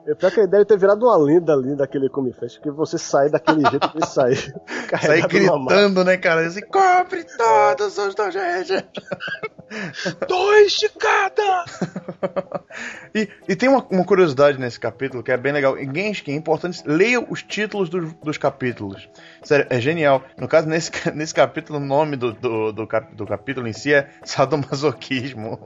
É 0.07 0.14
pior 0.14 0.30
que 0.30 0.40
ele 0.40 0.48
deve 0.48 0.66
ter 0.66 0.78
virado 0.78 1.07
uma 1.07 1.16
lenda 1.16 1.55
ali 1.55 1.74
daquele 1.74 2.11
Come 2.11 2.32
Fest, 2.32 2.61
que 2.61 2.70
você 2.70 2.98
sair 2.98 3.30
daquele 3.30 3.62
jeito 3.70 3.88
que 3.90 3.98
ele 5.07 5.46
numa 5.46 5.59
mala. 5.59 5.68
gritando, 5.68 6.05
né, 6.05 6.16
cara? 6.18 6.46
Assim, 6.46 6.61
compre 6.61 7.24
todos 7.24 7.96
os 7.96 8.14
dojinshi. 8.14 8.84
dois 10.28 10.72
de 10.72 10.88
cada! 10.90 11.64
E, 13.14 13.28
e 13.48 13.54
tem 13.54 13.68
uma, 13.68 13.86
uma 13.90 14.04
curiosidade 14.04 14.58
nesse 14.58 14.80
capítulo 14.80 15.22
que 15.22 15.30
é 15.30 15.36
bem 15.36 15.52
legal. 15.52 15.78
Em 15.78 15.92
Genshin 15.94 16.32
é 16.32 16.34
importante, 16.34 16.82
leia 16.84 17.20
os 17.20 17.42
títulos 17.42 17.88
dos, 17.88 18.12
dos 18.14 18.36
capítulos. 18.38 19.08
Sério, 19.42 19.66
é 19.70 19.80
genial. 19.80 20.24
No 20.36 20.48
caso, 20.48 20.68
nesse, 20.68 20.90
nesse 21.14 21.32
capítulo, 21.32 21.78
o 21.78 21.82
nome 21.82 22.16
do, 22.16 22.32
do, 22.32 22.72
do, 22.72 22.86
cap- 22.86 23.14
do 23.14 23.24
capítulo 23.24 23.68
em 23.68 23.72
si 23.72 23.94
é 23.94 24.10
sadomasoquismo. 24.24 25.60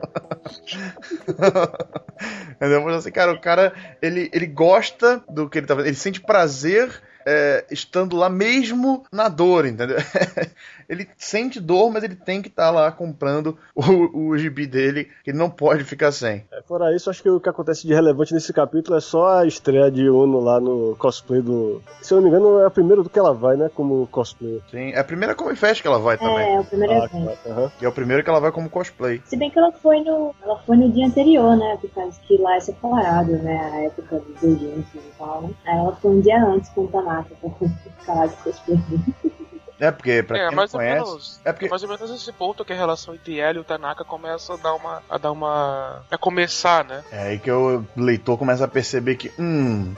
Entendeu? 2.53 2.82
Mas 2.84 2.96
assim, 2.96 3.11
cara, 3.12 3.32
o 3.32 3.40
cara, 3.40 3.72
ele, 4.03 4.28
ele 4.32 4.46
gosta 4.46 5.22
do 5.28 5.49
que 5.49 5.59
ele 5.59 5.66
tá 5.66 5.74
fazendo. 5.74 5.88
Ele 5.88 5.96
sente 5.96 6.20
prazer 6.20 6.90
é, 7.26 7.64
estando 7.70 8.16
lá 8.16 8.28
mesmo 8.28 9.05
na 9.12 9.28
dor, 9.28 9.66
entendeu? 9.66 9.96
ele 10.89 11.09
sente 11.16 11.61
dor, 11.61 11.91
mas 11.91 12.03
ele 12.03 12.14
tem 12.16 12.41
que 12.41 12.49
estar 12.49 12.70
lá 12.70 12.91
comprando 12.91 13.57
o, 13.74 14.28
o 14.30 14.39
gibi 14.39 14.66
dele, 14.66 15.09
que 15.22 15.30
ele 15.30 15.39
não 15.39 15.51
pode 15.51 15.84
ficar 15.84 16.11
sem. 16.12 16.45
É, 16.53 16.62
Fora 16.62 16.95
isso, 16.95 17.11
acho 17.11 17.22
que 17.22 17.28
o 17.30 17.41
que 17.41 17.49
acontece 17.49 17.86
de 17.86 17.93
relevante 17.95 18.32
nesse 18.34 18.53
capítulo 18.53 18.97
é 18.97 19.01
só 19.01 19.39
a 19.39 19.47
estreia 19.47 19.91
de 19.91 20.09
Uno 20.09 20.41
lá 20.41 20.59
no 20.61 20.97
cosplay 20.99 21.41
do. 21.43 21.82
Se 22.03 22.12
eu 22.12 22.16
não 22.16 22.22
me 22.24 22.28
engano, 22.30 22.59
é 22.61 22.66
o 22.66 22.70
primeiro 22.70 23.03
do 23.03 23.11
que 23.11 23.18
ela 23.18 23.32
vai, 23.34 23.57
né? 23.57 23.70
Como 23.74 24.07
cosplay. 24.09 24.62
Sim, 24.70 24.91
é 24.93 24.99
a 24.99 25.05
primeira 25.05 25.34
Comic 25.34 25.59
Fest 25.59 25.82
que 25.82 25.89
ela 25.89 25.99
vai 25.99 26.16
também. 26.16 26.47
É, 26.47 26.55
é 26.55 26.61
o 26.61 26.64
primeiro 26.64 26.95
Ah, 26.95 27.05
evento. 27.12 27.39
tá, 27.45 27.51
aham. 27.51 27.72
E 27.80 27.84
é 27.84 27.89
o 27.89 27.93
primeiro 27.93 28.22
que 28.24 28.30
ela 28.30 28.41
vai 28.41 28.51
como 28.53 28.70
cosplay. 28.70 29.20
Se 29.24 29.36
bem 29.36 29.51
que 29.51 29.59
ela 29.59 29.72
foi 29.72 30.01
no. 30.01 30.34
Ela 30.43 30.59
foi 30.61 30.76
no 30.76 30.91
dia 30.91 31.07
anterior, 31.07 31.57
né? 31.57 31.76
Por 31.80 31.91
causa 31.91 32.18
que 32.26 32.36
lá 32.39 32.57
é 32.57 32.61
separado, 32.61 33.32
né? 33.32 33.57
A 33.72 33.80
época 33.84 34.18
dos 34.20 34.41
doujinshis 34.41 34.95
e 34.95 35.18
tal. 35.18 35.43
né? 35.43 35.51
Aí 35.66 35.76
ela 35.78 35.95
foi 35.97 36.11
um 36.12 36.20
dia 36.20 36.43
antes 36.45 36.70
com 36.70 36.84
o 36.84 36.89
Tanaka 36.89 37.34
pra 37.41 37.51
ficar 37.99 38.14
lá 38.14 38.26
de 38.26 38.36
cosplay. 38.36 38.78
É, 39.81 39.91
porque 39.93 40.22
pra 40.24 40.37
É, 40.37 40.41
quem 40.41 40.49
não 40.51 40.57
mais 40.57 40.74
ou 40.74 40.81
conhece. 40.81 41.05
menos. 41.05 41.41
É 41.45 41.53
porque 41.53 41.68
Mais 41.68 41.83
ou 41.83 41.89
menos 41.89 42.11
esse 42.11 42.33
ponto 42.33 42.64
que 42.64 42.72
a 42.72 42.76
relação 42.76 43.14
entre 43.14 43.39
ela 43.39 43.59
e 43.59 43.61
o 43.61 43.64
Tanaka 43.64 44.05
começa 44.05 44.55
a 44.55 44.57
dar 44.57 44.74
uma. 44.74 45.03
a 45.09 45.18
dar 45.18 45.31
uma. 45.33 46.03
a 46.11 46.18
começar, 46.18 46.85
né? 46.85 47.05
é 47.12 47.29
aí 47.29 47.39
que 47.39 47.51
o 47.51 47.85
leitor 47.97 48.37
começa 48.37 48.64
a 48.64 48.68
perceber 48.68 49.14
que, 49.16 49.33
hum, 49.39 49.95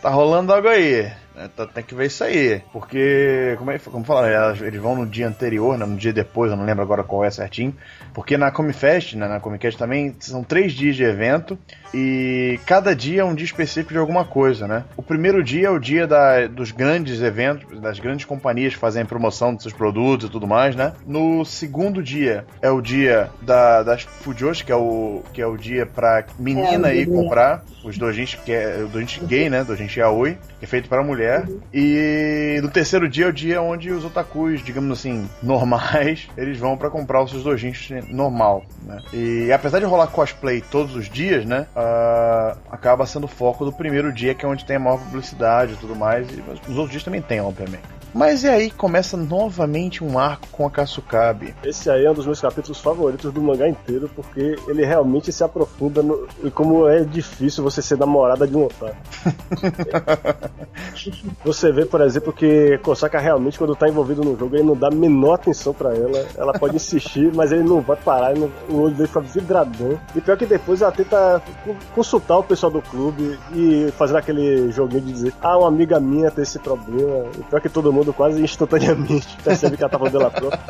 tá 0.00 0.10
rolando 0.10 0.52
algo 0.52 0.66
aí. 0.68 1.12
Né? 1.34 1.48
Tá- 1.56 1.66
Tem 1.66 1.82
que 1.82 1.94
ver 1.94 2.06
isso 2.06 2.22
aí. 2.24 2.60
Porque, 2.72 3.54
como, 3.58 3.70
é, 3.70 3.78
como 3.78 4.04
falaram, 4.04 4.28
elas- 4.28 4.60
eles 4.60 4.80
vão 4.80 4.96
no 4.96 5.06
dia 5.06 5.26
anterior, 5.28 5.76
né, 5.78 5.86
no 5.86 5.96
dia 5.96 6.12
depois, 6.12 6.50
eu 6.50 6.56
não 6.56 6.64
lembro 6.64 6.82
agora 6.82 7.02
qual 7.02 7.24
é 7.24 7.30
certinho. 7.30 7.74
Porque 8.14 8.36
na 8.36 8.50
Comic 8.50 8.78
Fest, 8.78 9.14
né, 9.14 9.26
na 9.26 9.40
Comic 9.40 9.76
também, 9.76 10.14
são 10.20 10.42
três 10.44 10.72
dias 10.72 10.96
de 10.96 11.04
evento. 11.04 11.58
E 11.94 12.58
cada 12.66 12.94
dia 12.96 13.20
é 13.20 13.24
um 13.24 13.34
dia 13.34 13.44
específico 13.44 13.92
de 13.92 13.98
alguma 13.98 14.24
coisa, 14.24 14.66
né? 14.66 14.84
O 14.96 15.02
primeiro 15.02 15.42
dia 15.44 15.66
é 15.66 15.70
o 15.70 15.78
dia 15.78 16.06
da- 16.06 16.46
dos 16.46 16.70
grandes 16.70 17.20
eventos, 17.20 17.80
das 17.80 17.98
grandes 17.98 18.24
companhias 18.24 18.72
que 18.74 18.78
fazem 18.80 19.04
promoção 19.04 19.52
dos 19.54 19.62
seus 19.62 19.74
produtos 19.74 20.26
e 20.28 20.30
tudo 20.32 20.46
mais, 20.46 20.74
né? 20.74 20.92
No 21.06 21.44
segundo 21.44 22.02
dia 22.02 22.44
é 22.62 22.70
o 22.70 22.80
dia 22.80 23.28
da, 23.42 23.82
das 23.82 24.02
Fujoshi, 24.02 24.64
que 24.64 24.72
é 24.72 24.76
o, 24.76 25.22
que 25.34 25.42
é 25.42 25.46
o 25.46 25.56
dia 25.56 25.84
pra 25.84 26.24
menina 26.38 26.88
É, 26.90 26.96
ir 26.96 27.06
comprar 27.06 27.62
os 27.84 27.98
dojins, 27.98 28.34
que 28.36 28.52
é 28.52 28.78
o 28.84 28.88
dojin 28.88 29.26
gay, 29.26 29.50
né? 29.50 29.62
Dojin 29.62 29.88
yaoi, 29.94 30.38
que 30.58 30.64
é 30.64 30.68
feito 30.68 30.88
para 30.88 31.02
mulher. 31.02 31.21
E 31.72 32.60
no 32.62 32.70
terceiro 32.70 33.08
dia 33.08 33.26
é 33.26 33.28
o 33.28 33.32
dia 33.32 33.62
onde 33.62 33.90
os 33.90 34.04
otakus, 34.04 34.62
digamos 34.62 34.98
assim, 34.98 35.28
normais, 35.42 36.28
eles 36.36 36.58
vão 36.58 36.76
pra 36.76 36.90
comprar 36.90 37.22
os 37.22 37.30
seus 37.30 37.42
dojins 37.42 37.90
normal, 38.08 38.64
né? 38.84 39.00
E 39.12 39.52
apesar 39.52 39.78
de 39.78 39.84
rolar 39.84 40.06
cosplay 40.08 40.60
todos 40.60 40.94
os 40.94 41.08
dias, 41.08 41.44
né? 41.44 41.66
ah, 41.76 42.56
acaba 42.70 43.06
sendo 43.06 43.24
o 43.24 43.28
foco 43.28 43.64
do 43.64 43.72
primeiro 43.72 44.12
dia, 44.12 44.34
que 44.34 44.44
é 44.44 44.48
onde 44.48 44.64
tem 44.64 44.76
a 44.76 44.80
maior 44.80 44.98
publicidade 44.98 45.74
e 45.74 45.76
tudo 45.76 45.94
mais. 45.94 46.28
E 46.30 46.42
os 46.70 46.76
outros 46.76 46.90
dias 46.90 47.02
também 47.02 47.20
tem, 47.22 47.40
obviamente. 47.40 47.82
Mas 48.14 48.44
e 48.44 48.48
aí 48.48 48.70
começa 48.70 49.16
novamente 49.16 50.04
um 50.04 50.18
arco 50.18 50.46
com 50.52 50.66
a 50.66 50.70
Kasukabe. 50.70 51.54
Esse 51.64 51.88
aí 51.88 52.04
é 52.04 52.10
um 52.10 52.14
dos 52.14 52.26
meus 52.26 52.40
capítulos 52.40 52.78
favoritos 52.78 53.32
do 53.32 53.40
mangá 53.40 53.66
inteiro, 53.66 54.10
porque 54.14 54.54
ele 54.68 54.84
realmente 54.84 55.32
se 55.32 55.42
aprofunda 55.42 56.02
no, 56.02 56.28
em 56.44 56.50
como 56.50 56.86
é 56.86 57.02
difícil 57.04 57.64
você 57.64 57.80
ser 57.80 57.96
namorada 57.96 58.46
de 58.46 58.54
um 58.54 58.66
otaku. 58.66 58.96
você 61.44 61.70
vê, 61.72 61.84
por 61.84 62.00
exemplo, 62.00 62.32
que 62.32 62.78
Kosaka 62.78 63.18
realmente, 63.18 63.58
quando 63.58 63.74
tá 63.76 63.88
envolvido 63.88 64.22
no 64.22 64.36
jogo, 64.38 64.54
ele 64.56 64.62
não 64.64 64.76
dá 64.76 64.88
a 64.88 64.90
menor 64.90 65.34
atenção 65.34 65.72
pra 65.72 65.94
ela. 65.94 66.24
Ela 66.36 66.52
pode 66.52 66.76
insistir, 66.76 67.30
mas 67.34 67.52
ele 67.52 67.62
não 67.62 67.80
vai 67.80 67.96
parar, 67.96 68.34
não- 68.36 68.50
o 68.68 68.82
olho 68.82 68.94
dele 68.94 69.08
fica 69.08 69.20
vidradão. 69.20 69.98
E 70.14 70.20
pior 70.20 70.36
que 70.36 70.46
depois 70.46 70.82
ela 70.82 70.92
tenta 70.92 71.42
consultar 71.94 72.38
o 72.38 72.42
pessoal 72.42 72.70
do 72.72 72.80
clube 72.82 73.38
e 73.54 73.92
fazer 73.96 74.16
aquele 74.16 74.70
joguinho 74.72 75.02
de 75.02 75.12
dizer: 75.12 75.34
Ah, 75.40 75.58
uma 75.58 75.68
amiga 75.68 76.00
minha 76.00 76.30
tem 76.30 76.42
esse 76.42 76.58
problema. 76.58 77.26
E 77.38 77.42
pior 77.42 77.60
que 77.60 77.68
todo 77.68 77.92
mundo 77.92 78.12
quase 78.12 78.42
instantaneamente 78.42 79.36
percebe 79.44 79.76
que 79.76 79.82
ela 79.82 79.90
tava 79.90 80.08
dela 80.10 80.30
própria. 80.30 80.60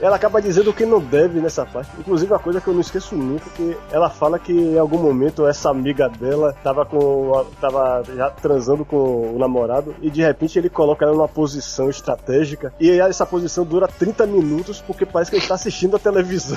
Ela 0.00 0.16
acaba 0.16 0.40
dizendo 0.42 0.70
o 0.70 0.74
que 0.74 0.84
não 0.86 1.00
deve 1.00 1.40
nessa 1.40 1.64
parte. 1.64 1.90
Inclusive, 1.98 2.32
uma 2.32 2.38
coisa 2.38 2.60
que 2.60 2.68
eu 2.68 2.74
não 2.74 2.80
esqueço 2.80 3.14
nunca, 3.14 3.48
que 3.50 3.76
ela 3.90 4.10
fala 4.10 4.38
que 4.38 4.52
em 4.52 4.78
algum 4.78 4.98
momento 4.98 5.46
essa 5.46 5.70
amiga 5.70 6.08
dela 6.08 6.54
tava 6.62 6.84
com. 6.84 7.44
tava 7.60 8.02
já 8.14 8.30
transando 8.30 8.84
com 8.84 8.96
o 9.34 9.38
namorado 9.38 9.65
e 10.02 10.10
de 10.10 10.22
repente 10.22 10.58
ele 10.58 10.68
coloca 10.70 11.04
ela 11.04 11.14
numa 11.14 11.28
posição 11.28 11.88
estratégica 11.90 12.72
e 12.80 12.90
essa 13.00 13.26
posição 13.26 13.64
dura 13.64 13.86
30 13.88 14.26
minutos 14.26 14.80
porque 14.80 15.04
parece 15.04 15.30
que 15.30 15.36
ele 15.36 15.44
está 15.44 15.54
assistindo 15.54 15.96
a 15.96 15.98
televisão. 15.98 16.56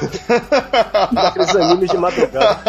Daqueles 1.11 1.55
animes 1.55 1.89
de 1.89 1.97
madrugada. 1.97 2.59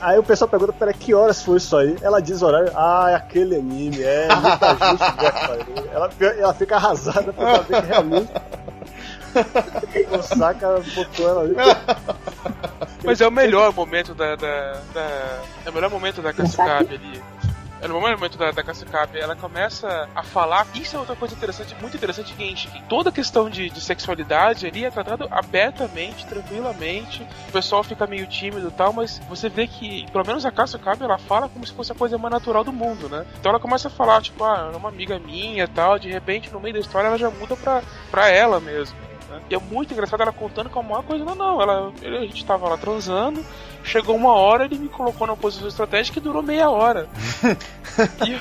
Aí 0.00 0.18
o 0.18 0.22
pessoal 0.22 0.48
pergunta, 0.48 0.72
peraí, 0.72 0.94
que 0.94 1.14
horas 1.14 1.42
foi 1.42 1.56
isso 1.56 1.76
aí? 1.76 1.96
Ela 2.02 2.20
diz 2.20 2.42
o 2.42 2.46
horário, 2.46 2.70
ah, 2.76 3.06
é 3.10 3.14
aquele 3.14 3.56
anime, 3.56 4.02
é, 4.02 4.28
muita 4.36 4.70
gente 4.74 5.02
ela, 5.92 6.10
ela 6.38 6.54
fica 6.54 6.76
arrasada 6.76 7.32
por 7.32 7.44
saber 7.48 7.82
que 7.82 7.86
realmente 7.88 8.32
o 10.18 10.22
Saka 10.22 10.80
botou 10.94 11.28
ela 11.28 11.40
ali. 11.42 11.56
Mas 13.04 13.20
é 13.20 13.26
o 13.28 13.30
melhor 13.30 13.72
momento 13.72 14.14
da. 14.14 14.34
da, 14.36 14.72
da- 14.94 15.38
é 15.64 15.70
o 15.70 15.72
melhor 15.72 15.90
momento 15.90 16.22
da 16.22 16.32
Kasukabe 16.32 16.94
ali. 16.94 17.22
É 17.80 17.86
o 17.86 18.00
melhor 18.00 18.16
momento 18.16 18.38
da, 18.38 18.50
da 18.50 18.62
Kasukabe. 18.62 19.18
Ela 19.18 19.36
começa 19.36 20.08
a 20.14 20.22
falar. 20.22 20.66
Isso 20.74 20.96
é 20.96 20.98
outra 20.98 21.14
coisa 21.14 21.34
interessante, 21.34 21.74
muito 21.80 21.96
interessante 21.96 22.32
em 22.32 22.48
Genshin. 22.48 22.82
Toda 22.88 23.12
questão 23.12 23.50
de, 23.50 23.68
de 23.68 23.80
sexualidade 23.80 24.66
ali 24.66 24.84
é 24.84 24.90
tratado 24.90 25.28
abertamente, 25.30 26.26
tranquilamente. 26.26 27.26
O 27.48 27.52
pessoal 27.52 27.82
fica 27.82 28.06
meio 28.06 28.26
tímido 28.26 28.68
e 28.68 28.70
tal, 28.70 28.92
mas 28.92 29.20
você 29.28 29.48
vê 29.48 29.66
que, 29.66 30.10
pelo 30.10 30.26
menos 30.26 30.44
a 30.46 30.50
Kasukabe, 30.50 31.04
ela 31.04 31.18
fala 31.18 31.48
como 31.48 31.66
se 31.66 31.72
fosse 31.72 31.92
a 31.92 31.94
coisa 31.94 32.16
mais 32.18 32.32
natural 32.32 32.64
do 32.64 32.72
mundo, 32.72 33.08
né? 33.08 33.26
Então 33.38 33.50
ela 33.50 33.60
começa 33.60 33.88
a 33.88 33.90
falar, 33.90 34.22
tipo, 34.22 34.42
ah, 34.44 34.70
é 34.72 34.76
uma 34.76 34.88
amiga 34.88 35.18
minha 35.18 35.64
e 35.64 35.68
tal. 35.68 35.98
De 35.98 36.10
repente, 36.10 36.52
no 36.52 36.60
meio 36.60 36.74
da 36.74 36.80
história, 36.80 37.08
ela 37.08 37.18
já 37.18 37.30
muda 37.30 37.56
pra, 37.56 37.82
pra 38.10 38.28
ela 38.28 38.58
mesmo. 38.60 39.05
Né? 39.30 39.40
E 39.50 39.54
é 39.54 39.58
muito 39.58 39.92
engraçado 39.92 40.22
ela 40.22 40.32
contando 40.32 40.70
como 40.70 40.94
uma 40.94 41.02
coisa, 41.02 41.24
não, 41.24 41.34
não, 41.34 41.60
ela, 41.62 41.92
ele- 42.02 42.18
a 42.18 42.20
gente 42.22 42.44
tava 42.44 42.68
lá 42.68 42.76
transando, 42.76 43.44
chegou 43.84 44.14
uma 44.16 44.32
hora, 44.34 44.64
ele 44.64 44.78
me 44.78 44.88
colocou 44.88 45.26
numa 45.26 45.36
posição 45.36 45.68
estratégica 45.68 46.14
que 46.20 46.24
durou 46.24 46.42
meia 46.42 46.70
hora. 46.70 47.08
e, 48.26 48.32
eu- 48.32 48.40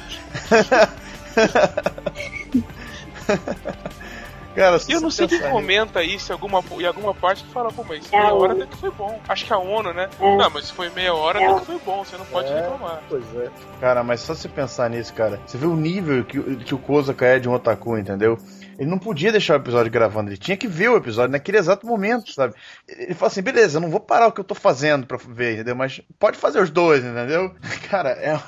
Cara, 4.55 4.77
e 4.87 4.91
eu 4.93 5.01
não 5.01 5.11
sei 5.11 5.27
quem 5.27 5.41
comenta 5.41 6.01
isso 6.01 6.31
em 6.31 6.33
alguma, 6.33 6.63
em 6.79 6.85
alguma 6.85 7.13
parte 7.13 7.43
que 7.43 7.51
fala, 7.51 7.69
pô, 7.73 7.83
mas 7.83 8.05
É 8.13 8.17
a 8.17 8.21
meia 8.21 8.33
hora 8.33 8.53
até 8.53 8.65
que 8.65 8.77
foi 8.77 8.89
bom. 8.89 9.19
Acho 9.27 9.45
que 9.45 9.51
a 9.51 9.57
ONU, 9.57 9.93
né? 9.93 10.07
É. 10.17 10.37
Não, 10.37 10.49
mas 10.49 10.67
se 10.67 10.73
foi 10.73 10.89
meia 10.91 11.13
hora 11.13 11.41
É. 11.41 11.45
até 11.45 11.59
que 11.59 11.65
foi 11.65 11.79
bom, 11.85 12.05
você 12.05 12.15
não 12.15 12.23
pode 12.25 12.49
É. 12.53 12.61
reclamar. 12.61 13.01
Pois 13.09 13.23
é. 13.35 13.49
Cara, 13.81 14.01
mas 14.01 14.21
só 14.21 14.33
se 14.33 14.47
pensar 14.47 14.89
nisso, 14.89 15.13
cara. 15.13 15.41
Você 15.45 15.57
vê 15.57 15.65
o 15.65 15.75
nível 15.75 16.23
que, 16.23 16.39
o- 16.39 16.55
que 16.57 16.73
o 16.73 16.77
Kozaka 16.77 17.25
é 17.25 17.37
de 17.37 17.49
um 17.49 17.53
otaku, 17.53 17.97
entendeu? 17.97 18.37
Ele 18.77 18.89
não 18.89 18.97
podia 18.97 19.31
deixar 19.31 19.53
o 19.53 19.61
episódio 19.61 19.91
gravando, 19.91 20.29
ele 20.29 20.37
tinha 20.37 20.57
que 20.57 20.67
ver 20.67 20.89
o 20.89 20.97
episódio 20.97 21.31
naquele 21.31 21.57
exato 21.57 21.87
momento, 21.87 22.31
sabe? 22.31 22.53
Ele 22.87 23.13
fala 23.13 23.31
assim, 23.31 23.41
beleza, 23.41 23.77
eu 23.77 23.81
não 23.81 23.89
vou 23.89 23.99
parar 23.99 24.27
o 24.27 24.31
que 24.31 24.39
eu 24.39 24.45
tô 24.45 24.55
fazendo 24.55 25.05
pra 25.05 25.17
ver, 25.17 25.53
entendeu? 25.53 25.75
Mas 25.75 26.01
pode 26.19 26.37
fazer 26.37 26.61
os 26.61 26.69
dois, 26.69 27.03
entendeu? 27.03 27.53
Cara, 27.89 28.11
é, 28.11 28.39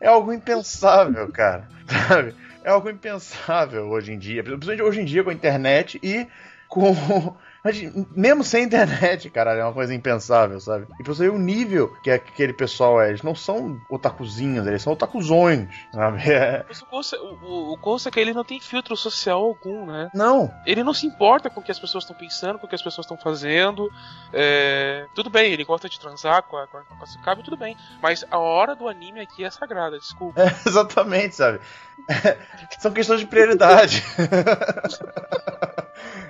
é 0.00 0.08
algo 0.08 0.32
impensável, 0.32 1.30
cara, 1.32 1.68
sabe? 2.08 2.34
É 2.64 2.70
algo 2.70 2.90
impensável 2.90 3.88
hoje 3.88 4.12
em 4.12 4.18
dia, 4.18 4.42
principalmente 4.42 4.82
hoje 4.82 5.00
em 5.00 5.04
dia 5.04 5.22
com 5.22 5.30
a 5.30 5.34
internet 5.34 6.00
e 6.02 6.26
com... 6.68 7.36
Mas 7.66 7.82
mesmo 8.14 8.44
sem 8.44 8.62
internet, 8.62 9.28
caralho, 9.30 9.60
é 9.60 9.64
uma 9.64 9.72
coisa 9.72 9.92
impensável, 9.92 10.60
sabe? 10.60 10.86
E 11.00 11.02
pra 11.02 11.12
você 11.12 11.24
ver 11.24 11.32
o 11.32 11.38
nível 11.38 11.88
que 12.00 12.12
aquele 12.12 12.52
pessoal 12.52 13.00
é. 13.02 13.08
Eles 13.08 13.22
não 13.22 13.34
são 13.34 13.80
otakuzinhos, 13.90 14.64
eles 14.68 14.82
são 14.82 14.92
otakuzões, 14.92 15.68
sabe? 15.92 16.22
É... 16.36 16.64
Mas 16.68 16.82
o 16.82 16.86
Ghost, 16.86 17.16
o, 17.16 17.72
o, 17.72 17.76
Ghost 17.78 18.06
é 18.06 18.10
que 18.10 18.20
ele 18.20 18.34
não 18.34 18.44
tem 18.44 18.60
filtro 18.60 18.94
social 18.96 19.42
algum, 19.42 19.86
né? 19.86 20.10
Não, 20.12 20.52
Ele 20.66 20.84
não 20.84 20.92
se 20.92 21.06
importa 21.06 21.48
com 21.48 21.60
o 21.60 21.62
que 21.62 21.70
as 21.70 21.78
pessoas 21.78 22.04
estão 22.04 22.16
pensando, 22.16 22.58
com 22.58 22.66
o 22.66 22.68
que 22.68 22.74
as 22.74 22.82
pessoas 22.82 23.06
estão 23.06 23.16
fazendo. 23.16 23.90
É, 24.32 25.06
Tudo 25.14 25.30
bem, 25.30 25.52
ele 25.52 25.64
gosta 25.64 25.88
de 25.88 25.98
transar 25.98 26.42
com 26.42 26.56
a, 26.56 26.66
com 26.66 26.76
a, 26.76 26.82
com 26.82 27.30
a 27.30 27.36
tudo 27.36 27.56
bem. 27.56 27.76
Mas 28.02 28.24
a 28.30 28.38
hora 28.38 28.74
do 28.74 28.86
anime 28.86 29.20
aqui 29.20 29.44
é 29.44 29.50
sagrada, 29.50 29.98
desculpa. 29.98 30.42
é, 30.42 30.54
exatamente, 30.68 31.36
sabe? 31.36 31.60
É, 32.08 32.36
são 32.78 32.92
questões 32.92 33.20
de 33.20 33.26
prioridade. 33.26 34.04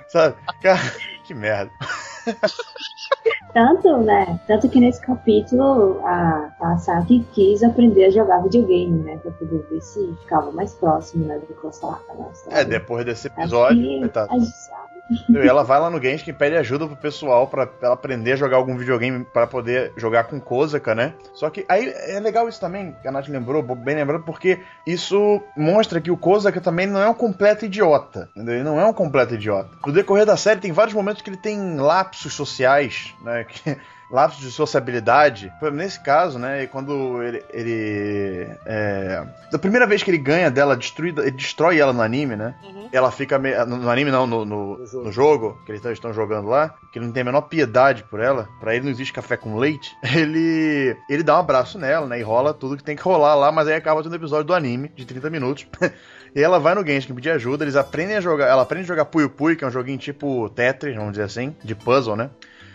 Sabe? 0.07 0.35
Cara, 0.61 0.79
que 1.23 1.33
merda. 1.33 1.71
Tanto, 3.53 3.97
né? 3.97 4.39
Tanto 4.47 4.69
que 4.69 4.79
nesse 4.79 5.01
capítulo 5.01 6.05
a, 6.05 6.51
a 6.61 6.77
Saki 6.77 7.25
quis 7.33 7.63
aprender 7.63 8.05
a 8.05 8.09
jogar 8.09 8.43
videogame, 8.43 9.03
né? 9.03 9.17
Pra 9.17 9.31
poder 9.31 9.65
ver 9.69 9.81
se 9.81 10.15
ficava 10.21 10.51
mais 10.51 10.73
próximo, 10.73 11.25
né? 11.25 11.39
Do 11.39 11.53
Kosaka, 11.55 12.13
né? 12.13 12.29
É, 12.49 12.65
depois 12.65 13.05
desse 13.05 13.27
episódio, 13.27 13.79
Acho 13.79 13.89
que 13.89 13.99
coitado. 13.99 14.29
ela 15.47 15.63
vai 15.63 15.79
lá 15.79 15.89
no 15.89 16.01
Genshin 16.01 16.29
e 16.29 16.33
pede 16.33 16.55
ajuda 16.55 16.87
pro 16.87 16.95
pessoal 16.95 17.47
pra 17.47 17.67
ela 17.81 17.93
aprender 17.93 18.33
a 18.33 18.35
jogar 18.35 18.57
algum 18.57 18.77
videogame 18.77 19.25
pra 19.25 19.47
poder 19.47 19.93
jogar 19.97 20.25
com 20.25 20.39
Kozaka, 20.39 20.93
né? 20.93 21.13
Só 21.33 21.49
que 21.49 21.65
aí 21.67 21.93
é 22.07 22.19
legal 22.19 22.47
isso 22.47 22.59
também, 22.59 22.95
que 23.01 23.07
a 23.07 23.11
Nath 23.11 23.27
lembrou, 23.27 23.61
bem 23.61 23.95
lembrado, 23.95 24.23
porque 24.23 24.59
isso 24.85 25.41
mostra 25.55 26.01
que 26.01 26.11
o 26.11 26.17
Kozaka 26.17 26.61
também 26.61 26.87
não 26.87 27.01
é 27.01 27.09
um 27.09 27.13
completo 27.13 27.65
idiota, 27.65 28.29
entendeu? 28.35 28.55
Ele 28.55 28.63
não 28.63 28.79
é 28.79 28.85
um 28.85 28.93
completo 28.93 29.35
idiota. 29.35 29.69
No 29.85 29.93
decorrer 29.93 30.25
da 30.25 30.37
série 30.37 30.59
tem 30.59 30.71
vários 30.71 30.93
momentos 30.93 31.21
que 31.21 31.29
ele 31.29 31.37
tem 31.37 31.77
lapsos 31.77 32.33
sociais, 32.33 33.13
né? 33.23 33.45
Que, 33.57 33.77
lapsos 34.09 34.41
de 34.41 34.51
sociabilidade. 34.51 35.51
Nesse 35.73 35.99
caso, 35.99 36.39
né, 36.39 36.65
quando 36.67 37.21
ele. 37.21 37.43
ele 37.51 38.47
é, 38.65 39.23
da 39.51 39.59
primeira 39.59 39.85
vez 39.85 40.01
que 40.03 40.09
ele 40.11 40.17
ganha 40.17 40.49
dela, 40.49 40.75
destruída, 40.77 41.21
ele 41.23 41.31
destrói 41.31 41.79
ela 41.79 41.91
no 41.93 42.01
anime, 42.01 42.35
né? 42.35 42.55
Uhum. 42.63 42.89
ela 42.91 43.11
fica 43.11 43.37
meio, 43.37 43.65
no, 43.65 43.89
anime 43.89 44.11
não, 44.11 44.25
no, 44.25 44.45
no, 44.45 44.77
No 44.77 44.85
jogo. 44.85 45.05
no 45.05 45.11
jogo, 45.11 45.61
que 45.65 45.71
eles 45.71 45.81
tão- 45.81 45.91
estão 45.91 46.13
jogando 46.13 46.47
lá, 46.47 46.73
que 46.91 46.99
ele 46.99 47.05
não 47.05 47.11
tem 47.13 47.21
a 47.21 47.25
menor 47.25 47.41
piedade 47.41 48.03
por 48.03 48.19
ela, 48.19 48.47
pra 48.59 48.73
ele 48.75 48.85
não 48.85 48.91
existe 48.91 49.11
café 49.13 49.35
com 49.35 49.57
leite, 49.57 49.95
ele 50.15 50.95
ele 51.09 51.23
dá 51.23 51.35
um 51.35 51.39
abraço 51.39 51.77
nela, 51.77 52.07
né, 52.07 52.19
e 52.19 52.23
rola 52.23 52.53
tudo 52.53 52.77
que 52.77 52.83
tem 52.83 52.95
que 52.95 53.01
rolar 53.03 53.35
lá, 53.35 53.51
mas 53.51 53.67
aí 53.67 53.73
acaba 53.75 54.01
tendo 54.03 54.13
um 54.13 54.15
episódio 54.15 54.45
do 54.45 54.53
anime, 54.53 54.91
de 54.95 55.05
30 55.05 55.29
minutos, 55.29 55.67
e 56.35 56.41
ela 56.41 56.59
vai 56.59 56.75
no 56.75 56.85
Genshin 56.85 57.13
pedir 57.13 57.31
ajuda, 57.31 57.63
eles 57.63 57.75
aprendem 57.75 58.15
a 58.17 58.21
jogar, 58.21 58.47
ela 58.47 58.61
aprende 58.61 58.85
a 58.85 58.87
jogar 58.87 59.05
Puyo 59.05 59.29
Puyo, 59.29 59.57
que 59.57 59.63
é 59.63 59.67
um 59.67 59.71
joguinho 59.71 59.97
tipo 59.97 60.49
Tetris, 60.49 60.95
vamos 60.95 61.11
dizer 61.11 61.23
assim, 61.23 61.55
de 61.63 61.75
puzzle, 61.75 62.15
né, 62.15 62.29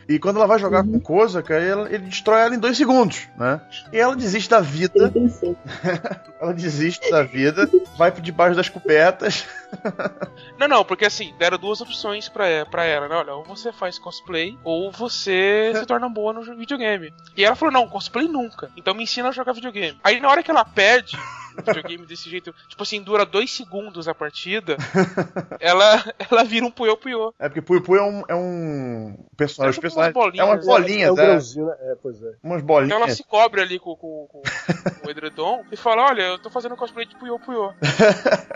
E 0.09 0.19
quando 0.19 0.37
ela 0.37 0.47
vai 0.47 0.59
jogar 0.59 0.83
com 0.83 1.01
Kozaka, 1.01 1.55
ele, 1.55 1.95
ele 1.95 2.05
destrói 2.07 2.43
ela 2.43 2.55
em 2.55 2.59
dois 2.59 2.77
segundos, 2.77 3.29
né? 3.37 3.61
E 3.93 3.99
ela 3.99 4.17
desiste 4.17 4.51
da 4.51 4.61
vida, 4.61 5.11
36. 5.11 5.57
ela 6.41 6.53
desiste 6.53 7.11
da 7.11 7.23
vida, 7.23 7.69
vai 7.97 8.11
por 8.11 8.21
debaixo 8.21 8.57
das 8.57 8.69
cobertas. 8.69 9.47
Não, 10.59 10.69
não, 10.69 10.85
porque 10.85 11.07
assim, 11.07 11.35
deram 11.39 11.59
duas 11.59 11.81
opções 11.81 12.29
pra, 12.29 12.67
pra 12.67 12.85
ela, 12.85 13.09
né? 13.09 13.17
Olha, 13.17 13.35
ou 13.35 13.43
você 13.43 13.73
faz 13.73 13.99
cosplay, 13.99 14.57
ou 14.63 14.93
você 14.93 15.73
se 15.75 15.87
torna 15.87 16.09
boa 16.09 16.33
no 16.33 16.43
videogame. 16.57 17.13
E 17.37 17.45
ela 17.45 17.57
falou, 17.57 17.73
não, 17.73 17.89
cosplay 17.89 18.29
nunca. 18.29 18.71
Então 18.77 18.95
me 18.95 19.03
ensina 19.03 19.31
a 19.31 19.33
jogar 19.33 19.55
videogame. 19.55 19.99
Aí 20.05 20.21
na 20.21 20.29
hora 20.29 20.43
que 20.43 20.51
ela 20.51 20.65
perde 20.65 21.17
o 21.17 21.42
videogame 21.57 22.07
desse 22.07 22.29
jeito, 22.31 22.55
tipo 22.69 22.83
assim, 22.83 23.03
dura 23.03 23.25
dois 23.27 23.51
segundos 23.53 24.09
a 24.09 24.15
partida, 24.15 24.77
ela, 25.61 26.03
ela 26.31 26.45
vira 26.45 26.65
um 26.67 26.71
puyo 26.71 26.97
puyo. 26.97 27.35
É 27.39 27.49
porque 27.49 27.61
Puyo 27.63 27.83
Puyo 27.83 28.01
é 28.01 28.05
um, 28.05 28.25
é 28.29 28.35
um 28.35 29.17
personagem. 29.37 29.71
É 29.71 29.75
tipo 29.75 29.87
os 29.87 29.95
personagens- 29.95 30.17
umas 30.17 30.39
é 30.39 30.45
umas 30.45 30.67
bolinhas. 30.67 31.15
bolinhas, 31.15 31.57
é 31.57 31.61
um 31.63 31.65
é. 31.65 31.69
né? 31.71 31.77
É, 31.93 31.97
pois 32.03 32.23
é. 32.23 32.33
Umas 32.43 32.63
Então 32.63 32.77
ela 32.77 32.89
bolinhas. 32.89 33.17
se 33.17 33.25
cobre 33.25 33.61
ali 33.61 33.79
com, 33.79 33.95
com, 33.97 34.27
com, 34.31 34.43
com 34.43 35.07
o 35.07 35.11
edredom 35.11 35.63
e 35.71 35.77
fala, 35.77 36.07
olha, 36.11 36.23
eu 36.23 36.39
tô 36.39 36.51
fazendo 36.51 36.77
cosplay 36.77 37.07
de 37.07 37.17
puyo 37.17 37.39
puyo. 37.39 37.73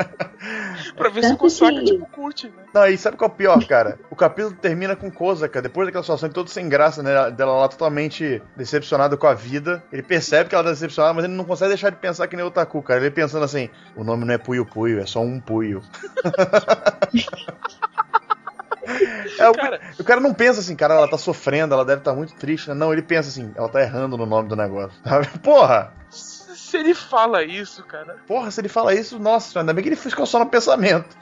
pra 0.96 1.08
ver 1.08 1.22
se 1.22 1.26
o 1.28 1.30
Tanto 1.30 1.38
Kosaka, 1.40 1.72
que- 1.78 1.84
tipo, 1.84 2.06
curte, 2.06 2.48
né? 2.48 2.64
Não, 2.74 2.86
e 2.86 2.96
sabe 2.98 3.16
qual 3.16 3.30
é 3.30 3.32
o 3.32 3.36
pior, 3.36 3.64
cara? 3.66 3.98
O 4.10 4.16
capítulo 4.16 4.54
termina 4.56 4.94
com 4.94 5.10
Kozaka, 5.10 5.62
depois 5.62 5.86
daquela 5.86 6.02
situação 6.04 6.28
toda 6.28 6.48
sem 6.50 6.68
graça, 6.68 7.02
né? 7.02 7.30
Dela 7.30 7.52
lá 7.60 7.68
totalmente 7.68 8.42
decepcionada 8.56 9.16
com 9.16 9.26
a 9.26 9.34
vida. 9.34 9.82
Ele 9.92 10.02
percebe 10.02 10.48
que 10.48 10.54
ela 10.54 10.64
tá 10.64 10.70
decepcionada, 10.70 11.14
mas 11.14 11.24
ele 11.24 11.34
não 11.34 11.44
consegue 11.44 11.70
deixar 11.70 11.90
de 11.90 11.96
pensar 11.96 12.26
que 12.28 12.36
nem 12.36 12.44
o 12.44 12.50
Taku, 12.50 12.82
cara. 12.86 13.00
Ele 13.00 13.10
pensando 13.10 13.44
assim: 13.44 13.68
o 13.94 14.02
nome 14.04 14.24
não 14.24 14.32
é 14.34 14.38
Puyo 14.38 14.64
Puyo, 14.64 15.00
é 15.00 15.06
só 15.06 15.20
um 15.20 15.40
Puyo. 15.40 15.82
É, 19.38 19.48
o, 19.48 19.52
Cara. 19.52 19.80
o 19.98 20.04
cara 20.04 20.20
não 20.20 20.32
pensa 20.32 20.60
assim, 20.60 20.76
cara, 20.76 20.94
ela 20.94 21.08
tá 21.08 21.18
sofrendo, 21.18 21.74
ela 21.74 21.84
deve 21.84 22.00
estar 22.00 22.14
muito 22.14 22.34
triste. 22.34 22.68
né? 22.68 22.74
Não, 22.74 22.92
ele 22.92 23.02
pensa 23.02 23.28
assim, 23.28 23.52
ela 23.56 23.68
tá 23.68 23.82
errando 23.82 24.16
no 24.16 24.24
nome 24.24 24.48
do 24.48 24.54
negócio. 24.56 24.96
sabe? 25.04 25.26
Porra! 25.42 25.92
Se 26.08 26.76
ele 26.78 26.94
fala 26.94 27.42
isso, 27.42 27.82
cara. 27.84 28.16
Porra, 28.26 28.50
se 28.50 28.60
ele 28.60 28.68
fala 28.68 28.94
isso, 28.94 29.18
nossa, 29.18 29.58
ainda 29.58 29.74
bem 29.74 29.82
que 29.82 29.88
ele 29.88 29.96
ficou 29.96 30.24
só 30.24 30.38
no 30.38 30.46
pensamento. 30.46 31.16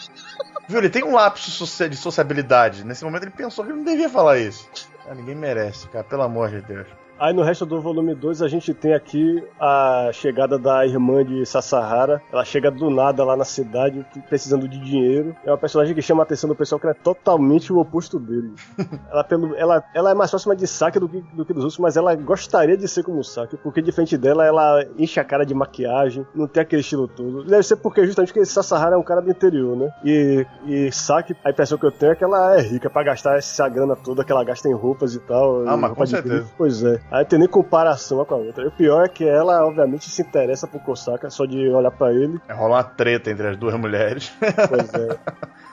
Viu? 0.68 0.78
Ele 0.78 0.90
tem 0.90 1.02
um 1.04 1.14
lapso 1.14 1.50
de 1.88 1.96
sociabilidade. 1.96 2.84
Nesse 2.84 3.04
momento 3.04 3.24
ele 3.24 3.30
pensou 3.30 3.64
que 3.64 3.70
ele 3.70 3.78
não 3.78 3.84
devia 3.84 4.08
falar 4.08 4.38
isso. 4.38 4.68
Ah, 5.08 5.14
ninguém 5.14 5.34
merece, 5.34 5.88
cara, 5.88 6.04
pelo 6.04 6.22
amor 6.22 6.50
de 6.50 6.60
Deus. 6.60 6.86
Aí 7.18 7.32
no 7.32 7.42
resto 7.42 7.64
do 7.64 7.80
volume 7.80 8.14
2 8.14 8.42
a 8.42 8.48
gente 8.48 8.74
tem 8.74 8.92
aqui 8.92 9.42
a 9.60 10.10
chegada 10.12 10.58
da 10.58 10.86
irmã 10.86 11.24
de 11.24 11.44
Sasahara. 11.46 12.20
Ela 12.32 12.44
chega 12.44 12.70
do 12.70 12.90
nada 12.90 13.24
lá 13.24 13.36
na 13.36 13.44
cidade, 13.44 14.04
precisando 14.28 14.68
de 14.68 14.78
dinheiro. 14.78 15.34
É 15.44 15.50
uma 15.50 15.58
personagem 15.58 15.94
que 15.94 16.02
chama 16.02 16.22
a 16.22 16.24
atenção 16.24 16.48
do 16.48 16.56
pessoal 16.56 16.80
que 16.80 16.86
é 16.86 16.94
totalmente 16.94 17.72
o 17.72 17.78
oposto 17.78 18.18
dele. 18.18 18.52
ela, 19.10 19.24
pelo, 19.24 19.54
ela, 19.54 19.84
ela 19.94 20.10
é 20.10 20.14
mais 20.14 20.30
próxima 20.30 20.56
de 20.56 20.66
Saki 20.66 20.98
do 20.98 21.08
que, 21.08 21.20
do 21.32 21.44
que 21.44 21.52
dos 21.52 21.64
outros, 21.64 21.78
mas 21.78 21.96
ela 21.96 22.14
gostaria 22.14 22.76
de 22.76 22.88
ser 22.88 23.02
como 23.02 23.22
Saki, 23.22 23.56
porque 23.58 23.80
diferente 23.80 24.16
dela, 24.16 24.44
ela 24.44 24.84
enche 24.98 25.20
a 25.20 25.24
cara 25.24 25.44
de 25.44 25.54
maquiagem, 25.54 26.26
não 26.34 26.46
tem 26.46 26.62
aquele 26.62 26.80
estilo 26.80 27.06
todo. 27.06 27.44
Deve 27.44 27.62
ser 27.62 27.76
porque 27.76 28.04
justamente 28.04 28.32
porque 28.32 28.44
Sasahara 28.44 28.96
é 28.96 28.98
um 28.98 29.02
cara 29.02 29.20
do 29.20 29.30
interior, 29.30 29.76
né? 29.76 29.92
E, 30.04 30.46
e 30.66 30.92
Saki, 30.92 31.36
a 31.44 31.50
impressão 31.50 31.78
que 31.78 31.86
eu 31.86 31.92
tenho 31.92 32.12
é 32.12 32.14
que 32.16 32.24
ela 32.24 32.58
é 32.58 32.60
rica 32.60 32.90
pra 32.90 33.02
gastar 33.02 33.36
essa 33.38 33.68
grana 33.68 33.94
toda 33.96 34.24
que 34.24 34.32
ela 34.32 34.44
gasta 34.44 34.68
em 34.68 34.74
roupas 34.74 35.14
e 35.14 35.20
tal. 35.20 35.66
Ah, 35.66 35.76
mas 35.76 35.92
com 35.92 36.04
de 36.04 36.10
certeza. 36.10 36.50
Pois 36.56 36.82
é. 36.82 37.00
Aí 37.10 37.24
tem 37.24 37.38
nem 37.38 37.48
comparação 37.48 38.18
uma 38.18 38.24
com 38.24 38.34
a 38.34 38.38
outra. 38.38 38.64
E 38.64 38.66
o 38.66 38.72
pior 38.72 39.04
é 39.04 39.08
que 39.08 39.26
ela, 39.26 39.64
obviamente, 39.66 40.10
se 40.10 40.22
interessa 40.22 40.66
por 40.66 40.80
Kosaka 40.80 41.30
só 41.30 41.44
de 41.44 41.68
olhar 41.68 41.90
pra 41.90 42.12
ele. 42.12 42.40
É 42.48 42.52
rolar 42.52 42.76
uma 42.76 42.84
treta 42.84 43.30
entre 43.30 43.48
as 43.48 43.56
duas 43.56 43.74
mulheres. 43.74 44.32
Pois 44.40 44.92
é. 44.94 45.18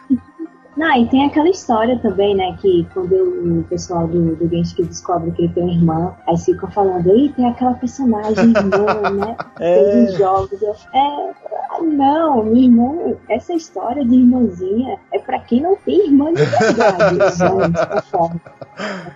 Não, 0.81 0.99
e 0.99 1.07
tem 1.09 1.27
aquela 1.27 1.47
história 1.47 1.95
também, 1.99 2.35
né? 2.35 2.57
Que 2.59 2.87
quando 2.91 3.13
o 3.59 3.63
pessoal 3.65 4.07
do, 4.07 4.35
do 4.35 4.49
Genshin 4.49 4.85
descobre 4.85 5.29
que 5.29 5.43
ele 5.43 5.53
tem 5.53 5.61
uma 5.61 5.73
irmã, 5.73 6.15
aí 6.27 6.35
ficam 6.39 6.71
falando, 6.71 7.07
ei, 7.07 7.29
tem 7.33 7.47
aquela 7.47 7.75
personagem 7.75 8.45
irmã, 8.49 9.11
né? 9.11 9.37
É. 9.59 10.05
Os 10.05 10.17
jogos. 10.17 10.59
Eu, 10.59 10.71
é, 10.71 11.33
ah, 11.69 11.83
não, 11.83 12.43
minha 12.45 12.65
irmã, 12.65 13.15
essa 13.29 13.53
história 13.53 14.03
de 14.03 14.15
irmãzinha 14.15 14.97
é 15.13 15.19
pra 15.19 15.37
quem 15.41 15.61
não 15.61 15.75
tem 15.75 16.07
irmã 16.07 16.33
de 16.33 16.45
verdade. 16.45 17.15
Gente, 17.15 18.11
concordo. 18.11 18.41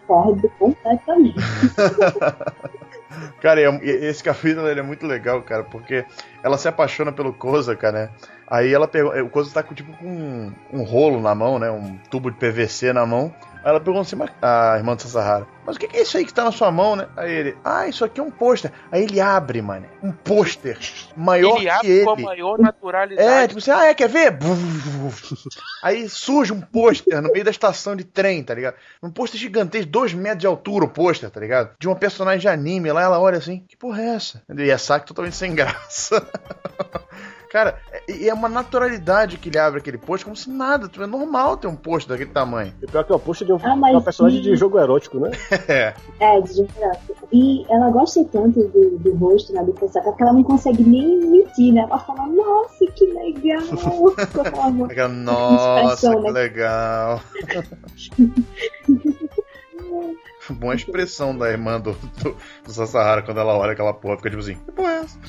Concordo 0.06 0.52
completamente. 0.60 1.36
Cara, 3.42 3.60
é- 3.62 3.80
esse 3.84 4.24
capítulo 4.24 4.68
ele 4.68 4.82
é 4.82 4.84
muito 4.84 5.08
legal, 5.08 5.42
cara, 5.42 5.64
porque 5.64 6.06
ela 6.44 6.60
se 6.60 6.68
apaixona 6.68 7.12
pelo 7.12 7.34
Kozaka, 7.34 7.92
né? 7.92 8.10
Aí 8.48 8.74
ela 8.74 8.88
pergunta. 8.88 9.24
O 9.24 9.30
Kozaka 9.30 9.62
tá 9.62 9.68
com 9.68 9.74
tipo 9.74 9.92
com 9.98 10.06
um, 10.06 10.54
um 10.72 10.84
rolo 10.84 11.22
na 11.22 11.34
mão, 11.34 11.58
né? 11.60 11.70
Um 11.72 11.98
tubo 12.10 12.32
de 12.32 12.38
PVC 12.38 12.94
na 12.94 13.06
mão. 13.06 13.34
Aí 13.66 13.72
ela 13.72 13.80
pergunta 13.80 14.06
assim, 14.06 14.16
mas, 14.16 14.30
a 14.44 14.78
irmã 14.78 14.96
do 14.96 15.02
Sasahara, 15.02 15.48
mas 15.66 15.76
o 15.76 15.80
que 15.80 15.98
é 15.98 16.04
isso 16.04 16.16
aí 16.16 16.24
que 16.24 16.32
tá 16.32 16.44
na 16.44 16.52
sua 16.52 16.72
mão, 16.72 16.96
né? 16.96 17.08
Aí 17.18 17.32
ele, 17.32 17.58
ah, 17.64 17.88
isso 17.88 18.06
aqui 18.06 18.20
é 18.20 18.24
um 18.24 18.30
pôster. 18.30 18.72
Aí 18.92 19.02
ele 19.02 19.20
abre, 19.20 19.60
mano, 19.60 19.88
um 20.04 20.12
pôster 20.12 20.78
maior 21.18 21.56
ele 21.56 21.62
que 21.62 21.70
abre 21.70 22.04
com 22.04 22.10
a 22.12 22.14
ele. 22.14 22.22
maior 22.22 22.60
naturalidade. 22.60 23.28
É, 23.28 23.48
tipo 23.48 23.58
assim, 23.58 23.72
ah, 23.72 23.86
é, 23.86 23.96
quer 23.96 24.08
ver? 24.08 24.38
Aí 25.82 26.08
surge 26.08 26.54
um 26.54 26.62
pôster 26.62 27.20
no 27.20 27.32
meio 27.32 27.44
da 27.44 27.50
estação 27.50 27.96
de 27.96 28.04
trem, 28.04 28.44
tá 28.44 28.54
ligado? 28.54 28.76
Um 29.02 29.10
pôster 29.10 29.40
gigantesco, 29.40 29.90
dois 29.90 30.14
metros 30.14 30.42
de 30.42 30.48
altura 30.48 30.86
o 30.86 30.90
pôster, 30.90 31.32
tá 31.32 31.40
ligado? 31.40 31.72
De 31.80 31.88
uma 31.88 31.96
personagem 31.96 32.42
de 32.42 32.48
anime. 32.48 32.92
Lá 32.92 33.02
ela 33.02 33.20
olha 33.20 33.40
assim, 33.40 33.66
que 33.68 33.76
porra 33.76 34.00
é 34.04 34.10
essa? 34.10 34.44
E 34.48 34.72
a 34.72 34.78
Saki 34.78 35.08
totalmente 35.08 35.36
sem 35.36 35.56
graça. 35.56 36.24
Cara, 37.56 37.78
e 38.10 38.28
é 38.28 38.34
uma 38.34 38.50
naturalidade 38.50 39.38
que 39.38 39.48
ele 39.48 39.58
abre 39.58 39.80
aquele 39.80 39.98
pôster, 39.98 40.26
como 40.26 40.36
se 40.36 40.50
nada, 40.50 40.90
tipo, 40.90 41.02
é 41.02 41.08
normal 41.08 41.56
ter 41.56 41.68
um 41.68 41.76
pôster 41.78 42.10
daquele 42.10 42.30
tamanho. 42.30 42.74
E 42.82 42.86
pior 42.86 43.06
que 43.06 43.14
é 43.14 43.16
uma 43.16 43.22
poxa 43.22 43.46
de 43.46 43.54
um, 43.54 43.58
Ah, 43.64 43.76
uma 43.76 44.02
personagem 44.02 44.42
de 44.42 44.58
jogo 44.58 44.78
erótico, 44.78 45.18
né? 45.22 45.32
É. 45.70 45.94
É, 46.20 46.42
de 46.42 46.54
geográfico. 46.54 47.16
E 47.32 47.66
ela 47.70 47.90
gosta 47.92 48.26
tanto 48.26 48.60
do, 48.60 49.00
do 49.00 49.16
rosto, 49.16 49.54
né, 49.54 49.64
do 49.64 49.72
Kosaka, 49.72 50.12
que 50.12 50.22
ela 50.22 50.34
não 50.34 50.44
consegue 50.44 50.84
nem 50.84 51.18
mentir, 51.30 51.74
né? 51.74 51.84
Ela 51.84 51.98
fala, 51.98 52.28
nossa, 52.28 52.86
que 52.94 53.06
legal! 53.06 53.62
Nossa, 55.08 56.10
que 56.10 56.20
né? 56.20 56.32
legal. 60.50 60.60
Boa 60.60 60.76
expressão 60.76 61.38
da 61.38 61.50
irmã 61.50 61.80
do, 61.80 61.94
do, 61.94 62.38
do 62.64 62.72
Sasahara 62.72 63.22
quando 63.22 63.40
ela 63.40 63.58
olha 63.58 63.74
aquela 63.74 63.94
porra, 63.94 64.18
fica 64.18 64.30
tipo 64.30 64.42
assim, 64.42 64.56
que 64.56 64.72
porra 64.72 64.92
é 64.92 65.00
essa? 65.00 65.20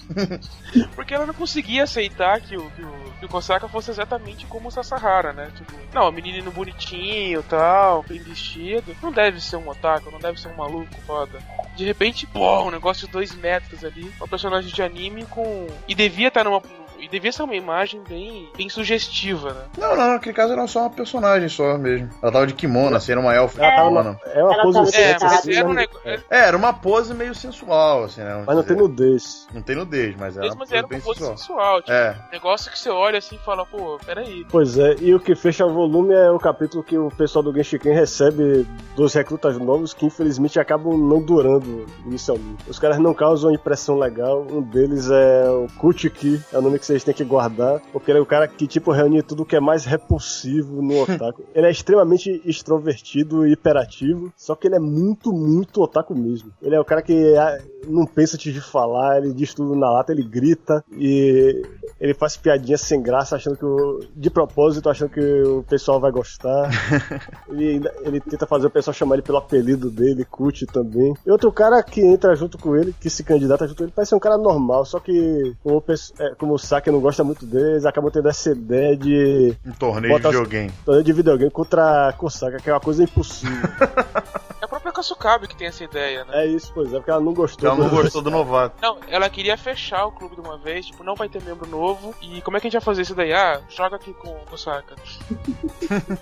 Porque 0.94 1.14
ela 1.14 1.26
não 1.26 1.34
conseguia 1.34 1.84
aceitar 1.84 2.40
que 2.40 2.56
o, 2.56 2.70
que 2.70 2.82
o, 2.82 3.12
que 3.18 3.26
o 3.26 3.28
Kosaka 3.28 3.68
fosse 3.68 3.90
exatamente 3.90 4.47
como 4.47 4.68
o 4.68 4.70
Sasahara, 4.70 5.32
né? 5.32 5.51
Tipo, 5.56 5.72
não, 5.93 6.10
menino 6.12 6.51
bonitinho 6.51 7.43
tal, 7.43 8.02
bem 8.02 8.18
vestido. 8.18 8.97
Não 9.02 9.12
deve 9.12 9.40
ser 9.40 9.56
um 9.56 9.68
otaku, 9.68 10.10
não 10.10 10.18
deve 10.18 10.40
ser 10.40 10.48
um 10.48 10.56
maluco 10.56 10.94
foda. 11.06 11.38
De 11.76 11.84
repente, 11.84 12.26
pô, 12.26 12.62
um 12.62 12.70
negócio 12.70 13.06
de 13.06 13.12
dois 13.12 13.34
metros 13.34 13.84
ali, 13.84 14.10
uma 14.18 14.28
personagem 14.28 14.72
de 14.72 14.82
anime 14.82 15.24
com. 15.26 15.66
E 15.86 15.94
devia 15.94 16.28
estar 16.28 16.44
numa. 16.44 16.62
E 16.98 17.09
devia 17.09 17.32
ser 17.32 17.43
uma 17.43 17.55
imagem 17.55 18.01
bem, 18.09 18.48
bem 18.56 18.68
sugestiva, 18.68 19.52
né? 19.52 19.60
Não, 19.78 19.97
não, 19.97 20.09
naquele 20.14 20.35
caso 20.35 20.52
era 20.52 20.66
só 20.66 20.81
uma 20.81 20.90
personagem 20.90 21.48
só 21.48 21.77
mesmo. 21.78 22.09
Ela 22.23 22.32
tava 22.32 22.47
de 22.47 22.55
kimono, 22.55 22.97
assim, 22.97 23.12
era 23.12 23.20
uma 23.20 23.35
elfa 23.35 23.62
Ela 23.64 23.77
tava. 23.77 24.20
É 24.35 24.43
uma 24.43 24.62
pose 24.62 24.74
tava 24.78 24.89
É, 24.89 24.90
sexy, 24.93 25.24
mas 25.24 25.32
Exato, 25.32 25.51
era 25.51 25.68
um 25.68 25.73
né? 25.74 25.81
negócio. 25.82 26.24
É, 26.31 26.39
era 26.39 26.56
uma 26.56 26.73
pose 26.73 27.14
meio 27.14 27.35
sensual, 27.35 28.05
assim, 28.05 28.20
né? 28.23 28.44
Mas 28.47 28.56
não 28.56 28.62
tem 28.62 28.77
nudez. 28.77 29.47
Não 29.52 29.62
tem 29.62 29.77
nudez, 29.77 30.16
mas 30.16 30.36
era 30.36 30.47
uma 30.47 30.56
pose 30.56 30.77
era 30.77 30.86
bem 30.86 30.98
uma 30.98 31.05
pose 31.05 31.18
sensual. 31.18 31.36
sensual, 31.39 31.81
tipo, 31.81 31.93
É, 31.93 32.16
negócio 32.32 32.70
que 32.70 32.78
você 32.78 32.89
olha 32.90 33.18
assim 33.18 33.36
e 33.36 33.44
fala, 33.44 33.64
pô, 33.66 33.98
peraí. 34.05 34.44
Pois 34.51 34.78
é, 34.78 34.97
e 35.01 35.14
o 35.14 35.20
que 35.20 35.35
fecha 35.35 35.64
o 35.66 35.73
volume 35.73 36.14
é 36.14 36.31
o 36.31 36.39
capítulo 36.39 36.82
que 36.82 36.97
o 36.97 37.10
pessoal 37.10 37.43
do 37.43 37.52
Genshiken 37.52 37.93
recebe 37.94 38.66
dos 38.94 39.12
recrutas 39.14 39.59
novos 39.59 39.93
que 39.94 40.06
infelizmente 40.06 40.59
acabam 40.59 40.97
não 40.97 41.20
durando 41.20 41.86
inicialmente. 42.05 42.64
Os 42.68 42.78
caras 42.78 42.98
não 42.98 43.12
causam 43.14 43.52
impressão 43.52 43.98
legal. 43.98 44.47
Um 44.51 44.62
deles 44.62 45.09
é 45.10 45.48
o 45.51 45.66
Kutiki, 45.78 46.40
é 46.52 46.59
o 46.59 46.62
nome 46.62 46.78
que 46.78 46.85
vocês 46.86 47.04
têm 47.04 47.14
que 47.14 47.24
guardar, 47.24 47.80
porque 47.92 48.10
ele 48.10 48.18
é 48.18 48.22
o 48.22 48.26
cara 48.26 48.46
que 48.46 48.66
tipo 48.66 48.92
reúne 48.92 49.22
tudo 49.22 49.44
que 49.44 49.56
é 49.56 49.60
mais 49.60 49.84
repulsivo 49.84 50.80
no 50.80 51.02
otaku. 51.02 51.44
ele 51.54 51.66
é 51.66 51.70
extremamente 51.70 52.40
extrovertido 52.44 53.46
e 53.46 53.52
hiperativo, 53.52 54.32
só 54.36 54.54
que 54.54 54.68
ele 54.68 54.76
é 54.76 54.80
muito, 54.80 55.32
muito 55.32 55.82
otaku 55.82 56.14
mesmo. 56.14 56.52
Ele 56.62 56.74
é 56.74 56.80
o 56.80 56.84
cara 56.84 57.02
que 57.02 57.36
ah, 57.36 57.58
não 57.88 58.06
pensa 58.06 58.36
antes 58.36 58.52
de 58.52 58.60
falar, 58.60 59.18
ele 59.18 59.32
diz 59.32 59.54
tudo 59.54 59.74
na 59.74 59.90
lata, 59.90 60.12
ele 60.12 60.22
grita 60.22 60.84
e 60.92 61.62
ele 62.00 62.14
faz 62.14 62.36
piadinha 62.36 62.76
sem 62.76 63.02
graça, 63.02 63.36
achando 63.36 63.56
que 63.56 63.64
o, 63.64 64.00
de 64.14 64.30
propósito, 64.30 64.88
achando 64.88 65.10
que 65.10 65.42
o 65.42 65.62
pessoal 65.62 66.00
vai 66.00 66.10
gostar. 66.10 66.70
ele, 67.48 67.80
ele 68.02 68.20
tenta 68.20 68.46
fazer 68.46 68.66
o 68.66 68.70
pessoal 68.70 68.94
chamar 68.94 69.16
ele 69.16 69.22
pelo 69.22 69.38
apelido 69.38 69.90
dele, 69.90 70.24
Kut 70.24 70.66
também. 70.66 71.14
E 71.26 71.30
outro 71.30 71.50
cara 71.50 71.82
que 71.82 72.00
entra 72.00 72.36
junto 72.36 72.58
com 72.58 72.76
ele, 72.76 72.94
que 73.00 73.08
se 73.08 73.24
candidata 73.24 73.66
junto 73.66 73.78
com 73.78 73.84
ele, 73.84 73.92
parece 73.94 74.10
ser 74.10 74.16
um 74.16 74.20
cara 74.20 74.36
normal, 74.36 74.84
só 74.84 75.00
que 75.00 75.54
como 75.62 75.82
é, 76.18 76.34
como 76.34 76.54
o 76.54 76.58
Saki 76.77 76.90
não 76.90 77.01
gosta 77.01 77.24
muito 77.24 77.47
dele, 77.47 77.73
eles 77.73 77.86
acabam 77.86 78.11
tendo 78.11 78.28
essa 78.28 78.51
ideia 78.51 78.97
de 78.97 79.55
um 79.65 79.73
torneio 79.73 80.15
de 80.19 80.23
videogame. 80.23 80.70
torneio 80.85 81.05
de 81.05 81.12
videogame 81.12 81.51
contra 81.51 82.09
a 82.09 82.12
Kosaka, 82.12 82.59
que 82.59 82.69
é 82.69 82.73
uma 82.73 82.81
coisa 82.81 83.03
impossível. 83.03 83.57
Kasukabe 84.97 85.47
que 85.47 85.56
tem 85.56 85.68
essa 85.68 85.85
ideia, 85.85 86.24
né? 86.24 86.44
É 86.44 86.47
isso, 86.47 86.73
pois 86.74 86.93
é, 86.93 86.97
porque 86.97 87.10
ela 87.10 87.20
não 87.20 87.32
gostou. 87.35 87.68
Ela 87.68 87.78
não 87.78 87.89
do- 87.89 87.97
gostou 88.02 88.23
do 88.23 88.31
novato. 88.31 88.77
Não, 88.82 88.98
ela 89.09 89.28
queria 89.28 89.56
fechar 89.56 90.06
o 90.06 90.12
clube 90.12 90.35
de 90.35 90.40
uma 90.40 90.56
vez, 90.59 90.86
tipo, 90.86 91.05
não 91.05 91.14
vai 91.14 91.28
ter 91.28 91.43
membro 91.43 91.68
novo. 91.68 92.14
E 92.23 92.40
como 92.43 92.56
é 92.56 92.60
que 92.60 92.66
a 92.66 92.70
gente 92.70 92.81
vai 92.81 92.85
fazer 92.85 93.02
isso 93.02 93.14
daí? 93.14 93.32
Ah, 93.32 93.60
joga 93.68 93.97
aqui 93.97 94.12
com 94.14 94.28
o 94.28 94.39
Osaka. 94.52 94.97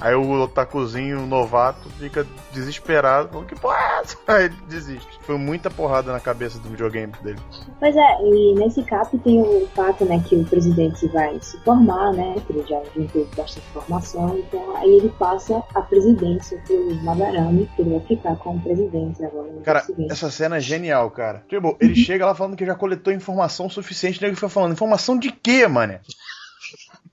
Aí 0.00 0.14
o 0.14 0.42
otakuzinho 0.42 1.26
novato 1.26 1.88
fica 1.90 2.26
desesperado, 2.52 3.28
falando 3.28 3.46
que 3.46 3.54
porra 3.58 3.76
é? 3.76 4.02
Aí 4.32 4.44
ele 4.46 4.56
desiste. 4.68 5.08
Foi 5.22 5.36
muita 5.38 5.70
porrada 5.70 6.12
na 6.12 6.20
cabeça 6.20 6.58
do 6.58 6.68
videogame 6.68 7.12
dele. 7.22 7.38
Pois 7.80 7.96
é, 7.96 8.22
e 8.22 8.54
nesse 8.54 8.82
cap 8.82 9.16
tem 9.18 9.40
o 9.40 9.66
fato, 9.74 10.04
né, 10.04 10.22
que 10.26 10.36
o 10.36 10.44
presidente 10.44 11.06
vai 11.08 11.38
se 11.40 11.58
formar, 11.60 12.12
né, 12.12 12.34
que 12.46 12.52
ele 12.52 12.66
já 12.66 12.80
juntou 12.94 13.26
bastante 13.36 13.66
informação, 13.68 14.38
então 14.38 14.76
aí 14.76 14.90
ele 14.90 15.08
passa 15.18 15.62
a 15.74 15.80
presidência 15.82 16.60
pro 16.66 16.94
Madarame, 17.02 17.68
que 17.74 17.82
ele 17.82 17.90
vai 17.90 18.00
ficar 18.00 18.36
como 18.36 18.60
presidente 18.60 19.24
agora 19.24 19.48
Cara, 19.64 19.84
essa 20.10 20.30
cena 20.30 20.56
é 20.56 20.60
genial, 20.60 21.10
cara. 21.10 21.44
Tipo, 21.48 21.76
ele 21.80 21.94
chega 21.96 22.26
lá 22.26 22.34
falando 22.34 22.56
que 22.56 22.66
já 22.66 22.74
coletou 22.74 23.12
informação 23.12 23.68
suficiente, 23.68 24.20
e 24.20 24.24
ele 24.24 24.34
fica 24.34 24.48
falando, 24.48 24.72
informação 24.72 25.18
de 25.18 25.30
quê, 25.30 25.66
mané? 25.66 26.00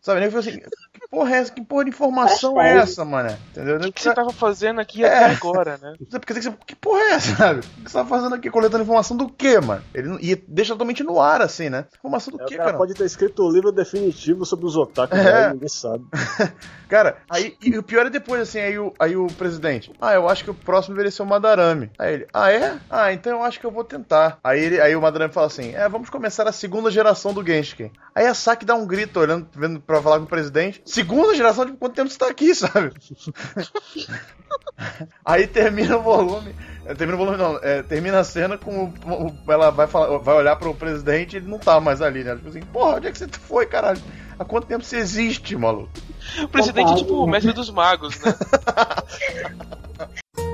Sabe, 0.01 0.19
ele 0.19 0.27
fica 0.29 0.39
assim, 0.39 0.59
que 0.93 1.07
porra 1.11 1.35
é 1.35 1.37
essa? 1.39 1.51
Que 1.53 1.61
porra 1.63 1.83
de 1.83 1.91
informação 1.91 2.59
é 2.59 2.77
essa, 2.77 3.05
mané? 3.05 3.37
Entendeu? 3.51 3.77
O 3.77 3.93
que 3.93 4.01
você 4.01 4.13
tava 4.13 4.31
fazendo 4.31 4.81
aqui 4.81 5.03
É. 5.03 5.25
até 5.25 5.35
agora, 5.35 5.77
né? 5.79 5.93
Porque 6.09 6.33
você- 6.33 6.51
que 6.65 6.75
porra 6.75 6.99
é 7.01 7.11
essa, 7.11 7.35
sabe? 7.35 7.59
O 7.59 7.83
que 7.83 7.91
você 7.91 7.97
tá 7.99 8.05
fazendo 8.05 8.33
aqui? 8.33 8.49
Coletando 8.49 8.83
informação 8.83 9.15
do 9.15 9.29
quê, 9.29 9.59
mano? 9.59 9.83
Ele 9.93 10.17
e 10.19 10.35
deixa 10.35 10.73
totalmente 10.73 11.03
no 11.03 11.21
ar, 11.21 11.41
assim, 11.43 11.69
né? 11.69 11.85
Informação 11.97 12.35
do 12.35 12.41
É, 12.41 12.45
quê, 12.45 12.55
o 12.55 12.57
cara 12.57 12.69
cara? 12.71 12.77
pode 12.79 12.95
ter 12.95 13.05
escrito 13.05 13.43
o 13.43 13.51
livro 13.51 13.71
definitivo 13.71 14.43
sobre 14.43 14.65
os 14.65 14.75
otakus, 14.75 15.19
É. 15.19 15.23
né, 15.23 15.53
ninguém 15.53 15.69
sabe. 15.69 16.03
Cara, 16.89 17.17
aí 17.29 17.55
e 17.61 17.77
o 17.77 17.83
pior 17.83 18.05
é 18.07 18.09
depois, 18.09 18.41
assim, 18.41 18.59
aí 18.59 18.77
o, 18.77 18.93
aí 18.99 19.15
o 19.15 19.27
presidente. 19.27 19.93
Ah, 20.01 20.13
eu 20.13 20.27
acho 20.27 20.43
que 20.43 20.49
o 20.49 20.53
próximo 20.53 20.93
deveria 20.95 21.11
ser 21.11 21.21
o 21.21 21.25
Madarame. 21.25 21.89
Aí 21.97 22.13
ele, 22.15 22.27
ah, 22.33 22.51
é? 22.51 22.77
Ah, 22.89 23.13
então 23.13 23.31
eu 23.37 23.43
acho 23.43 23.59
que 23.59 23.65
eu 23.65 23.71
vou 23.71 23.83
tentar. 23.83 24.39
Aí, 24.43 24.59
ele, 24.59 24.81
aí 24.81 24.93
o 24.95 25.01
Madarame 25.01 25.31
fala 25.33 25.47
assim: 25.47 25.73
é, 25.73 25.87
vamos 25.87 26.09
começar 26.09 26.47
a 26.47 26.51
segunda 26.51 26.91
geração 26.91 27.33
do 27.33 27.45
Genshin. 27.45 27.91
Aí 28.13 28.25
a 28.27 28.33
Saki 28.33 28.65
dá 28.65 28.75
um 28.75 28.85
grito 28.85 29.19
olhando, 29.21 29.47
vendo 29.55 29.79
pra 29.91 30.01
falar 30.01 30.17
com 30.19 30.25
o 30.25 30.27
presidente. 30.27 30.81
Segunda 30.85 31.35
geração, 31.35 31.65
tipo, 31.65 31.77
quanto 31.77 31.95
tempo 31.95 32.09
você 32.09 32.17
tá 32.17 32.27
aqui, 32.27 32.53
sabe? 32.55 32.91
aí 35.25 35.47
termina 35.47 35.97
o 35.97 36.01
volume. 36.01 36.55
é, 36.85 36.93
Termina 36.95 37.15
o 37.21 37.25
volume, 37.25 37.37
não. 37.37 37.57
é, 37.61 37.83
termina 37.83 38.19
a 38.19 38.23
cena 38.23 38.57
com 38.57 38.85
o, 39.05 39.27
o- 39.27 39.51
Ela 39.51 39.69
vai, 39.69 39.87
falar, 39.87 40.17
vai 40.19 40.35
olhar 40.35 40.55
pro 40.55 40.73
presidente 40.73 41.33
e 41.33 41.37
ele 41.37 41.47
não 41.47 41.59
tá 41.59 41.79
mais 41.79 42.01
ali, 42.01 42.23
né? 42.23 42.35
Tipo 42.35 42.49
assim, 42.49 42.61
porra, 42.61 42.95
onde 42.97 43.07
é 43.07 43.11
que 43.11 43.17
você 43.17 43.27
foi, 43.27 43.65
caralho? 43.65 44.01
Há 44.39 44.45
quanto 44.45 44.67
tempo 44.67 44.83
você 44.83 44.97
existe, 44.97 45.55
maluco? 45.55 45.89
O 46.43 46.47
presidente 46.47 46.91
é 46.91 46.95
tipo 46.95 47.13
o 47.13 47.27
mestre 47.27 47.53
dos 47.53 47.69
magos, 47.69 48.19
né? 48.19 48.33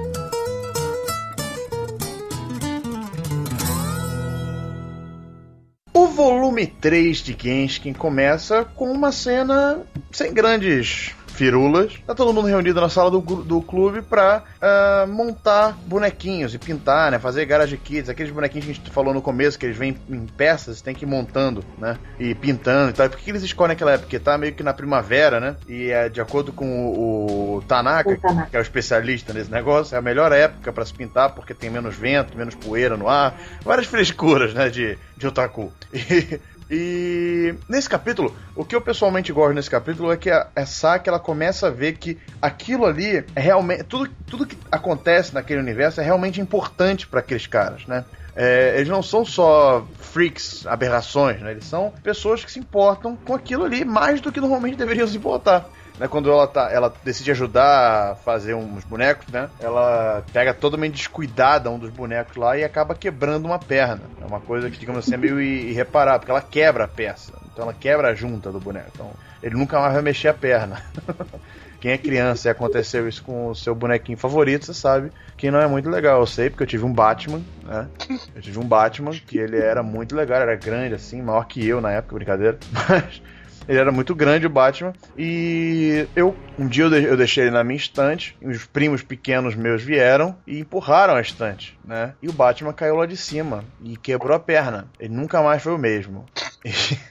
volume 6.18 6.65
3 6.65 7.19
de 7.19 7.38
Genshin 7.39 7.94
começa 7.94 8.65
com 8.65 8.91
uma 8.91 9.11
cena 9.11 9.84
sem 10.11 10.34
grandes 10.34 11.14
firulas. 11.38 11.93
Tá 12.05 12.15
todo 12.15 12.34
mundo 12.34 12.47
reunido 12.47 12.81
na 12.81 12.89
sala 12.89 13.11
do, 13.11 13.22
do 13.22 13.61
clube 13.61 14.01
pra 14.01 14.43
ah, 14.59 15.05
montar 15.07 15.77
bonequinhos 15.85 16.53
e 16.53 16.57
pintar, 16.57 17.11
né? 17.11 17.19
Fazer 17.19 17.45
garage 17.45 17.77
kits, 17.77 18.09
aqueles 18.09 18.31
bonequinhos 18.31 18.65
que 18.65 18.72
a 18.72 18.73
gente 18.76 18.91
falou 18.91 19.14
no 19.14 19.22
começo, 19.22 19.57
que 19.57 19.65
eles 19.65 19.77
vêm 19.77 19.95
em 20.09 20.26
peças, 20.26 20.81
tem 20.81 20.95
que 20.95 21.05
ir 21.05 21.07
montando, 21.07 21.64
né? 21.77 21.97
E 22.19 22.34
pintando 22.34 22.89
e 22.89 22.93
tal. 22.93 23.09
Por 23.09 23.19
que 23.19 23.30
eles 23.30 23.43
escolhem 23.43 23.73
aquela 23.73 23.91
época? 23.91 24.07
Porque 24.07 24.19
tá 24.19 24.38
meio 24.38 24.53
que 24.53 24.64
na 24.64 24.73
primavera, 24.73 25.39
né? 25.39 25.55
E 25.68 25.89
é 25.91 26.09
de 26.09 26.19
acordo 26.19 26.51
com 26.51 26.88
o, 26.88 27.57
o 27.57 27.61
Tanaka, 27.61 28.09
O 28.09 28.18
Tanaka. 28.18 28.49
que 28.49 28.57
é 28.57 28.59
o 28.59 28.61
especialista 28.61 29.31
nesse 29.31 29.51
negócio, 29.51 29.95
é 29.95 29.97
a 29.99 30.01
melhor 30.01 30.31
época 30.31 30.73
pra 30.73 30.85
se 30.85 30.93
pintar 30.93 31.35
porque 31.35 31.53
tem 31.53 31.69
menos 31.69 31.95
vento, 31.95 32.38
menos 32.38 32.55
poeira 32.55 32.97
no 32.97 33.07
ar, 33.07 33.39
várias 33.64 33.85
frescuras, 33.88 34.53
né, 34.53 34.69
de, 34.69 34.97
de 35.15 35.27
otaku. 35.27 35.72
E, 35.93 36.39
e 36.69 37.56
nesse 37.69 37.89
capítulo, 37.89 38.35
o 38.53 38.65
que 38.65 38.76
eu 38.76 38.81
pessoalmente 38.81 39.31
gosto 39.31 39.53
nesse 39.53 39.69
capítulo 39.69 40.11
é 40.11 40.18
que 40.18 40.30
a, 40.30 40.48
a 40.53 40.65
Saki 40.65 41.07
ela 41.07 41.19
começa 41.19 41.68
a 41.68 41.72
ver 41.72 41.94
que 41.94 42.18
aquilo 42.41 42.85
ali 42.85 43.23
é 43.35 43.39
realmente 43.39 43.84
tudo, 43.84 44.10
tudo 44.27 44.45
que 44.45 44.57
acontece 44.69 45.34
naquele 45.34 45.61
universo 45.61 46.02
é 46.02 46.03
realmente 46.03 46.41
importante 46.41 47.07
pra 47.07 47.22
aqueles 47.22 47.48
caras, 47.48 47.85
né? 47.88 48.03
É, 48.35 48.76
eles 48.76 48.89
não 48.89 49.02
são 49.02 49.26
só 49.26 49.88
freaks, 49.98 50.68
aberrações, 50.68 51.41
né? 51.41 51.52
Eles 51.52 51.65
são 51.65 51.91
pessoas 52.03 52.44
que 52.44 52.52
se 52.52 52.60
importam 52.60 53.15
com 53.15 53.34
aquilo 53.34 53.64
ali 53.64 53.84
mais 53.84 54.22
do 54.22 54.31
que 54.31 54.39
normalmente 54.39 54.76
deveriam 54.76 55.07
se 55.07 55.18
importar 55.18 55.69
né, 55.98 56.07
quando 56.07 56.32
ela, 56.32 56.48
tá, 56.48 56.69
ela 56.72 56.94
decide 57.03 57.32
ajudar 57.32 58.11
a 58.11 58.15
fazer 58.15 58.53
uns 58.53 58.84
bonecos, 58.84 59.28
né? 59.28 59.49
Ela 59.60 60.24
pega 60.32 60.53
totalmente 60.53 60.95
descuidada 60.95 61.69
um 61.69 61.80
dos 61.80 61.90
bonecos 61.90 62.36
lá 62.36 62.57
e 62.57 62.64
acaba 62.64 62.95
quebrando 62.95 63.45
uma 63.45 63.60
perna. 63.60 64.02
É 64.22 64.26
uma 64.26 64.40
coisa 64.40 64.69
que, 64.69 64.78
digamos 64.78 65.03
assim, 65.03 65.15
é 65.15 65.18
meio 65.18 65.41
irreparável, 65.41 66.19
porque 66.19 66.32
ela 66.32 66.41
quebra 66.41 66.84
a 66.84 66.88
peça. 66.88 67.34
Então 67.52 67.64
ela 67.64 67.74
quebra 67.74 68.10
a 68.10 68.15
junta 68.15 68.52
do 68.52 68.60
boneco. 68.60 68.91
Então 68.94 69.11
ele 69.41 69.56
nunca 69.56 69.80
mais 69.80 69.94
vai 69.94 70.02
mexer 70.02 70.28
a 70.28 70.34
perna. 70.34 70.82
Quem 71.80 71.91
é 71.91 71.98
criança 71.98 72.48
e 72.48 72.52
aconteceu 72.52 73.07
isso 73.07 73.24
com 73.24 73.49
o 73.49 73.56
seu 73.56 73.76
bonequinho 73.76 74.18
favorito, 74.18 74.65
você 74.65 74.74
sabe 74.74 75.11
que 75.38 75.52
não 75.52 75.60
é 75.60 75.68
muito 75.68 75.90
legal. 75.90 76.19
Eu 76.19 76.26
sei, 76.26 76.49
porque 76.49 76.64
eu 76.64 76.68
tive 76.68 76.86
um 76.86 76.91
Batman, 76.91 77.41
né? 77.64 77.88
Eu 78.36 78.41
tive 78.41 78.57
um 78.57 78.68
Batman 78.68 79.11
que 79.11 79.38
ele 79.38 79.57
era 79.57 79.84
muito 79.84 80.15
legal, 80.15 80.41
era 80.41 80.56
grande 80.56 80.95
assim, 80.95 81.22
maior 81.22 81.45
que 81.45 81.65
eu 81.65 81.80
na 81.80 81.91
época, 81.91 82.15
brincadeira. 82.15 82.57
Mas 82.90 83.22
ele 83.68 83.80
era 83.80 83.91
muito 83.91 84.15
grande, 84.15 84.45
o 84.48 84.49
Batman. 84.49 84.94
E 85.15 86.07
eu, 86.15 86.41
um 86.57 86.68
dia 86.68 86.85
eu, 86.85 86.89
de- 86.89 87.03
eu 87.03 87.18
deixei 87.18 87.44
ele 87.45 87.52
na 87.52 87.64
minha 87.64 87.77
estante. 87.77 88.38
E 88.41 88.48
os 88.48 88.65
primos 88.65 89.03
pequenos 89.03 89.56
meus 89.56 89.84
vieram 89.84 90.41
e 90.48 90.60
empurraram 90.60 91.15
a 91.15 91.22
estante, 91.22 91.77
né? 91.84 92.15
E 92.22 92.30
o 92.30 92.34
Batman 92.34 92.73
caiu 92.73 92.95
lá 92.95 93.06
de 93.06 93.18
cima 93.18 93.72
e 93.80 93.98
quebrou 93.98 94.35
a 94.35 94.39
perna. 94.39 94.91
Ele 94.99 95.14
nunca 95.14 95.41
mais 95.41 95.61
foi 95.64 95.73
o 95.73 95.77
mesmo. 95.77 96.30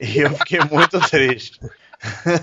E, 0.00 0.16
e 0.18 0.18
eu 0.20 0.30
fiquei 0.36 0.58
muito 0.70 0.98
triste. 1.00 1.58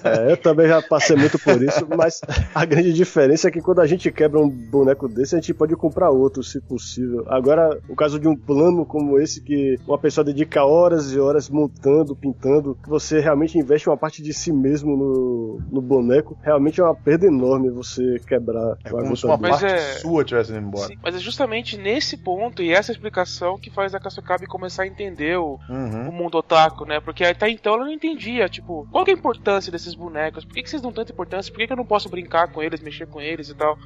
É, 0.03 0.31
eu 0.31 0.37
também 0.37 0.67
já 0.67 0.81
passei 0.81 1.15
muito 1.15 1.37
por 1.39 1.61
isso, 1.61 1.87
mas 1.97 2.21
a 2.53 2.65
grande 2.65 2.93
diferença 2.93 3.47
é 3.47 3.51
que 3.51 3.61
quando 3.61 3.79
a 3.81 3.87
gente 3.87 4.11
quebra 4.11 4.39
um 4.39 4.49
boneco 4.49 5.07
desse, 5.07 5.35
a 5.35 5.39
gente 5.39 5.53
pode 5.53 5.75
comprar 5.75 6.09
outro, 6.09 6.43
se 6.43 6.61
possível. 6.61 7.25
Agora, 7.27 7.77
o 7.87 7.95
caso 7.95 8.19
de 8.19 8.27
um 8.27 8.35
plano 8.35 8.85
como 8.85 9.19
esse, 9.19 9.41
que 9.41 9.75
uma 9.87 9.97
pessoa 9.97 10.23
dedica 10.23 10.63
horas 10.63 11.13
e 11.13 11.19
horas 11.19 11.49
montando, 11.49 12.15
pintando, 12.15 12.77
que 12.81 12.89
você 12.89 13.19
realmente 13.19 13.57
investe 13.57 13.89
uma 13.89 13.97
parte 13.97 14.21
de 14.21 14.33
si 14.33 14.51
mesmo 14.51 14.95
no, 14.95 15.59
no 15.71 15.81
boneco, 15.81 16.37
realmente 16.41 16.79
é 16.79 16.83
uma 16.83 16.95
perda 16.95 17.25
enorme 17.27 17.69
você 17.69 18.19
quebrar 18.27 18.77
É 18.83 18.93
uma 18.93 19.01
como 19.03 19.17
se 19.17 19.25
uma 19.25 19.37
parte 19.37 19.65
é- 19.65 19.77
sua 19.99 20.23
tivesse 20.23 20.51
indo 20.51 20.59
embora. 20.67 20.87
Sim, 20.87 20.95
mas 21.03 21.15
é 21.15 21.19
justamente 21.19 21.77
nesse 21.77 22.17
ponto 22.17 22.61
e 22.61 22.71
essa 22.71 22.91
explicação 22.91 23.57
que 23.59 23.69
faz 23.69 23.93
a 23.93 23.99
Kasukabe 23.99 24.45
começar 24.45 24.83
a 24.83 24.87
entender 24.87 25.37
o, 25.37 25.59
Uhum. 25.69 26.09
o 26.09 26.11
mundo 26.11 26.37
otaku, 26.37 26.85
né? 26.85 26.99
Porque 26.99 27.23
até 27.23 27.49
então 27.49 27.73
ela 27.73 27.85
não 27.85 27.91
entendia, 27.91 28.47
tipo, 28.47 28.87
qual 28.91 29.03
que 29.03 29.11
é 29.11 29.13
a 29.13 29.17
importância 29.17 29.48
desses 29.71 29.93
bonecos? 29.95 30.45
Por 30.45 30.53
que, 30.53 30.63
que 30.63 30.69
vocês 30.69 30.81
dão 30.81 30.91
tanta 30.91 31.11
importância? 31.11 31.51
Por 31.51 31.59
que, 31.59 31.67
que 31.67 31.73
eu 31.73 31.77
não 31.77 31.85
posso 31.85 32.09
brincar 32.09 32.47
com 32.51 32.61
eles, 32.61 32.81
mexer 32.81 33.07
com 33.07 33.19
eles 33.21 33.49
e 33.49 33.55
tal? 33.55 33.77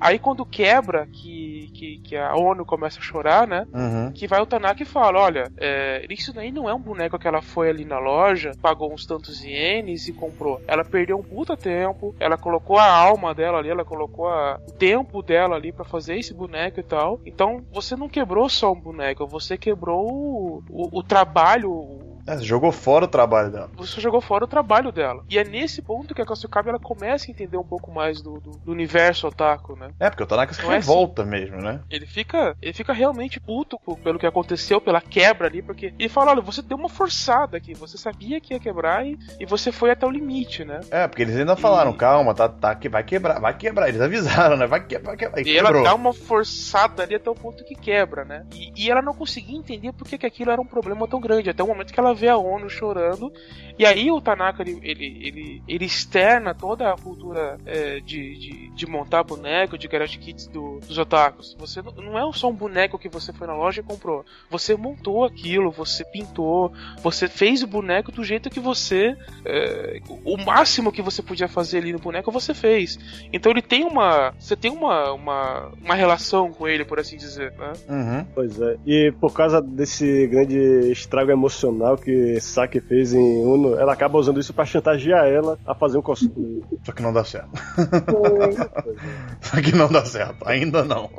Aí 0.00 0.16
quando 0.16 0.46
quebra, 0.46 1.08
que, 1.08 1.72
que, 1.74 1.98
que 2.04 2.16
a 2.16 2.32
ONU 2.36 2.64
começa 2.64 3.00
a 3.00 3.02
chorar, 3.02 3.48
né? 3.48 3.66
Uhum. 3.74 4.12
Que 4.12 4.28
vai 4.28 4.40
o 4.40 4.46
Tanaka 4.46 4.80
e 4.80 4.86
fala: 4.86 5.18
Olha, 5.18 5.50
é, 5.56 6.06
isso 6.08 6.32
daí 6.32 6.52
não 6.52 6.68
é 6.68 6.72
um 6.74 6.78
boneco 6.78 7.18
que 7.18 7.26
ela 7.26 7.42
foi 7.42 7.68
ali 7.68 7.84
na 7.84 7.98
loja, 7.98 8.52
pagou 8.62 8.92
uns 8.94 9.04
tantos 9.04 9.42
ienes 9.42 10.06
e 10.06 10.12
comprou. 10.12 10.60
Ela 10.68 10.84
perdeu 10.84 11.18
um 11.18 11.22
puta 11.24 11.56
tempo, 11.56 12.14
ela 12.20 12.38
colocou 12.38 12.78
a 12.78 12.88
alma 12.88 13.34
dela 13.34 13.58
ali, 13.58 13.70
ela 13.70 13.84
colocou 13.84 14.28
a- 14.28 14.60
o 14.68 14.72
tempo 14.72 15.20
dela 15.20 15.56
ali 15.56 15.72
pra 15.72 15.84
fazer 15.84 16.16
esse 16.16 16.32
boneco 16.32 16.78
e 16.78 16.84
tal. 16.84 17.20
Então 17.26 17.64
você 17.72 17.96
não 17.96 18.08
quebrou 18.08 18.48
só 18.48 18.70
um 18.70 18.80
boneco, 18.80 19.26
você 19.26 19.58
quebrou 19.58 20.06
o, 20.08 20.62
o, 20.70 20.98
o 21.00 21.02
trabalho. 21.02 22.06
É, 22.28 22.36
você 22.36 22.44
jogou 22.44 22.70
fora 22.70 23.06
o 23.06 23.08
trabalho 23.08 23.50
dela. 23.50 23.70
Você 23.76 24.00
jogou 24.00 24.20
fora 24.20 24.44
o 24.44 24.48
trabalho 24.48 24.92
dela. 24.92 25.24
E 25.30 25.38
é 25.38 25.44
nesse 25.44 25.80
ponto 25.80 26.14
que 26.14 26.20
a 26.20 26.26
Kasukabe 26.26 26.68
ela 26.68 26.78
começa 26.78 27.26
a 27.26 27.30
entender 27.30 27.56
um 27.56 27.64
pouco 27.64 27.90
mais 27.90 28.20
do, 28.20 28.38
do, 28.38 28.50
do 28.64 28.70
universo 28.72 29.26
otaku, 29.26 29.74
né? 29.76 29.90
É, 29.98 30.10
porque 30.10 30.22
o 30.22 30.26
Tanaka 30.26 30.52
se 30.52 30.62
Não 30.62 30.70
é 30.70 30.76
revolta 30.76 31.24
mesmo, 31.24 31.56
né? 31.56 31.80
Ele 31.88 32.04
fica, 32.06 32.54
ele 32.60 32.74
fica 32.74 32.92
realmente 32.92 33.40
puto 33.40 33.78
pelo 34.04 34.18
que 34.18 34.26
aconteceu, 34.26 34.78
pela 34.80 35.00
quebra 35.00 35.46
ali, 35.46 35.62
porque 35.62 35.94
ele 35.98 36.08
fala, 36.08 36.32
olha, 36.32 36.42
você 36.42 36.60
deu 36.60 36.76
uma 36.76 36.88
forçada 36.88 37.56
aqui, 37.56 37.72
você 37.72 37.96
sabia 37.96 38.40
que 38.40 38.52
ia 38.52 38.60
quebrar 38.60 39.06
e, 39.06 39.18
e 39.40 39.46
você 39.46 39.72
foi 39.72 39.90
até 39.90 40.06
o 40.06 40.10
limite, 40.10 40.64
né? 40.64 40.80
É, 40.90 41.08
porque 41.08 41.22
eles 41.22 41.36
ainda 41.36 41.56
falaram, 41.56 41.92
E- 41.92 41.96
calma, 41.96 42.34
tá, 42.34 42.48
tá, 42.48 42.74
que 42.74 42.88
vai 42.88 43.02
quebrar, 43.02 43.40
vai 43.40 43.56
quebrar. 43.56 43.88
Eles 43.88 44.00
avisaram, 44.00 44.56
né? 44.56 44.66
Vai 44.66 44.84
quebrar, 44.84 45.10
vai 45.12 45.16
quebrar. 45.16 45.46
E 45.46 45.56
ela 45.56 45.72
dá 45.82 45.94
uma 45.94 46.12
forçada 46.12 47.02
ali 47.02 47.14
até 47.14 47.30
o 47.30 47.34
ponto 47.34 47.64
que 47.64 47.74
quebra, 47.74 48.24
né? 48.24 48.46
E, 48.54 48.84
e 48.84 48.90
ela 48.90 49.00
não 49.00 49.14
conseguia 49.14 49.56
entender 49.56 49.92
por 49.92 50.06
que 50.06 50.26
aquilo 50.26 50.50
era 50.50 50.60
um 50.60 50.66
problema 50.66 51.06
tão 51.08 51.20
grande, 51.20 51.48
até 51.48 51.62
o 51.62 51.66
momento 51.66 51.92
que 51.92 52.00
ela 52.00 52.14
vê 52.18 52.28
a 52.28 52.36
ONU 52.36 52.68
chorando 52.68 53.32
e 53.78 53.86
aí 53.86 54.10
o 54.10 54.20
Tanaka 54.20 54.62
ele, 54.62 54.80
ele, 54.82 55.20
ele, 55.22 55.62
ele 55.68 55.84
externa 55.84 56.52
toda 56.52 56.92
a 56.92 56.96
cultura 56.96 57.58
é, 57.64 58.00
de, 58.00 58.36
de, 58.36 58.70
de, 58.70 58.86
montar 58.86 59.22
boneco, 59.22 59.78
de 59.78 59.86
garage 59.86 60.18
kits 60.18 60.48
do, 60.48 60.80
dos 60.80 60.98
otakus. 60.98 61.56
Você 61.60 61.80
não, 61.80 61.92
não 61.92 62.18
é 62.18 62.32
só 62.32 62.48
um 62.50 62.54
boneco 62.54 62.98
que 62.98 63.08
você 63.08 63.32
foi 63.32 63.46
na 63.46 63.54
loja 63.54 63.80
e 63.80 63.84
comprou. 63.84 64.24
Você 64.50 64.74
montou 64.74 65.24
aquilo, 65.24 65.70
você 65.70 66.04
pintou, 66.04 66.72
você 67.00 67.28
fez 67.28 67.62
o 67.62 67.68
boneco 67.68 68.10
do 68.10 68.24
jeito 68.24 68.50
que 68.50 68.58
você. 68.58 69.16
É, 69.44 70.00
o 70.24 70.36
máximo 70.36 70.90
que 70.90 71.00
você 71.00 71.22
podia 71.22 71.46
fazer 71.46 71.78
ali 71.78 71.92
no 71.92 72.00
boneco 72.00 72.32
você 72.32 72.52
fez. 72.52 72.98
Então 73.32 73.52
ele 73.52 73.62
tem 73.62 73.84
uma. 73.84 74.34
Você 74.40 74.56
tem 74.56 74.72
uma, 74.72 75.12
uma, 75.12 75.72
uma 75.80 75.94
relação 75.94 76.50
com 76.50 76.66
ele, 76.66 76.84
por 76.84 76.98
assim 76.98 77.16
dizer. 77.16 77.52
Né? 77.52 77.72
Uhum. 77.88 78.26
Pois 78.34 78.60
é. 78.60 78.76
E 78.84 79.12
por 79.20 79.32
causa 79.32 79.62
desse 79.62 80.26
grande 80.26 80.58
estrago 80.90 81.30
emocional 81.30 81.96
que 81.96 82.07
Saki 82.40 82.80
fez 82.80 83.12
em 83.12 83.44
Uno 83.44 83.74
ela 83.76 83.92
acaba 83.92 84.18
usando 84.18 84.40
isso 84.40 84.52
para 84.52 84.64
chantagear 84.64 85.26
ela 85.26 85.58
a 85.66 85.74
fazer 85.74 85.98
um 85.98 86.02
cosplay. 86.02 86.62
Só 86.84 86.92
que 86.92 87.02
não 87.02 87.12
dá 87.12 87.24
certo. 87.24 87.50
Só 89.40 89.60
que 89.60 89.74
não 89.74 89.88
dá 89.88 90.04
certo, 90.04 90.46
ainda 90.46 90.84
não. 90.84 91.10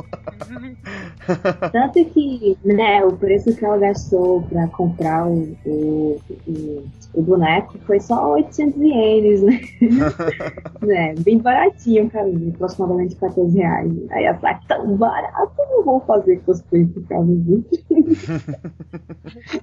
Tanto 1.72 2.06
que, 2.06 2.58
né, 2.64 3.04
o 3.04 3.14
preço 3.14 3.56
que 3.56 3.64
ela 3.64 3.78
gastou 3.78 4.42
pra 4.44 4.68
comprar 4.68 5.28
o, 5.28 5.56
o, 5.66 6.20
o, 6.48 6.84
o 7.14 7.22
boneco 7.22 7.78
foi 7.86 8.00
só 8.00 8.34
800 8.34 8.82
ienes, 8.82 9.42
né? 9.42 9.62
né? 10.82 11.16
Bem 11.20 11.38
baratinho, 11.38 12.10
cara, 12.10 12.30
aproximadamente 12.54 13.16
14 13.16 13.58
reais. 13.58 13.92
Aí 14.12 14.26
ela 14.26 14.38
fala, 14.38 14.60
tão 14.68 14.98
barato, 14.98 15.54
não 15.70 15.84
vou 15.84 16.00
fazer 16.02 16.38
cosplay 16.42 16.86
por 16.86 17.04
causa 17.08 17.36
disso. 17.36 17.84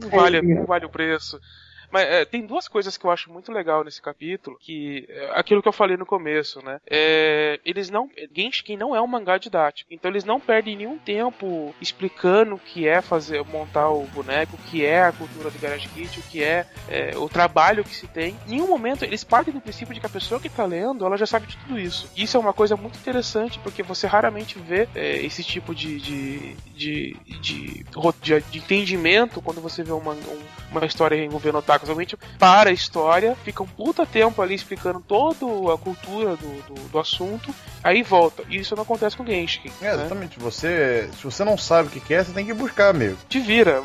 Não 0.01 0.11
vale, 0.11 0.43
não 0.43 0.65
vale 0.65 0.87
o 0.87 0.91
preço 0.91 1.16
preço. 1.17 1.41
Mas 1.91 2.07
é, 2.07 2.25
tem 2.25 2.47
duas 2.47 2.69
coisas 2.69 2.97
que 2.97 3.05
eu 3.05 3.11
acho 3.11 3.33
muito 3.33 3.53
legal 3.53 3.85
nesse 3.85 4.01
capítulo, 4.01 4.59
que 4.59 5.07
é 5.09 5.31
aquilo 5.35 5.63
que 5.63 5.69
eu 5.69 5.73
falei 5.73 5.97
no 5.97 6.07
começo, 6.07 6.65
né? 6.65 6.81
É, 6.89 7.61
eles 7.65 7.91
não. 7.91 8.09
Genshin 8.35 8.77
não 8.77 8.95
é 8.95 9.01
um 9.01 9.07
mangá 9.07 9.39
didático. 9.39 9.93
Então 9.93 10.11
eles 10.11 10.25
não 10.25 10.41
perdem 10.41 10.77
nenhum 10.77 10.99
tempo 10.99 11.75
explicando 11.81 12.55
o 12.55 12.59
que 12.59 12.87
é 12.87 13.01
fazer, 13.01 13.45
montar 13.45 13.91
o 13.91 14.05
boneco, 14.07 14.57
o 14.57 14.71
que 14.71 14.85
é 14.85 15.03
a 15.03 15.13
cultura 15.13 15.51
do 15.51 15.59
Garage 15.59 15.89
Kit, 15.89 16.19
o 16.19 16.23
que 16.23 16.43
é, 16.43 16.67
é 16.89 17.17
o 17.17 17.29
trabalho 17.29 17.85
que 17.85 17.95
se 17.95 18.07
tem. 18.07 18.37
Em 18.47 18.51
nenhum 18.51 18.69
momento 18.69 19.05
eles 19.05 19.25
partem 19.25 19.53
do 19.53 19.61
princípio 19.61 19.95
de 19.95 20.01
que 20.01 20.07
a 20.07 20.11
pessoa 20.11 20.41
que 20.41 20.49
tá 20.49 20.65
lendo, 20.65 21.05
ela 21.05 21.17
já 21.17 21.27
sabe 21.27 21.47
de 21.47 21.57
tudo 21.59 21.79
isso. 21.79 22.11
Isso 22.17 22.37
é 22.37 22.41
uma 22.41 22.53
coisa 22.53 22.77
muito 22.77 22.99
interessante, 22.99 23.59
porque 23.61 23.83
você 23.83 24.07
raramente 24.07 24.59
vê 24.59 24.89
é, 24.95 25.17
esse 25.17 25.43
tipo 25.43 25.75
de 25.75 25.87
de, 25.87 26.57
de, 26.75 27.17
de, 27.25 27.85
de, 28.23 28.41
de, 28.51 28.59
entendimento 28.59 29.41
quando 29.41 29.61
você 29.61 29.83
vê 29.83 29.93
uma, 29.93 30.17
uma 30.71 30.85
história 30.85 31.23
envolvendo 31.23 31.59
otaku 31.59 31.86
Realmente 31.87 32.17
para 32.39 32.71
a 32.71 32.73
história, 32.73 33.37
fica 33.45 33.63
um 33.63 33.67
puta 33.67 34.05
tempo 34.05 34.43
ali 34.43 34.55
explicando 34.55 35.01
toda 35.01 35.47
a 35.73 35.79
cultura 35.79 36.37
do, 36.37 36.63
do, 36.63 36.89
do 36.89 36.99
assunto, 36.99 37.55
aí 37.83 38.03
volta. 38.03 38.43
E 38.49 38.57
isso 38.57 38.75
não 38.75 38.83
acontece 38.83 39.17
com 39.17 39.25
Genshin. 39.27 39.71
É, 39.81 39.85
né? 39.85 39.95
exatamente. 39.95 40.39
Você, 40.39 41.09
se 41.17 41.25
você 41.25 41.45
não 41.45 41.57
sabe 41.57 41.89
o 41.89 41.91
que 41.91 42.01
quer, 42.01 42.25
você 42.25 42.33
tem 42.33 42.45
que 42.45 42.55
buscar, 42.55 42.91
amigo. 42.91 43.17
Te 43.29 43.39
vira. 43.39 43.83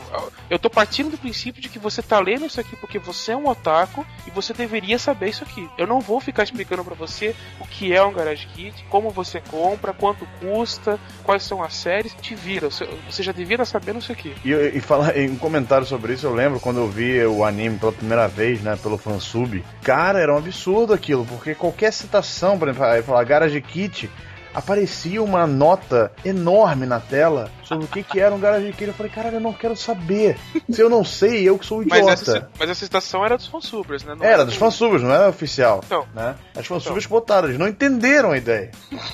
Eu 0.50 0.60
tô 0.60 0.70
partindo 0.70 1.12
do 1.12 1.18
princípio 1.18 1.62
de 1.62 1.70
que 1.70 1.80
você 1.80 2.02
tá 2.02 2.20
lendo 2.20 2.46
isso 2.46 2.60
aqui 2.60 2.76
porque 2.76 3.00
você 3.00 3.32
é 3.32 3.38
um 3.38 3.48
otaku 3.48 4.06
e 4.26 4.32
você 4.32 4.54
deveria 4.54 4.98
saber 4.98 5.30
isso 5.30 5.44
aqui. 5.44 5.70
Eu 5.78 5.88
não 5.88 6.00
vou 6.00 6.20
ficar 6.20 6.44
explicando 6.44 6.84
para 6.84 6.96
você 6.96 7.36
o 7.60 7.68
que 7.68 7.94
é 7.94 8.04
um 8.04 8.14
Garage 8.14 8.48
Kit, 8.48 8.84
como 8.90 9.10
você 9.10 9.42
compra, 9.42 9.94
quanto 9.94 10.28
custa, 10.40 11.00
quais 11.24 11.44
são 11.44 11.64
as 11.64 11.74
séries. 11.76 12.16
Te 12.22 12.36
vira. 12.36 12.70
Você 12.70 13.24
já 13.24 13.32
devia 13.32 13.56
estar 13.56 13.66
sabendo 13.66 14.00
isso 14.00 14.12
aqui. 14.12 14.34
E, 14.44 14.52
e 14.52 14.82
falar 14.82 15.18
em 15.18 15.30
um 15.30 15.38
comentário 15.38 15.86
sobre 15.86 16.14
isso, 16.14 16.26
eu 16.26 16.34
lembro 16.34 16.60
quando 16.60 16.80
eu 16.80 16.88
vi 16.88 17.24
o 17.26 17.44
anime 17.44 17.78
pela 17.82 17.92
primeira 17.92 18.28
vez, 18.28 18.62
né, 18.62 18.78
pelo 18.82 18.98
fansub, 18.98 19.64
cara, 19.82 20.20
era 20.20 20.34
um 20.34 20.38
absurdo 20.38 20.94
aquilo, 20.94 21.26
porque 21.26 21.56
qualquer 21.56 21.92
citação, 21.92 22.58
por 22.58 22.70
exemplo, 22.70 23.04
falar 23.04 23.24
Garage 23.24 23.60
Kit, 23.60 24.10
aparecia 24.54 25.22
uma 25.24 25.48
nota 25.48 26.12
enorme 26.24 26.86
na 26.86 27.00
tela 27.00 27.50
sobre 27.64 27.86
o 27.86 27.88
que, 27.88 28.04
que 28.04 28.20
era 28.20 28.34
um 28.34 28.40
Garage 28.40 28.72
Kit. 28.74 28.86
Eu 28.88 28.94
falei, 28.94 29.12
caralho, 29.12 29.38
eu 29.38 29.42
não 29.42 29.54
quero 29.54 29.76
saber. 29.76 30.38
Se 30.70 30.82
eu 30.82 30.90
não 30.90 31.04
sei, 31.04 31.48
eu 31.48 31.58
que 31.58 31.66
sou 31.66 31.80
um 31.80 31.82
idiota. 31.84 32.04
Mas 32.06 32.22
essa, 32.22 32.50
mas 32.60 32.70
essa 32.70 32.86
citação 32.86 33.26
era 33.26 33.38
dos 33.38 33.48
fansubers, 33.48 34.04
né? 34.04 34.14
Não 34.16 34.24
era, 34.24 34.34
era 34.34 34.46
dos 34.46 34.56
fansubers, 34.56 35.02
não 35.02 35.12
era 35.12 35.30
oficial. 35.30 35.82
Então. 35.86 36.06
Né? 36.14 36.36
As 36.56 36.66
fansubers 36.68 37.06
então. 37.06 37.18
botaram, 37.18 37.48
eles 37.48 37.60
não 37.60 37.68
entenderam 37.68 38.32
a 38.32 38.38
ideia. 38.38 38.72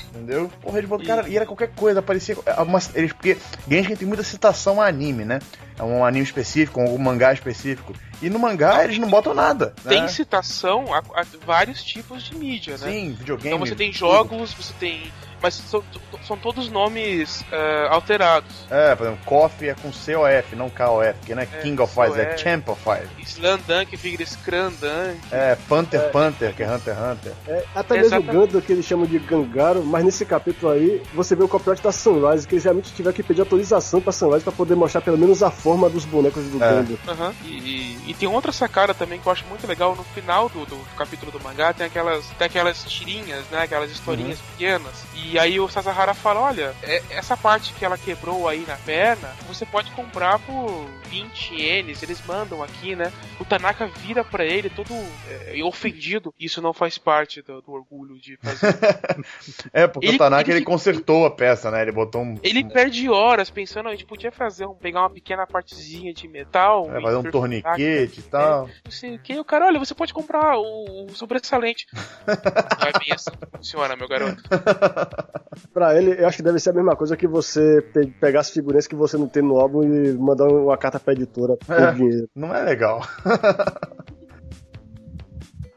Entendeu? 0.10 0.50
Porra, 0.62 0.80
eles 0.80 0.90
botaram, 0.90 1.24
cara, 1.24 1.30
e 1.30 1.36
era 1.36 1.46
qualquer 1.46 1.70
coisa, 1.76 2.02
parecia. 2.02 2.36
Uma, 2.66 2.80
eles, 2.96 3.14
porque 3.14 3.38
Genshin 3.70 3.96
tem 3.96 4.08
muita 4.08 4.24
citação 4.24 4.82
a 4.82 4.88
anime, 4.88 5.24
né? 5.24 5.40
É 5.78 5.84
um 5.84 6.04
anime 6.04 6.24
específico, 6.24 6.82
um 6.82 6.98
mangá 6.98 7.32
específico. 7.32 7.94
E 8.22 8.30
no 8.30 8.40
mangá 8.40 8.84
eles 8.84 8.98
não 8.98 9.10
botam 9.10 9.34
nada. 9.34 9.74
Né? 9.84 9.90
Tem 9.90 10.08
citação 10.08 10.94
a, 10.94 11.00
a, 11.00 11.26
vários 11.46 11.84
tipos 11.84 12.24
de 12.24 12.36
mídia, 12.36 12.78
né? 12.78 12.92
Sim, 12.92 13.14
videogame. 13.14 13.56
Então 13.56 13.60
você 13.60 13.76
tem 13.76 13.94
jogos, 13.94 14.54
você 14.54 14.74
tem 14.80 15.12
mas 15.42 15.56
são, 15.56 15.84
são 16.26 16.38
todos 16.38 16.70
nomes 16.70 17.42
uh, 17.42 17.92
alterados. 17.92 18.66
É, 18.70 18.96
por 18.96 19.08
exemplo, 19.08 19.26
KOF 19.26 19.68
é 19.68 19.74
com 19.74 19.92
COF, 19.92 20.56
não 20.56 20.70
KOF, 20.70 21.20
que 21.26 21.36
não 21.36 21.42
é, 21.42 21.46
é 21.46 21.62
King 21.62 21.82
of 21.82 21.94
Fighters, 21.94 22.18
é 22.18 22.38
Champ 22.38 22.68
of 22.70 22.82
Fighters. 22.82 23.10
Slandan 23.38 23.86
que 23.86 23.96
vira 23.96 24.24
Skrandan. 24.24 25.16
É, 25.32 25.56
Panther 25.68 26.02
é. 26.02 26.10
Panther, 26.10 26.54
que 26.54 26.64
é 26.64 26.68
Hunter 26.68 26.94
x 26.94 27.04
Hunter. 27.04 27.34
É, 27.48 27.64
até 27.76 27.96
mesmo 27.96 28.08
Exatamente. 28.08 28.30
o 28.30 28.40
Gundam, 28.40 28.62
que 28.62 28.72
eles 28.72 28.86
chamam 28.86 29.06
de 29.06 29.20
Gangaro, 29.20 29.84
mas 29.84 30.04
nesse 30.04 30.26
capítulo 30.26 30.72
aí, 30.72 31.02
você 31.14 31.36
vê 31.36 31.44
o 31.44 31.48
copyright 31.48 31.84
da 31.84 31.92
Sunrise, 31.92 32.48
que 32.48 32.56
eles 32.56 32.64
realmente 32.64 32.94
tiveram 32.94 33.16
que 33.16 33.24
pedir 33.24 33.42
autorização 33.42 34.02
pra 34.02 34.12
Sunrise 34.12 34.44
pra 34.44 34.52
poder 34.52 34.76
mostrar 34.76 35.02
pelo 35.02 35.18
menos 35.18 35.44
a 35.44 35.52
forma 35.52 35.90
dos 35.90 36.06
bonecos 36.06 36.44
do 36.46 36.64
é. 36.64 36.70
Gundam. 36.70 36.98
Uhum. 37.08 37.34
E, 37.44 37.50
e, 37.50 38.12
e, 38.12 38.14
tem 38.14 38.28
outra 38.28 38.52
sacada 38.52 38.94
também 38.94 39.20
que 39.20 39.28
eu 39.28 39.32
acho 39.32 39.46
muito 39.46 39.66
legal, 39.68 39.96
no 39.96 40.04
final 40.04 40.50
do, 40.50 40.66
do 40.66 40.78
capítulo 40.98 41.32
do 41.32 41.40
mangá, 41.42 41.74
tem 41.74 41.86
aquelas, 41.86 42.26
tem 42.38 42.46
aquelas 42.48 42.84
tirinhas, 42.84 43.46
né, 43.52 43.62
aquelas 43.64 43.92
historinhas 43.92 44.40
uhum. 44.40 44.46
pequenas, 44.52 45.06
e 45.16 45.27
aí 45.40 45.60
o 45.60 45.68
Sasahara 45.68 46.14
fala: 46.14 46.42
olha, 46.42 46.76
é, 46.84 47.02
essa 47.10 47.36
parte 47.36 47.74
que 47.74 47.84
ela 47.84 47.98
quebrou 47.98 48.48
aí 48.48 48.64
na 48.68 48.76
perna, 48.78 49.30
você 49.48 49.66
pode 49.66 49.90
comprar 49.92 50.38
por 50.40 50.88
20 51.10 51.56
ienes. 51.56 52.04
Eles 52.04 52.24
mandam 52.26 52.62
aqui, 52.62 52.96
né? 52.96 53.12
O 53.40 53.46
Tanaka 53.46 53.88
vira 53.88 54.24
para 54.24 54.46
ele 54.46 54.70
todo 54.70 54.94
é, 55.28 55.64
ofendido. 55.64 56.34
Isso 56.40 56.62
não 56.62 56.74
faz 56.74 56.98
parte 56.98 57.42
do, 57.42 57.62
do 57.62 57.72
orgulho 57.72 58.20
de 58.20 58.38
fazer. 58.38 58.78
é, 59.74 59.88
porque 59.88 60.08
ele, 60.08 60.16
o 60.18 60.20
Tanaka 60.20 60.50
ele, 60.50 60.60
ele, 60.60 60.66
consertou 60.66 61.26
a 61.26 61.32
peça, 61.32 61.72
né? 61.72 61.82
Ele 61.82 61.92
botou 61.92 62.22
um. 62.22 62.36
Ele 62.44 62.64
perde 62.64 63.10
horas 63.10 63.50
pensando: 63.50 63.90
a 63.90 63.92
gente 63.92 64.06
podia 64.06 64.32
fazer 64.32 64.68
um, 64.68 64.76
pegar 64.76 65.02
uma 65.02 65.10
pequena 65.10 65.48
partezinha 65.48 66.14
de 66.14 66.28
metal. 66.28 66.90
É, 66.94 67.02
fazer 67.02 67.18
um 67.18 67.24
torniquete 67.24 68.20
e 68.20 68.24
tal. 68.24 68.68
É, 68.68 68.72
não 68.86 68.92
sei 68.92 69.16
o 69.16 69.20
que. 69.20 69.40
O 69.40 69.46
cara, 69.46 69.66
olha, 69.66 69.80
você 69.80 69.96
pode 69.96 70.14
comprar 70.14 70.58
o, 70.58 71.06
o 71.06 71.16
sobressalente. 71.16 71.88
Vai 72.80 72.92
bem 73.00 73.14
assim 73.14 73.32
funciona, 73.58 73.96
meu 73.96 74.08
garoto. 74.08 74.42
pra 75.74 75.98
ele, 75.98 76.22
eu 76.22 76.28
acho 76.28 76.38
que 76.38 76.44
deve 76.44 76.60
ser 76.60 76.72
a 76.72 76.74
mesma 76.74 76.96
coisa 76.96 77.18
que 77.18 77.28
você 77.28 77.82
pe 77.94 78.08
pegar 78.20 78.42
as 78.42 78.50
figurinhas 78.50 78.88
que 78.88 78.96
você 78.96 79.18
não 79.18 79.28
tem 79.28 79.44
no 79.44 79.58
álbum 79.60 79.84
e 79.84 80.14
mandar 80.14 80.48
uma 80.48 80.78
carta 80.78 81.00
pra 81.00 81.14
editora 81.14 81.58
por 81.58 81.80
é, 81.80 81.92
dinheiro. 81.94 82.30
Não 82.36 82.54
é 82.54 82.64
legal. 82.64 83.02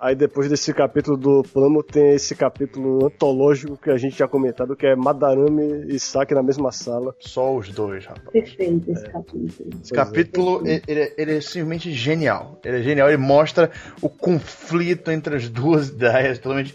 Aí 0.00 0.14
depois 0.14 0.48
desse 0.48 0.72
capítulo 0.72 1.14
do 1.14 1.42
plano 1.42 1.82
tem 1.82 2.14
esse 2.14 2.34
capítulo 2.34 3.04
antológico 3.04 3.76
que 3.76 3.90
a 3.90 3.98
gente 3.98 4.16
já 4.16 4.26
comentado, 4.26 4.74
que 4.74 4.86
é 4.86 4.96
Madarame 4.96 5.84
e 5.88 6.00
Saki 6.00 6.32
na 6.32 6.42
mesma 6.42 6.72
sala. 6.72 7.14
Só 7.18 7.54
os 7.54 7.68
dois, 7.68 8.06
rapaz. 8.06 8.30
Perfeito 8.32 8.90
esse 8.90 9.04
é. 9.04 9.10
capítulo. 9.10 9.70
Esse 9.82 9.92
capítulo, 9.92 10.62
é. 10.66 10.80
ele, 10.88 11.12
ele, 11.18 11.36
é 11.36 11.40
simplesmente 11.42 11.92
genial. 11.92 12.58
Ele 12.64 12.78
é 12.78 12.82
genial, 12.82 13.08
ele 13.08 13.18
mostra 13.18 13.70
o 14.00 14.08
conflito 14.08 15.10
entre 15.10 15.36
as 15.36 15.50
duas 15.50 15.90
ideias, 15.92 16.38
totalmente... 16.38 16.74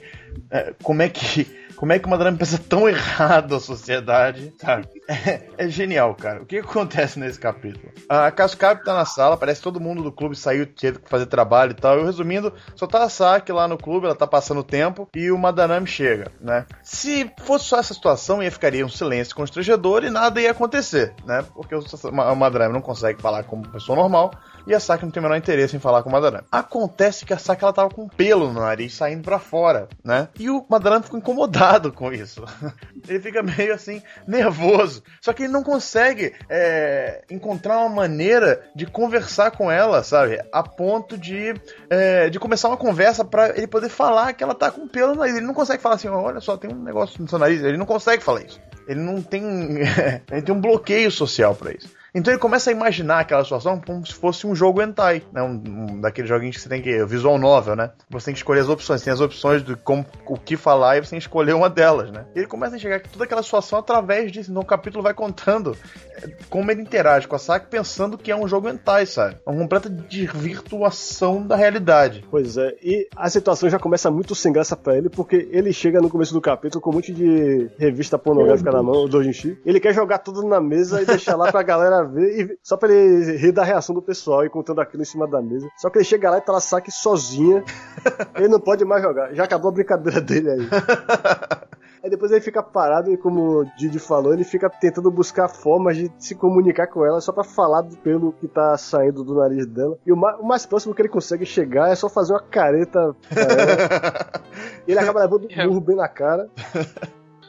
É, 0.52 0.74
como 0.84 1.02
é 1.02 1.10
que 1.10 1.48
como 1.76 1.92
é 1.92 2.00
que 2.00 2.08
uma 2.08 2.18
drama 2.18 2.38
pensa 2.40 2.58
tão 2.58 2.88
errado 2.88 3.56
a 3.56 3.60
sociedade, 3.60 4.54
sabe? 4.60 4.88
É, 5.08 5.42
é, 5.58 5.70
genial, 5.70 6.16
cara. 6.16 6.42
O 6.42 6.46
que, 6.46 6.58
acontece 6.58 7.20
nesse 7.20 7.40
capítulo? 7.40 7.92
A 8.10 8.32
Cascab 8.32 8.84
tá 8.84 8.94
na 8.94 9.06
sala, 9.06 9.38
parece 9.38 9.62
todo 9.62 9.80
mundo 9.80 10.02
do 10.02 10.12
clube 10.12 10.36
saiu, 10.36 10.66
teve 10.66 11.00
que 11.00 11.10
fazer 11.10 11.28
trabalho 11.28 11.72
e 11.72 11.76
tal. 11.76 11.98
Eu 11.98 12.06
resumindo, 12.06 12.52
só 12.76 12.88
tá 12.88 13.04
a 13.04 13.10
Saki 13.10 13.52
lá 13.52 13.68
no 13.68 13.78
clube, 13.78 14.06
ela 14.06 14.16
tá 14.16 14.26
passando 14.26 14.64
tempo 14.64 15.08
e 15.16 15.32
o 15.32 15.38
Madanami 15.38 15.86
chega, 15.86 16.32
né? 16.40 16.66
Se 16.82 17.32
fosse 17.40 17.66
só 17.66 17.80
essa 17.80 17.94
situação, 17.94 18.42
ia 18.42 18.50
ficaria 18.50 18.86
um 18.86 18.90
silêncio 18.90 19.36
constrangedor 19.36 20.04
e 20.04 20.10
nada 20.10 20.42
ia 20.42 20.52
acontecer, 20.52 21.14
né? 21.26 21.44
Porque 21.54 21.76
o 21.76 22.36
Madanami 22.36 22.74
não 22.74 22.82
consegue 22.82 23.22
falar 23.22 23.44
como 23.44 23.68
pessoa 23.70 23.96
normal 23.96 24.32
e 24.66 24.74
a 24.74 24.80
Saki 24.80 25.06
não 25.06 25.12
tem 25.12 25.22
o 25.22 25.24
menor 25.24 25.38
interesse 25.38 25.76
em 25.76 25.80
falar 25.80 26.02
com 26.02 26.10
o 26.10 26.12
Madarame. 26.12 26.46
Acontece 26.52 27.26
que 27.26 27.34
a 27.34 27.38
Saki 27.38 27.64
ela 27.64 27.74
tava 27.74 27.90
com 27.90 28.08
pelo 28.08 28.52
no 28.52 28.62
nariz 28.62 28.96
saindo 28.96 29.24
para 29.24 29.38
fora, 29.38 29.88
né? 30.04 30.30
E 30.40 30.50
o 30.50 30.66
Madarame 30.68 31.04
ficou 31.04 31.20
incomodado 31.20 31.65
com 31.92 32.12
isso. 32.12 32.44
ele 33.08 33.20
fica 33.20 33.42
meio 33.42 33.74
assim, 33.74 34.02
nervoso. 34.28 35.04
Só 35.22 35.34
que 35.34 35.44
ele 35.44 35.54
não 35.54 35.64
consegue 35.64 36.34
é, 36.50 37.24
encontrar 37.30 37.80
uma 37.80 37.90
maneira 37.90 38.64
de 38.76 38.86
conversar 38.86 39.52
com 39.52 39.72
ela, 39.72 40.04
sabe? 40.04 40.40
A 40.52 40.64
ponto 40.64 41.18
de, 41.18 41.54
é, 41.90 42.30
de 42.30 42.40
começar 42.40 42.68
uma 42.68 42.78
conversa 42.78 43.24
para 43.24 43.58
ele 43.58 43.68
poder 43.68 43.90
falar 43.90 44.34
que 44.34 44.44
ela 44.44 44.56
tá 44.56 44.72
com 44.72 44.88
pelo 44.88 45.14
no 45.14 45.20
nariz. 45.20 45.36
Ele 45.36 45.46
não 45.46 45.54
consegue 45.54 45.82
falar 45.82 45.96
assim, 45.96 46.08
olha 46.08 46.40
só, 46.40 46.58
tem 46.58 46.72
um 46.72 46.82
negócio 46.82 47.22
no 47.22 47.28
seu 47.28 47.40
nariz. 47.40 47.64
Ele 47.64 47.78
não 47.78 47.86
consegue 47.86 48.24
falar 48.24 48.44
isso. 48.44 48.60
Ele 48.88 49.00
não 49.00 49.22
tem. 49.22 49.44
ele 50.32 50.42
tem 50.42 50.56
um 50.56 50.62
bloqueio 50.62 51.12
social 51.12 51.56
para 51.56 51.72
isso. 51.72 51.90
Então 52.16 52.34
ele 52.34 52.40
começa 52.40 52.70
a 52.70 52.74
imaginar 52.74 53.20
aquela 53.20 53.44
situação 53.44 53.80
como 53.86 54.06
se 54.06 54.14
fosse 54.14 54.48
um 54.48 54.56
jogo 54.56 54.82
hentai, 54.82 55.22
né? 55.34 55.44
Um, 55.44 55.62
um 55.68 56.00
daqueles 56.00 56.30
joguinhos 56.30 56.56
que 56.56 56.62
você 56.62 56.70
tem 56.70 56.82
que. 56.82 57.04
Visual 57.06 57.38
novel, 57.38 57.76
né? 57.76 57.92
Você 58.10 58.26
tem 58.26 58.34
que 58.34 58.40
escolher 58.40 58.62
as 58.62 58.70
opções. 58.70 59.02
Tem 59.02 59.12
as 59.12 59.20
opções 59.20 59.62
de 59.62 59.76
como, 59.76 60.06
o 60.26 60.38
que 60.38 60.56
falar 60.56 60.98
e 60.98 61.02
você 61.02 61.10
tem 61.10 61.20
que 61.20 61.26
escolher 61.26 61.54
uma 61.54 61.70
delas, 61.70 62.10
né? 62.12 62.26
E 62.34 62.40
ele 62.40 62.48
começa 62.48 62.76
a 62.76 62.78
enxergar 62.78 63.02
toda 63.02 63.26
aquela 63.26 63.44
situação 63.44 63.80
através 63.80 64.32
disso. 64.32 64.50
Então 64.50 64.64
o 64.64 64.66
capítulo 64.66 65.04
vai 65.04 65.14
contando 65.14 65.78
é, 66.24 66.30
como 66.50 66.72
ele 66.72 66.82
interage 66.82 67.28
com 67.28 67.36
a 67.36 67.40
Saki 67.40 67.68
pensando 67.68 68.18
que 68.18 68.32
é 68.32 68.36
um 68.36 68.48
jogo 68.48 68.70
hentai, 68.70 69.06
sabe? 69.06 69.36
É 69.46 69.50
uma 69.50 69.60
completa 69.60 69.90
desvirtuação 69.90 71.46
da 71.46 71.58
realidade. 71.58 72.24
Pois 72.32 72.56
é, 72.56 72.76
e 72.82 73.10
a 73.14 73.30
situação 73.30 73.70
já 73.70 73.78
começa 73.78 74.10
muito 74.10 74.34
sem 74.34 74.54
graça 74.54 74.78
pra 74.78 74.96
ele, 74.98 75.10
porque 75.10 75.50
ele 75.52 75.74
chega 75.74 76.00
no 76.00 76.10
começo 76.10 76.34
do 76.34 76.40
capítulo 76.40 76.82
com 76.82 76.92
um 76.92 76.94
monte 76.94 77.12
de 77.12 77.70
revista 77.78 78.18
pornográfica 78.18 78.72
na 78.72 78.82
mão, 78.82 79.04
do 79.04 79.10
Dojinshi. 79.10 79.60
Ele 79.66 79.82
quer 79.82 79.94
jogar 79.94 80.20
tudo 80.20 80.48
na 80.48 80.62
mesa 80.62 81.02
e 81.02 81.06
deixar 81.06 81.36
lá 81.36 81.52
pra 81.52 81.62
galera 81.62 82.05
ver, 82.06 82.40
e, 82.40 82.60
só 82.64 82.78
pra 82.78 82.92
ele 82.92 83.38
rir 83.38 83.52
da 83.52 83.64
reação 83.64 83.94
do 83.94 84.02
pessoal 84.02 84.46
e 84.46 84.50
contando 84.50 84.82
aquilo 84.82 85.04
em 85.04 85.06
cima 85.06 85.28
da 85.28 85.42
mesa. 85.42 85.68
Só 85.78 85.90
que 85.90 85.98
ele 85.98 86.06
chega 86.06 86.30
lá 86.30 86.38
e 86.38 86.42
tá 86.42 86.54
lá 86.54 86.60
Saki 86.60 86.92
sozinha. 86.92 87.64
ele 88.36 88.48
não 88.48 88.60
pode 88.60 88.86
mais 88.86 89.04
jogar. 89.04 89.34
Já 89.34 89.44
acabou 89.44 89.70
a 89.70 89.74
brincadeira 89.74 90.22
dele 90.22 90.50
aí. 90.52 90.70
Aí 92.06 92.10
depois 92.12 92.32
ele 92.32 92.40
fica 92.40 92.62
parado 92.62 93.12
e, 93.12 93.18
como 93.18 93.62
o 93.62 93.66
Didi 93.76 93.98
falou, 93.98 94.32
ele 94.32 94.44
fica 94.44 94.70
tentando 94.70 95.10
buscar 95.10 95.48
formas 95.48 95.98
de 95.98 96.12
se 96.20 96.36
comunicar 96.36 96.86
com 96.86 97.04
ela 97.04 97.20
só 97.20 97.32
para 97.32 97.44
falar 97.44 97.82
do 97.82 97.98
pelo 97.98 98.32
que 98.32 98.48
tá 98.48 98.78
saindo 98.78 99.24
do 99.24 99.34
nariz 99.34 99.66
dela. 99.66 99.98
E 100.06 100.12
o 100.12 100.16
mais, 100.16 100.40
o 100.40 100.44
mais, 100.44 100.66
próximo 100.68 100.94
que 100.94 101.02
ele 101.02 101.10
consegue 101.10 101.48
chegar 101.48 101.92
é 101.92 101.96
só 101.96 102.08
fazer 102.08 102.34
uma 102.34 102.44
careta 102.44 103.16
pra 103.28 103.42
ela. 103.42 104.44
e 104.88 104.92
ele 104.94 105.00
acaba 105.00 105.22
levando 105.22 105.48
um 105.48 105.68
burro 105.68 105.82
bem 105.82 105.96
na 105.96 106.08
cara. 106.08 106.48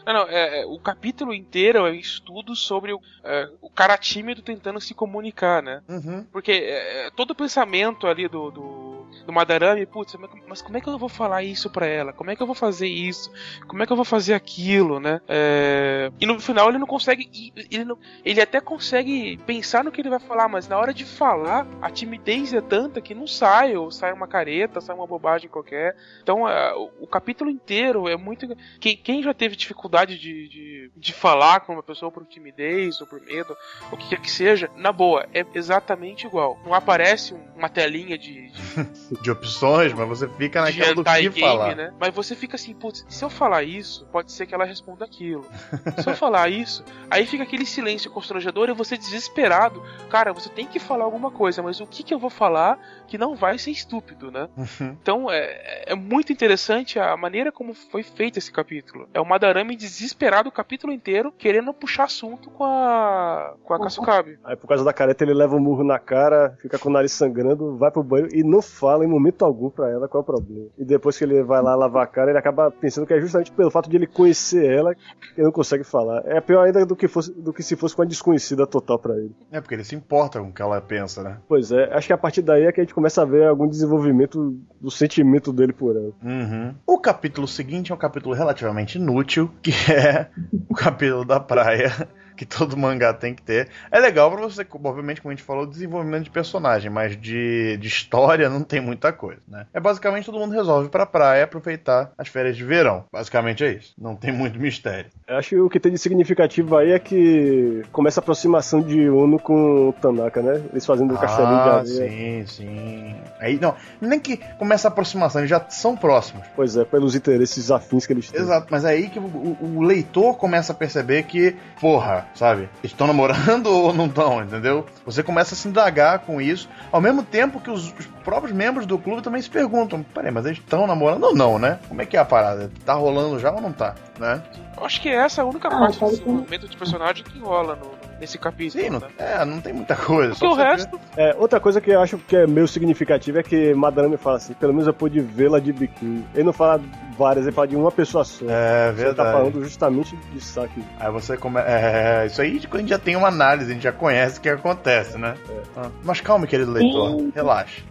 Não, 0.07 0.13
não, 0.13 0.29
é, 0.29 0.61
é, 0.61 0.67
o 0.67 0.79
capítulo 0.79 1.35
inteiro 1.35 1.79
é 1.79 1.91
um 1.91 1.95
estudo 1.95 2.55
sobre 2.55 2.93
o, 2.93 3.01
é, 3.25 3.51
o 3.61 3.69
cara 3.69 3.99
tímido 3.99 4.41
tentando 4.41 4.81
se 4.81 4.95
comunicar, 4.95 5.61
né? 5.61 5.83
Uhum. 5.89 6.25
Porque 6.33 6.53
é, 6.53 7.11
todo 7.11 7.33
o 7.33 7.35
pensamento 7.35 8.07
ali 8.07 8.29
do, 8.29 8.51
do 8.53 8.97
do 9.25 9.33
Madarame, 9.33 9.87
putz, 9.87 10.17
mas 10.47 10.61
como 10.61 10.77
é 10.77 10.81
que 10.81 10.89
eu 10.89 10.99
vou 10.99 11.09
falar 11.09 11.43
isso 11.43 11.71
pra 11.71 11.87
ela? 11.87 12.13
Como 12.13 12.31
é 12.31 12.37
que 12.37 12.43
eu 12.43 12.47
vou 12.47 12.55
fazer 12.55 12.87
isso? 12.87 13.31
Como 13.67 13.83
é 13.83 13.87
que 13.87 13.93
eu 13.93 13.97
vou 13.97 14.05
fazer 14.05 14.35
aquilo, 14.35 15.01
né? 15.01 15.21
É... 15.29 16.11
E 16.21 16.27
no 16.27 16.39
final 16.41 16.69
ele 16.69 16.79
não 16.79 16.87
consegue. 16.87 17.53
Ele, 17.71 17.85
não, 17.85 17.99
ele 18.25 18.41
até 18.41 18.61
consegue 18.61 19.37
pensar 19.39 19.85
no 19.85 19.93
que 19.93 20.01
ele 20.01 20.11
vai 20.11 20.21
falar, 20.21 20.49
mas 20.49 20.69
na 20.69 20.79
hora 20.79 20.93
de 20.93 21.05
falar, 21.05 21.67
a 21.81 21.91
timidez 21.91 22.53
é 22.53 22.61
tanta 22.61 23.01
que 23.01 23.15
não 23.15 23.27
sai, 23.27 23.77
ou 23.77 23.91
sai 23.91 24.13
uma 24.13 24.27
careta, 24.27 24.81
sai 24.81 24.95
uma 24.95 25.07
bobagem 25.07 25.49
qualquer. 25.49 25.97
Então 26.23 26.49
é, 26.49 26.75
o 26.75 27.07
capítulo 27.07 27.51
inteiro 27.51 28.09
é 28.09 28.17
muito. 28.17 28.47
Quem, 28.81 28.97
quem 28.97 29.23
já 29.23 29.35
teve 29.35 29.57
dificuldade 29.57 29.96
de, 30.05 30.19
de, 30.19 30.91
de, 30.97 31.13
falar 31.13 31.61
com 31.61 31.73
uma 31.73 31.83
pessoa 31.83 32.11
por 32.11 32.25
timidez 32.27 33.01
ou 33.01 33.07
por 33.07 33.21
medo, 33.21 33.57
o 33.91 33.97
que 33.97 34.09
quer 34.09 34.21
que 34.21 34.31
seja, 34.31 34.71
na 34.77 34.93
boa, 34.93 35.27
é 35.33 35.45
exatamente 35.55 36.27
igual. 36.27 36.59
Não 36.65 36.75
aparece 36.75 37.35
uma 37.55 37.69
telinha 37.69 38.19
de, 38.19 38.51
de 38.51 39.21
de 39.21 39.31
opções, 39.31 39.93
mas 39.93 40.09
você 40.09 40.29
fica 40.29 40.63
naquela 40.63 40.95
do 40.95 41.05
que 41.05 41.11
game, 41.11 41.41
falar. 41.41 41.75
Né? 41.75 41.93
Mas 41.99 42.15
você 42.15 42.35
fica 42.35 42.57
assim, 42.57 42.75
putz, 42.75 43.05
se 43.09 43.25
eu 43.25 43.31
falar 43.31 43.63
isso, 43.63 44.07
pode 44.07 44.33
ser 44.33 44.47
que 44.47 44.55
ela 44.55 44.65
responda 44.65 45.05
aquilo. 45.05 45.47
se 46.03 46.09
eu 46.09 46.17
falar 46.17 46.49
isso, 46.49 46.85
aí 47.11 47.27
fica 47.27 47.43
aquele 47.43 47.67
silêncio 47.67 48.11
constrangedor 48.11 48.69
e 48.69 48.73
você 48.73 48.97
desesperado. 48.97 49.83
Cara, 50.11 50.33
você 50.33 50.49
tem 50.49 50.67
que 50.67 50.79
falar 50.79 51.05
alguma 51.05 51.31
coisa, 51.31 51.63
mas 51.63 51.81
o 51.81 51.87
que, 51.87 52.03
que 52.03 52.15
eu 52.15 52.19
vou 52.19 52.31
falar 52.31 52.79
que 53.07 53.19
não 53.19 53.35
vai 53.35 53.59
ser 53.59 53.71
estúpido, 53.71 54.31
né? 54.31 54.49
Uhum. 54.57 54.97
Então 55.01 55.31
é, 55.31 55.85
é 55.87 55.95
muito 55.95 56.33
interessante 56.33 56.99
a 56.99 57.17
maneira 57.17 57.53
como 57.53 57.75
foi 57.75 58.03
feito 58.03 58.39
esse 58.39 58.51
capítulo. 58.51 59.09
É 59.15 59.21
o 59.21 59.27
Madarame 59.27 59.77
desesperado 59.91 60.49
o 60.49 60.53
capítulo 60.53 60.93
inteiro, 60.93 61.33
querendo 61.37 61.73
puxar 61.73 62.05
assunto 62.05 62.51
com 62.51 62.65
a 62.65 63.55
com 63.63 63.75
a 63.75 63.79
Kasukabe. 63.79 64.39
Aí 64.45 64.57
por 64.57 64.69
causa 64.69 64.85
da 64.85 64.93
careta 64.93 65.25
ele 65.25 65.35
leva 65.35 65.57
um 65.57 65.61
murro 65.61 65.85
na 65.85 65.99
cara, 65.99 66.57
fica 66.61 66.79
com 66.79 66.89
o 66.89 66.93
nariz 66.93 67.13
sangrando, 67.13 67.77
vai 67.77 67.91
pro 67.91 68.03
banho 68.03 68.29
e 68.33 68.43
não 68.43 68.63
fala 68.63 69.05
em 69.05 69.09
momento 69.09 69.45
algum 69.45 69.71
pra 69.71 69.91
ela 69.91 70.09
qual 70.09 70.21
é 70.21 70.23
o 70.23 70.27
problema. 70.27 70.67
E 70.79 70.85
depois 70.85 71.17
que 71.19 71.25
ele 71.25 71.43
vai 71.43 71.63
lá 71.63 71.75
lavar 71.75 72.05
a 72.05 72.07
cara, 72.07 72.31
ele 72.31 72.39
acaba 72.39 72.71
pensando 72.71 73.07
que 73.07 73.15
é 73.15 73.21
justamente 73.21 73.53
pelo 73.53 73.71
fato 73.71 73.89
de 73.89 73.97
ele 73.97 74.07
conhecer 74.07 74.65
ela 74.65 74.95
que 74.95 75.01
ele 75.37 75.45
não 75.45 75.53
consegue 75.53 75.85
falar. 75.85 76.23
É 76.27 76.41
pior 76.41 76.65
ainda 76.65 76.85
do 76.85 76.97
que, 76.97 77.09
fosse, 77.09 77.33
do 77.33 77.53
que 77.53 77.63
se 77.63 77.77
fosse 77.77 77.95
com 77.95 78.03
uma 78.03 78.09
desconhecida 78.09 78.67
total 78.67 78.99
pra 78.99 79.15
ele. 79.17 79.35
É, 79.51 79.61
porque 79.61 79.75
ele 79.75 79.85
se 79.85 79.95
importa 79.95 80.41
com 80.41 80.49
o 80.49 80.53
que 80.53 80.63
ela 80.63 80.81
pensa, 80.81 81.23
né? 81.23 81.39
Pois 81.49 81.73
é, 81.73 81.95
acho 81.95 82.07
que 82.07 82.13
a 82.13 82.19
partir 82.19 82.43
daí 82.43 82.65
é 82.65 82.73
que 82.73 82.81
a 82.81 82.85
gente 82.85 82.95
começa 82.95 83.23
a 83.23 83.25
ver 83.25 83.47
algum 83.47 83.67
desenvolvimento 83.67 84.57
do 84.81 84.91
sentimento 84.91 85.53
dele 85.53 85.73
por 85.73 85.97
ela. 85.97 86.13
Uhum. 86.23 86.75
O 86.87 86.99
capítulo 86.99 87.47
seguinte 87.47 87.93
é 87.93 87.95
um 87.95 87.99
capítulo 87.99 88.35
relativamente 88.35 88.99
inútil, 88.99 89.51
que 89.63 89.71
é 89.91 90.29
o 90.69 90.75
capítulo 90.75 91.25
da 91.25 91.41
praia 91.41 92.09
que 92.37 92.45
todo 92.45 92.77
mangá 92.79 93.13
tem 93.13 93.35
que 93.35 93.43
ter. 93.43 93.69
É 93.91 93.99
legal 93.99 94.31
para 94.31 94.43
você, 94.43 94.67
obviamente, 94.85 95.21
como 95.21 95.33
a 95.33 95.35
gente 95.35 95.45
falou, 95.45 95.67
desenvolvimento 95.67 96.25
de 96.25 96.31
personagem, 96.31 96.91
mas 96.91 97.21
de, 97.21 97.77
de 97.79 97.89
história 97.89 98.49
não 98.51 98.63
tem 98.63 98.81
muita 98.81 99.13
coisa, 99.13 99.41
né? 99.49 99.67
É 99.73 99.81
basicamente 99.81 100.27
todo 100.27 100.39
mundo 100.39 100.53
resolve 100.53 100.89
pra 100.89 101.07
praia 101.07 101.45
aproveitar 101.45 102.13
as 102.19 102.29
férias 102.29 102.57
de 102.57 102.65
verão. 102.65 103.05
Basicamente 103.13 103.65
é 103.65 103.73
isso. 103.73 103.95
Não 103.99 104.15
tem 104.15 104.33
muito 104.33 104.59
mistério. 104.59 105.11
Eu 105.27 105.37
acho 105.37 105.49
que 105.51 105.57
o 105.57 105.71
que 105.71 105.81
tem 105.81 105.93
de 105.93 105.99
significativo 105.99 106.77
aí 106.77 106.93
é 106.93 106.99
que 106.99 107.83
começa 107.91 108.21
a 108.21 108.23
aproximação 108.23 108.81
de 108.81 109.09
Uno 109.09 109.39
com 109.39 109.89
o 109.89 109.93
Tanaka, 109.93 110.43
né? 110.43 110.63
Eles 110.71 110.85
fazendo 110.85 111.13
o 111.13 111.17
ah, 111.17 111.21
castelinho 111.21 111.63
de 111.63 111.69
areia. 111.69 111.87
Sim, 111.87 112.47
sim. 112.47 113.17
Aí 113.41 113.59
não, 113.61 113.75
nem 114.01 114.21
que 114.21 114.37
começa 114.59 114.89
a 114.89 114.91
aproximação, 114.91 115.41
eles 115.41 115.51
já 115.51 115.65
são 115.69 115.97
próximos. 115.97 116.47
Pois 116.55 116.77
é, 116.77 116.85
pelos 116.85 117.15
interesses 117.15 117.71
afins 117.71 118.07
que 118.07 118.13
eles 118.13 118.31
têm. 118.31 118.41
Exato, 118.41 118.67
mas 118.71 118.85
é 118.85 118.91
aí 118.91 119.09
que 119.09 119.19
o, 119.19 119.57
o 119.61 119.83
leitor 119.83 120.37
começa 120.37 120.73
a 120.73 120.75
perceber 120.75 121.25
que, 121.25 121.57
porra, 121.81 122.26
sabe? 122.35 122.69
Estão 122.83 123.07
namorando 123.07 123.67
ou 123.73 123.93
não 123.93 124.07
estão, 124.07 124.43
entendeu? 124.43 124.87
Você 125.05 125.23
começa 125.23 125.55
a 125.55 125.57
se 125.57 125.69
indagar 125.69 126.21
com 126.21 126.41
isso, 126.41 126.69
ao 126.93 127.01
mesmo 127.01 127.23
tempo 127.23 127.61
que 127.61 127.71
os, 127.71 127.93
os 127.99 128.07
próprios 128.25 128.53
membros 128.53 128.87
do 128.87 128.99
clube 128.99 129.23
também 129.23 129.41
se 129.41 129.51
perguntam: 129.51 130.03
peraí, 130.03 130.31
mas 130.31 130.47
eles 130.47 130.59
estão 130.59 130.87
namorando 130.87 131.25
ou 131.25 131.35
não, 131.35 131.59
né? 131.59 131.79
Como 131.89 132.03
é 132.03 132.07
que 132.07 132.17
é 132.17 132.21
a 132.21 132.25
parada? 132.25 132.71
Tá 132.85 132.95
rolando 132.95 133.39
já 133.39 133.51
ou 133.51 133.61
não 133.61 133.73
tá, 133.73 133.95
né? 134.19 134.43
Eu 134.77 134.85
acho 134.85 135.01
que 135.01 135.09
essa 135.09 135.41
é 135.41 135.43
a 135.43 135.47
única 135.47 135.69
ah, 135.69 135.79
parte 135.79 135.99
do 135.99 136.11
desenvolvimento 136.11 136.69
de 136.69 136.77
personagem 136.77 137.25
que 137.25 137.39
rola 137.39 137.77
no, 137.77 137.96
nesse 138.21 138.39
capítulo. 138.39 138.83
Sim, 138.83 138.91
não, 138.91 139.01
né? 139.01 139.09
é, 139.19 139.45
não 139.45 139.61
tem 139.61 139.73
muita 139.73 139.97
coisa. 139.97 140.31
Porque 140.31 140.47
o 140.47 140.55
resto. 140.55 140.99
É, 141.17 141.35
outra 141.39 141.61
coisa 141.61 141.81
que 141.81 141.91
eu 141.91 142.01
acho 142.01 142.19
que 142.19 142.37
é 142.37 142.47
meio 142.47 142.69
significativa 142.69 143.41
é 143.41 143.43
que 143.43 143.75
Madame 143.75 144.17
fala 144.17 144.37
assim: 144.37 144.55
pelo 144.55 144.73
menos 144.73 144.87
eu 144.87 144.95
pude 144.95 145.21
vê-la 145.21 145.59
de 145.59 145.73
biquíni. 145.73 146.25
Ele 146.35 146.45
não 146.45 146.53
fala 146.53 146.81
várias, 147.17 147.47
ele 147.47 147.55
fala 147.55 147.69
de 147.69 147.77
uma 147.77 147.91
pessoa 147.91 148.25
só. 148.25 148.45
É 148.49 148.93
Você 148.93 149.05
verdade. 149.05 149.17
tá 149.17 149.33
falando 149.33 149.63
justamente 149.63 150.17
de 150.33 150.41
saque. 150.41 150.83
Aí 150.99 151.11
você 151.11 151.37
começa. 151.37 151.69
É, 151.69 152.27
isso 152.27 152.41
aí 152.41 152.61
a 152.71 152.79
gente 152.79 152.89
já 152.89 152.99
tem 152.99 153.17
uma 153.17 153.29
análise, 153.29 153.71
a 153.71 153.75
gente 153.75 153.83
já 153.83 153.93
conhece 153.93 154.39
o 154.39 154.43
que 154.43 154.49
acontece, 154.49 155.19
né? 155.19 155.35
É. 155.49 155.61
Ah, 155.77 155.91
mas 156.05 156.21
calma, 156.21 156.47
querido 156.47 156.73
leitor, 156.73 157.19
Sim. 157.19 157.33
relaxa. 157.35 157.83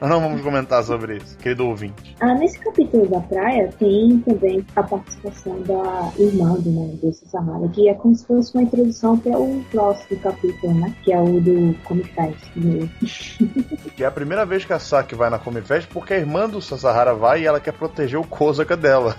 Nós 0.00 0.08
não 0.10 0.20
vamos 0.20 0.40
comentar 0.42 0.82
sobre 0.82 1.16
isso, 1.16 1.36
querido 1.38 1.66
ouvinte. 1.66 2.16
Ah, 2.20 2.34
nesse 2.34 2.58
capítulo 2.60 3.06
da 3.08 3.20
praia 3.20 3.70
tem 3.78 4.18
também 4.20 4.64
a 4.76 4.82
participação 4.82 5.60
da 5.62 6.12
irmã 6.18 6.54
do, 6.54 6.70
né, 6.70 6.94
do 7.02 7.12
Sahara, 7.12 7.68
que 7.68 7.88
é 7.88 7.94
como 7.94 8.14
se 8.14 8.26
fosse 8.26 8.54
uma 8.54 8.64
introdução 8.80 9.18
para 9.18 9.38
o 9.38 9.64
próximo 9.70 10.18
capítulo, 10.20 10.74
né? 10.80 10.94
Que 11.02 11.12
é 11.12 11.20
o 11.20 11.40
do 11.40 11.74
Comic 11.84 12.12
Fest. 12.14 12.36
do- 12.54 12.88
Que 13.96 14.04
é 14.04 14.06
a 14.06 14.10
primeira 14.10 14.44
vez 14.46 14.64
que 14.64 14.72
a 14.72 14.78
Saki 14.78 15.14
vai 15.14 15.28
na 15.30 15.38
Come 15.38 15.60
Fest 15.60 15.88
porque 15.92 16.14
a 16.14 16.18
irmã 16.18 16.48
do 16.48 16.60
Sasahara 16.62 17.14
vai 17.14 17.42
e 17.42 17.46
ela 17.46 17.60
quer 17.60 17.72
proteger 17.72 18.18
o 18.18 18.24
Kozaka 18.24 18.76
dela. 18.76 19.16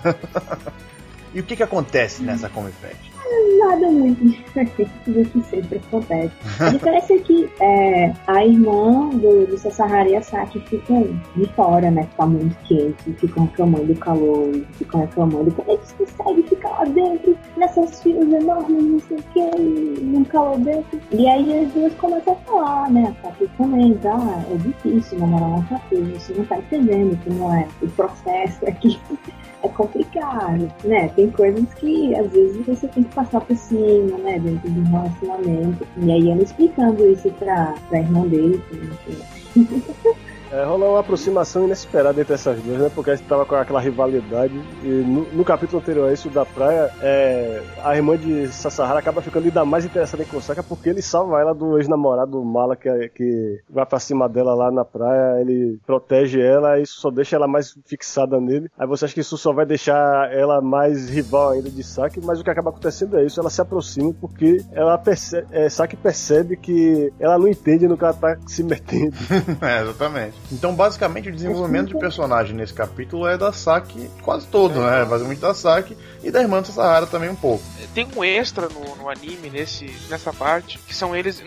e 1.34 1.40
o 1.40 1.42
que 1.42 1.56
que 1.56 1.62
acontece 1.62 2.22
nessa 2.22 2.48
Come 2.48 2.70
Fest? 2.72 3.09
Nada 3.58 3.88
muito 3.90 4.24
diferente 4.28 4.90
do 5.06 5.24
que 5.24 5.40
sempre 5.42 5.78
acontece. 5.78 6.32
A 6.58 6.70
diferença 6.70 7.14
é 7.14 7.18
que 7.18 7.50
é, 7.60 8.12
a 8.26 8.44
irmã 8.44 9.08
do, 9.10 9.46
do 9.46 9.58
Sasahara 9.58 10.08
e 10.08 10.16
a 10.16 10.22
Saki 10.22 10.60
ficam 10.60 11.20
de 11.36 11.46
fora, 11.54 11.90
né? 11.90 12.08
Tá 12.16 12.26
muito 12.26 12.56
quente, 12.64 13.12
ficam 13.18 13.44
reclamando 13.44 13.86
do 13.86 13.94
calor, 13.96 14.52
ficam 14.72 15.00
reclamando 15.00 15.50
como 15.52 15.70
eles 15.70 15.92
conseguem 15.92 16.42
ficar 16.44 16.70
lá 16.70 16.84
dentro, 16.84 17.36
nessas 17.56 18.02
filas 18.02 18.32
enormes, 18.32 18.84
não 18.84 18.98
sei 19.00 19.16
o 19.18 19.22
que, 19.22 20.02
num 20.02 20.24
calor 20.24 20.58
dentro. 20.58 21.00
E 21.12 21.28
aí 21.28 21.64
as 21.64 21.72
duas 21.72 21.94
começam 21.94 22.32
a 22.32 22.36
falar, 22.36 22.90
né? 22.90 23.14
A 23.22 23.22
Saki 23.22 23.48
comenta, 23.56 24.10
ah, 24.12 24.44
é 24.50 24.56
difícil 24.56 25.18
namorar 25.18 25.48
uma 25.48 25.62
tatu, 25.64 25.96
você 26.04 26.34
não 26.34 26.44
tá 26.46 26.58
entendendo 26.58 27.18
como 27.24 27.52
é 27.52 27.68
o 27.82 27.88
processo 27.88 28.66
aqui. 28.66 28.98
É 29.62 29.68
complicado, 29.68 30.72
né? 30.84 31.08
Tem 31.08 31.30
coisas 31.30 31.72
que 31.74 32.14
às 32.14 32.30
vezes 32.30 32.64
você 32.64 32.88
tem 32.88 33.02
que 33.02 33.14
passar 33.14 33.40
por 33.42 33.56
cima, 33.56 34.16
né? 34.18 34.38
Dentro 34.38 34.70
de 34.70 34.80
um 34.80 34.84
relacionamento. 34.84 35.86
E 35.98 36.10
aí 36.10 36.30
ela 36.30 36.42
explicando 36.42 37.06
isso 37.10 37.30
pra, 37.32 37.74
pra 37.88 37.98
irmã 37.98 38.26
dele. 38.26 38.62
que, 38.70 38.76
enfim, 38.76 40.14
É, 40.52 40.64
rolou 40.64 40.90
uma 40.90 41.00
aproximação 41.00 41.64
inesperada 41.64 42.20
entre 42.20 42.34
essas 42.34 42.60
duas, 42.60 42.78
né? 42.78 42.90
Porque 42.94 43.10
a 43.10 43.16
gente 43.16 43.26
tava 43.26 43.46
com 43.46 43.54
aquela 43.54 43.80
rivalidade. 43.80 44.54
E 44.82 44.88
no, 44.88 45.22
no 45.32 45.44
capítulo 45.44 45.80
anterior 45.80 46.08
a 46.08 46.12
isso 46.12 46.28
da 46.28 46.44
praia, 46.44 46.90
é, 47.00 47.62
a 47.84 47.94
irmã 47.94 48.16
de 48.16 48.48
Sasahara 48.48 48.98
acaba 48.98 49.22
ficando 49.22 49.44
ainda 49.44 49.64
mais 49.64 49.84
interessada 49.84 50.22
em 50.22 50.26
Kosaka 50.26 50.62
porque 50.62 50.88
ele 50.88 51.02
salva 51.02 51.40
ela 51.40 51.54
do 51.54 51.78
ex-namorado 51.78 52.42
Mala 52.44 52.74
que, 52.74 52.90
que 53.10 53.60
vai 53.68 53.86
pra 53.86 54.00
cima 54.00 54.28
dela 54.28 54.54
lá 54.54 54.70
na 54.70 54.84
praia. 54.84 55.40
Ele 55.40 55.78
protege 55.86 56.40
ela 56.40 56.78
e 56.78 56.82
isso 56.82 57.00
só 57.00 57.10
deixa 57.10 57.36
ela 57.36 57.46
mais 57.46 57.76
fixada 57.86 58.40
nele. 58.40 58.68
Aí 58.76 58.86
você 58.86 59.04
acha 59.04 59.14
que 59.14 59.20
isso 59.20 59.38
só 59.38 59.52
vai 59.52 59.64
deixar 59.64 60.32
ela 60.32 60.60
mais 60.60 61.08
rival 61.08 61.50
ainda 61.50 61.70
de 61.70 61.84
Saki, 61.84 62.20
mas 62.24 62.40
o 62.40 62.44
que 62.44 62.50
acaba 62.50 62.70
acontecendo 62.70 63.16
é 63.16 63.24
isso: 63.24 63.38
ela 63.38 63.50
se 63.50 63.60
aproxima 63.60 64.12
porque 64.20 64.64
ela 64.72 64.98
percebe, 64.98 65.46
é, 65.52 65.68
Saki 65.68 65.96
percebe 65.96 66.56
que 66.56 67.12
ela 67.20 67.38
não 67.38 67.46
entende 67.46 67.86
no 67.86 67.96
que 67.96 68.04
ela 68.04 68.14
tá 68.14 68.36
se 68.46 68.64
metendo. 68.64 69.14
é, 69.62 69.82
exatamente. 69.82 70.39
Então, 70.52 70.74
basicamente, 70.74 71.28
o 71.28 71.32
desenvolvimento 71.32 71.88
de 71.88 71.98
personagem 71.98 72.54
nesse 72.56 72.74
capítulo 72.74 73.26
é 73.26 73.38
da 73.38 73.52
Saki 73.52 74.10
quase 74.22 74.46
todo, 74.46 74.80
né? 74.80 75.04
Basicamente 75.04 75.38
da 75.38 75.54
Saki 75.54 75.96
e 76.22 76.30
da 76.30 76.40
irmã 76.40 76.60
de 76.60 76.68
Sahara 76.68 77.06
também 77.06 77.30
um 77.30 77.36
pouco. 77.36 77.62
Tem 77.94 78.06
um 78.16 78.24
extra 78.24 78.68
no, 78.68 78.96
no 78.96 79.08
anime 79.08 79.48
nesse, 79.50 79.90
nessa 80.08 80.32
parte, 80.32 80.78
que 80.78 80.94
são 80.94 81.14
eles. 81.14 81.42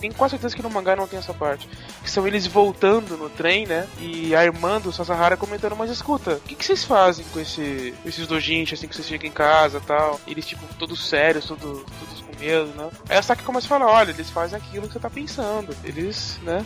Tenho 0.00 0.14
quase 0.14 0.32
certeza 0.32 0.56
que 0.56 0.62
no 0.62 0.70
mangá 0.70 0.96
não 0.96 1.06
tem 1.06 1.18
essa 1.18 1.34
parte. 1.34 1.68
Que 2.02 2.10
são 2.10 2.26
eles 2.26 2.46
voltando 2.46 3.18
no 3.18 3.28
trem, 3.28 3.66
né? 3.66 3.86
E 3.98 4.34
a 4.34 4.42
irmã 4.42 4.80
do 4.80 4.90
Sasahara 4.90 5.36
comentando, 5.36 5.76
mas 5.76 5.90
escuta, 5.90 6.32
o 6.36 6.40
que, 6.40 6.54
que 6.54 6.64
vocês 6.64 6.82
fazem 6.82 7.24
com 7.32 7.38
esse, 7.38 7.94
esses 8.06 8.26
dojinhos 8.26 8.72
assim 8.72 8.88
que 8.88 8.94
vocês 8.94 9.06
chegam 9.06 9.28
em 9.28 9.32
casa 9.32 9.76
e 9.76 9.82
tal? 9.82 10.18
Eles, 10.26 10.46
tipo, 10.46 10.64
todos 10.78 11.06
sérios, 11.06 11.44
todos, 11.44 11.82
todos 11.82 12.20
com 12.22 12.40
medo, 12.40 12.68
né? 12.68 12.88
Aí 13.10 13.18
a 13.18 13.22
Saki 13.22 13.42
começa 13.42 13.66
a 13.66 13.68
falar, 13.68 13.86
olha, 13.92 14.10
eles 14.10 14.30
fazem 14.30 14.56
aquilo 14.56 14.86
que 14.86 14.94
você 14.94 14.98
tá 14.98 15.10
pensando. 15.10 15.76
Eles, 15.84 16.38
né? 16.42 16.64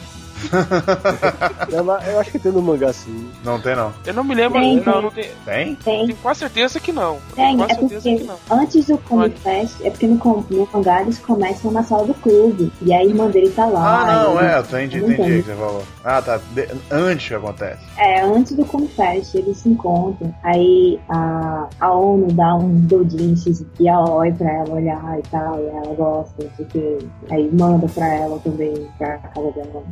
É, 2.04 2.12
eu 2.12 2.20
acho 2.20 2.30
que 2.30 2.38
tem 2.38 2.52
no 2.52 2.62
mangá 2.62 2.92
sim. 2.92 3.28
Não 3.44 3.60
tem, 3.60 3.74
não. 3.74 3.92
Eu 4.06 4.14
não 4.14 4.22
me 4.24 4.34
lembro, 4.34 4.60
Tem, 4.60 4.76
não, 4.76 4.82
tem. 4.84 5.02
não 5.02 5.10
tem. 5.10 5.30
Tem? 5.44 5.74
Tem. 5.76 6.06
Tenho 6.06 6.16
quase 6.18 6.40
certeza 6.40 6.78
que 6.80 6.92
não. 6.92 7.18
Tem, 7.34 7.60
é 7.62 7.74
porque 7.74 7.98
que 8.00 8.24
não. 8.24 8.36
antes 8.50 8.86
do 8.86 8.98
Comic 8.98 9.38
Fest, 9.40 9.74
é 9.82 9.90
porque 9.90 10.06
no, 10.06 10.16
no 10.50 10.68
mangá 10.72 11.02
eles 11.02 11.18
começam 11.18 11.70
na 11.70 11.82
sala 11.82 12.06
do 12.06 12.14
clube. 12.14 12.72
E 12.82 12.92
a 12.92 13.04
irmã 13.04 13.28
dele 13.28 13.50
tá 13.50 13.66
lá. 13.66 14.00
Ah, 14.02 14.24
não, 14.24 14.40
e- 14.40 14.44
é, 14.44 14.56
eu 14.56 14.60
entendi, 14.62 15.00
não 15.00 15.12
entendi 15.12 15.38
o 15.38 15.42
que 15.42 15.50
você 15.50 15.56
falou. 15.56 15.82
Ah, 16.04 16.22
tá. 16.22 16.40
De- 16.52 16.68
antes 16.90 17.28
que 17.28 17.34
acontece. 17.34 17.82
É, 17.98 18.20
antes 18.22 18.52
do 18.56 18.64
Comic 18.64 18.94
Fest, 18.94 19.34
eles 19.34 19.58
se 19.58 19.68
encontram. 19.68 20.34
Aí 20.42 21.00
a, 21.08 21.66
a 21.80 21.92
ONU 21.92 22.28
dá 22.32 22.54
um 22.56 22.68
doujinshis 22.86 23.64
e 23.80 23.88
a 23.88 24.00
oi 24.00 24.32
pra 24.32 24.50
ela 24.52 24.70
olhar 24.74 25.18
e 25.18 25.22
tal. 25.22 25.58
E 25.60 25.66
ela 25.66 25.94
gosta, 25.94 26.34
não 26.42 26.50
sei 26.56 26.64
o 26.64 26.68
que. 26.68 27.08
Aí 27.30 27.50
manda 27.52 27.86
pra 27.88 28.06
ela 28.14 28.38
também, 28.40 28.86
pra 28.98 29.18
casa 29.18 29.50
dela, 29.52 29.82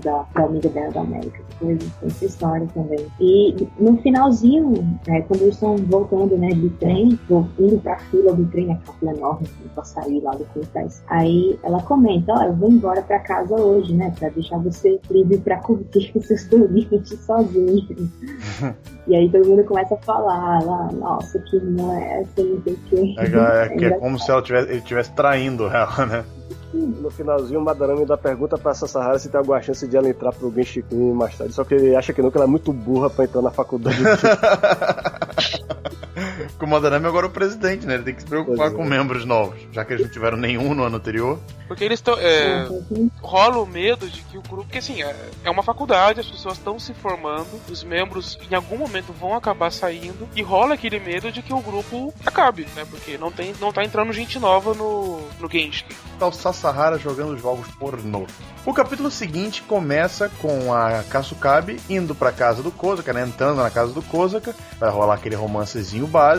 da, 0.00 0.24
da 0.34 0.44
amiga 0.44 0.68
dela 0.68 0.92
da 0.92 1.00
América. 1.00 1.40
Coisa, 1.58 1.78
tem 1.78 2.08
essa 2.08 2.24
história 2.24 2.66
também. 2.74 3.06
E 3.20 3.68
no 3.78 3.96
finalzinho, 3.98 4.72
né, 5.06 5.22
quando 5.22 5.42
eles 5.42 5.54
estão 5.54 5.76
voltando, 5.76 6.36
né, 6.36 6.50
do 6.50 6.70
trem, 6.70 7.18
indo 7.58 7.78
pra 7.80 7.98
fila 7.98 8.32
do 8.32 8.44
trem, 8.46 8.72
aquela 8.72 8.98
fila 8.98 9.12
enorme, 9.12 9.46
assim, 9.46 9.68
pra 9.74 9.84
sair 9.84 10.20
lá 10.20 10.32
do 10.32 10.44
Fest. 10.72 11.02
Aí 11.08 11.58
ela 11.62 11.80
comenta, 11.82 12.32
ó, 12.32 12.42
eu 12.44 12.54
vou 12.54 12.70
embora 12.70 13.02
pra 13.02 13.18
casa 13.20 13.54
hoje, 13.54 13.94
né, 13.94 14.12
pra 14.18 14.28
deixar 14.30 14.58
você 14.58 15.00
livre 15.10 15.38
pra 15.38 15.58
curtir 15.58 16.12
os 16.14 16.26
seus 16.26 16.44
domínios 16.46 17.08
sozinho. 17.08 18.10
e 19.06 19.14
aí 19.14 19.30
todo 19.30 19.46
mundo 19.46 19.64
começa 19.64 19.94
a 19.94 19.98
falar 19.98 20.64
lá, 20.64 20.90
nossa, 20.92 21.38
que 21.40 21.58
não 21.60 21.92
é 21.92 22.20
assim, 22.20 22.54
não 22.54 22.62
sei 22.62 22.72
o 22.72 22.78
quê. 22.88 23.14
É, 23.18 23.64
é, 23.64 23.68
que 23.76 23.84
é 23.84 23.90
como 23.98 24.18
se 24.18 24.30
ela 24.30 24.42
tivesse, 24.42 24.68
ele 24.68 24.78
estivesse 24.78 25.12
traindo 25.12 25.68
ela, 25.68 26.06
né? 26.06 26.24
No 26.74 27.08
finalzinho, 27.08 27.60
o 27.60 27.62
Madarame 27.62 28.04
dá 28.04 28.16
pergunta 28.16 28.58
pra 28.58 28.74
Sasahara 28.74 29.18
se 29.18 29.28
tem 29.28 29.38
alguma 29.38 29.62
chance 29.62 29.86
de 29.86 29.96
ela 29.96 30.08
entrar 30.08 30.32
pro 30.32 30.52
Genshin 30.52 30.82
mais 31.14 31.38
tarde. 31.38 31.54
Só 31.54 31.62
que 31.62 31.74
ele 31.74 31.94
acha 31.94 32.12
que 32.12 32.20
não, 32.20 32.30
que 32.30 32.36
ela 32.36 32.46
é 32.46 32.48
muito 32.48 32.72
burra 32.72 33.08
pra 33.08 33.24
entrar 33.24 33.42
na 33.42 33.50
faculdade. 33.50 33.96
Porque 36.54 36.64
o 36.64 36.68
Madarame 36.68 37.06
agora 37.06 37.26
é 37.26 37.28
o 37.28 37.32
presidente, 37.32 37.86
né? 37.86 37.94
Ele 37.94 38.04
tem 38.04 38.14
que 38.14 38.22
se 38.22 38.28
preocupar 38.28 38.68
é. 38.68 38.70
com 38.70 38.84
membros 38.84 39.24
novos, 39.24 39.60
já 39.72 39.84
que 39.84 39.92
eles 39.92 40.04
não 40.04 40.12
tiveram 40.12 40.36
nenhum 40.36 40.74
no 40.74 40.84
ano 40.84 40.96
anterior. 40.96 41.38
Porque 41.66 41.84
eles 41.84 41.98
estão. 41.98 42.16
É, 42.18 42.66
rola 43.20 43.58
o 43.58 43.66
medo 43.66 44.08
de 44.08 44.20
que 44.22 44.38
o 44.38 44.42
grupo. 44.42 44.64
Porque 44.64 44.78
assim, 44.78 45.02
é, 45.02 45.14
é 45.44 45.50
uma 45.50 45.62
faculdade, 45.62 46.20
as 46.20 46.26
pessoas 46.26 46.58
estão 46.58 46.78
se 46.78 46.92
formando, 46.94 47.60
os 47.70 47.82
membros 47.82 48.38
em 48.50 48.54
algum 48.54 48.76
momento 48.76 49.12
vão 49.12 49.34
acabar 49.34 49.70
saindo, 49.70 50.28
e 50.34 50.42
rola 50.42 50.74
aquele 50.74 50.98
medo 51.00 51.32
de 51.32 51.42
que 51.42 51.52
o 51.52 51.60
grupo 51.60 52.12
acabe, 52.24 52.66
né? 52.74 52.84
Porque 52.88 53.16
não, 53.18 53.30
tem, 53.30 53.54
não 53.60 53.72
tá 53.72 53.84
entrando 53.84 54.12
gente 54.12 54.38
nova 54.38 54.74
no, 54.74 55.20
no 55.40 55.50
Genshin. 55.50 55.84
Tá 56.18 56.26
o 56.26 56.32
Sasahara 56.32 56.98
jogando 56.98 57.36
jogos 57.36 57.66
pornô. 57.78 58.26
O 58.66 58.72
capítulo 58.72 59.10
seguinte 59.10 59.62
começa 59.62 60.30
com 60.40 60.72
a 60.72 61.02
Kasukabe 61.02 61.78
indo 61.88 62.14
pra 62.14 62.32
casa 62.32 62.62
do 62.62 62.70
Kozaka, 62.70 63.12
né? 63.12 63.22
Entrando 63.22 63.62
na 63.62 63.70
casa 63.70 63.92
do 63.92 64.00
Kozaka, 64.02 64.54
vai 64.78 64.90
rolar 64.90 65.14
aquele 65.14 65.34
romancezinho 65.34 66.06
básico. 66.06 66.33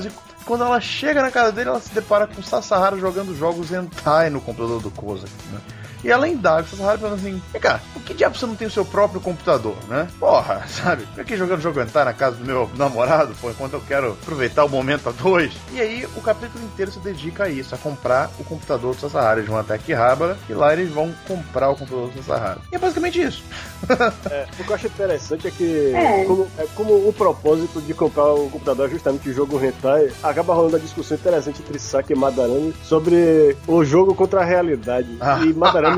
Quando 0.45 0.63
ela 0.63 0.79
chega 0.79 1.21
na 1.21 1.31
casa 1.31 1.51
dele, 1.51 1.69
ela 1.69 1.79
se 1.79 1.93
depara 1.93 2.27
com 2.27 2.41
Sasahara 2.41 2.97
jogando 2.97 3.35
jogos 3.35 3.71
hentai 3.71 4.29
no 4.29 4.39
computador 4.39 4.81
do 4.81 4.91
Kozaka, 4.91 5.31
né? 5.51 5.59
E 6.05 6.11
ela 6.11 6.29
indaga, 6.29 6.61
o 6.61 6.67
Sasahara 6.67 6.99
pergunta 6.99 7.19
assim: 7.19 7.41
Vem 7.51 7.59
cá, 7.59 7.79
por 7.91 8.03
que 8.03 8.13
diabo 8.13 8.37
você 8.37 8.45
não 8.45 8.55
tem 8.55 8.67
o 8.67 8.71
seu 8.71 8.85
próprio 8.85 9.19
computador, 9.19 9.75
né? 9.87 10.07
Porra, 10.19 10.63
sabe? 10.69 11.03
Fica 11.07 11.23
aqui 11.23 11.35
jogando 11.35 11.61
jogo 11.61 11.81
hentai 11.81 12.05
na 12.05 12.13
casa 12.13 12.35
do 12.35 12.45
meu 12.45 12.69
namorado, 12.77 13.33
pô, 13.41 13.49
enquanto 13.49 13.73
eu 13.73 13.81
quero 13.81 14.11
aproveitar 14.11 14.65
o 14.65 14.69
momento 14.69 15.09
a 15.09 15.11
dois. 15.11 15.51
E 15.73 15.81
aí 15.81 16.07
o 16.15 16.21
capítulo 16.21 16.63
inteiro 16.63 16.91
se 16.91 16.99
dedica 16.99 17.45
a 17.45 17.49
isso, 17.49 17.73
a 17.73 17.77
comprar 17.79 18.29
o 18.37 18.43
computador 18.43 18.93
do 18.93 19.01
Sasahara. 19.01 19.39
Eles 19.39 19.49
vão 19.49 19.57
até 19.57 19.73
Akihabara 19.73 20.37
e 20.47 20.53
lá 20.53 20.73
eles 20.73 20.91
vão 20.91 21.11
comprar 21.27 21.71
o 21.71 21.75
computador 21.75 22.11
do 22.11 22.23
Sasahara. 22.23 22.59
E 22.71 22.75
é 22.75 22.77
basicamente 22.77 23.21
isso. 23.21 23.43
É, 24.29 24.47
o 24.59 24.63
que 24.63 24.69
eu 24.69 24.75
acho 24.75 24.87
interessante 24.87 25.47
é 25.47 25.51
que, 25.51 25.93
É. 25.93 26.25
Como, 26.25 26.47
é, 26.57 26.65
como 26.75 27.07
o 27.07 27.13
propósito 27.13 27.79
de 27.81 27.93
comprar 27.93 28.33
o 28.33 28.49
computador 28.49 28.87
é 28.87 28.91
justamente 28.91 29.29
o 29.29 29.33
jogo 29.33 29.63
hentai, 29.63 30.11
acaba 30.23 30.53
rolando 30.53 30.75
a 30.75 30.79
discussão 30.79 31.15
interessante 31.15 31.61
entre 31.61 31.77
Saki 31.77 32.13
e 32.13 32.15
Madarame 32.15 32.73
sobre 32.83 33.55
o 33.67 33.85
jogo 33.85 34.15
contra 34.15 34.41
a 34.41 34.43
realidade. 34.43 35.15
Ah. 35.19 35.39
E 35.45 35.53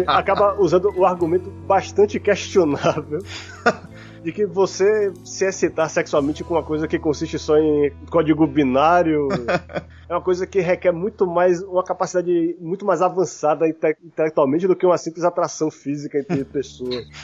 Acaba 0.05 0.59
usando 0.59 0.93
o 0.95 1.05
argumento 1.05 1.49
bastante 1.49 2.19
questionável. 2.19 3.19
De 4.23 4.31
que 4.31 4.45
você 4.45 5.13
se 5.23 5.45
excitar 5.45 5.89
sexualmente 5.89 6.43
com 6.43 6.55
uma 6.55 6.63
coisa 6.63 6.87
que 6.87 6.99
consiste 6.99 7.39
só 7.39 7.55
em 7.57 7.93
código 8.09 8.45
binário 8.45 9.29
é 10.09 10.13
uma 10.13 10.21
coisa 10.21 10.45
que 10.45 10.59
requer 10.59 10.91
muito 10.91 11.25
mais, 11.25 11.61
uma 11.61 11.83
capacidade 11.83 12.57
muito 12.59 12.85
mais 12.85 13.01
avançada 13.01 13.67
inte- 13.67 13.95
intelectualmente 14.03 14.67
do 14.67 14.75
que 14.75 14.85
uma 14.85 14.97
simples 14.97 15.23
atração 15.23 15.71
física 15.71 16.17
entre 16.19 16.43
pessoas. 16.43 17.05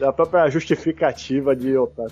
É 0.00 0.04
a 0.04 0.12
própria 0.12 0.48
justificativa 0.48 1.54
de 1.54 1.76
otaku. 1.76 2.10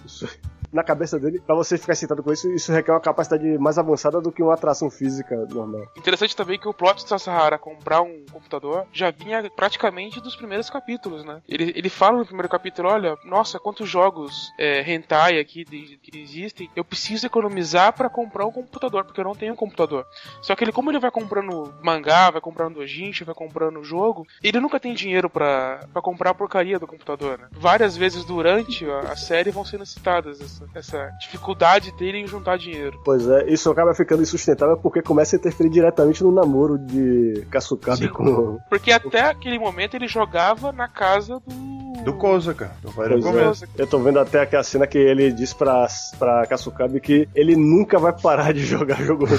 Na 0.72 0.84
cabeça 0.84 1.18
dele, 1.18 1.40
pra 1.44 1.54
você 1.54 1.76
ficar 1.76 1.94
excitado 1.94 2.22
com 2.22 2.32
isso, 2.32 2.48
isso 2.52 2.72
requer 2.72 2.92
uma 2.92 3.00
capacidade 3.00 3.58
mais 3.58 3.76
avançada 3.78 4.20
do 4.20 4.30
que 4.30 4.42
uma 4.42 4.54
atração 4.54 4.88
física 4.88 5.34
normal. 5.50 5.82
Interessante 5.96 6.36
também 6.36 6.58
que 6.58 6.68
o 6.68 6.74
plot 6.74 7.02
de 7.02 7.08
Sasahara 7.08 7.58
comprar 7.58 8.02
um 8.02 8.24
computador 8.30 8.86
já 8.92 9.10
vinha 9.10 9.50
praticamente 9.50 10.20
dos 10.20 10.36
primeiros 10.36 10.70
capítulos, 10.70 11.24
né? 11.24 11.42
Ele, 11.48 11.72
ele 11.74 11.88
fala 11.88 12.18
no 12.18 12.24
primeiro 12.24 12.48
capítulo, 12.48 12.88
olha, 12.88 13.16
nossa, 13.24 13.58
quantos 13.58 13.88
jogos 13.88 14.52
é, 14.58 14.80
hentai 14.92 15.38
aqui 15.40 15.64
de- 15.64 15.98
que 15.98 16.18
existem, 16.18 16.70
eu 16.76 16.84
preciso 16.84 17.26
economizar 17.26 17.92
pra 17.92 18.08
comprar 18.08 18.46
um 18.46 18.52
computador, 18.52 19.04
porque 19.04 19.20
eu 19.20 19.24
não 19.24 19.34
tenho 19.34 19.52
um 19.54 19.56
computador. 19.56 20.06
Só 20.40 20.54
que 20.54 20.62
ele, 20.62 20.72
como 20.72 20.90
ele 20.90 21.00
vai 21.00 21.10
comprando 21.10 21.74
mangá, 21.82 22.30
vai 22.30 22.40
comprando 22.40 22.74
dojinshi, 22.74 23.24
vai 23.24 23.34
comprando 23.34 23.82
jogo, 23.82 24.26
ele 24.42 24.60
nunca 24.60 24.78
tem 24.78 24.94
dinheiro 24.94 25.28
pra 25.28 25.80
comprar 25.94 26.30
a 26.30 26.34
porcaria 26.34 26.78
do 26.78 26.86
computador, 26.86 27.38
né? 27.38 27.48
Várias 27.52 27.96
vezes 27.96 28.24
durante 28.24 28.88
a, 28.88 29.00
a 29.12 29.16
série 29.16 29.50
vão 29.50 29.64
sendo 29.64 29.84
citadas 29.84 30.59
essa, 30.74 30.96
essa 30.96 31.10
dificuldade 31.20 31.92
dele 31.92 32.18
em 32.18 32.26
juntar 32.26 32.58
dinheiro. 32.58 33.00
Pois 33.04 33.26
é, 33.28 33.48
isso 33.48 33.70
acaba 33.70 33.94
ficando 33.94 34.22
insustentável 34.22 34.76
porque 34.76 35.02
começa 35.02 35.36
a 35.36 35.38
interferir 35.38 35.70
diretamente 35.70 36.22
no 36.22 36.32
namoro 36.32 36.78
de 36.78 37.46
Kasukabe 37.50 38.06
Sim. 38.06 38.08
com. 38.08 38.58
Porque 38.68 38.92
até 38.92 39.22
aquele 39.22 39.58
momento 39.58 39.94
ele 39.94 40.08
jogava 40.08 40.72
na 40.72 40.88
casa 40.88 41.40
do. 41.46 41.80
Do 42.04 42.14
Kozaka. 42.14 42.70
Pois 42.94 43.62
é. 43.62 43.66
Eu 43.76 43.86
tô 43.86 43.98
vendo 43.98 44.18
até 44.18 44.40
aqui 44.40 44.56
a 44.56 44.62
cena 44.62 44.86
que 44.86 44.96
ele 44.96 45.30
diz 45.30 45.52
pra, 45.52 45.86
pra 46.18 46.46
Kasukabe 46.46 46.98
que 46.98 47.28
ele 47.34 47.54
nunca 47.56 47.98
vai 47.98 48.12
parar 48.12 48.54
de 48.54 48.64
jogar 48.64 49.02
jogo. 49.02 49.26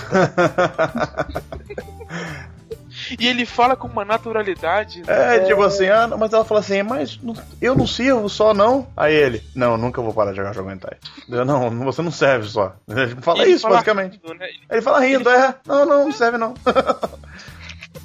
E 3.19 3.27
ele 3.27 3.45
fala 3.45 3.75
com 3.75 3.87
uma 3.87 4.05
naturalidade. 4.05 5.01
né? 5.01 5.37
É, 5.37 5.39
tipo 5.41 5.61
assim, 5.63 5.87
ah, 5.87 6.07
não, 6.07 6.17
mas 6.17 6.33
ela 6.33 6.45
fala 6.45 6.59
assim, 6.59 6.83
mas 6.83 7.19
eu 7.61 7.75
não 7.75 7.87
sirvo 7.87 8.29
só, 8.29 8.53
não? 8.53 8.87
Aí 8.95 9.13
ele, 9.13 9.43
não, 9.55 9.77
nunca 9.77 10.01
vou 10.01 10.13
parar 10.13 10.31
de 10.31 10.37
jogar 10.37 10.53
jogo 10.53 10.71
hentai. 10.71 10.97
Eu, 11.29 11.45
não, 11.45 11.69
você 11.85 12.01
não 12.01 12.11
serve 12.11 12.47
só. 12.47 12.73
Ele 12.87 13.15
fala 13.21 13.41
Ele 13.43 13.51
isso, 13.51 13.61
fala 13.61 13.75
basicamente. 13.75 14.19
rápido, 14.23 14.33
né? 14.35 14.47
Ele 14.69 14.81
fala 14.81 14.99
rindo, 14.99 15.29
é, 15.29 15.55
não, 15.65 15.85
não, 15.85 16.05
não 16.05 16.11
serve 16.11 16.37
não. 16.37 16.53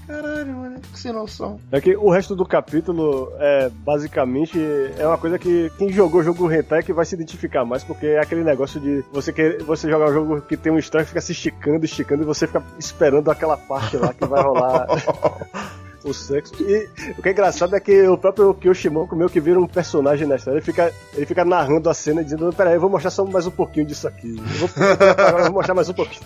Caralho, 0.06 0.54
mano, 0.54 0.80
que 0.80 0.98
sem 0.98 1.12
noção. 1.12 1.58
É 1.72 1.80
que 1.80 1.96
o 1.96 2.10
resto 2.10 2.36
do 2.36 2.46
capítulo 2.46 3.32
é 3.38 3.68
basicamente 3.68 4.58
é 4.98 5.06
uma 5.06 5.18
coisa 5.18 5.38
que 5.38 5.70
quem 5.76 5.92
jogou 5.92 6.22
jogo 6.22 6.50
hentai 6.50 6.78
é 6.78 6.82
que 6.82 6.92
vai 6.92 7.04
se 7.04 7.14
identificar 7.14 7.64
mais, 7.64 7.82
porque 7.82 8.06
é 8.06 8.20
aquele 8.20 8.44
negócio 8.44 8.80
de 8.80 9.04
você 9.12 9.32
quer 9.32 9.62
você 9.62 9.90
jogar 9.90 10.10
um 10.10 10.12
jogo 10.12 10.40
que 10.42 10.56
tem 10.56 10.72
um 10.72 10.78
história 10.78 11.04
que 11.04 11.10
fica 11.10 11.20
se 11.20 11.32
esticando, 11.32 11.84
esticando 11.84 12.22
e 12.22 12.26
você 12.26 12.46
fica 12.46 12.62
esperando 12.78 13.30
aquela 13.30 13.56
parte 13.56 13.96
lá 13.96 14.12
que 14.12 14.24
vai 14.24 14.42
rolar. 14.42 14.86
o 16.04 16.14
sexo. 16.14 16.54
E 16.62 16.88
o 17.18 17.22
que 17.22 17.28
é 17.28 17.32
engraçado 17.32 17.74
é 17.74 17.80
que 17.80 18.06
o 18.06 18.16
próprio 18.16 18.54
Kyoshimoku 18.54 19.16
meio 19.16 19.28
que 19.28 19.40
vira 19.40 19.58
um 19.58 19.66
personagem 19.66 20.26
na 20.26 20.36
história. 20.36 20.58
Ele 20.58 20.64
fica, 20.64 20.92
ele 21.14 21.26
fica 21.26 21.44
narrando 21.44 21.90
a 21.90 21.94
cena 21.94 22.20
e 22.20 22.24
dizendo: 22.24 22.52
Peraí, 22.52 22.74
eu 22.74 22.80
vou 22.80 22.88
mostrar 22.88 23.10
só 23.10 23.24
mais 23.24 23.46
um 23.46 23.50
pouquinho 23.50 23.86
disso 23.86 24.06
aqui. 24.06 24.36
Eu 24.38 24.44
vou, 24.54 24.70
eu 24.78 25.44
vou 25.44 25.52
mostrar 25.52 25.74
mais 25.74 25.88
um 25.88 25.94
pouquinho. 25.94 26.24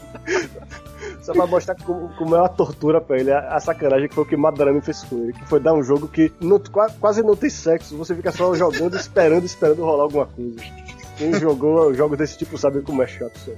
Só 1.30 1.34
pra 1.34 1.46
mostrar 1.46 1.74
como, 1.76 2.08
como, 2.16 2.34
é 2.34 2.40
uma 2.40 2.48
tortura 2.48 3.00
pra 3.00 3.18
ele. 3.18 3.30
A, 3.30 3.54
a, 3.54 3.60
sacanagem 3.60 4.08
que 4.08 4.14
foi 4.14 4.24
o 4.24 4.26
que 4.26 4.36
Madarame 4.36 4.80
fez 4.80 5.04
com 5.04 5.22
ele. 5.22 5.32
Que 5.32 5.48
foi 5.48 5.60
dar 5.60 5.74
um 5.74 5.82
jogo 5.82 6.08
que 6.08 6.32
quase 7.00 7.22
não 7.22 7.36
tem 7.36 7.48
sexo. 7.48 7.96
Você 7.96 8.14
fica 8.14 8.32
só 8.32 8.52
jogando, 8.54 8.96
esperando, 8.98 9.44
esperando 9.44 9.84
rolar 9.84 10.04
alguma 10.04 10.26
coisa. 10.26 10.60
Quem 11.16 11.34
jogou 11.34 11.94
jogos 11.94 12.18
desse 12.18 12.38
tipo 12.38 12.58
sabe 12.58 12.82
como 12.82 13.02
é 13.02 13.06
chato 13.06 13.36
isso. 13.36 13.56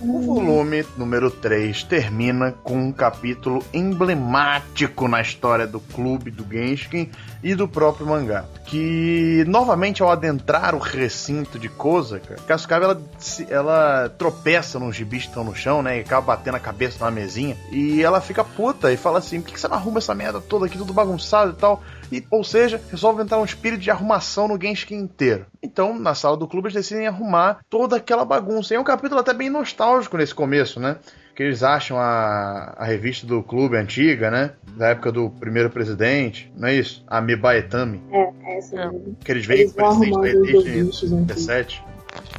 O 0.00 0.20
volume 0.22 0.84
número 0.96 1.30
3 1.30 1.82
termina 1.82 2.52
com 2.52 2.74
um 2.74 2.92
capítulo 2.92 3.62
emblemático 3.72 5.06
na 5.06 5.20
história 5.20 5.66
do 5.66 5.78
clube 5.78 6.30
do 6.30 6.42
Genshin 6.50 7.10
e 7.42 7.54
do 7.54 7.68
próprio 7.68 8.06
mangá. 8.06 8.44
Que, 8.64 9.44
novamente, 9.48 10.02
ao 10.02 10.10
adentrar 10.10 10.74
o 10.74 10.78
recinto 10.78 11.58
de 11.58 11.68
Kozaka, 11.68 12.36
Kasukabe 12.46 12.84
ela, 12.84 13.02
ela 13.48 14.08
tropeça 14.10 14.78
nos 14.78 14.94
gibis 14.94 15.22
que 15.22 15.28
estão 15.28 15.44
no 15.44 15.54
chão, 15.54 15.82
né? 15.82 15.98
E 15.98 16.00
acaba 16.00 16.36
batendo 16.36 16.56
a 16.56 16.60
cabeça 16.60 17.04
na 17.04 17.10
mesinha. 17.10 17.56
E 17.70 18.02
ela 18.02 18.20
fica 18.20 18.44
puta 18.44 18.92
e 18.92 18.96
fala 18.96 19.18
assim: 19.18 19.40
por 19.40 19.52
que 19.52 19.60
você 19.60 19.68
não 19.68 19.76
arruma 19.76 19.98
essa 19.98 20.14
merda 20.14 20.40
toda 20.40 20.66
aqui, 20.66 20.78
tudo 20.78 20.92
bagunçado 20.92 21.52
e 21.52 21.54
tal? 21.54 21.82
E, 22.12 22.24
ou 22.30 22.42
seja, 22.42 22.80
resolve 22.90 23.22
entrar 23.22 23.38
um 23.38 23.44
espírito 23.44 23.80
de 23.80 23.90
arrumação 23.90 24.48
no 24.48 24.60
Genshin 24.60 24.96
inteiro. 24.96 25.46
Então, 25.62 25.98
na 25.98 26.14
sala 26.14 26.36
do 26.36 26.48
clube, 26.48 26.66
eles 26.66 26.74
decidem 26.74 27.06
arrumar 27.06 27.60
toda 27.68 27.96
aquela 27.96 28.24
bagunça. 28.24 28.74
E 28.74 28.76
é 28.76 28.80
um 28.80 28.84
capítulo 28.84 29.20
até 29.20 29.32
bem 29.32 29.50
nostálgico 29.50 30.16
nesse 30.16 30.34
começo, 30.34 30.80
né? 30.80 30.96
Que 31.40 31.44
eles 31.44 31.62
acham 31.62 31.96
a, 31.98 32.74
a 32.76 32.84
revista 32.84 33.26
do 33.26 33.42
clube 33.42 33.74
antiga, 33.74 34.30
né? 34.30 34.52
Da 34.76 34.88
época 34.88 35.10
do 35.10 35.30
primeiro 35.30 35.70
presidente, 35.70 36.52
não 36.54 36.68
é 36.68 36.74
isso? 36.74 37.02
A 37.06 37.18
Mibaetami. 37.22 38.02
É, 38.12 38.30
é 38.42 38.58
essa 38.58 38.78
é. 38.78 38.90
mesmo. 38.90 39.16
Que 39.24 39.32
eles 39.32 39.46
veem 39.46 39.70
com 39.70 39.72
presidente 39.72 40.52
da 40.52 40.70
revista 40.70 41.06
em 41.06 41.24
17. 41.24 41.84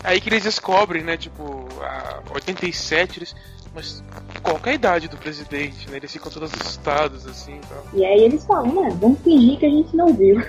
Aí 0.03 0.21
que 0.21 0.29
eles 0.29 0.43
descobrem, 0.43 1.03
né? 1.03 1.17
Tipo, 1.17 1.67
a 1.81 2.21
87, 2.31 3.17
eles 3.17 3.35
mas 3.73 4.03
qualquer 4.43 4.75
idade 4.75 5.07
do 5.07 5.17
presidente, 5.17 5.89
né? 5.89 5.97
Eles 5.97 6.11
ficam 6.11 6.31
todos 6.31 6.51
assustados, 6.53 7.25
assim. 7.25 7.59
Tal. 7.67 7.83
E 7.95 8.05
aí 8.05 8.21
eles 8.21 8.45
falam, 8.45 8.83
né? 8.83 8.95
Vamos 9.01 9.19
fingir 9.21 9.57
que 9.57 9.65
a 9.65 9.69
gente 9.69 9.97
não 9.97 10.13
viu. 10.13 10.35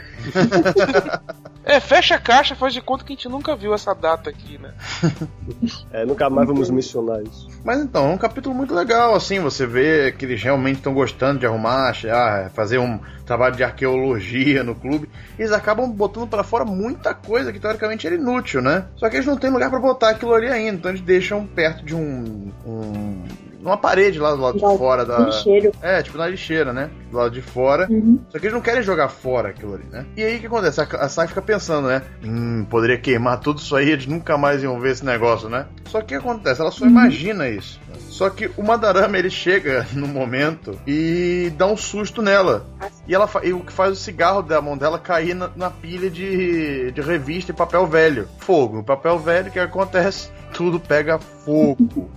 é, 1.64 1.78
fecha 1.78 2.16
a 2.16 2.18
caixa, 2.18 2.54
faz 2.54 2.74
de 2.74 2.80
conta 2.80 3.04
que 3.04 3.12
a 3.12 3.16
gente 3.16 3.28
nunca 3.28 3.54
viu 3.54 3.72
essa 3.72 3.94
data 3.94 4.30
aqui, 4.30 4.58
né? 4.58 4.72
é, 5.92 6.04
nunca 6.04 6.28
mais 6.28 6.46
vamos 6.46 6.70
mencionar 6.70 7.22
isso. 7.22 7.48
Mas 7.64 7.80
então, 7.80 8.10
é 8.10 8.14
um 8.14 8.18
capítulo 8.18 8.54
muito 8.54 8.74
legal, 8.74 9.14
assim, 9.14 9.38
você 9.40 9.66
vê 9.66 10.12
que 10.12 10.24
eles 10.24 10.42
realmente 10.42 10.78
estão 10.78 10.92
gostando 10.92 11.38
de 11.38 11.46
arrumar, 11.46 11.94
fazer 12.52 12.78
um 12.78 12.98
trabalho 13.24 13.54
de 13.54 13.62
arqueologia 13.62 14.64
no 14.64 14.74
clube. 14.74 15.08
Eles 15.38 15.52
acabam 15.52 15.88
botando 15.90 16.28
para 16.28 16.42
fora 16.42 16.64
muita 16.64 17.14
coisa 17.14 17.52
que 17.52 17.60
teoricamente 17.60 18.06
era 18.06 18.16
inútil, 18.16 18.60
né? 18.60 18.86
Só 18.96 19.08
que 19.08 19.16
eles 19.16 19.26
não 19.26 19.36
têm 19.36 19.50
lugar 19.50 19.70
para 19.70 19.80
botar 19.80 20.10
aquilo 20.10 20.34
ali 20.34 20.48
ainda, 20.48 20.76
então 20.76 20.90
eles 20.90 21.00
deixam 21.00 21.46
perto 21.46 21.84
de 21.84 21.94
um, 21.94 22.52
um 22.66 23.22
numa 23.62 23.76
parede 23.76 24.18
lá 24.18 24.34
do 24.34 24.42
lado 24.42 24.54
de 24.54 24.60
fora 24.76 25.04
da. 25.06 25.18
Lixeiro. 25.20 25.72
É, 25.80 26.02
tipo 26.02 26.18
na 26.18 26.26
lixeira, 26.26 26.72
né? 26.72 26.90
Do 27.10 27.16
lado 27.16 27.30
de 27.30 27.40
fora. 27.40 27.86
Uhum. 27.88 28.18
Só 28.28 28.38
que 28.38 28.46
eles 28.46 28.52
não 28.52 28.60
querem 28.60 28.82
jogar 28.82 29.08
fora 29.08 29.50
aquilo 29.50 29.74
ali, 29.74 29.84
né? 29.90 30.04
E 30.16 30.22
aí 30.22 30.36
o 30.36 30.40
que 30.40 30.46
acontece? 30.46 30.80
A, 30.80 31.08
Sai 31.08 31.28
fica 31.28 31.40
pensando, 31.40 31.86
né? 31.86 32.02
Hum, 32.24 32.66
poderia 32.68 32.98
queimar 32.98 33.38
tudo 33.38 33.58
isso 33.58 33.76
aí, 33.76 33.90
eles 33.90 34.06
nunca 34.06 34.36
mais 34.36 34.62
iam 34.62 34.80
ver 34.80 34.90
esse 34.90 35.04
negócio, 35.04 35.48
né? 35.48 35.66
Só 35.86 36.00
que 36.00 36.04
o 36.04 36.08
que 36.08 36.14
acontece? 36.16 36.60
Ela 36.60 36.72
só 36.72 36.84
uhum. 36.84 36.90
imagina 36.90 37.48
isso. 37.48 37.80
Só 38.08 38.28
que 38.28 38.50
o 38.56 38.62
Madarama 38.62 39.16
ele 39.16 39.30
chega 39.30 39.86
no 39.94 40.08
momento 40.08 40.78
e 40.86 41.52
dá 41.56 41.66
um 41.66 41.76
susto 41.76 42.20
nela. 42.20 42.66
E 43.06 43.14
ela 43.14 43.30
e 43.44 43.52
o 43.52 43.60
que 43.60 43.72
faz 43.72 43.92
o 43.92 43.96
cigarro 43.96 44.42
da 44.42 44.60
mão 44.60 44.76
dela 44.76 44.98
cair 44.98 45.34
na, 45.34 45.50
na 45.54 45.70
pilha 45.70 46.10
de, 46.10 46.90
de 46.90 47.00
revista 47.00 47.52
e 47.52 47.54
papel 47.54 47.86
velho. 47.86 48.28
Fogo. 48.38 48.80
O 48.80 48.84
papel 48.84 49.18
velho, 49.18 49.48
o 49.48 49.52
que 49.52 49.58
acontece? 49.60 50.30
Tudo 50.52 50.78
pega 50.80 51.18
fogo 51.18 52.10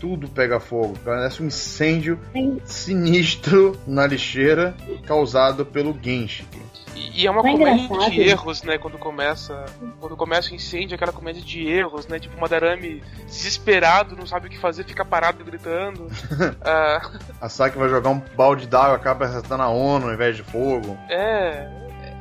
tudo 0.00 0.28
pega 0.28 0.58
fogo. 0.60 0.96
Parece 1.04 1.42
um 1.42 1.46
incêndio 1.46 2.18
sinistro 2.64 3.78
na 3.86 4.06
lixeira 4.06 4.74
causado 5.06 5.64
pelo 5.64 5.96
Genshin. 6.00 6.46
E, 6.94 7.22
e 7.22 7.26
é 7.26 7.30
uma 7.30 7.40
é 7.40 7.52
comédia 7.52 7.84
engraçado. 7.84 8.10
de 8.10 8.20
erros, 8.20 8.62
né? 8.62 8.78
Quando 8.78 8.98
começa, 8.98 9.64
quando 10.00 10.16
começa 10.16 10.52
o 10.52 10.54
incêndio, 10.54 10.94
aquela 10.94 11.12
comédia 11.12 11.42
de 11.42 11.66
erros, 11.66 12.06
né? 12.06 12.18
Tipo, 12.18 12.40
Madarame 12.40 13.02
desesperado, 13.26 14.16
não 14.16 14.26
sabe 14.26 14.46
o 14.46 14.50
que 14.50 14.58
fazer, 14.58 14.84
fica 14.84 15.04
parado 15.04 15.44
gritando. 15.44 16.04
uh... 16.04 17.18
A 17.40 17.48
Saki 17.48 17.76
vai 17.76 17.88
jogar 17.88 18.10
um 18.10 18.22
balde 18.36 18.66
d'água, 18.66 18.96
acaba 18.96 19.24
acertando 19.26 19.62
a 19.62 19.68
ONU 19.68 20.06
ao 20.06 20.14
invés 20.14 20.36
de 20.36 20.42
fogo. 20.42 20.96
É, 21.08 21.68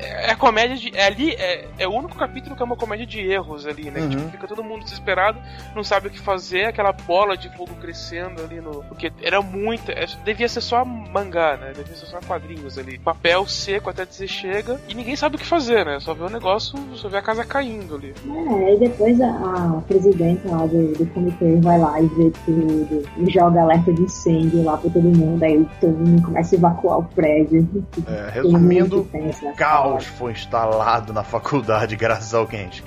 é, 0.02 0.32
é 0.32 0.36
comédia 0.36 0.76
de. 0.76 0.96
É 0.96 1.06
ali 1.06 1.32
é, 1.32 1.68
é, 1.78 1.88
o 1.88 1.92
único 1.92 2.18
capítulo 2.18 2.56
que 2.56 2.62
é 2.62 2.66
uma 2.66 2.76
comédia 2.76 3.06
de 3.06 3.20
erros 3.20 3.68
ali, 3.68 3.92
né? 3.92 4.02
Uhum. 4.02 4.10
Tipo, 4.10 4.30
fica 4.32 4.48
todo 4.48 4.64
mundo 4.64 4.84
desesperado, 4.84 5.40
não 5.76 5.84
sabe 5.84 6.08
o 6.08 6.12
que 6.12 6.20
fazer, 6.20 6.66
aquela 6.66 6.92
bola 6.92 7.38
de 7.38 7.50
fogo 7.56 7.76
crescendo 7.76 8.42
ali 8.42 8.60
no. 8.60 8.84
Porque 8.86 9.12
era 9.22 9.42
muita. 9.42 9.92
É, 9.92 10.06
devia 10.24 10.50
ser 10.50 10.62
só 10.62 10.84
mangá, 10.84 11.58
né? 11.58 11.74
Devia 11.76 11.96
ser 11.96 12.08
só 12.08 12.20
quadrinhos 12.20 12.78
ali. 12.78 12.98
Papel 12.98 13.46
seco 13.48 13.90
até 13.90 14.06
dizer 14.06 14.28
chega 14.28 14.80
e 14.88 14.96
ninguém 14.96 15.16
sabe 15.16 15.36
o 15.36 15.40
que 15.40 15.46
fazer, 15.46 15.86
né? 15.86 16.00
Só 16.00 16.14
vê 16.14 16.24
o 16.24 16.30
negócio, 16.30 16.78
só 16.96 17.08
vê 17.08 17.18
a 17.18 17.22
casa 17.22 17.46
caindo 17.46 17.96
ali. 17.96 18.14
É, 18.28 18.74
e 18.74 18.80
depois 18.80 19.20
a, 19.22 19.28
a 19.28 19.82
presidenta 19.88 20.50
lá 20.50 20.66
do, 20.66 20.94
do 20.94 21.06
comitê 21.08 21.56
vai 21.58 21.78
lá 21.78 22.02
e 22.02 22.08
vê 22.08 22.32
tudo, 22.46 23.04
e 23.18 23.32
joga 23.32 23.62
alerta 23.62 23.94
de 23.94 24.02
incêndio 24.02 24.64
lá 24.64 24.78
pra 24.78 24.90
todo 24.90 25.04
mundo, 25.04 25.44
aí 25.44 25.66
todo 25.80 25.94
mundo 25.94 26.24
começa 26.24 26.56
a 26.56 26.58
evacuar 26.58 27.00
o 27.00 27.04
prédio. 27.04 27.68
É, 28.08 28.32
resumindo, 28.32 29.08
caos 29.56 29.91
caos 29.92 30.06
foi 30.06 30.32
instalado 30.32 31.14
na 31.14 31.24
faculdade 31.24 31.96
graças 31.98 32.34
ao 32.34 32.50
Genshin. 32.50 32.84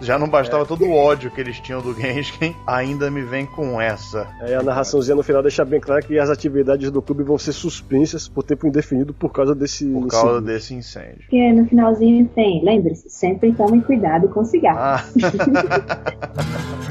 Já 0.00 0.18
não 0.18 0.28
bastava 0.28 0.64
é. 0.64 0.66
todo 0.66 0.84
o 0.84 0.92
ódio 0.94 1.30
que 1.30 1.40
eles 1.40 1.58
tinham 1.60 1.80
do 1.80 1.94
Genshin, 1.94 2.54
ainda 2.66 3.10
me 3.10 3.22
vem 3.22 3.46
com 3.46 3.80
essa. 3.80 4.28
É, 4.42 4.54
a 4.54 4.62
narraçãozinha 4.62 5.16
no 5.16 5.22
final 5.22 5.42
deixa 5.42 5.64
bem 5.64 5.80
claro 5.80 6.04
que 6.04 6.18
as 6.18 6.30
atividades 6.30 6.90
do 6.90 7.00
clube 7.00 7.22
vão 7.22 7.38
ser 7.38 7.52
suspensas 7.52 8.28
por 8.28 8.42
tempo 8.42 8.66
indefinido 8.66 9.14
por 9.14 9.30
causa 9.30 9.54
desse 9.54 9.86
Por 9.86 10.08
causa 10.08 10.26
incêndio. 10.26 10.40
desse 10.42 10.74
incêndio. 10.74 11.18
Porque 11.18 11.52
no 11.52 11.66
finalzinho 11.66 12.28
tem, 12.34 12.64
lembre-se, 12.64 13.08
sempre 13.08 13.52
tomem 13.52 13.80
cuidado 13.80 14.28
com 14.28 14.44
cigarro. 14.44 14.78
Ah. 14.78 15.04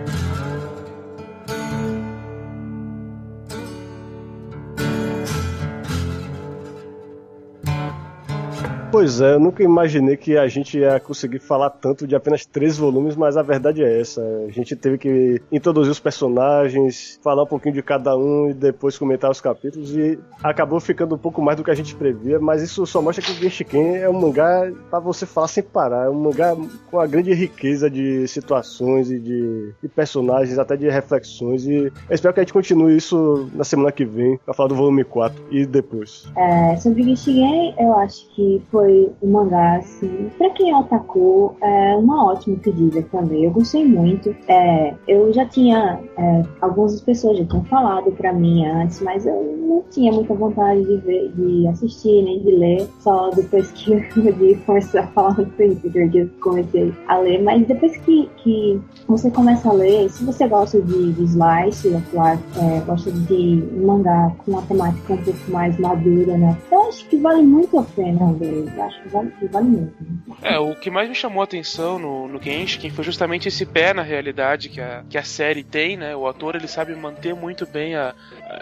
Pois 8.90 9.20
é, 9.20 9.34
eu 9.34 9.40
nunca 9.40 9.62
imaginei 9.62 10.16
que 10.16 10.38
a 10.38 10.48
gente 10.48 10.78
ia 10.78 10.98
conseguir 10.98 11.40
falar 11.40 11.68
tanto 11.68 12.06
de 12.06 12.16
apenas 12.16 12.46
três 12.46 12.78
volumes, 12.78 13.14
mas 13.14 13.36
a 13.36 13.42
verdade 13.42 13.84
é 13.84 14.00
essa. 14.00 14.22
A 14.48 14.50
gente 14.50 14.74
teve 14.74 14.96
que 14.96 15.42
introduzir 15.52 15.92
os 15.92 16.00
personagens, 16.00 17.20
falar 17.22 17.42
um 17.42 17.46
pouquinho 17.46 17.74
de 17.74 17.82
cada 17.82 18.16
um 18.16 18.48
e 18.48 18.54
depois 18.54 18.96
comentar 18.96 19.30
os 19.30 19.42
capítulos 19.42 19.94
e 19.94 20.18
acabou 20.42 20.80
ficando 20.80 21.14
um 21.14 21.18
pouco 21.18 21.42
mais 21.42 21.58
do 21.58 21.62
que 21.62 21.70
a 21.70 21.74
gente 21.74 21.94
previa, 21.94 22.40
mas 22.40 22.62
isso 22.62 22.86
só 22.86 23.02
mostra 23.02 23.22
que 23.22 23.30
o 23.30 23.34
Genshiken 23.34 23.98
é 23.98 24.08
um 24.08 24.18
mangá 24.18 24.72
para 24.90 25.00
você 25.00 25.26
falar 25.26 25.48
sem 25.48 25.62
parar, 25.62 26.06
é 26.06 26.08
um 26.08 26.14
mangá 26.14 26.56
com 26.90 26.96
uma 26.96 27.06
grande 27.06 27.34
riqueza 27.34 27.90
de 27.90 28.26
situações 28.26 29.10
e 29.10 29.18
de, 29.18 29.74
de 29.82 29.88
personagens, 29.88 30.58
até 30.58 30.76
de 30.76 30.88
reflexões 30.88 31.66
e 31.66 31.74
eu 31.74 31.92
espero 32.14 32.32
que 32.32 32.40
a 32.40 32.42
gente 32.42 32.54
continue 32.54 32.96
isso 32.96 33.50
na 33.54 33.64
semana 33.64 33.92
que 33.92 34.06
vem 34.06 34.38
para 34.38 34.54
falar 34.54 34.70
do 34.70 34.74
volume 34.74 35.04
4 35.04 35.44
e 35.50 35.66
depois. 35.66 36.24
É, 36.36 36.76
sobre 36.76 37.02
Genshiken, 37.02 37.74
eu 37.78 37.92
acho 37.94 38.26
que 38.34 38.62
foi 38.70 38.77
um 38.86 39.30
mangá, 39.30 39.76
assim, 39.76 40.30
pra 40.36 40.50
quem 40.50 40.70
é 40.70 40.76
otaku, 40.76 41.54
é 41.62 41.96
uma 41.96 42.26
ótima 42.26 42.56
pedida 42.58 43.02
também. 43.10 43.44
Eu 43.44 43.50
gostei 43.50 43.84
muito. 43.84 44.34
É, 44.48 44.94
eu 45.06 45.32
já 45.32 45.44
tinha, 45.46 46.00
é, 46.16 46.42
algumas 46.60 47.00
pessoas 47.00 47.38
já 47.38 47.44
tinham 47.44 47.64
falado 47.64 48.10
pra 48.12 48.32
mim 48.32 48.66
antes, 48.66 49.00
mas 49.00 49.26
eu 49.26 49.56
não 49.68 49.82
tinha 49.90 50.12
muita 50.12 50.34
vontade 50.34 50.84
de 50.84 50.96
ver, 50.98 51.32
de 51.32 51.66
assistir, 51.68 52.22
nem 52.22 52.40
de 52.40 52.50
ler, 52.50 52.88
só 53.00 53.30
depois 53.30 53.70
que 53.72 53.92
eu 54.16 54.32
de 54.32 54.54
forçar 54.66 55.04
a 55.04 55.06
falar 55.08 55.38
no 55.38 55.46
Twitter, 55.46 56.10
que 56.10 56.18
eu 56.18 56.30
comecei 56.40 56.94
a 57.06 57.18
ler. 57.18 57.42
Mas 57.42 57.66
depois 57.66 57.96
que, 57.98 58.28
que 58.38 58.80
você 59.06 59.30
começa 59.30 59.68
a 59.68 59.72
ler, 59.72 60.08
se 60.10 60.24
você 60.24 60.46
gosta 60.46 60.80
de, 60.80 61.12
de 61.12 61.24
slice, 61.24 61.88
é, 61.88 62.80
gosta 62.80 63.10
de 63.10 63.64
mangá 63.76 64.32
com 64.38 64.52
uma 64.52 64.62
temática 64.62 65.14
um 65.14 65.16
pouco 65.18 65.50
mais 65.50 65.78
madura, 65.78 66.36
né? 66.36 66.56
Eu 66.70 66.88
acho 66.88 67.06
que 67.08 67.16
vale 67.16 67.42
muito 67.42 67.78
a 67.78 67.82
pena 67.82 68.36
ler 68.38 68.67
acho 68.80 69.02
que 69.02 69.08
vale, 69.08 69.68
muito. 69.68 69.94
É, 70.42 70.58
o 70.58 70.74
que 70.74 70.90
mais 70.90 71.08
me 71.08 71.14
chamou 71.14 71.40
a 71.40 71.44
atenção 71.44 71.98
no, 71.98 72.28
no 72.28 72.42
Genshin 72.42 72.90
foi 72.90 73.04
justamente 73.04 73.48
esse 73.48 73.64
pé 73.66 73.92
na 73.92 74.02
realidade 74.02 74.68
que 74.68 74.80
a, 74.80 75.04
que 75.08 75.18
a 75.18 75.22
série 75.22 75.64
tem, 75.64 75.96
né? 75.96 76.14
O 76.14 76.26
ator 76.26 76.54
ele 76.56 76.68
sabe 76.68 76.94
manter 76.94 77.34
muito 77.34 77.66
bem 77.66 77.94
a, 77.94 78.14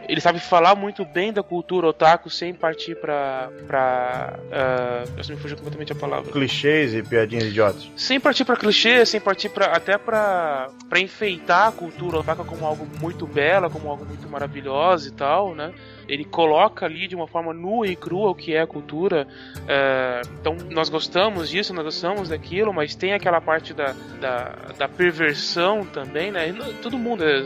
ele 0.08 0.20
sabe 0.20 0.40
falar 0.40 0.74
muito 0.74 1.04
bem 1.04 1.32
da 1.32 1.42
cultura 1.42 1.88
otaku 1.88 2.28
sem 2.28 2.52
partir 2.54 2.96
pra. 2.96 3.50
pra. 3.66 4.38
Uh, 4.46 5.20
eu 5.20 5.34
me 5.34 5.40
fugiu 5.40 5.56
completamente 5.56 5.92
a 5.92 5.94
palavra. 5.94 6.32
Clichês 6.32 6.94
e 6.94 7.02
piadinhas 7.02 7.44
idiotas. 7.44 7.88
Sem 7.96 8.18
partir 8.18 8.44
pra 8.44 8.56
clichê, 8.56 9.06
sem 9.06 9.20
partir 9.20 9.48
pra, 9.48 9.66
até 9.66 9.96
pra, 9.96 10.68
pra 10.88 11.00
enfeitar 11.00 11.68
a 11.68 11.72
cultura 11.72 12.18
otaku 12.18 12.44
como 12.44 12.66
algo 12.66 12.86
muito 13.00 13.26
bela, 13.26 13.70
como 13.70 13.88
algo 13.88 14.04
muito 14.04 14.28
maravilhoso 14.28 15.08
e 15.08 15.12
tal, 15.12 15.54
né? 15.54 15.72
ele 16.08 16.24
coloca 16.24 16.86
ali 16.86 17.08
de 17.08 17.14
uma 17.14 17.26
forma 17.26 17.52
nua 17.52 17.86
e 17.86 17.96
crua 17.96 18.30
o 18.30 18.34
que 18.34 18.54
é 18.54 18.60
a 18.60 18.66
cultura. 18.66 19.26
É, 19.66 20.22
então 20.40 20.56
nós 20.70 20.88
gostamos 20.88 21.48
disso, 21.48 21.74
nós 21.74 21.84
gostamos 21.84 22.28
daquilo, 22.28 22.72
mas 22.72 22.94
tem 22.94 23.12
aquela 23.12 23.40
parte 23.40 23.74
da, 23.74 23.94
da, 24.20 24.56
da 24.78 24.88
perversão 24.88 25.84
também, 25.84 26.30
né? 26.30 26.54
Todo 26.82 26.96
mundo 26.96 27.24
é, 27.24 27.44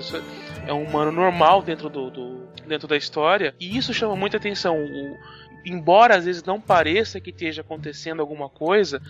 é 0.66 0.72
um 0.72 0.84
humano 0.84 1.12
normal 1.12 1.62
dentro 1.62 1.88
do, 1.88 2.10
do, 2.10 2.48
dentro 2.66 2.86
da 2.88 2.96
história 2.96 3.54
e 3.58 3.76
isso 3.76 3.92
chama 3.94 4.16
muita 4.16 4.36
atenção. 4.36 4.84
O, 4.84 5.16
embora 5.64 6.16
às 6.16 6.24
vezes 6.24 6.42
não 6.42 6.60
pareça 6.60 7.20
que 7.20 7.30
esteja 7.30 7.60
acontecendo 7.60 8.20
alguma 8.20 8.48
coisa, 8.48 9.00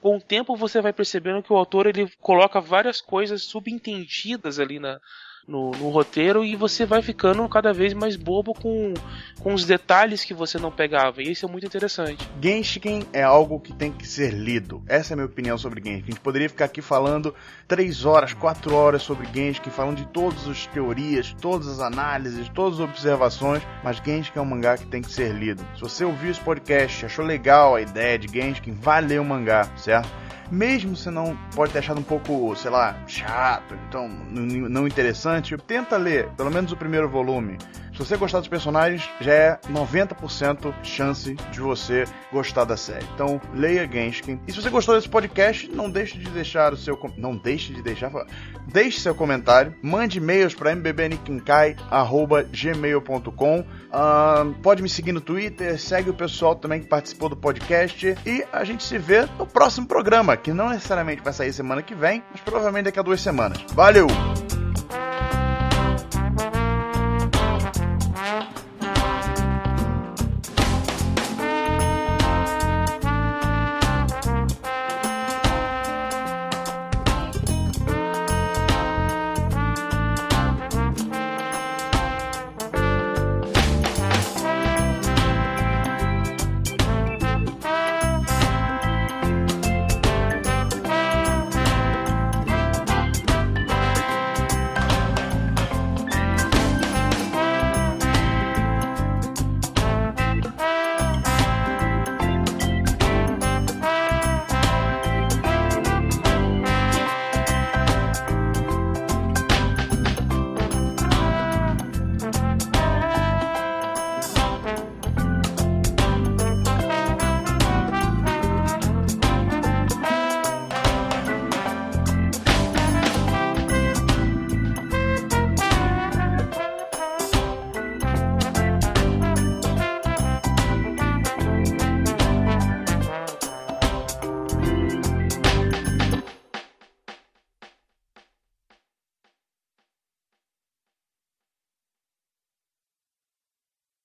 com 0.00 0.16
o 0.16 0.20
tempo 0.20 0.56
você 0.56 0.80
vai 0.80 0.92
percebendo 0.92 1.42
que 1.42 1.52
o 1.52 1.56
autor 1.56 1.86
ele 1.86 2.10
coloca 2.20 2.60
várias 2.60 3.00
coisas 3.00 3.42
subentendidas 3.42 4.58
ali 4.58 4.78
na, 4.78 5.00
no, 5.48 5.70
no, 5.70 5.88
roteiro 5.88 6.44
e 6.44 6.54
você 6.54 6.84
vai 6.84 7.00
ficando 7.00 7.48
cada 7.48 7.72
vez 7.72 7.94
mais 7.94 8.14
bobo 8.16 8.52
com, 8.52 8.92
com 9.40 9.54
os 9.54 9.64
detalhes 9.64 10.22
que 10.22 10.34
você 10.34 10.58
não 10.58 10.70
pegava. 10.70 11.22
E 11.22 11.32
isso 11.32 11.46
é 11.46 11.48
muito 11.48 11.66
interessante. 11.66 12.28
Genshin 12.40 13.06
é 13.12 13.22
algo 13.22 13.58
que 13.58 13.72
tem 13.72 13.90
que 13.90 14.06
ser 14.06 14.32
lido. 14.32 14.82
Essa 14.86 15.12
é 15.12 15.14
a 15.14 15.16
minha 15.16 15.26
opinião 15.26 15.56
sobre 15.56 15.82
Genshin. 15.82 16.02
A 16.02 16.10
gente 16.10 16.20
poderia 16.20 16.48
ficar 16.48 16.66
aqui 16.66 16.82
falando 16.82 17.34
3 17.66 18.04
horas, 18.04 18.34
4 18.34 18.74
horas 18.74 19.02
sobre 19.02 19.26
Genshin, 19.32 19.70
falando 19.70 19.96
de 19.96 20.06
todas 20.08 20.46
as 20.46 20.66
teorias, 20.66 21.34
todas 21.40 21.66
as 21.66 21.80
análises, 21.80 22.48
todas 22.50 22.78
as 22.78 22.88
observações, 22.88 23.62
mas 23.82 23.96
Genshin 24.04 24.32
é 24.36 24.40
um 24.40 24.44
mangá 24.44 24.76
que 24.76 24.86
tem 24.86 25.00
que 25.00 25.10
ser 25.10 25.32
lido. 25.32 25.64
Se 25.74 25.80
você 25.80 26.04
ouviu 26.04 26.30
esse 26.30 26.40
podcast, 26.40 27.06
achou 27.06 27.24
legal 27.24 27.74
a 27.74 27.80
ideia 27.80 28.18
de 28.18 28.28
Genshin, 28.28 28.72
vai 28.72 29.00
ler 29.00 29.20
o 29.20 29.24
mangá, 29.24 29.64
certo? 29.76 30.08
Mesmo 30.50 30.96
se 30.96 31.10
não 31.10 31.36
pode 31.54 31.72
ter 31.72 31.80
achado 31.80 32.00
um 32.00 32.04
pouco, 32.04 32.54
sei 32.56 32.70
lá, 32.70 32.96
chato, 33.06 33.74
então 33.88 34.08
não 34.08 34.86
interessante, 34.86 35.56
tenta 35.58 35.96
ler 35.96 36.28
pelo 36.30 36.50
menos 36.50 36.72
o 36.72 36.76
primeiro 36.76 37.08
volume. 37.08 37.58
Se 37.98 38.06
você 38.06 38.16
gostar 38.16 38.38
dos 38.38 38.46
personagens, 38.46 39.10
já 39.20 39.32
é 39.32 39.58
90% 39.68 40.72
chance 40.84 41.34
de 41.34 41.58
você 41.58 42.04
gostar 42.32 42.62
da 42.62 42.76
série. 42.76 43.04
Então, 43.12 43.40
leia 43.52 43.90
Genshin. 43.90 44.40
E 44.46 44.52
se 44.52 44.62
você 44.62 44.70
gostou 44.70 44.94
desse 44.94 45.08
podcast, 45.08 45.68
não 45.68 45.90
deixe 45.90 46.16
de 46.16 46.30
deixar 46.30 46.72
o 46.72 46.76
seu 46.76 46.96
não 47.16 47.36
deixe 47.36 47.74
de 47.74 47.82
deixar, 47.82 48.12
deixe 48.68 49.00
seu 49.00 49.16
comentário, 49.16 49.74
mande 49.82 50.18
e-mails 50.18 50.54
para 50.54 50.70
mbbnikinkai@gmail.com. 50.70 53.58
Uh, 53.58 54.54
pode 54.62 54.80
me 54.80 54.88
seguir 54.88 55.10
no 55.10 55.20
Twitter, 55.20 55.76
segue 55.80 56.10
o 56.10 56.14
pessoal 56.14 56.54
também 56.54 56.80
que 56.80 56.86
participou 56.86 57.28
do 57.28 57.36
podcast 57.36 58.16
e 58.24 58.44
a 58.52 58.62
gente 58.62 58.84
se 58.84 58.96
vê 58.96 59.26
no 59.36 59.44
próximo 59.44 59.88
programa, 59.88 60.36
que 60.36 60.52
não 60.52 60.68
necessariamente 60.68 61.20
vai 61.20 61.32
sair 61.32 61.52
semana 61.52 61.82
que 61.82 61.96
vem, 61.96 62.22
mas 62.30 62.40
provavelmente 62.42 62.84
daqui 62.84 63.00
a 63.00 63.02
duas 63.02 63.20
semanas. 63.20 63.58
Valeu! 63.74 64.06